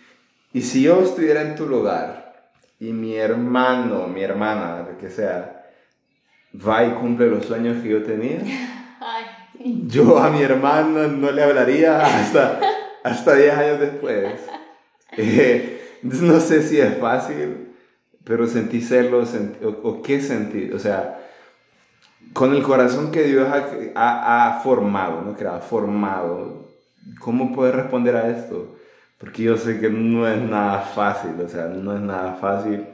y 0.53 0.62
si 0.62 0.83
yo 0.83 1.03
estuviera 1.03 1.43
en 1.43 1.57
tu 1.57 1.66
lugar 1.66 2.53
y 2.79 2.93
mi 2.93 3.16
hermano, 3.16 4.07
mi 4.07 4.23
hermana, 4.23 4.87
que 5.01 5.11
sea, 5.11 5.65
va 6.55 6.85
y 6.85 6.91
cumple 6.91 7.27
los 7.27 7.47
sueños 7.47 7.83
que 7.83 7.89
yo 7.89 8.03
tenía, 8.03 8.41
yo 9.87 10.19
a 10.19 10.31
mi 10.31 10.43
hermana 10.43 11.09
no 11.09 11.33
le 11.33 11.43
hablaría 11.43 12.01
hasta, 12.01 12.61
hasta 13.03 13.35
10 13.35 13.55
años 13.55 13.81
después. 13.81 14.41
Eh, 15.16 15.74
no 16.05 16.40
sé 16.40 16.62
si 16.62 16.78
es 16.78 16.98
fácil, 16.98 17.68
pero 18.24 18.47
sentí 18.47 18.81
celos 18.81 19.35
o, 19.82 20.02
qué 20.02 20.20
sentí. 20.20 20.70
O 20.72 20.78
sea, 20.78 21.20
con 22.32 22.55
el 22.55 22.62
corazón 22.62 23.10
que 23.10 23.24
Dios 23.24 23.48
ha, 23.94 24.48
ha, 24.48 24.60
formado, 24.60 25.22
¿no? 25.22 25.51
Ha 25.51 25.60
formado, 25.60 26.70
¿cómo 27.20 27.55
puedes 27.55 27.74
responder 27.74 28.16
a 28.16 28.31
esto? 28.31 28.76
Porque 29.18 29.43
yo 29.43 29.56
sé 29.56 29.81
que 29.81 29.90
no 29.90 30.28
es 30.28 30.40
nada 30.40 30.81
fácil, 30.81 31.32
o 31.43 31.48
sea, 31.48 31.66
no 31.66 31.94
es 31.94 32.01
nada 32.01 32.35
fácil, 32.35 32.85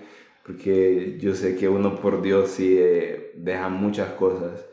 porque 0.45 1.19
yo 1.21 1.35
sé 1.35 1.57
que 1.57 1.69
uno 1.69 1.97
por 1.97 2.23
Dios 2.23 2.51
sí 2.51 2.77
eh, 2.79 3.33
deja 3.37 3.69
muchas 3.69 4.11
cosas. 4.11 4.65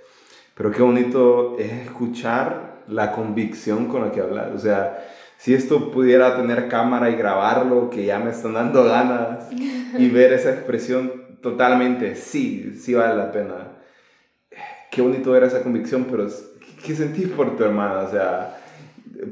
Pero 0.55 0.72
qué 0.72 0.81
bonito 0.81 1.57
es 1.59 1.72
escuchar 1.72 2.84
la 2.88 3.11
convicción 3.11 3.88
con 3.88 4.03
la 4.03 4.11
que 4.11 4.22
hablas. 4.22 4.53
O 4.55 4.59
sea, 4.59 5.07
si 5.38 5.53
esto 5.53 5.91
pudiera 5.91 6.35
tener 6.35 6.68
cámara 6.68 7.09
y 7.09 7.15
grabarlo, 7.15 7.89
que 7.89 8.05
ya 8.05 8.19
me 8.19 8.31
están 8.31 8.53
dando 8.53 8.84
ganas, 8.84 9.47
y 9.51 10.09
ver 10.09 10.34
esa 10.34 10.51
expresión 10.51 11.39
totalmente, 11.41 12.15
sí, 12.15 12.76
sí 12.80 12.93
vale 12.93 13.15
la 13.15 13.31
pena. 13.31 13.55
Qué 14.91 15.01
bonito 15.01 15.35
era 15.35 15.47
esa 15.47 15.64
convicción, 15.64 16.07
pero 16.09 16.27
¿qué 16.84 16.95
sentís 16.95 17.27
por 17.30 17.55
tu 17.55 17.64
hermana? 17.64 17.99
O 17.99 18.11
sea, 18.11 18.57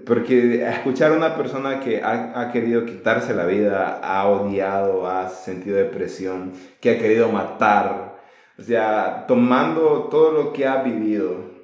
porque 0.05 0.67
escuchar 0.67 1.11
a 1.11 1.17
una 1.17 1.35
persona 1.35 1.79
que 1.79 2.01
ha, 2.01 2.39
ha, 2.39 2.51
querido 2.51 2.85
quitarse 2.85 3.33
la 3.33 3.45
vida, 3.45 3.99
ha 4.03 4.27
odiado, 4.27 5.09
ha 5.09 5.29
sentido 5.29 5.77
depresión, 5.77 6.53
que 6.79 6.91
ha 6.91 6.99
querido 6.99 7.29
matar, 7.29 8.15
o 8.57 8.61
sea, 8.61 9.25
tomando 9.27 10.07
todo 10.11 10.31
lo 10.31 10.53
que 10.53 10.67
ha 10.67 10.83
vivido 10.83 11.55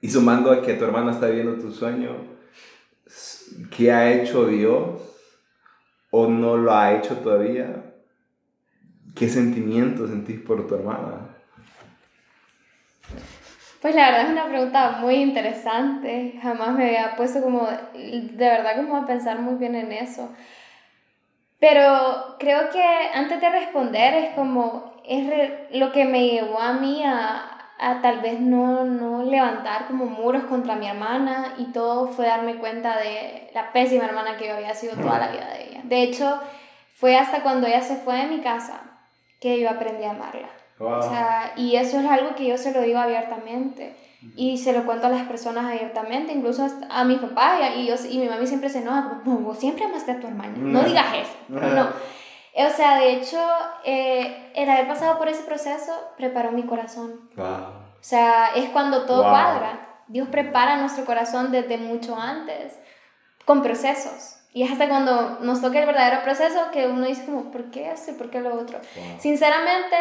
y 0.00 0.10
sumando 0.10 0.50
a 0.50 0.62
que 0.62 0.74
tu 0.74 0.84
hermana 0.84 1.12
está 1.12 1.26
viviendo 1.26 1.54
tu 1.54 1.72
sueño, 1.72 2.38
¿Qué 3.76 3.92
ha 3.92 4.10
hecho 4.10 4.46
Dios 4.46 5.00
o 6.10 6.26
no 6.26 6.56
lo 6.56 6.72
ha 6.72 6.94
hecho 6.94 7.16
todavía? 7.18 7.84
¿Qué 9.14 9.28
sentimiento 9.28 10.06
sentís 10.06 10.40
por 10.40 10.66
tu 10.66 10.74
hermana? 10.74 11.36
Pues 13.80 13.94
la 13.94 14.06
verdad 14.06 14.26
es 14.26 14.30
una 14.30 14.48
pregunta 14.48 14.98
muy 15.00 15.16
interesante. 15.16 16.38
Jamás 16.42 16.74
me 16.74 16.86
había 16.86 17.16
puesto 17.16 17.40
como, 17.42 17.68
de 17.94 18.36
verdad 18.36 18.76
como 18.76 18.96
a 18.96 19.06
pensar 19.06 19.38
muy 19.40 19.54
bien 19.54 19.74
en 19.74 19.92
eso. 19.92 20.30
Pero 21.60 22.36
creo 22.38 22.70
que 22.70 22.82
antes 23.14 23.40
de 23.40 23.50
responder 23.50 24.14
es 24.14 24.34
como, 24.34 25.00
es 25.04 25.50
lo 25.72 25.92
que 25.92 26.04
me 26.04 26.28
llevó 26.28 26.60
a 26.60 26.74
mí 26.74 27.02
a, 27.04 27.57
a 27.78 28.00
tal 28.02 28.20
vez 28.20 28.40
no, 28.40 28.84
no 28.84 29.22
levantar 29.22 29.86
como 29.86 30.06
muros 30.06 30.44
contra 30.44 30.74
mi 30.74 30.88
hermana 30.88 31.54
y 31.58 31.66
todo 31.66 32.08
fue 32.08 32.26
darme 32.26 32.56
cuenta 32.56 32.98
de 32.98 33.50
la 33.54 33.72
pésima 33.72 34.06
hermana 34.06 34.36
que 34.36 34.48
yo 34.48 34.54
había 34.54 34.74
sido 34.74 34.94
toda 34.94 35.18
la 35.18 35.28
vida 35.28 35.48
de 35.54 35.68
ella. 35.68 35.80
De 35.84 36.02
hecho, 36.02 36.40
fue 36.94 37.16
hasta 37.16 37.42
cuando 37.42 37.66
ella 37.66 37.80
se 37.80 37.96
fue 37.96 38.16
de 38.16 38.26
mi 38.26 38.40
casa 38.40 38.80
que 39.40 39.60
yo 39.60 39.70
aprendí 39.70 40.04
a 40.04 40.10
amarla. 40.10 40.48
O 40.80 41.02
sea, 41.02 41.52
y 41.56 41.76
eso 41.76 41.98
es 41.98 42.06
algo 42.06 42.34
que 42.34 42.46
yo 42.46 42.56
se 42.56 42.72
lo 42.72 42.82
digo 42.82 42.98
abiertamente 42.98 43.96
y 44.36 44.58
se 44.58 44.72
lo 44.72 44.84
cuento 44.84 45.06
a 45.06 45.10
las 45.10 45.26
personas 45.26 45.64
abiertamente, 45.66 46.32
incluso 46.32 46.66
a 46.90 47.04
mi 47.04 47.16
papá 47.16 47.58
y, 47.76 47.86
yo, 47.86 47.94
y 48.08 48.18
mi 48.18 48.28
mami 48.28 48.46
siempre 48.46 48.68
se 48.68 48.80
enoja, 48.80 49.20
como, 49.22 49.38
no, 49.38 49.40
vos 49.40 49.58
siempre 49.58 49.84
amaste 49.84 50.12
a 50.12 50.20
tu 50.20 50.26
hermana, 50.26 50.54
no 50.56 50.82
digas 50.82 51.06
eso, 51.14 51.34
no. 51.48 51.88
O 52.66 52.70
sea, 52.70 52.98
de 52.98 53.12
hecho, 53.12 53.38
eh, 53.84 54.50
el 54.54 54.68
haber 54.68 54.88
pasado 54.88 55.16
por 55.16 55.28
ese 55.28 55.44
proceso 55.44 55.92
preparó 56.16 56.50
mi 56.50 56.64
corazón. 56.64 57.30
Wow. 57.36 57.46
O 57.46 58.04
sea, 58.04 58.48
es 58.56 58.70
cuando 58.70 59.06
todo 59.06 59.22
cuadra. 59.22 60.02
Dios 60.08 60.28
prepara 60.28 60.78
nuestro 60.78 61.04
corazón 61.04 61.52
desde 61.52 61.78
mucho 61.78 62.16
antes, 62.16 62.78
con 63.44 63.62
procesos. 63.62 64.36
Y 64.52 64.62
es 64.62 64.72
hasta 64.72 64.88
cuando 64.88 65.38
nos 65.40 65.60
toca 65.60 65.78
el 65.78 65.86
verdadero 65.86 66.22
proceso 66.22 66.70
que 66.72 66.88
uno 66.88 67.06
dice 67.06 67.26
como, 67.26 67.50
¿por 67.50 67.70
qué 67.70 67.92
esto 67.92 68.12
y 68.12 68.14
por 68.14 68.30
qué 68.30 68.40
lo 68.40 68.54
otro? 68.54 68.80
Sinceramente, 69.18 69.96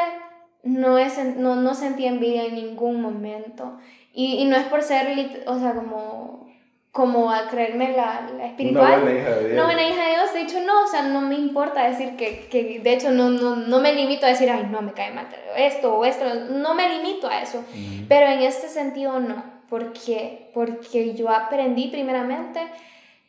no, 0.64 0.98
es, 0.98 1.18
no, 1.36 1.56
no 1.56 1.76
sentí 1.76 2.06
envidia 2.06 2.46
en 2.46 2.56
ningún 2.56 3.02
momento. 3.02 3.78
Y, 4.14 4.38
y, 4.42 4.46
no 4.46 4.56
es 4.56 4.66
por 4.66 4.82
ser, 4.82 5.44
o 5.46 5.60
sea, 5.60 5.74
como, 5.74 6.47
como 6.98 7.32
a 7.32 7.48
creerme 7.48 7.92
la, 7.92 8.28
la 8.36 8.48
espiritual. 8.48 8.96
No, 8.96 9.02
buena 9.04 9.20
hija 9.20 9.30
de 9.30 9.50
Dios. 9.50 9.56
No, 9.56 9.66
buena 9.66 9.84
hija 9.84 10.04
de 10.04 10.10
Dios. 10.10 10.34
De 10.34 10.42
hecho, 10.42 10.60
no, 10.62 10.84
o 10.84 10.88
sea, 10.88 11.04
no 11.04 11.22
me 11.22 11.36
importa 11.36 11.88
decir 11.88 12.16
que, 12.16 12.48
que 12.48 12.80
de 12.80 12.92
hecho, 12.92 13.12
no, 13.12 13.30
no, 13.30 13.56
no 13.56 13.80
me 13.80 13.94
limito 13.94 14.26
a 14.26 14.30
decir, 14.30 14.50
ay, 14.50 14.68
no, 14.72 14.82
me 14.82 14.94
cae 14.94 15.14
mal 15.14 15.28
esto 15.56 15.96
o 15.96 16.06
esto. 16.06 16.26
No 16.50 16.74
me 16.74 16.90
limito 16.90 17.28
a 17.28 17.44
eso. 17.44 17.64
Pero 18.10 18.26
en 18.32 18.40
este 18.40 18.68
sentido, 18.68 19.20
no. 19.20 19.44
¿Por 19.70 19.94
qué? 19.94 20.50
Porque 20.56 21.14
yo 21.14 21.30
aprendí 21.30 21.90
primeramente 21.90 22.62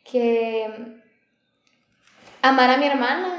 que 0.03 0.65
amar 2.41 2.71
a 2.71 2.77
mi 2.77 2.87
hermana 2.87 3.37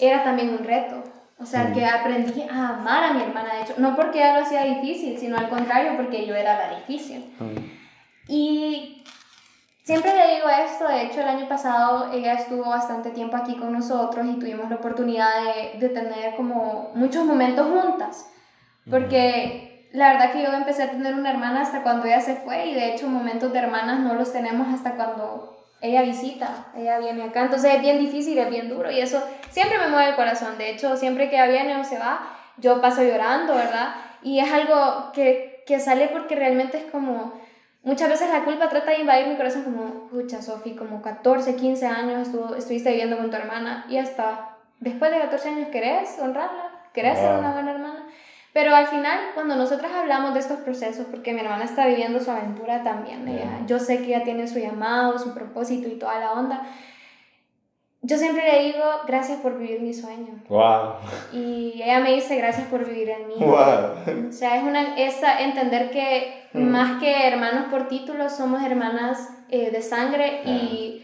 era 0.00 0.24
también 0.24 0.56
un 0.58 0.64
reto. 0.64 1.04
O 1.38 1.44
sea, 1.44 1.70
que 1.70 1.84
aprendí 1.84 2.40
a 2.50 2.78
amar 2.78 3.04
a 3.04 3.12
mi 3.12 3.22
hermana, 3.24 3.56
de 3.56 3.62
hecho, 3.64 3.74
no 3.76 3.94
porque 3.94 4.20
ella 4.20 4.38
lo 4.38 4.46
hacía 4.46 4.64
difícil, 4.64 5.18
sino 5.18 5.36
al 5.36 5.50
contrario, 5.50 5.98
porque 5.98 6.24
yo 6.24 6.34
era 6.34 6.56
la 6.56 6.78
difícil. 6.78 7.30
Y 8.26 9.04
siempre 9.84 10.16
le 10.16 10.34
digo 10.34 10.48
esto, 10.48 10.88
de 10.88 11.02
hecho 11.02 11.20
el 11.20 11.28
año 11.28 11.46
pasado 11.46 12.10
ella 12.12 12.32
estuvo 12.32 12.70
bastante 12.70 13.10
tiempo 13.10 13.36
aquí 13.36 13.54
con 13.56 13.72
nosotros 13.72 14.26
y 14.26 14.38
tuvimos 14.38 14.68
la 14.70 14.76
oportunidad 14.76 15.28
de, 15.44 15.78
de 15.78 15.88
tener 15.90 16.34
como 16.36 16.90
muchos 16.94 17.24
momentos 17.24 17.68
juntas, 17.68 18.30
porque 18.90 19.88
la 19.92 20.14
verdad 20.14 20.32
que 20.32 20.42
yo 20.42 20.52
empecé 20.52 20.84
a 20.84 20.90
tener 20.90 21.14
una 21.14 21.30
hermana 21.30 21.60
hasta 21.60 21.82
cuando 21.82 22.06
ella 22.06 22.20
se 22.20 22.36
fue 22.36 22.66
y 22.66 22.74
de 22.74 22.94
hecho 22.94 23.06
momentos 23.08 23.52
de 23.52 23.58
hermanas 23.58 24.00
no 24.00 24.14
los 24.14 24.32
tenemos 24.32 24.72
hasta 24.74 24.92
cuando 24.92 25.54
ella 25.82 26.00
visita, 26.00 26.48
ella 26.74 26.98
viene 26.98 27.22
acá, 27.24 27.42
entonces 27.42 27.74
es 27.74 27.82
bien 27.82 27.98
difícil, 27.98 28.38
es 28.38 28.48
bien 28.48 28.70
duro 28.70 28.90
y 28.90 29.00
eso 29.00 29.22
siempre 29.50 29.78
me 29.78 29.88
mueve 29.88 30.10
el 30.10 30.16
corazón, 30.16 30.56
de 30.56 30.70
hecho 30.70 30.96
siempre 30.96 31.28
que 31.28 31.36
ella 31.36 31.46
viene 31.46 31.76
o 31.76 31.84
se 31.84 31.98
va, 31.98 32.26
yo 32.56 32.80
paso 32.80 33.02
llorando, 33.02 33.54
¿verdad? 33.54 33.94
Y 34.22 34.38
es 34.38 34.50
algo 34.50 35.12
que, 35.12 35.62
que 35.66 35.78
sale 35.78 36.08
porque 36.08 36.36
realmente 36.36 36.78
es 36.78 36.84
como, 36.84 37.34
muchas 37.84 38.08
veces 38.08 38.30
la 38.30 38.44
culpa 38.44 38.68
trata 38.68 38.90
de 38.90 39.00
invadir 39.00 39.28
mi 39.28 39.36
corazón 39.36 39.62
como, 39.64 40.08
pucha 40.08 40.42
Sofi, 40.42 40.74
como 40.74 41.00
14, 41.00 41.54
15 41.54 41.86
años 41.86 42.28
estuvo, 42.28 42.54
estuviste 42.54 42.90
viviendo 42.90 43.16
con 43.16 43.30
tu 43.30 43.36
hermana 43.36 43.86
y 43.88 43.98
hasta 43.98 44.56
después 44.80 45.12
de 45.12 45.20
14 45.20 45.48
años 45.48 45.68
querés 45.68 46.18
honrarla, 46.18 46.70
querés 46.92 47.18
ser 47.18 47.38
una 47.38 47.52
buena 47.52 47.70
hermana. 47.72 48.06
Pero 48.52 48.74
al 48.74 48.86
final, 48.86 49.18
cuando 49.34 49.56
nosotros 49.56 49.90
hablamos 49.92 50.32
de 50.32 50.40
estos 50.40 50.60
procesos, 50.60 51.06
porque 51.10 51.32
mi 51.32 51.40
hermana 51.40 51.64
está 51.64 51.86
viviendo 51.86 52.20
su 52.20 52.30
aventura 52.30 52.84
también, 52.84 53.26
ella, 53.26 53.60
yo 53.66 53.80
sé 53.80 53.98
que 53.98 54.14
ella 54.14 54.22
tiene 54.22 54.46
su 54.46 54.60
llamado, 54.60 55.18
su 55.18 55.34
propósito 55.34 55.88
y 55.88 55.98
toda 55.98 56.20
la 56.20 56.32
onda, 56.32 56.62
yo 58.06 58.18
siempre 58.18 58.44
le 58.44 58.64
digo, 58.64 58.84
gracias 59.06 59.40
por 59.40 59.58
vivir 59.58 59.80
mi 59.80 59.94
sueño. 59.94 60.38
Wow. 60.50 60.96
Y 61.32 61.80
ella 61.82 62.00
me 62.00 62.12
dice, 62.12 62.36
gracias 62.36 62.66
por 62.66 62.86
vivir 62.86 63.08
el 63.08 63.26
mío. 63.26 63.38
Wow. 63.38 64.28
O 64.28 64.32
sea, 64.32 64.58
es 64.58 64.62
una, 64.62 64.94
esa, 64.98 65.40
entender 65.40 65.90
que 65.90 66.48
mm. 66.52 66.62
más 66.62 67.00
que 67.00 67.26
hermanos 67.26 67.68
por 67.70 67.88
título, 67.88 68.28
somos 68.28 68.62
hermanas 68.62 69.30
eh, 69.48 69.70
de 69.70 69.80
sangre 69.80 70.42
y, 70.44 71.02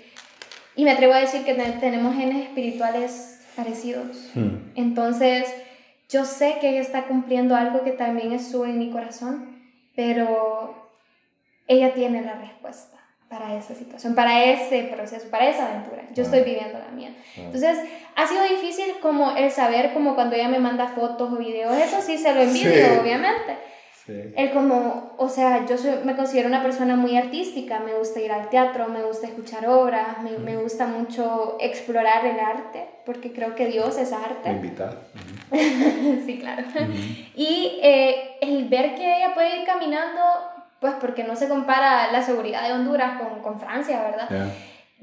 y, 0.77 0.85
me 0.85 0.90
atrevo 0.90 1.14
a 1.14 1.20
decir 1.20 1.43
que 1.43 1.55
tenemos 1.55 2.14
genes 2.16 2.44
espirituales 2.44 3.47
parecidos. 3.56 4.31
Mm. 4.35 4.72
Entonces, 4.74 5.47
yo 6.10 6.27
sé 6.27 6.59
que 6.60 6.68
ella 6.68 6.82
está 6.82 7.05
cumpliendo 7.05 7.56
algo 7.56 7.82
que 7.82 7.93
también 7.93 8.32
es 8.32 8.51
su 8.51 8.66
en 8.66 8.78
mi 8.78 8.90
corazón, 8.90 9.59
pero 9.97 10.74
ella 11.66 11.94
tiene 11.94 12.20
la 12.20 12.35
respuesta 12.35 12.99
para 13.31 13.57
esa 13.57 13.77
situación, 13.77 14.16
para 14.16 14.44
ese 14.44 14.90
proceso, 14.93 15.31
para 15.31 15.48
esa 15.48 15.69
aventura. 15.70 16.02
Yo 16.12 16.24
estoy 16.24 16.40
ah. 16.40 16.44
viviendo 16.44 16.78
la 16.81 16.89
mía. 16.89 17.11
Ah. 17.16 17.43
Entonces, 17.44 17.78
ha 18.16 18.27
sido 18.27 18.43
difícil 18.43 18.97
como 19.01 19.36
el 19.36 19.52
saber 19.52 19.94
como 19.94 20.16
cuando 20.16 20.35
ella 20.35 20.48
me 20.48 20.59
manda 20.59 20.89
fotos 20.89 21.32
o 21.32 21.36
videos, 21.36 21.73
eso 21.77 22.02
sí 22.02 22.19
se 22.19 22.35
lo 22.35 22.43
envidio, 22.43 23.01
obviamente. 23.01 23.57
El 24.09 24.51
como, 24.51 25.15
o 25.19 25.28
sea, 25.28 25.66
yo 25.66 25.78
soy, 25.78 25.93
me 26.05 26.16
considero 26.16 26.48
una 26.48 26.65
persona 26.65 26.97
muy 26.97 27.16
artística, 27.16 27.78
me 27.78 27.94
gusta 27.94 28.20
ir 28.20 28.32
al 28.32 28.48
teatro, 28.48 28.89
me 28.89 29.02
gusta 29.02 29.28
escuchar 29.28 29.69
obras, 29.69 30.20
me, 30.23 30.36
me 30.39 30.57
gusta 30.57 30.89
mucho 30.89 31.57
explorar 31.61 32.27
el 32.27 32.40
arte, 32.40 32.89
porque 33.07 33.32
creo 33.32 33.55
que 33.55 33.66
Dios 33.66 33.98
es 33.98 34.12
arte. 34.12 34.51
Invitar. 34.51 34.98
sí, 36.27 36.39
claro. 36.40 36.65
Y 37.36 37.78
eh, 37.82 38.39
el 38.40 38.69
ver 38.69 38.97
que 38.97 39.19
ella 39.19 39.32
puede 39.32 39.61
ir 39.61 39.65
caminando, 39.65 40.20
pues 40.81 40.94
porque 41.01 41.24
no 41.24 41.36
se 41.36 41.48
compara 41.48 42.11
la 42.11 42.23
seguridad 42.23 42.66
de 42.66 42.73
Honduras 42.73 43.20
con, 43.20 43.43
con 43.43 43.61
Francia, 43.61 44.02
¿verdad? 44.02 44.51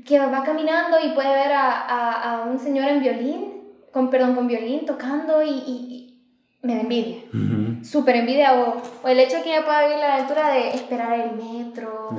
Que 0.06 0.20
va 0.20 0.44
caminando 0.44 0.98
y 1.04 1.10
puede 1.10 1.30
ver 1.30 1.52
a, 1.52 1.82
a, 1.82 2.34
a, 2.34 2.42
un 2.44 2.60
señor 2.60 2.88
en 2.88 3.02
violín, 3.02 3.64
con, 3.92 4.10
perdón, 4.10 4.36
con 4.36 4.48
violín 4.48 4.86
tocando 4.86 5.44
y, 5.44 5.50
y 5.50 6.08
me 6.62 6.76
da 6.76 6.82
envidia. 6.82 7.18
Súper 7.84 8.18
envidia. 8.18 8.54
O, 8.56 8.82
o, 9.04 9.08
el 9.08 9.20
hecho 9.20 9.38
de 9.38 9.44
que 9.44 9.56
ella 9.56 9.66
pueda 9.66 9.86
vivir 9.86 10.00
la 10.00 10.16
aventura 10.16 10.50
de 10.50 10.70
esperar 10.70 11.20
el 11.20 11.32
metro. 11.32 12.10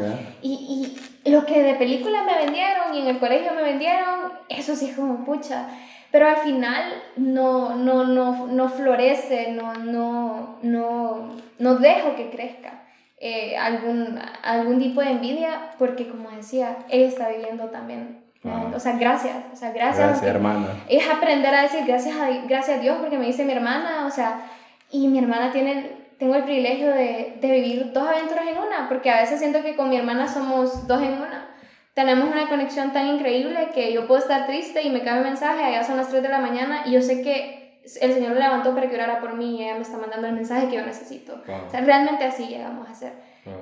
Y, 0.43 0.97
y, 1.25 1.31
lo 1.31 1.45
que 1.45 1.63
de 1.63 1.75
película 1.75 2.23
me 2.23 2.37
vendieron 2.37 2.95
y 2.95 3.01
en 3.01 3.09
el 3.09 3.19
colegio 3.19 3.53
me 3.53 3.63
vendieron, 3.63 4.33
eso 4.49 4.75
sí 4.75 4.91
es 4.91 4.97
como 4.97 5.25
pucha. 5.25 5.69
Pero 6.11 6.27
al 6.27 6.39
final 6.39 6.85
no, 7.17 7.77
no, 7.77 8.05
no, 8.05 8.47
no 8.47 8.69
florece, 8.71 9.53
no, 9.53 9.75
no, 9.75 10.59
no, 10.63 11.37
no 11.59 11.75
dejo 11.77 12.17
que 12.17 12.31
crezca. 12.31 12.78
Eh, 13.21 13.57
algún, 13.57 14.17
algún 14.45 14.79
tipo 14.79 15.01
de 15.01 15.11
envidia 15.11 15.73
porque 15.77 16.09
como 16.09 16.31
decía, 16.31 16.77
ella 16.89 17.09
está 17.09 17.29
viviendo 17.29 17.65
también 17.65 18.29
o 18.75 18.79
sea, 18.81 18.97
gracias, 18.97 19.37
o 19.53 19.57
sea, 19.57 19.73
gracias. 19.73 20.09
Gracias, 20.09 20.27
hermana. 20.27 20.69
Es 20.89 21.09
aprender 21.09 21.53
a 21.53 21.63
decir 21.63 21.81
gracias 21.87 22.17
a, 22.17 22.29
gracias 22.47 22.79
a 22.79 22.81
Dios 22.81 22.99
porque 23.01 23.19
me 23.19 23.27
dice 23.27 23.45
mi 23.45 23.53
hermana, 23.53 24.07
o 24.07 24.11
sea, 24.11 24.43
y 24.91 25.09
mi 25.09 25.19
hermana 25.19 25.51
tiene, 25.53 25.91
tengo 26.19 26.35
el 26.37 26.45
privilegio 26.45 26.89
de, 26.89 27.37
de 27.41 27.51
vivir 27.51 27.93
dos 27.93 28.07
aventuras 28.07 28.47
en 28.47 28.59
una, 28.59 28.89
porque 28.89 29.11
a 29.11 29.21
veces 29.21 29.41
siento 29.41 29.63
que 29.63 29.75
con 29.75 29.91
mi 29.91 29.97
hermana 29.97 30.29
somos 30.29 30.87
dos 30.87 31.03
en 31.03 31.15
una. 31.15 31.47
Tenemos 31.95 32.31
una 32.31 32.49
conexión 32.49 32.93
tan 32.93 33.09
increíble 33.09 33.71
que 33.75 33.93
yo 33.93 34.07
puedo 34.07 34.21
estar 34.21 34.47
triste 34.47 34.83
y 34.83 34.91
me 34.91 35.03
cae 35.03 35.19
un 35.19 35.25
mensaje, 35.25 35.65
allá 35.65 35.83
son 35.83 35.97
las 35.97 36.09
3 36.09 36.23
de 36.23 36.29
la 36.29 36.39
mañana 36.39 36.83
y 36.87 36.93
yo 36.93 37.03
sé 37.03 37.23
que 37.23 37.58
el 38.01 38.13
Señor 38.13 38.35
me 38.35 38.41
levantó 38.41 38.75
para 38.75 38.89
que 38.89 38.95
orara 38.95 39.21
por 39.21 39.35
mí 39.35 39.57
y 39.57 39.65
ella 39.65 39.75
me 39.75 39.83
está 39.83 39.97
mandando 39.97 40.27
el 40.27 40.35
mensaje 40.35 40.69
que 40.69 40.77
yo 40.77 40.85
necesito. 40.85 41.41
O 41.67 41.71
sea, 41.71 41.81
realmente 41.81 42.25
así 42.25 42.47
llegamos 42.47 42.89
a 42.89 42.95
ser. 42.95 43.13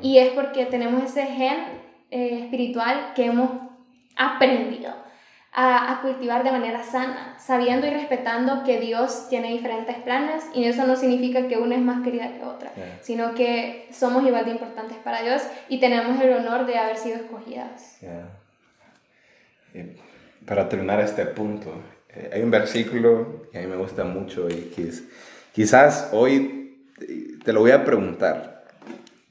Y 0.01 0.19
es 0.19 0.31
porque 0.31 0.67
tenemos 0.67 1.05
ese 1.05 1.27
gen 1.27 1.57
eh, 2.11 2.41
espiritual 2.43 3.13
que 3.15 3.27
hemos 3.27 3.51
aprendido 4.17 4.93
a, 5.53 5.93
a, 5.93 6.03
cultivar 6.03 6.43
de 6.43 6.51
manera 6.51 6.83
sana, 6.83 7.37
sabiendo 7.39 7.87
y 7.87 7.91
respetando 7.91 8.63
que 8.65 8.81
Dios 8.81 9.29
tiene 9.31 9.53
diferentes 9.53 9.97
planes 9.97 10.45
y 10.55 10.65
eso 10.65 10.87
no 10.87 10.97
significa 10.97 11.49
que 11.49 11.57
una 11.57 11.77
es 11.77 11.81
más 11.81 12.03
querida 12.03 12.33
que 12.33 12.45
otra, 12.45 12.73
sino 13.01 13.35
que 13.35 13.89
somos 13.91 14.27
igual 14.27 14.45
de 14.45 14.51
importantes 14.51 14.99
para 14.99 15.23
Dios 15.23 15.43
y 15.69 15.79
tenemos 15.79 16.21
el 16.21 16.33
honor 16.35 16.67
de 16.67 16.77
haber 16.77 16.97
sido 16.97 17.17
escogidas. 17.17 17.99
Para 20.47 20.69
terminar 20.69 21.01
este 21.01 21.25
punto, 21.27 21.73
eh, 22.17 22.31
hay 22.33 22.43
un 22.43 22.51
versículo 22.51 23.49
que 23.53 23.59
a 23.59 23.61
mí 23.63 23.67
me 23.67 23.77
gusta 23.77 24.05
mucho 24.05 24.49
y 24.49 24.73
que 24.75 24.91
quizás 25.53 26.11
hoy 26.13 26.85
te 27.45 27.53
lo 27.53 27.61
voy 27.61 27.71
a 27.71 27.85
preguntar. 27.85 28.65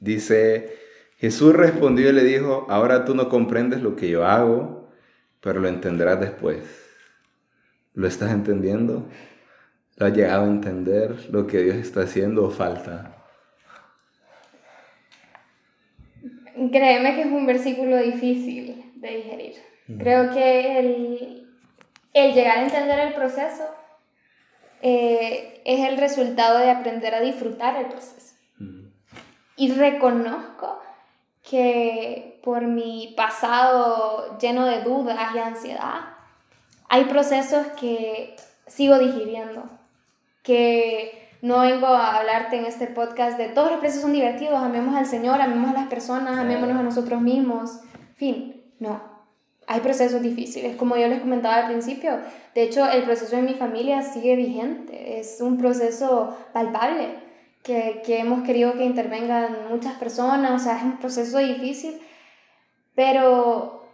Dice, 0.00 0.76
Jesús 1.18 1.54
respondió 1.54 2.10
y 2.10 2.12
le 2.12 2.24
dijo, 2.24 2.66
ahora 2.68 3.04
tú 3.04 3.14
no 3.14 3.28
comprendes 3.28 3.82
lo 3.82 3.96
que 3.96 4.08
yo 4.08 4.26
hago 4.26 4.76
pero 5.46 5.60
lo 5.60 5.68
entenderás 5.68 6.18
después. 6.18 6.58
¿Lo 7.94 8.08
estás 8.08 8.32
entendiendo? 8.32 9.06
¿Lo 9.96 10.06
has 10.06 10.12
llegado 10.12 10.42
a 10.42 10.48
entender 10.48 11.14
lo 11.30 11.46
que 11.46 11.62
Dios 11.62 11.76
está 11.76 12.00
haciendo 12.00 12.44
o 12.44 12.50
falta? 12.50 13.24
Créeme 16.72 17.14
que 17.14 17.20
es 17.20 17.26
un 17.28 17.46
versículo 17.46 17.96
difícil 17.98 18.92
de 18.96 19.08
digerir. 19.08 19.54
Creo 19.98 20.32
que 20.32 20.78
el, 20.80 21.45
el, 22.16 22.34
llegar 22.34 22.58
a 22.58 22.62
entender 22.62 22.98
el 22.98 23.14
proceso 23.14 23.64
eh, 24.80 25.60
es 25.64 25.88
el 25.88 25.98
resultado 25.98 26.58
de 26.58 26.70
aprender 26.70 27.14
a 27.14 27.20
disfrutar 27.20 27.76
el 27.76 27.86
proceso. 27.86 28.34
Y 29.56 29.72
reconozco 29.72 30.80
que 31.42 32.40
por 32.42 32.62
mi 32.62 33.14
pasado 33.16 34.38
lleno 34.38 34.66
de 34.66 34.82
dudas 34.82 35.34
y 35.34 35.38
ansiedad, 35.38 36.00
hay 36.88 37.04
procesos 37.04 37.66
que 37.78 38.36
sigo 38.66 38.98
digiriendo, 38.98 39.64
que 40.42 41.30
no 41.42 41.60
vengo 41.60 41.86
a 41.88 42.16
hablarte 42.16 42.56
en 42.56 42.64
este 42.64 42.86
podcast 42.86 43.38
de 43.38 43.48
todos 43.48 43.70
los 43.70 43.80
procesos 43.80 44.02
son 44.02 44.12
divertidos, 44.12 44.62
amemos 44.62 44.94
al 44.94 45.06
Señor, 45.06 45.40
amemos 45.40 45.70
a 45.70 45.80
las 45.80 45.88
personas, 45.88 46.38
amémonos 46.38 46.78
a 46.78 46.82
nosotros 46.82 47.20
mismos, 47.20 47.80
fin, 48.16 48.62
no. 48.78 49.15
Hay 49.66 49.80
procesos 49.80 50.22
difíciles, 50.22 50.76
como 50.76 50.96
yo 50.96 51.08
les 51.08 51.20
comentaba 51.20 51.56
al 51.56 51.66
principio. 51.66 52.18
De 52.54 52.62
hecho, 52.62 52.88
el 52.88 53.02
proceso 53.02 53.36
en 53.36 53.46
mi 53.46 53.54
familia 53.54 54.02
sigue 54.02 54.36
vigente. 54.36 55.18
Es 55.18 55.40
un 55.40 55.58
proceso 55.58 56.36
palpable 56.52 57.08
que, 57.62 58.02
que 58.04 58.20
hemos 58.20 58.44
querido 58.44 58.74
que 58.74 58.84
intervengan 58.84 59.68
muchas 59.68 59.94
personas. 59.94 60.52
O 60.52 60.64
sea, 60.64 60.76
es 60.76 60.82
un 60.84 60.98
proceso 60.98 61.38
difícil. 61.38 62.00
Pero 62.94 63.84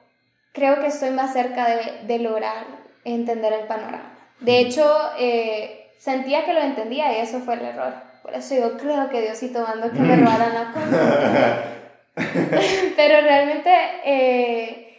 creo 0.52 0.80
que 0.80 0.88
estoy 0.88 1.10
más 1.10 1.32
cerca 1.32 1.66
de, 1.68 2.06
de 2.06 2.18
lograr 2.18 2.66
entender 3.04 3.52
el 3.52 3.66
panorama. 3.66 4.12
De 4.40 4.58
hecho, 4.58 4.84
eh, 5.18 5.90
sentía 5.98 6.44
que 6.44 6.52
lo 6.52 6.60
entendía 6.60 7.16
y 7.16 7.20
eso 7.22 7.40
fue 7.40 7.54
el 7.54 7.62
error. 7.64 7.94
Por 8.22 8.34
eso 8.34 8.54
yo 8.54 8.76
creo 8.76 9.08
que 9.08 9.22
Diosito 9.22 9.62
mandó 9.62 9.90
que 9.90 10.00
me 10.00 10.16
robaran 10.16 10.54
la 10.54 10.72
cosa. 10.72 11.64
Pero 12.96 13.20
realmente 13.22 13.70
eh, 14.04 14.91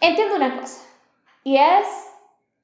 entiendo 0.00 0.36
una 0.36 0.60
cosa. 0.60 0.82
Y 1.44 1.56
es 1.56 1.86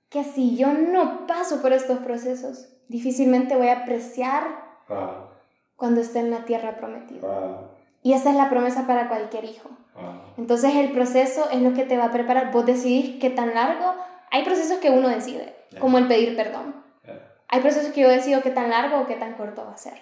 que 0.08 0.24
si 0.24 0.56
yo 0.56 0.72
no 0.72 1.26
paso 1.26 1.62
por 1.62 1.72
estos 1.72 1.98
procesos, 2.00 2.68
difícilmente 2.88 3.56
voy 3.56 3.68
a 3.68 3.80
apreciar 3.82 4.44
Ah, 4.88 5.28
cuando 5.76 6.00
esté 6.00 6.18
en 6.18 6.30
la 6.30 6.44
tierra 6.44 6.76
prometida. 6.76 7.26
ah, 7.26 7.60
Y 8.02 8.12
esa 8.12 8.30
es 8.30 8.36
la 8.36 8.50
promesa 8.50 8.86
para 8.86 9.08
cualquier 9.08 9.44
hijo. 9.44 9.70
ah. 9.96 10.34
Entonces 10.36 10.74
el 10.74 10.92
proceso 10.92 11.48
es 11.50 11.62
lo 11.62 11.72
que 11.72 11.84
te 11.84 11.96
va 11.96 12.06
a 12.06 12.10
preparar. 12.10 12.50
Vos 12.52 12.66
decidís 12.66 13.20
qué 13.20 13.30
tan 13.30 13.54
largo. 13.54 13.94
Hay 14.30 14.44
procesos 14.44 14.78
que 14.78 14.90
uno 14.90 15.08
decide, 15.08 15.54
como 15.78 15.98
el 15.98 16.08
pedir 16.08 16.36
perdón. 16.36 16.82
Hay 17.48 17.60
procesos 17.60 17.92
que 17.92 18.00
yo 18.00 18.08
decido 18.08 18.40
qué 18.42 18.50
tan 18.50 18.70
largo 18.70 19.00
o 19.00 19.06
qué 19.06 19.14
tan 19.16 19.34
corto 19.34 19.64
va 19.66 19.72
a 19.72 19.76
ser. 19.76 20.00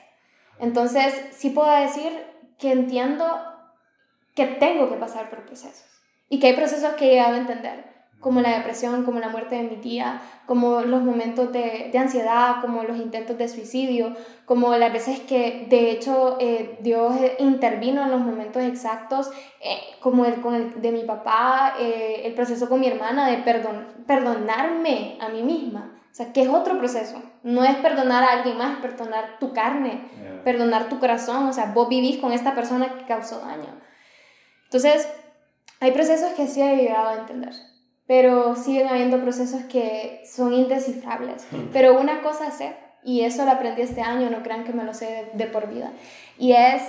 Entonces 0.60 1.12
sí 1.32 1.50
puedo 1.50 1.68
decir 1.70 2.12
que 2.58 2.70
entiendo 2.70 3.26
que 4.36 4.46
tengo 4.46 4.88
que 4.88 4.94
pasar 4.96 5.28
por 5.30 5.40
procesos. 5.46 5.84
Y 6.30 6.40
que 6.40 6.46
hay 6.46 6.52
procesos 6.54 6.94
que 6.94 7.08
he 7.08 7.10
llegado 7.10 7.34
a 7.34 7.38
entender, 7.38 7.84
como 8.20 8.40
la 8.40 8.56
depresión, 8.56 9.04
como 9.04 9.18
la 9.18 9.28
muerte 9.30 9.56
de 9.56 9.64
mi 9.64 9.76
tía, 9.76 10.22
como 10.46 10.82
los 10.82 11.02
momentos 11.02 11.52
de, 11.52 11.88
de 11.90 11.98
ansiedad, 11.98 12.60
como 12.60 12.82
los 12.84 12.98
intentos 12.98 13.36
de 13.36 13.48
suicidio, 13.48 14.14
como 14.44 14.76
las 14.76 14.92
veces 14.92 15.20
que 15.20 15.66
de 15.68 15.90
hecho 15.90 16.36
eh, 16.38 16.78
Dios 16.82 17.14
intervino 17.38 18.02
en 18.02 18.10
los 18.10 18.20
momentos 18.20 18.62
exactos, 18.62 19.30
eh, 19.62 19.80
como 20.00 20.24
el 20.24 20.40
con 20.40 20.54
el 20.54 20.80
de 20.80 20.92
mi 20.92 21.04
papá, 21.04 21.74
eh, 21.80 22.22
el 22.24 22.34
proceso 22.34 22.68
con 22.68 22.80
mi 22.80 22.88
hermana 22.88 23.28
de 23.28 23.38
perdon, 23.38 23.86
perdonarme 24.06 25.18
a 25.20 25.30
mí 25.30 25.42
misma. 25.42 25.96
O 26.12 26.14
sea, 26.14 26.32
que 26.32 26.42
es 26.42 26.48
otro 26.48 26.78
proceso. 26.78 27.22
No 27.42 27.64
es 27.64 27.76
perdonar 27.76 28.24
a 28.24 28.32
alguien 28.32 28.58
más, 28.58 28.72
es 28.72 28.78
perdonar 28.78 29.38
tu 29.38 29.52
carne, 29.52 30.08
perdonar 30.44 30.88
tu 30.88 30.98
corazón. 30.98 31.46
O 31.46 31.52
sea, 31.52 31.72
vos 31.72 31.88
vivís 31.88 32.18
con 32.18 32.32
esta 32.32 32.54
persona 32.54 32.96
que 32.98 33.04
causó 33.04 33.38
daño. 33.38 33.78
Entonces, 34.64 35.08
hay 35.80 35.92
procesos 35.92 36.32
que 36.34 36.46
sí 36.46 36.62
he 36.62 36.76
llegado 36.76 37.08
a 37.08 37.20
entender, 37.20 37.54
pero 38.06 38.54
siguen 38.54 38.88
habiendo 38.88 39.20
procesos 39.20 39.62
que 39.64 40.22
son 40.30 40.52
indescifrables. 40.52 41.46
Pero 41.72 41.98
una 41.98 42.22
cosa 42.22 42.50
sé, 42.50 42.76
y 43.02 43.22
eso 43.22 43.44
lo 43.44 43.52
aprendí 43.52 43.82
este 43.82 44.02
año, 44.02 44.30
no 44.30 44.42
crean 44.42 44.64
que 44.64 44.72
me 44.72 44.84
lo 44.84 44.94
sé 44.94 45.30
de, 45.32 45.44
de 45.44 45.50
por 45.50 45.68
vida, 45.68 45.90
y 46.38 46.52
es, 46.52 46.82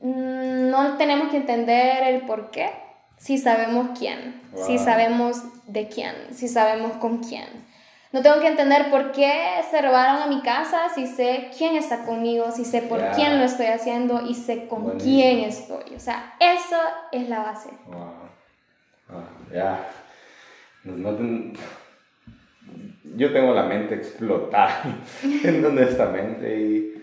mm, 0.00 0.70
no 0.70 0.96
tenemos 0.96 1.28
que 1.30 1.36
entender 1.36 2.02
el 2.02 2.22
por 2.22 2.50
qué 2.50 2.70
si 3.18 3.36
sabemos 3.36 3.98
quién, 3.98 4.40
si 4.66 4.78
sabemos 4.78 5.42
de 5.66 5.88
quién, 5.88 6.14
si 6.32 6.48
sabemos 6.48 6.92
con 6.92 7.18
quién. 7.18 7.67
No 8.12 8.22
tengo 8.22 8.40
que 8.40 8.46
entender 8.48 8.90
por 8.90 9.12
qué 9.12 9.32
se 9.70 9.82
robaron 9.82 10.22
a 10.22 10.26
mi 10.28 10.40
casa 10.42 10.88
si 10.94 11.06
sé 11.06 11.50
quién 11.56 11.76
está 11.76 12.04
conmigo, 12.04 12.50
si 12.50 12.64
sé 12.64 12.80
por 12.82 13.00
quién 13.10 13.38
lo 13.38 13.44
estoy 13.44 13.66
haciendo 13.66 14.22
y 14.26 14.34
sé 14.34 14.66
con 14.66 14.84
Buenísimo. 14.84 15.12
quién 15.20 15.38
estoy. 15.40 15.94
O 15.94 16.00
sea, 16.00 16.34
eso 16.40 16.76
es 17.12 17.28
la 17.28 17.40
base. 17.40 17.68
Wow. 17.86 18.12
Ah, 19.10 19.28
ya. 19.52 19.88
No- 20.84 20.96
no 20.96 21.16
ten- 21.16 21.52
Yo 23.16 23.32
tengo 23.32 23.52
la 23.52 23.64
mente 23.64 23.94
explotada, 23.94 24.82
honestamente. 25.66 26.56
Y, 26.60 26.94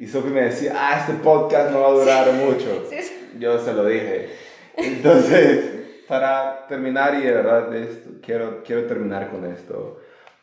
y 0.00 0.06
Sophie 0.06 0.30
me 0.32 0.42
decía, 0.42 0.72
ah, 0.76 0.98
este 1.00 1.14
podcast 1.22 1.70
no 1.70 1.80
va 1.80 1.88
a 1.88 1.92
durar 1.92 2.32
mucho. 2.32 2.84
Sí, 2.90 3.00
sí. 3.00 3.30
Yo 3.38 3.58
se 3.58 3.72
lo 3.72 3.86
dije. 3.86 4.28
Entonces, 4.76 6.04
para 6.08 6.66
terminar, 6.66 7.14
y 7.14 7.22
de 7.22 7.32
verdad, 7.32 7.74
esto, 7.74 8.10
quiero, 8.22 8.62
quiero 8.64 8.84
terminar 8.84 9.30
con 9.30 9.44
esto, 9.50 10.00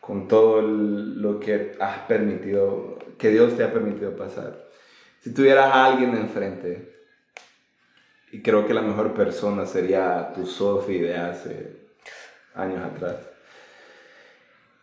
con 0.10 0.28
todo 0.28 0.64
lo 0.64 1.40
que 1.40 1.78
has 1.80 2.00
permitido, 2.08 2.98
que 3.20 3.30
Dios 3.30 3.56
te 3.56 3.64
ha 3.64 3.72
permitido 3.72 4.16
pasar. 4.16 4.68
Si 5.20 5.32
tuvieras 5.32 5.72
a 5.72 5.86
alguien 5.86 6.16
enfrente, 6.16 7.06
y 8.32 8.42
creo 8.42 8.66
que 8.66 8.74
la 8.74 8.82
mejor 8.82 9.14
persona 9.14 9.68
sería 9.68 10.34
tu 10.34 10.48
Sophie 10.48 11.04
de 11.04 11.16
hace 11.16 11.92
años 12.56 12.84
atrás, 12.84 13.18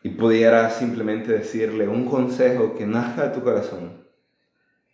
y 0.05 0.11
pudieras 0.11 0.77
simplemente 0.77 1.33
decirle 1.33 1.89
un 1.89 2.09
consejo 2.09 2.77
que 2.77 2.87
nazca 2.87 3.27
de 3.27 3.35
tu 3.35 3.43
corazón, 3.43 4.07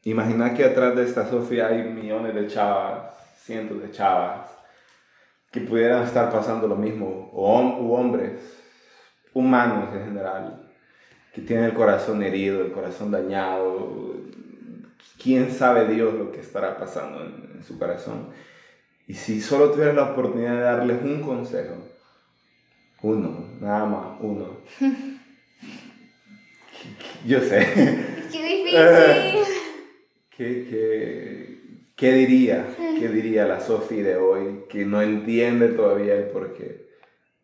Imagina 0.05 0.55
que 0.55 0.65
atrás 0.65 0.97
de 0.97 1.05
esta 1.05 1.29
Sofía 1.29 1.67
hay 1.67 1.85
millones 1.85 2.35
de 2.35 2.47
chavas, 2.47 3.15
cientos 3.37 3.83
de 3.83 3.91
chavas, 3.91 4.49
que 5.51 5.61
pudieran 5.61 6.05
estar 6.05 6.33
pasando 6.33 6.67
lo 6.67 6.77
mismo, 6.77 7.31
o 7.35 7.61
u 7.83 7.93
hombres, 7.93 8.62
humanos 9.35 9.95
en 9.95 10.05
general, 10.05 10.71
que 11.33 11.43
tienen 11.43 11.67
el 11.67 11.75
corazón 11.75 12.23
herido, 12.23 12.65
el 12.65 12.73
corazón 12.73 13.11
dañado. 13.11 14.17
¿Quién 15.23 15.51
sabe 15.51 15.87
Dios 15.93 16.15
lo 16.15 16.33
que 16.33 16.41
estará 16.41 16.77
pasando 16.79 17.25
en, 17.25 17.57
en 17.57 17.63
su 17.65 17.79
corazón? 17.79 18.29
Y 19.07 19.15
si 19.15 19.41
solo 19.41 19.71
tuvieras 19.71 19.95
la 19.95 20.13
oportunidad 20.13 20.55
de 20.55 20.61
darles 20.61 21.03
un 21.03 21.21
consejo, 21.23 21.75
uno, 23.03 23.49
nada 23.61 23.85
más, 23.85 24.19
uno. 24.21 24.59
Yo 27.27 27.41
sé. 27.41 27.67
¡Qué 28.31 28.43
difícil! 28.43 29.45
¿Qué, 30.37 30.67
qué, 30.69 31.59
qué 31.95 32.13
diría? 32.13 32.67
¿Qué 32.77 33.09
diría 33.09 33.47
la 33.47 33.61
Sofi 33.61 34.03
de 34.03 34.17
hoy 34.17 34.65
que 34.69 34.85
no 34.87 35.03
entiende 35.03 35.69
todavía 35.69 36.15
el 36.15 36.29
por 36.29 36.55
qué? 36.55 36.89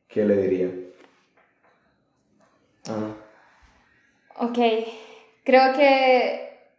¿Qué 0.09 0.25
le 0.25 0.37
diría? 0.37 0.71
Ah, 2.89 3.15
Ok, 4.41 4.59
creo 5.45 5.73
que 5.75 6.71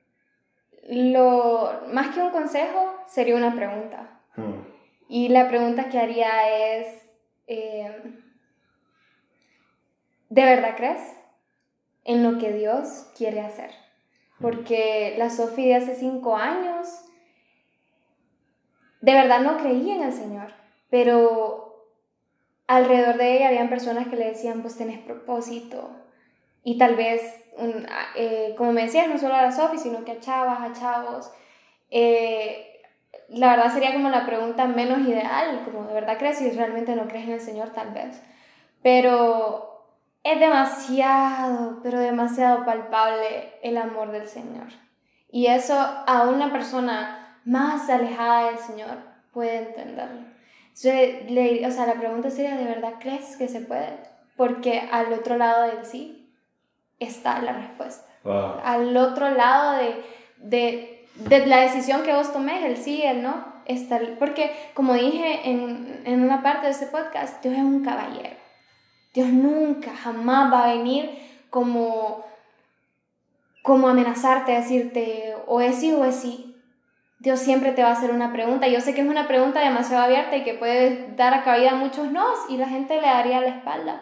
lo 0.89 1.81
más 1.91 2.15
que 2.15 2.21
un 2.21 2.31
consejo 2.31 2.95
sería 3.07 3.35
una 3.35 3.53
pregunta. 3.53 4.21
hmm, 4.37 4.61
Y 5.09 5.27
la 5.29 5.47
pregunta 5.49 5.89
que 5.89 5.99
haría 5.99 6.77
es, 6.77 6.87
eh, 7.47 8.01
¿de 10.29 10.45
verdad 10.45 10.75
crees 10.77 11.01
en 12.05 12.23
lo 12.23 12.39
que 12.39 12.53
Dios 12.53 13.07
quiere 13.17 13.41
hacer? 13.41 13.71
Porque 14.39 15.15
la 15.17 15.29
Sofía 15.29 15.77
de 15.79 15.83
hace 15.83 15.95
cinco 15.95 16.37
años 16.37 16.87
de 19.01 19.13
verdad 19.13 19.41
no 19.41 19.57
creía 19.57 19.95
en 19.95 20.03
el 20.03 20.13
Señor, 20.13 20.53
pero 20.89 21.58
alrededor 22.69 23.17
de 23.17 23.35
ella 23.35 23.47
habían 23.49 23.67
personas 23.69 24.07
que 24.07 24.15
le 24.15 24.27
decían, 24.27 24.61
pues 24.61 24.77
tenés 24.77 24.99
propósito. 24.99 25.89
Y 26.63 26.77
tal 26.77 26.95
vez, 26.95 27.21
un- 27.57 27.87
a- 27.89 28.13
eh, 28.15 28.53
como 28.57 28.71
me 28.73 28.83
decías, 28.83 29.07
no 29.09 29.17
solo 29.17 29.33
a 29.35 29.41
la 29.41 29.51
Sofía, 29.51 29.79
sino 29.79 30.05
que 30.05 30.11
a 30.13 30.19
chavas, 30.19 30.61
a 30.61 30.73
chavos. 30.79 31.31
eh, 31.91 32.65
la 33.29 33.49
verdad 33.55 33.73
sería 33.73 33.93
como 33.93 34.09
la 34.09 34.25
pregunta 34.27 34.65
menos 34.67 34.99
ideal, 34.99 35.61
como 35.65 35.85
de 35.87 35.93
verdad 35.95 36.17
crees 36.19 36.39
y 36.41 36.51
realmente 36.51 36.95
no 36.95 37.07
crees 37.07 37.25
en 37.27 37.33
el 37.33 37.41
Señor 37.41 37.69
tal 37.71 37.91
vez. 37.91 38.21
Pero 38.83 39.85
es 40.23 40.39
demasiado, 40.39 41.79
pero 41.83 41.99
demasiado 41.99 42.65
palpable 42.65 43.53
el 43.63 43.77
amor 43.77 44.11
del 44.11 44.27
Señor. 44.27 44.67
Y 45.31 45.47
eso 45.47 45.75
a 45.79 46.27
una 46.29 46.51
persona 46.51 47.39
más 47.45 47.89
alejada 47.89 48.47
del 48.51 48.59
Señor 48.59 48.97
puede 49.33 49.57
entenderlo. 49.69 50.21
Entonces, 50.81 51.29
le- 51.31 51.67
o 51.67 51.71
sea, 51.71 51.85
la 51.85 51.93
pregunta 51.95 52.29
sería, 52.29 52.55
¿de 52.55 52.63
verdad 52.65 52.93
crees 52.99 53.35
que 53.35 53.47
se 53.47 53.61
puede? 53.61 53.97
Porque 54.37 54.87
al 54.91 55.11
otro 55.11 55.37
lado 55.37 55.63
del 55.63 55.85
sí 55.85 56.31
está 56.99 57.41
la 57.41 57.53
respuesta 57.53 58.05
wow. 58.23 58.59
al 58.63 58.95
otro 58.97 59.29
lado 59.31 59.77
de, 59.77 59.95
de, 60.37 61.07
de 61.15 61.45
la 61.47 61.61
decisión 61.61 62.03
que 62.03 62.13
vos 62.13 62.31
tomes, 62.33 62.63
el 62.63 62.77
sí, 62.77 63.01
el 63.01 63.21
no, 63.23 63.45
está, 63.65 63.99
porque 64.19 64.51
como 64.73 64.93
dije 64.93 65.49
en, 65.49 66.01
en 66.05 66.21
una 66.23 66.41
parte 66.43 66.65
de 66.67 66.71
este 66.73 66.87
podcast, 66.87 67.41
Dios 67.43 67.55
es 67.55 67.61
un 67.63 67.83
caballero. 67.83 68.35
Dios 69.13 69.27
nunca, 69.29 69.91
jamás 69.95 70.51
va 70.53 70.65
a 70.65 70.73
venir 70.73 71.09
como, 71.49 72.23
como 73.63 73.87
amenazarte, 73.87 74.51
decirte 74.53 75.35
o 75.47 75.61
es 75.61 75.77
sí 75.77 75.91
o 75.93 76.05
es 76.05 76.15
sí. 76.15 76.48
Dios 77.19 77.39
siempre 77.39 77.73
te 77.73 77.83
va 77.83 77.89
a 77.89 77.93
hacer 77.93 78.11
una 78.11 78.31
pregunta. 78.31 78.67
Yo 78.67 78.79
sé 78.79 78.95
que 78.95 79.01
es 79.01 79.07
una 79.07 79.27
pregunta 79.27 79.59
demasiado 79.59 80.03
abierta 80.03 80.37
y 80.37 80.43
que 80.43 80.53
puede 80.53 81.13
dar 81.17 81.33
a 81.33 81.43
cabida 81.43 81.71
a 81.71 81.75
muchos 81.75 82.11
no 82.11 82.25
y 82.47 82.55
la 82.55 82.67
gente 82.67 82.95
le 82.95 83.07
daría 83.07 83.41
la 83.41 83.49
espalda. 83.49 84.01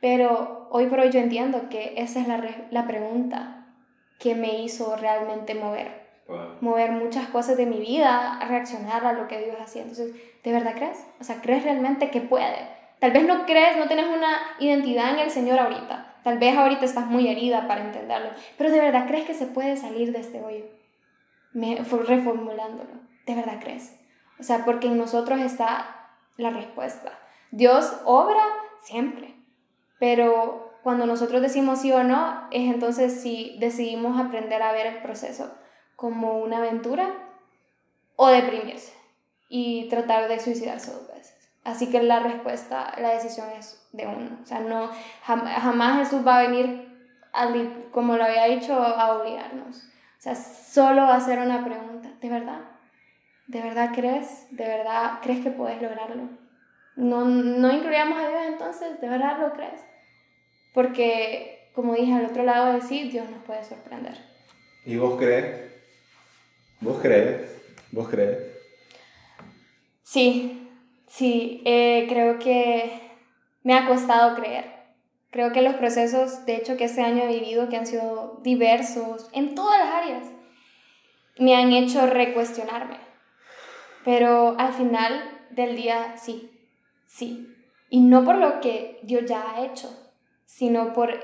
Pero 0.00 0.68
hoy 0.70 0.86
por 0.86 1.00
hoy 1.00 1.10
yo 1.10 1.20
entiendo 1.20 1.68
que 1.68 1.94
esa 1.98 2.20
es 2.20 2.28
la, 2.28 2.42
la 2.70 2.86
pregunta 2.86 3.66
que 4.18 4.34
me 4.34 4.60
hizo 4.62 4.96
realmente 4.96 5.54
mover. 5.54 6.04
Mover 6.62 6.92
muchas 6.92 7.28
cosas 7.28 7.58
de 7.58 7.66
mi 7.66 7.80
vida, 7.80 8.38
reaccionar 8.48 9.04
a 9.04 9.12
lo 9.12 9.28
que 9.28 9.44
Dios 9.44 9.56
hacía. 9.60 9.82
Entonces, 9.82 10.14
¿de 10.42 10.52
verdad 10.52 10.72
crees? 10.74 11.06
O 11.20 11.24
sea, 11.24 11.42
¿crees 11.42 11.64
realmente 11.64 12.10
que 12.10 12.22
puede? 12.22 12.66
Tal 12.98 13.10
vez 13.12 13.26
no 13.26 13.44
crees, 13.44 13.76
no 13.76 13.86
tienes 13.88 14.06
una 14.06 14.38
identidad 14.58 15.12
en 15.12 15.18
el 15.18 15.30
Señor 15.30 15.58
ahorita. 15.58 16.14
Tal 16.22 16.38
vez 16.38 16.56
ahorita 16.56 16.86
estás 16.86 17.06
muy 17.06 17.28
herida 17.28 17.68
para 17.68 17.82
entenderlo. 17.82 18.30
Pero 18.56 18.70
¿de 18.70 18.80
verdad 18.80 19.06
crees 19.06 19.26
que 19.26 19.34
se 19.34 19.44
puede 19.44 19.76
salir 19.76 20.12
de 20.12 20.20
este 20.20 20.40
hoyo? 20.40 20.64
Me, 21.54 21.76
reformulándolo. 21.76 23.00
¿De 23.26 23.34
verdad 23.34 23.58
crees? 23.60 23.98
O 24.38 24.42
sea, 24.42 24.64
porque 24.64 24.88
en 24.88 24.98
nosotros 24.98 25.40
está 25.40 26.10
la 26.36 26.50
respuesta. 26.50 27.18
Dios 27.50 27.96
obra 28.04 28.42
siempre. 28.82 29.34
Pero 29.98 30.72
cuando 30.82 31.06
nosotros 31.06 31.40
decimos 31.40 31.80
sí 31.80 31.92
o 31.92 32.04
no, 32.04 32.48
es 32.50 32.72
entonces 32.72 33.22
si 33.22 33.56
decidimos 33.58 34.20
aprender 34.20 34.62
a 34.62 34.72
ver 34.72 34.86
el 34.86 35.02
proceso 35.02 35.50
como 35.96 36.38
una 36.40 36.58
aventura 36.58 37.14
o 38.16 38.28
deprimirse 38.28 38.92
y 39.48 39.88
tratar 39.88 40.28
de 40.28 40.40
suicidarse 40.40 40.92
dos 40.92 41.08
veces. 41.08 41.34
Así 41.64 41.90
que 41.90 42.02
la 42.02 42.20
respuesta, 42.20 42.92
la 42.98 43.10
decisión 43.14 43.48
es 43.58 43.82
de 43.92 44.06
uno. 44.06 44.38
O 44.42 44.46
sea, 44.46 44.60
no, 44.60 44.90
jamás 45.22 45.98
Jesús 46.00 46.26
va 46.26 46.38
a 46.38 46.42
venir, 46.42 47.88
como 47.90 48.16
lo 48.16 48.24
había 48.24 48.44
dicho, 48.44 48.74
a 48.74 49.16
obligarnos. 49.16 49.88
O 50.24 50.26
sea, 50.26 50.36
solo 50.36 51.02
va 51.02 51.16
a 51.16 51.20
ser 51.20 51.38
una 51.38 51.62
pregunta. 51.62 52.08
¿De 52.22 52.30
verdad? 52.30 52.60
¿De 53.46 53.60
verdad 53.60 53.90
crees? 53.94 54.46
¿De 54.52 54.64
verdad 54.64 55.18
crees 55.22 55.44
que 55.44 55.50
puedes 55.50 55.82
lograrlo? 55.82 56.30
No, 56.96 57.26
no 57.26 57.70
incluíamos 57.70 58.18
a 58.18 58.28
Dios 58.30 58.40
entonces, 58.48 58.98
¿de 59.02 59.08
verdad 59.10 59.38
lo 59.38 59.52
crees? 59.52 59.82
Porque, 60.72 61.68
como 61.74 61.94
dije, 61.94 62.14
al 62.14 62.24
otro 62.24 62.42
lado 62.42 62.72
de 62.72 62.80
sí, 62.80 63.10
Dios 63.10 63.28
nos 63.28 63.44
puede 63.44 63.64
sorprender. 63.64 64.16
¿Y 64.86 64.96
vos 64.96 65.18
crees? 65.18 65.74
¿Vos 66.80 67.02
crees? 67.02 67.60
¿Vos 67.92 68.08
crees? 68.08 68.38
Sí, 70.04 70.70
sí, 71.06 71.60
eh, 71.66 72.06
creo 72.08 72.38
que 72.38 72.98
me 73.62 73.74
ha 73.74 73.86
costado 73.86 74.34
creer. 74.36 74.73
Creo 75.34 75.50
que 75.50 75.62
los 75.62 75.74
procesos, 75.74 76.46
de 76.46 76.54
hecho, 76.54 76.76
que 76.76 76.84
este 76.84 77.02
año 77.02 77.24
he 77.24 77.26
vivido, 77.26 77.68
que 77.68 77.76
han 77.76 77.88
sido 77.88 78.38
diversos 78.44 79.28
en 79.32 79.56
todas 79.56 79.80
las 79.80 79.92
áreas, 79.92 80.26
me 81.40 81.56
han 81.56 81.72
hecho 81.72 82.06
recuestionarme. 82.06 82.98
Pero 84.04 84.54
al 84.60 84.72
final 84.72 85.12
del 85.50 85.74
día, 85.74 86.16
sí, 86.18 86.52
sí. 87.08 87.52
Y 87.90 87.98
no 87.98 88.22
por 88.22 88.36
lo 88.36 88.60
que 88.60 89.00
Dios 89.02 89.24
ya 89.26 89.50
ha 89.50 89.64
hecho, 89.66 89.90
sino 90.46 90.92
por 90.92 91.18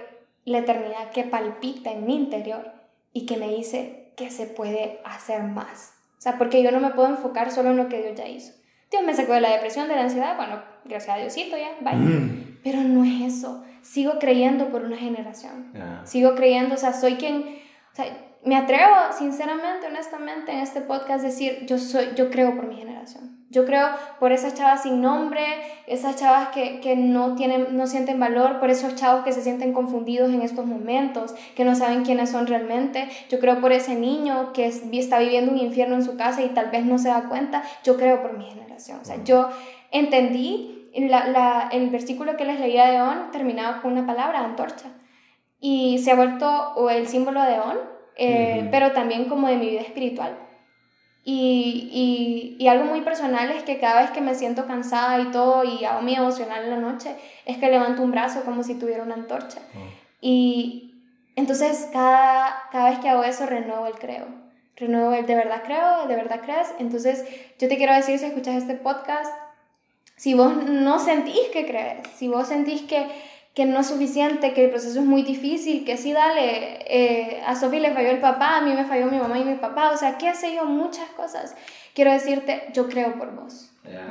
la 0.44 0.58
eternidad 0.58 1.12
que 1.12 1.22
palpita 1.22 1.92
en 1.92 2.04
mi 2.04 2.16
interior 2.16 2.72
y 3.12 3.26
que 3.26 3.36
me 3.36 3.46
dice 3.54 4.12
que 4.16 4.32
se 4.32 4.46
puede 4.46 4.98
hacer 5.04 5.44
más. 5.44 5.94
O 6.18 6.20
sea, 6.20 6.36
porque 6.36 6.64
yo 6.64 6.72
no 6.72 6.80
me 6.80 6.90
puedo 6.90 7.10
enfocar 7.10 7.52
solo 7.52 7.70
en 7.70 7.76
lo 7.76 7.88
que 7.88 8.02
Dios 8.02 8.18
ya 8.18 8.26
hizo. 8.26 8.54
Dios 8.90 9.04
me 9.04 9.14
sacó 9.14 9.34
de 9.34 9.40
la 9.42 9.52
depresión, 9.52 9.86
de 9.86 9.94
la 9.94 10.02
ansiedad, 10.02 10.36
bueno, 10.36 10.60
gracias 10.84 11.16
a 11.16 11.20
Diosito 11.20 11.56
ya, 11.56 11.76
bye. 11.80 12.58
Pero 12.64 12.80
no 12.80 13.04
es 13.04 13.36
eso. 13.36 13.64
Sigo 13.82 14.18
creyendo 14.18 14.68
por 14.68 14.82
una 14.82 14.96
generación. 14.96 15.72
Sigo 16.04 16.34
creyendo, 16.34 16.74
o 16.74 16.78
sea, 16.78 16.92
soy 16.92 17.14
quien, 17.14 17.42
o 17.92 17.96
sea, 17.96 18.06
me 18.44 18.56
atrevo, 18.56 18.94
sinceramente, 19.18 19.86
honestamente, 19.86 20.52
en 20.52 20.60
este 20.60 20.80
podcast 20.80 21.22
decir, 21.22 21.66
yo 21.66 21.78
soy, 21.78 22.08
yo 22.16 22.30
creo 22.30 22.56
por 22.56 22.66
mi 22.66 22.76
generación. 22.76 23.38
Yo 23.50 23.66
creo 23.66 23.88
por 24.20 24.30
esas 24.30 24.54
chavas 24.54 24.84
sin 24.84 25.02
nombre, 25.02 25.42
esas 25.88 26.14
chavas 26.16 26.48
que, 26.50 26.80
que, 26.80 26.94
no, 26.94 27.34
tienen, 27.34 27.76
no 27.76 27.88
sienten 27.88 28.20
valor, 28.20 28.60
por 28.60 28.70
esos 28.70 28.94
chavos 28.94 29.24
que 29.24 29.32
se 29.32 29.42
sienten 29.42 29.72
confundidos 29.72 30.32
en 30.32 30.42
estos 30.42 30.66
momentos, 30.66 31.34
que 31.56 31.64
no 31.64 31.74
saben 31.74 32.04
quiénes 32.04 32.30
son 32.30 32.46
realmente. 32.46 33.08
Yo 33.28 33.40
creo 33.40 33.60
por 33.60 33.72
ese 33.72 33.96
niño 33.96 34.52
que 34.52 34.66
está 34.66 35.18
viviendo 35.18 35.50
un 35.50 35.58
infierno 35.58 35.96
en 35.96 36.04
su 36.04 36.16
casa 36.16 36.42
y 36.42 36.50
tal 36.50 36.70
vez 36.70 36.86
no 36.86 36.96
se 36.96 37.08
da 37.08 37.28
cuenta. 37.28 37.64
Yo 37.82 37.96
creo 37.96 38.22
por 38.22 38.38
mi 38.38 38.44
generación. 38.44 39.00
O 39.02 39.04
sea, 39.04 39.22
yo 39.24 39.48
entendí 39.90 40.79
la, 40.94 41.28
la, 41.28 41.68
el 41.72 41.90
versículo 41.90 42.36
que 42.36 42.44
les 42.44 42.60
leía 42.60 42.90
de 42.90 43.00
On 43.00 43.30
terminaba 43.30 43.80
con 43.80 43.92
una 43.92 44.06
palabra, 44.06 44.44
antorcha. 44.44 44.88
Y 45.60 45.98
se 45.98 46.10
ha 46.10 46.16
vuelto 46.16 46.88
el 46.90 47.06
símbolo 47.06 47.42
de 47.42 47.60
On, 47.60 47.78
eh, 48.16 48.68
pero 48.70 48.92
también 48.92 49.26
como 49.26 49.48
de 49.48 49.56
mi 49.56 49.68
vida 49.70 49.80
espiritual. 49.80 50.36
Y, 51.22 51.90
y, 51.92 52.64
y, 52.64 52.68
algo 52.68 52.86
muy 52.86 53.02
personal 53.02 53.50
es 53.50 53.62
que 53.62 53.78
cada 53.78 54.00
vez 54.00 54.10
que 54.10 54.22
me 54.22 54.34
siento 54.34 54.66
cansada 54.66 55.20
y 55.20 55.30
todo 55.30 55.64
y 55.64 55.84
hago 55.84 56.00
mi 56.00 56.16
devocional 56.16 56.64
en 56.64 56.70
la 56.70 56.76
noche, 56.76 57.14
es 57.44 57.58
que 57.58 57.70
levanto 57.70 58.02
un 58.02 58.10
brazo 58.10 58.42
como 58.42 58.62
si 58.62 58.78
tuviera 58.78 59.02
una 59.02 59.14
antorcha. 59.14 59.60
Oh. 59.76 60.00
Y 60.22 60.90
entonces 61.36 61.88
cada, 61.92 62.64
cada 62.72 62.90
vez 62.90 62.98
que 63.00 63.08
hago 63.10 63.22
eso 63.24 63.46
renuevo 63.46 63.86
el 63.86 63.94
creo. 63.94 64.26
Renuevo 64.76 65.12
el 65.12 65.26
de 65.26 65.34
verdad 65.34 65.62
creo, 65.62 66.06
de 66.06 66.16
verdad 66.16 66.40
crees. 66.42 66.74
Entonces 66.78 67.24
yo 67.58 67.68
te 67.68 67.76
quiero 67.76 67.94
decir, 67.94 68.18
si 68.18 68.24
escuchas 68.24 68.56
este 68.56 68.74
podcast, 68.74 69.32
si 70.20 70.34
vos 70.34 70.52
no 70.54 70.98
sentís 70.98 71.48
que 71.50 71.64
crees, 71.64 72.06
si 72.18 72.28
vos 72.28 72.46
sentís 72.46 72.82
que 72.82 73.08
que 73.54 73.64
no 73.64 73.80
es 73.80 73.88
suficiente, 73.88 74.52
que 74.54 74.64
el 74.64 74.70
proceso 74.70 75.00
es 75.00 75.04
muy 75.04 75.22
difícil, 75.22 75.84
que 75.84 75.96
sí, 75.96 76.12
dale, 76.12 76.84
eh, 76.86 77.42
a 77.44 77.56
Sofía 77.56 77.80
le 77.80 77.92
falló 77.92 78.10
el 78.10 78.20
papá, 78.20 78.58
a 78.58 78.60
mí 78.60 78.72
me 78.72 78.84
falló 78.84 79.06
mi 79.06 79.18
mamá 79.18 79.38
y 79.38 79.44
mi 79.44 79.56
papá, 79.56 79.90
o 79.90 79.96
sea, 79.96 80.18
que 80.18 80.28
hace 80.28 80.54
yo 80.54 80.64
muchas 80.64 81.08
cosas. 81.10 81.56
Quiero 81.94 82.12
decirte, 82.12 82.68
yo 82.72 82.88
creo 82.88 83.18
por 83.18 83.34
vos. 83.34 83.66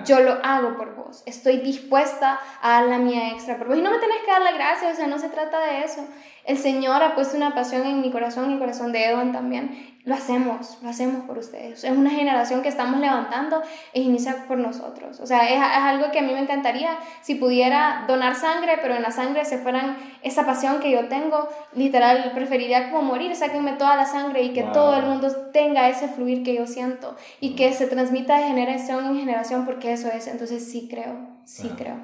Yo 0.06 0.20
lo 0.20 0.34
hago 0.44 0.76
por 0.76 0.94
vos. 0.96 1.24
Estoy 1.26 1.58
dispuesta 1.58 2.38
a 2.62 2.70
dar 2.70 2.88
la 2.88 2.98
mía 2.98 3.30
extra 3.32 3.58
por 3.58 3.70
vos. 3.70 3.78
Y 3.78 3.82
no 3.82 3.92
me 3.92 4.00
tenés 4.00 4.18
que 4.26 4.32
dar 4.32 4.42
la 4.42 4.52
gracia, 4.52 4.90
o 4.92 4.96
sea, 4.96 5.08
no 5.08 5.18
se 5.20 5.30
trata 5.30 5.60
de 5.62 5.84
eso. 5.86 6.06
El 6.50 6.58
Señor 6.58 7.04
ha 7.04 7.14
puesto 7.14 7.38
una 7.38 7.54
pasión 7.54 7.86
en 7.86 8.02
mi 8.02 8.10
corazón 8.10 8.50
y 8.50 8.54
el 8.54 8.60
corazón 8.60 8.92
de 8.92 9.06
Edwin 9.06 9.32
también. 9.32 10.00
Lo 10.04 10.16
hacemos, 10.16 10.80
lo 10.82 10.90
hacemos 10.90 11.26
por 11.26 11.38
ustedes. 11.38 11.84
Es 11.84 11.92
una 11.96 12.10
generación 12.10 12.64
que 12.64 12.70
estamos 12.70 13.00
levantando 13.00 13.62
e 13.94 14.02
inicia 14.02 14.48
por 14.48 14.58
nosotros. 14.58 15.20
O 15.20 15.28
sea, 15.28 15.48
es, 15.48 15.58
es, 15.58 15.62
algo 15.62 16.10
que 16.10 16.18
a 16.18 16.22
mí 16.24 16.34
me 16.34 16.40
encantaría 16.40 16.98
si 17.22 17.36
pudiera 17.36 18.06
donar 18.08 18.36
sangre, 18.36 18.80
pero 18.82 18.96
en 18.96 19.04
la 19.04 19.12
sangre 19.12 19.46
se 19.46 19.60
fueran 19.60 19.96
esa 20.24 20.44
pasión 20.48 20.80
que 20.80 20.90
yo 20.90 21.08
tengo. 21.08 21.50
Literal, 21.74 22.32
preferiría 22.34 22.90
como 22.90 23.04
morir, 23.04 23.36
sáquenme 23.36 23.74
toda 23.74 23.96
la 23.96 24.08
sangre 24.08 24.42
y 24.42 24.52
que 24.52 24.64
todo 24.64 24.96
el 24.96 25.06
mundo 25.06 25.32
tenga 25.54 25.88
ese 25.88 26.08
fluir 26.08 26.42
que 26.42 26.56
yo 26.56 26.66
siento 26.66 27.16
y 27.40 27.56
que 27.56 27.74
se 27.74 27.86
transmita 27.86 28.38
de 28.38 28.46
generación 28.46 29.06
en 29.06 29.20
generación 29.20 29.68
porque 29.68 29.94
eso 29.94 30.08
es. 30.08 30.26
Entonces 30.26 30.72
sí 30.72 30.88
creo, 30.90 31.16
sí 31.46 31.70
creo. 31.78 31.98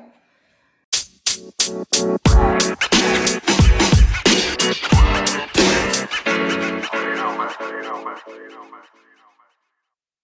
Man. 8.28 8.36
You 8.36 8.50
know, 8.50 8.64
man. 8.64 9.05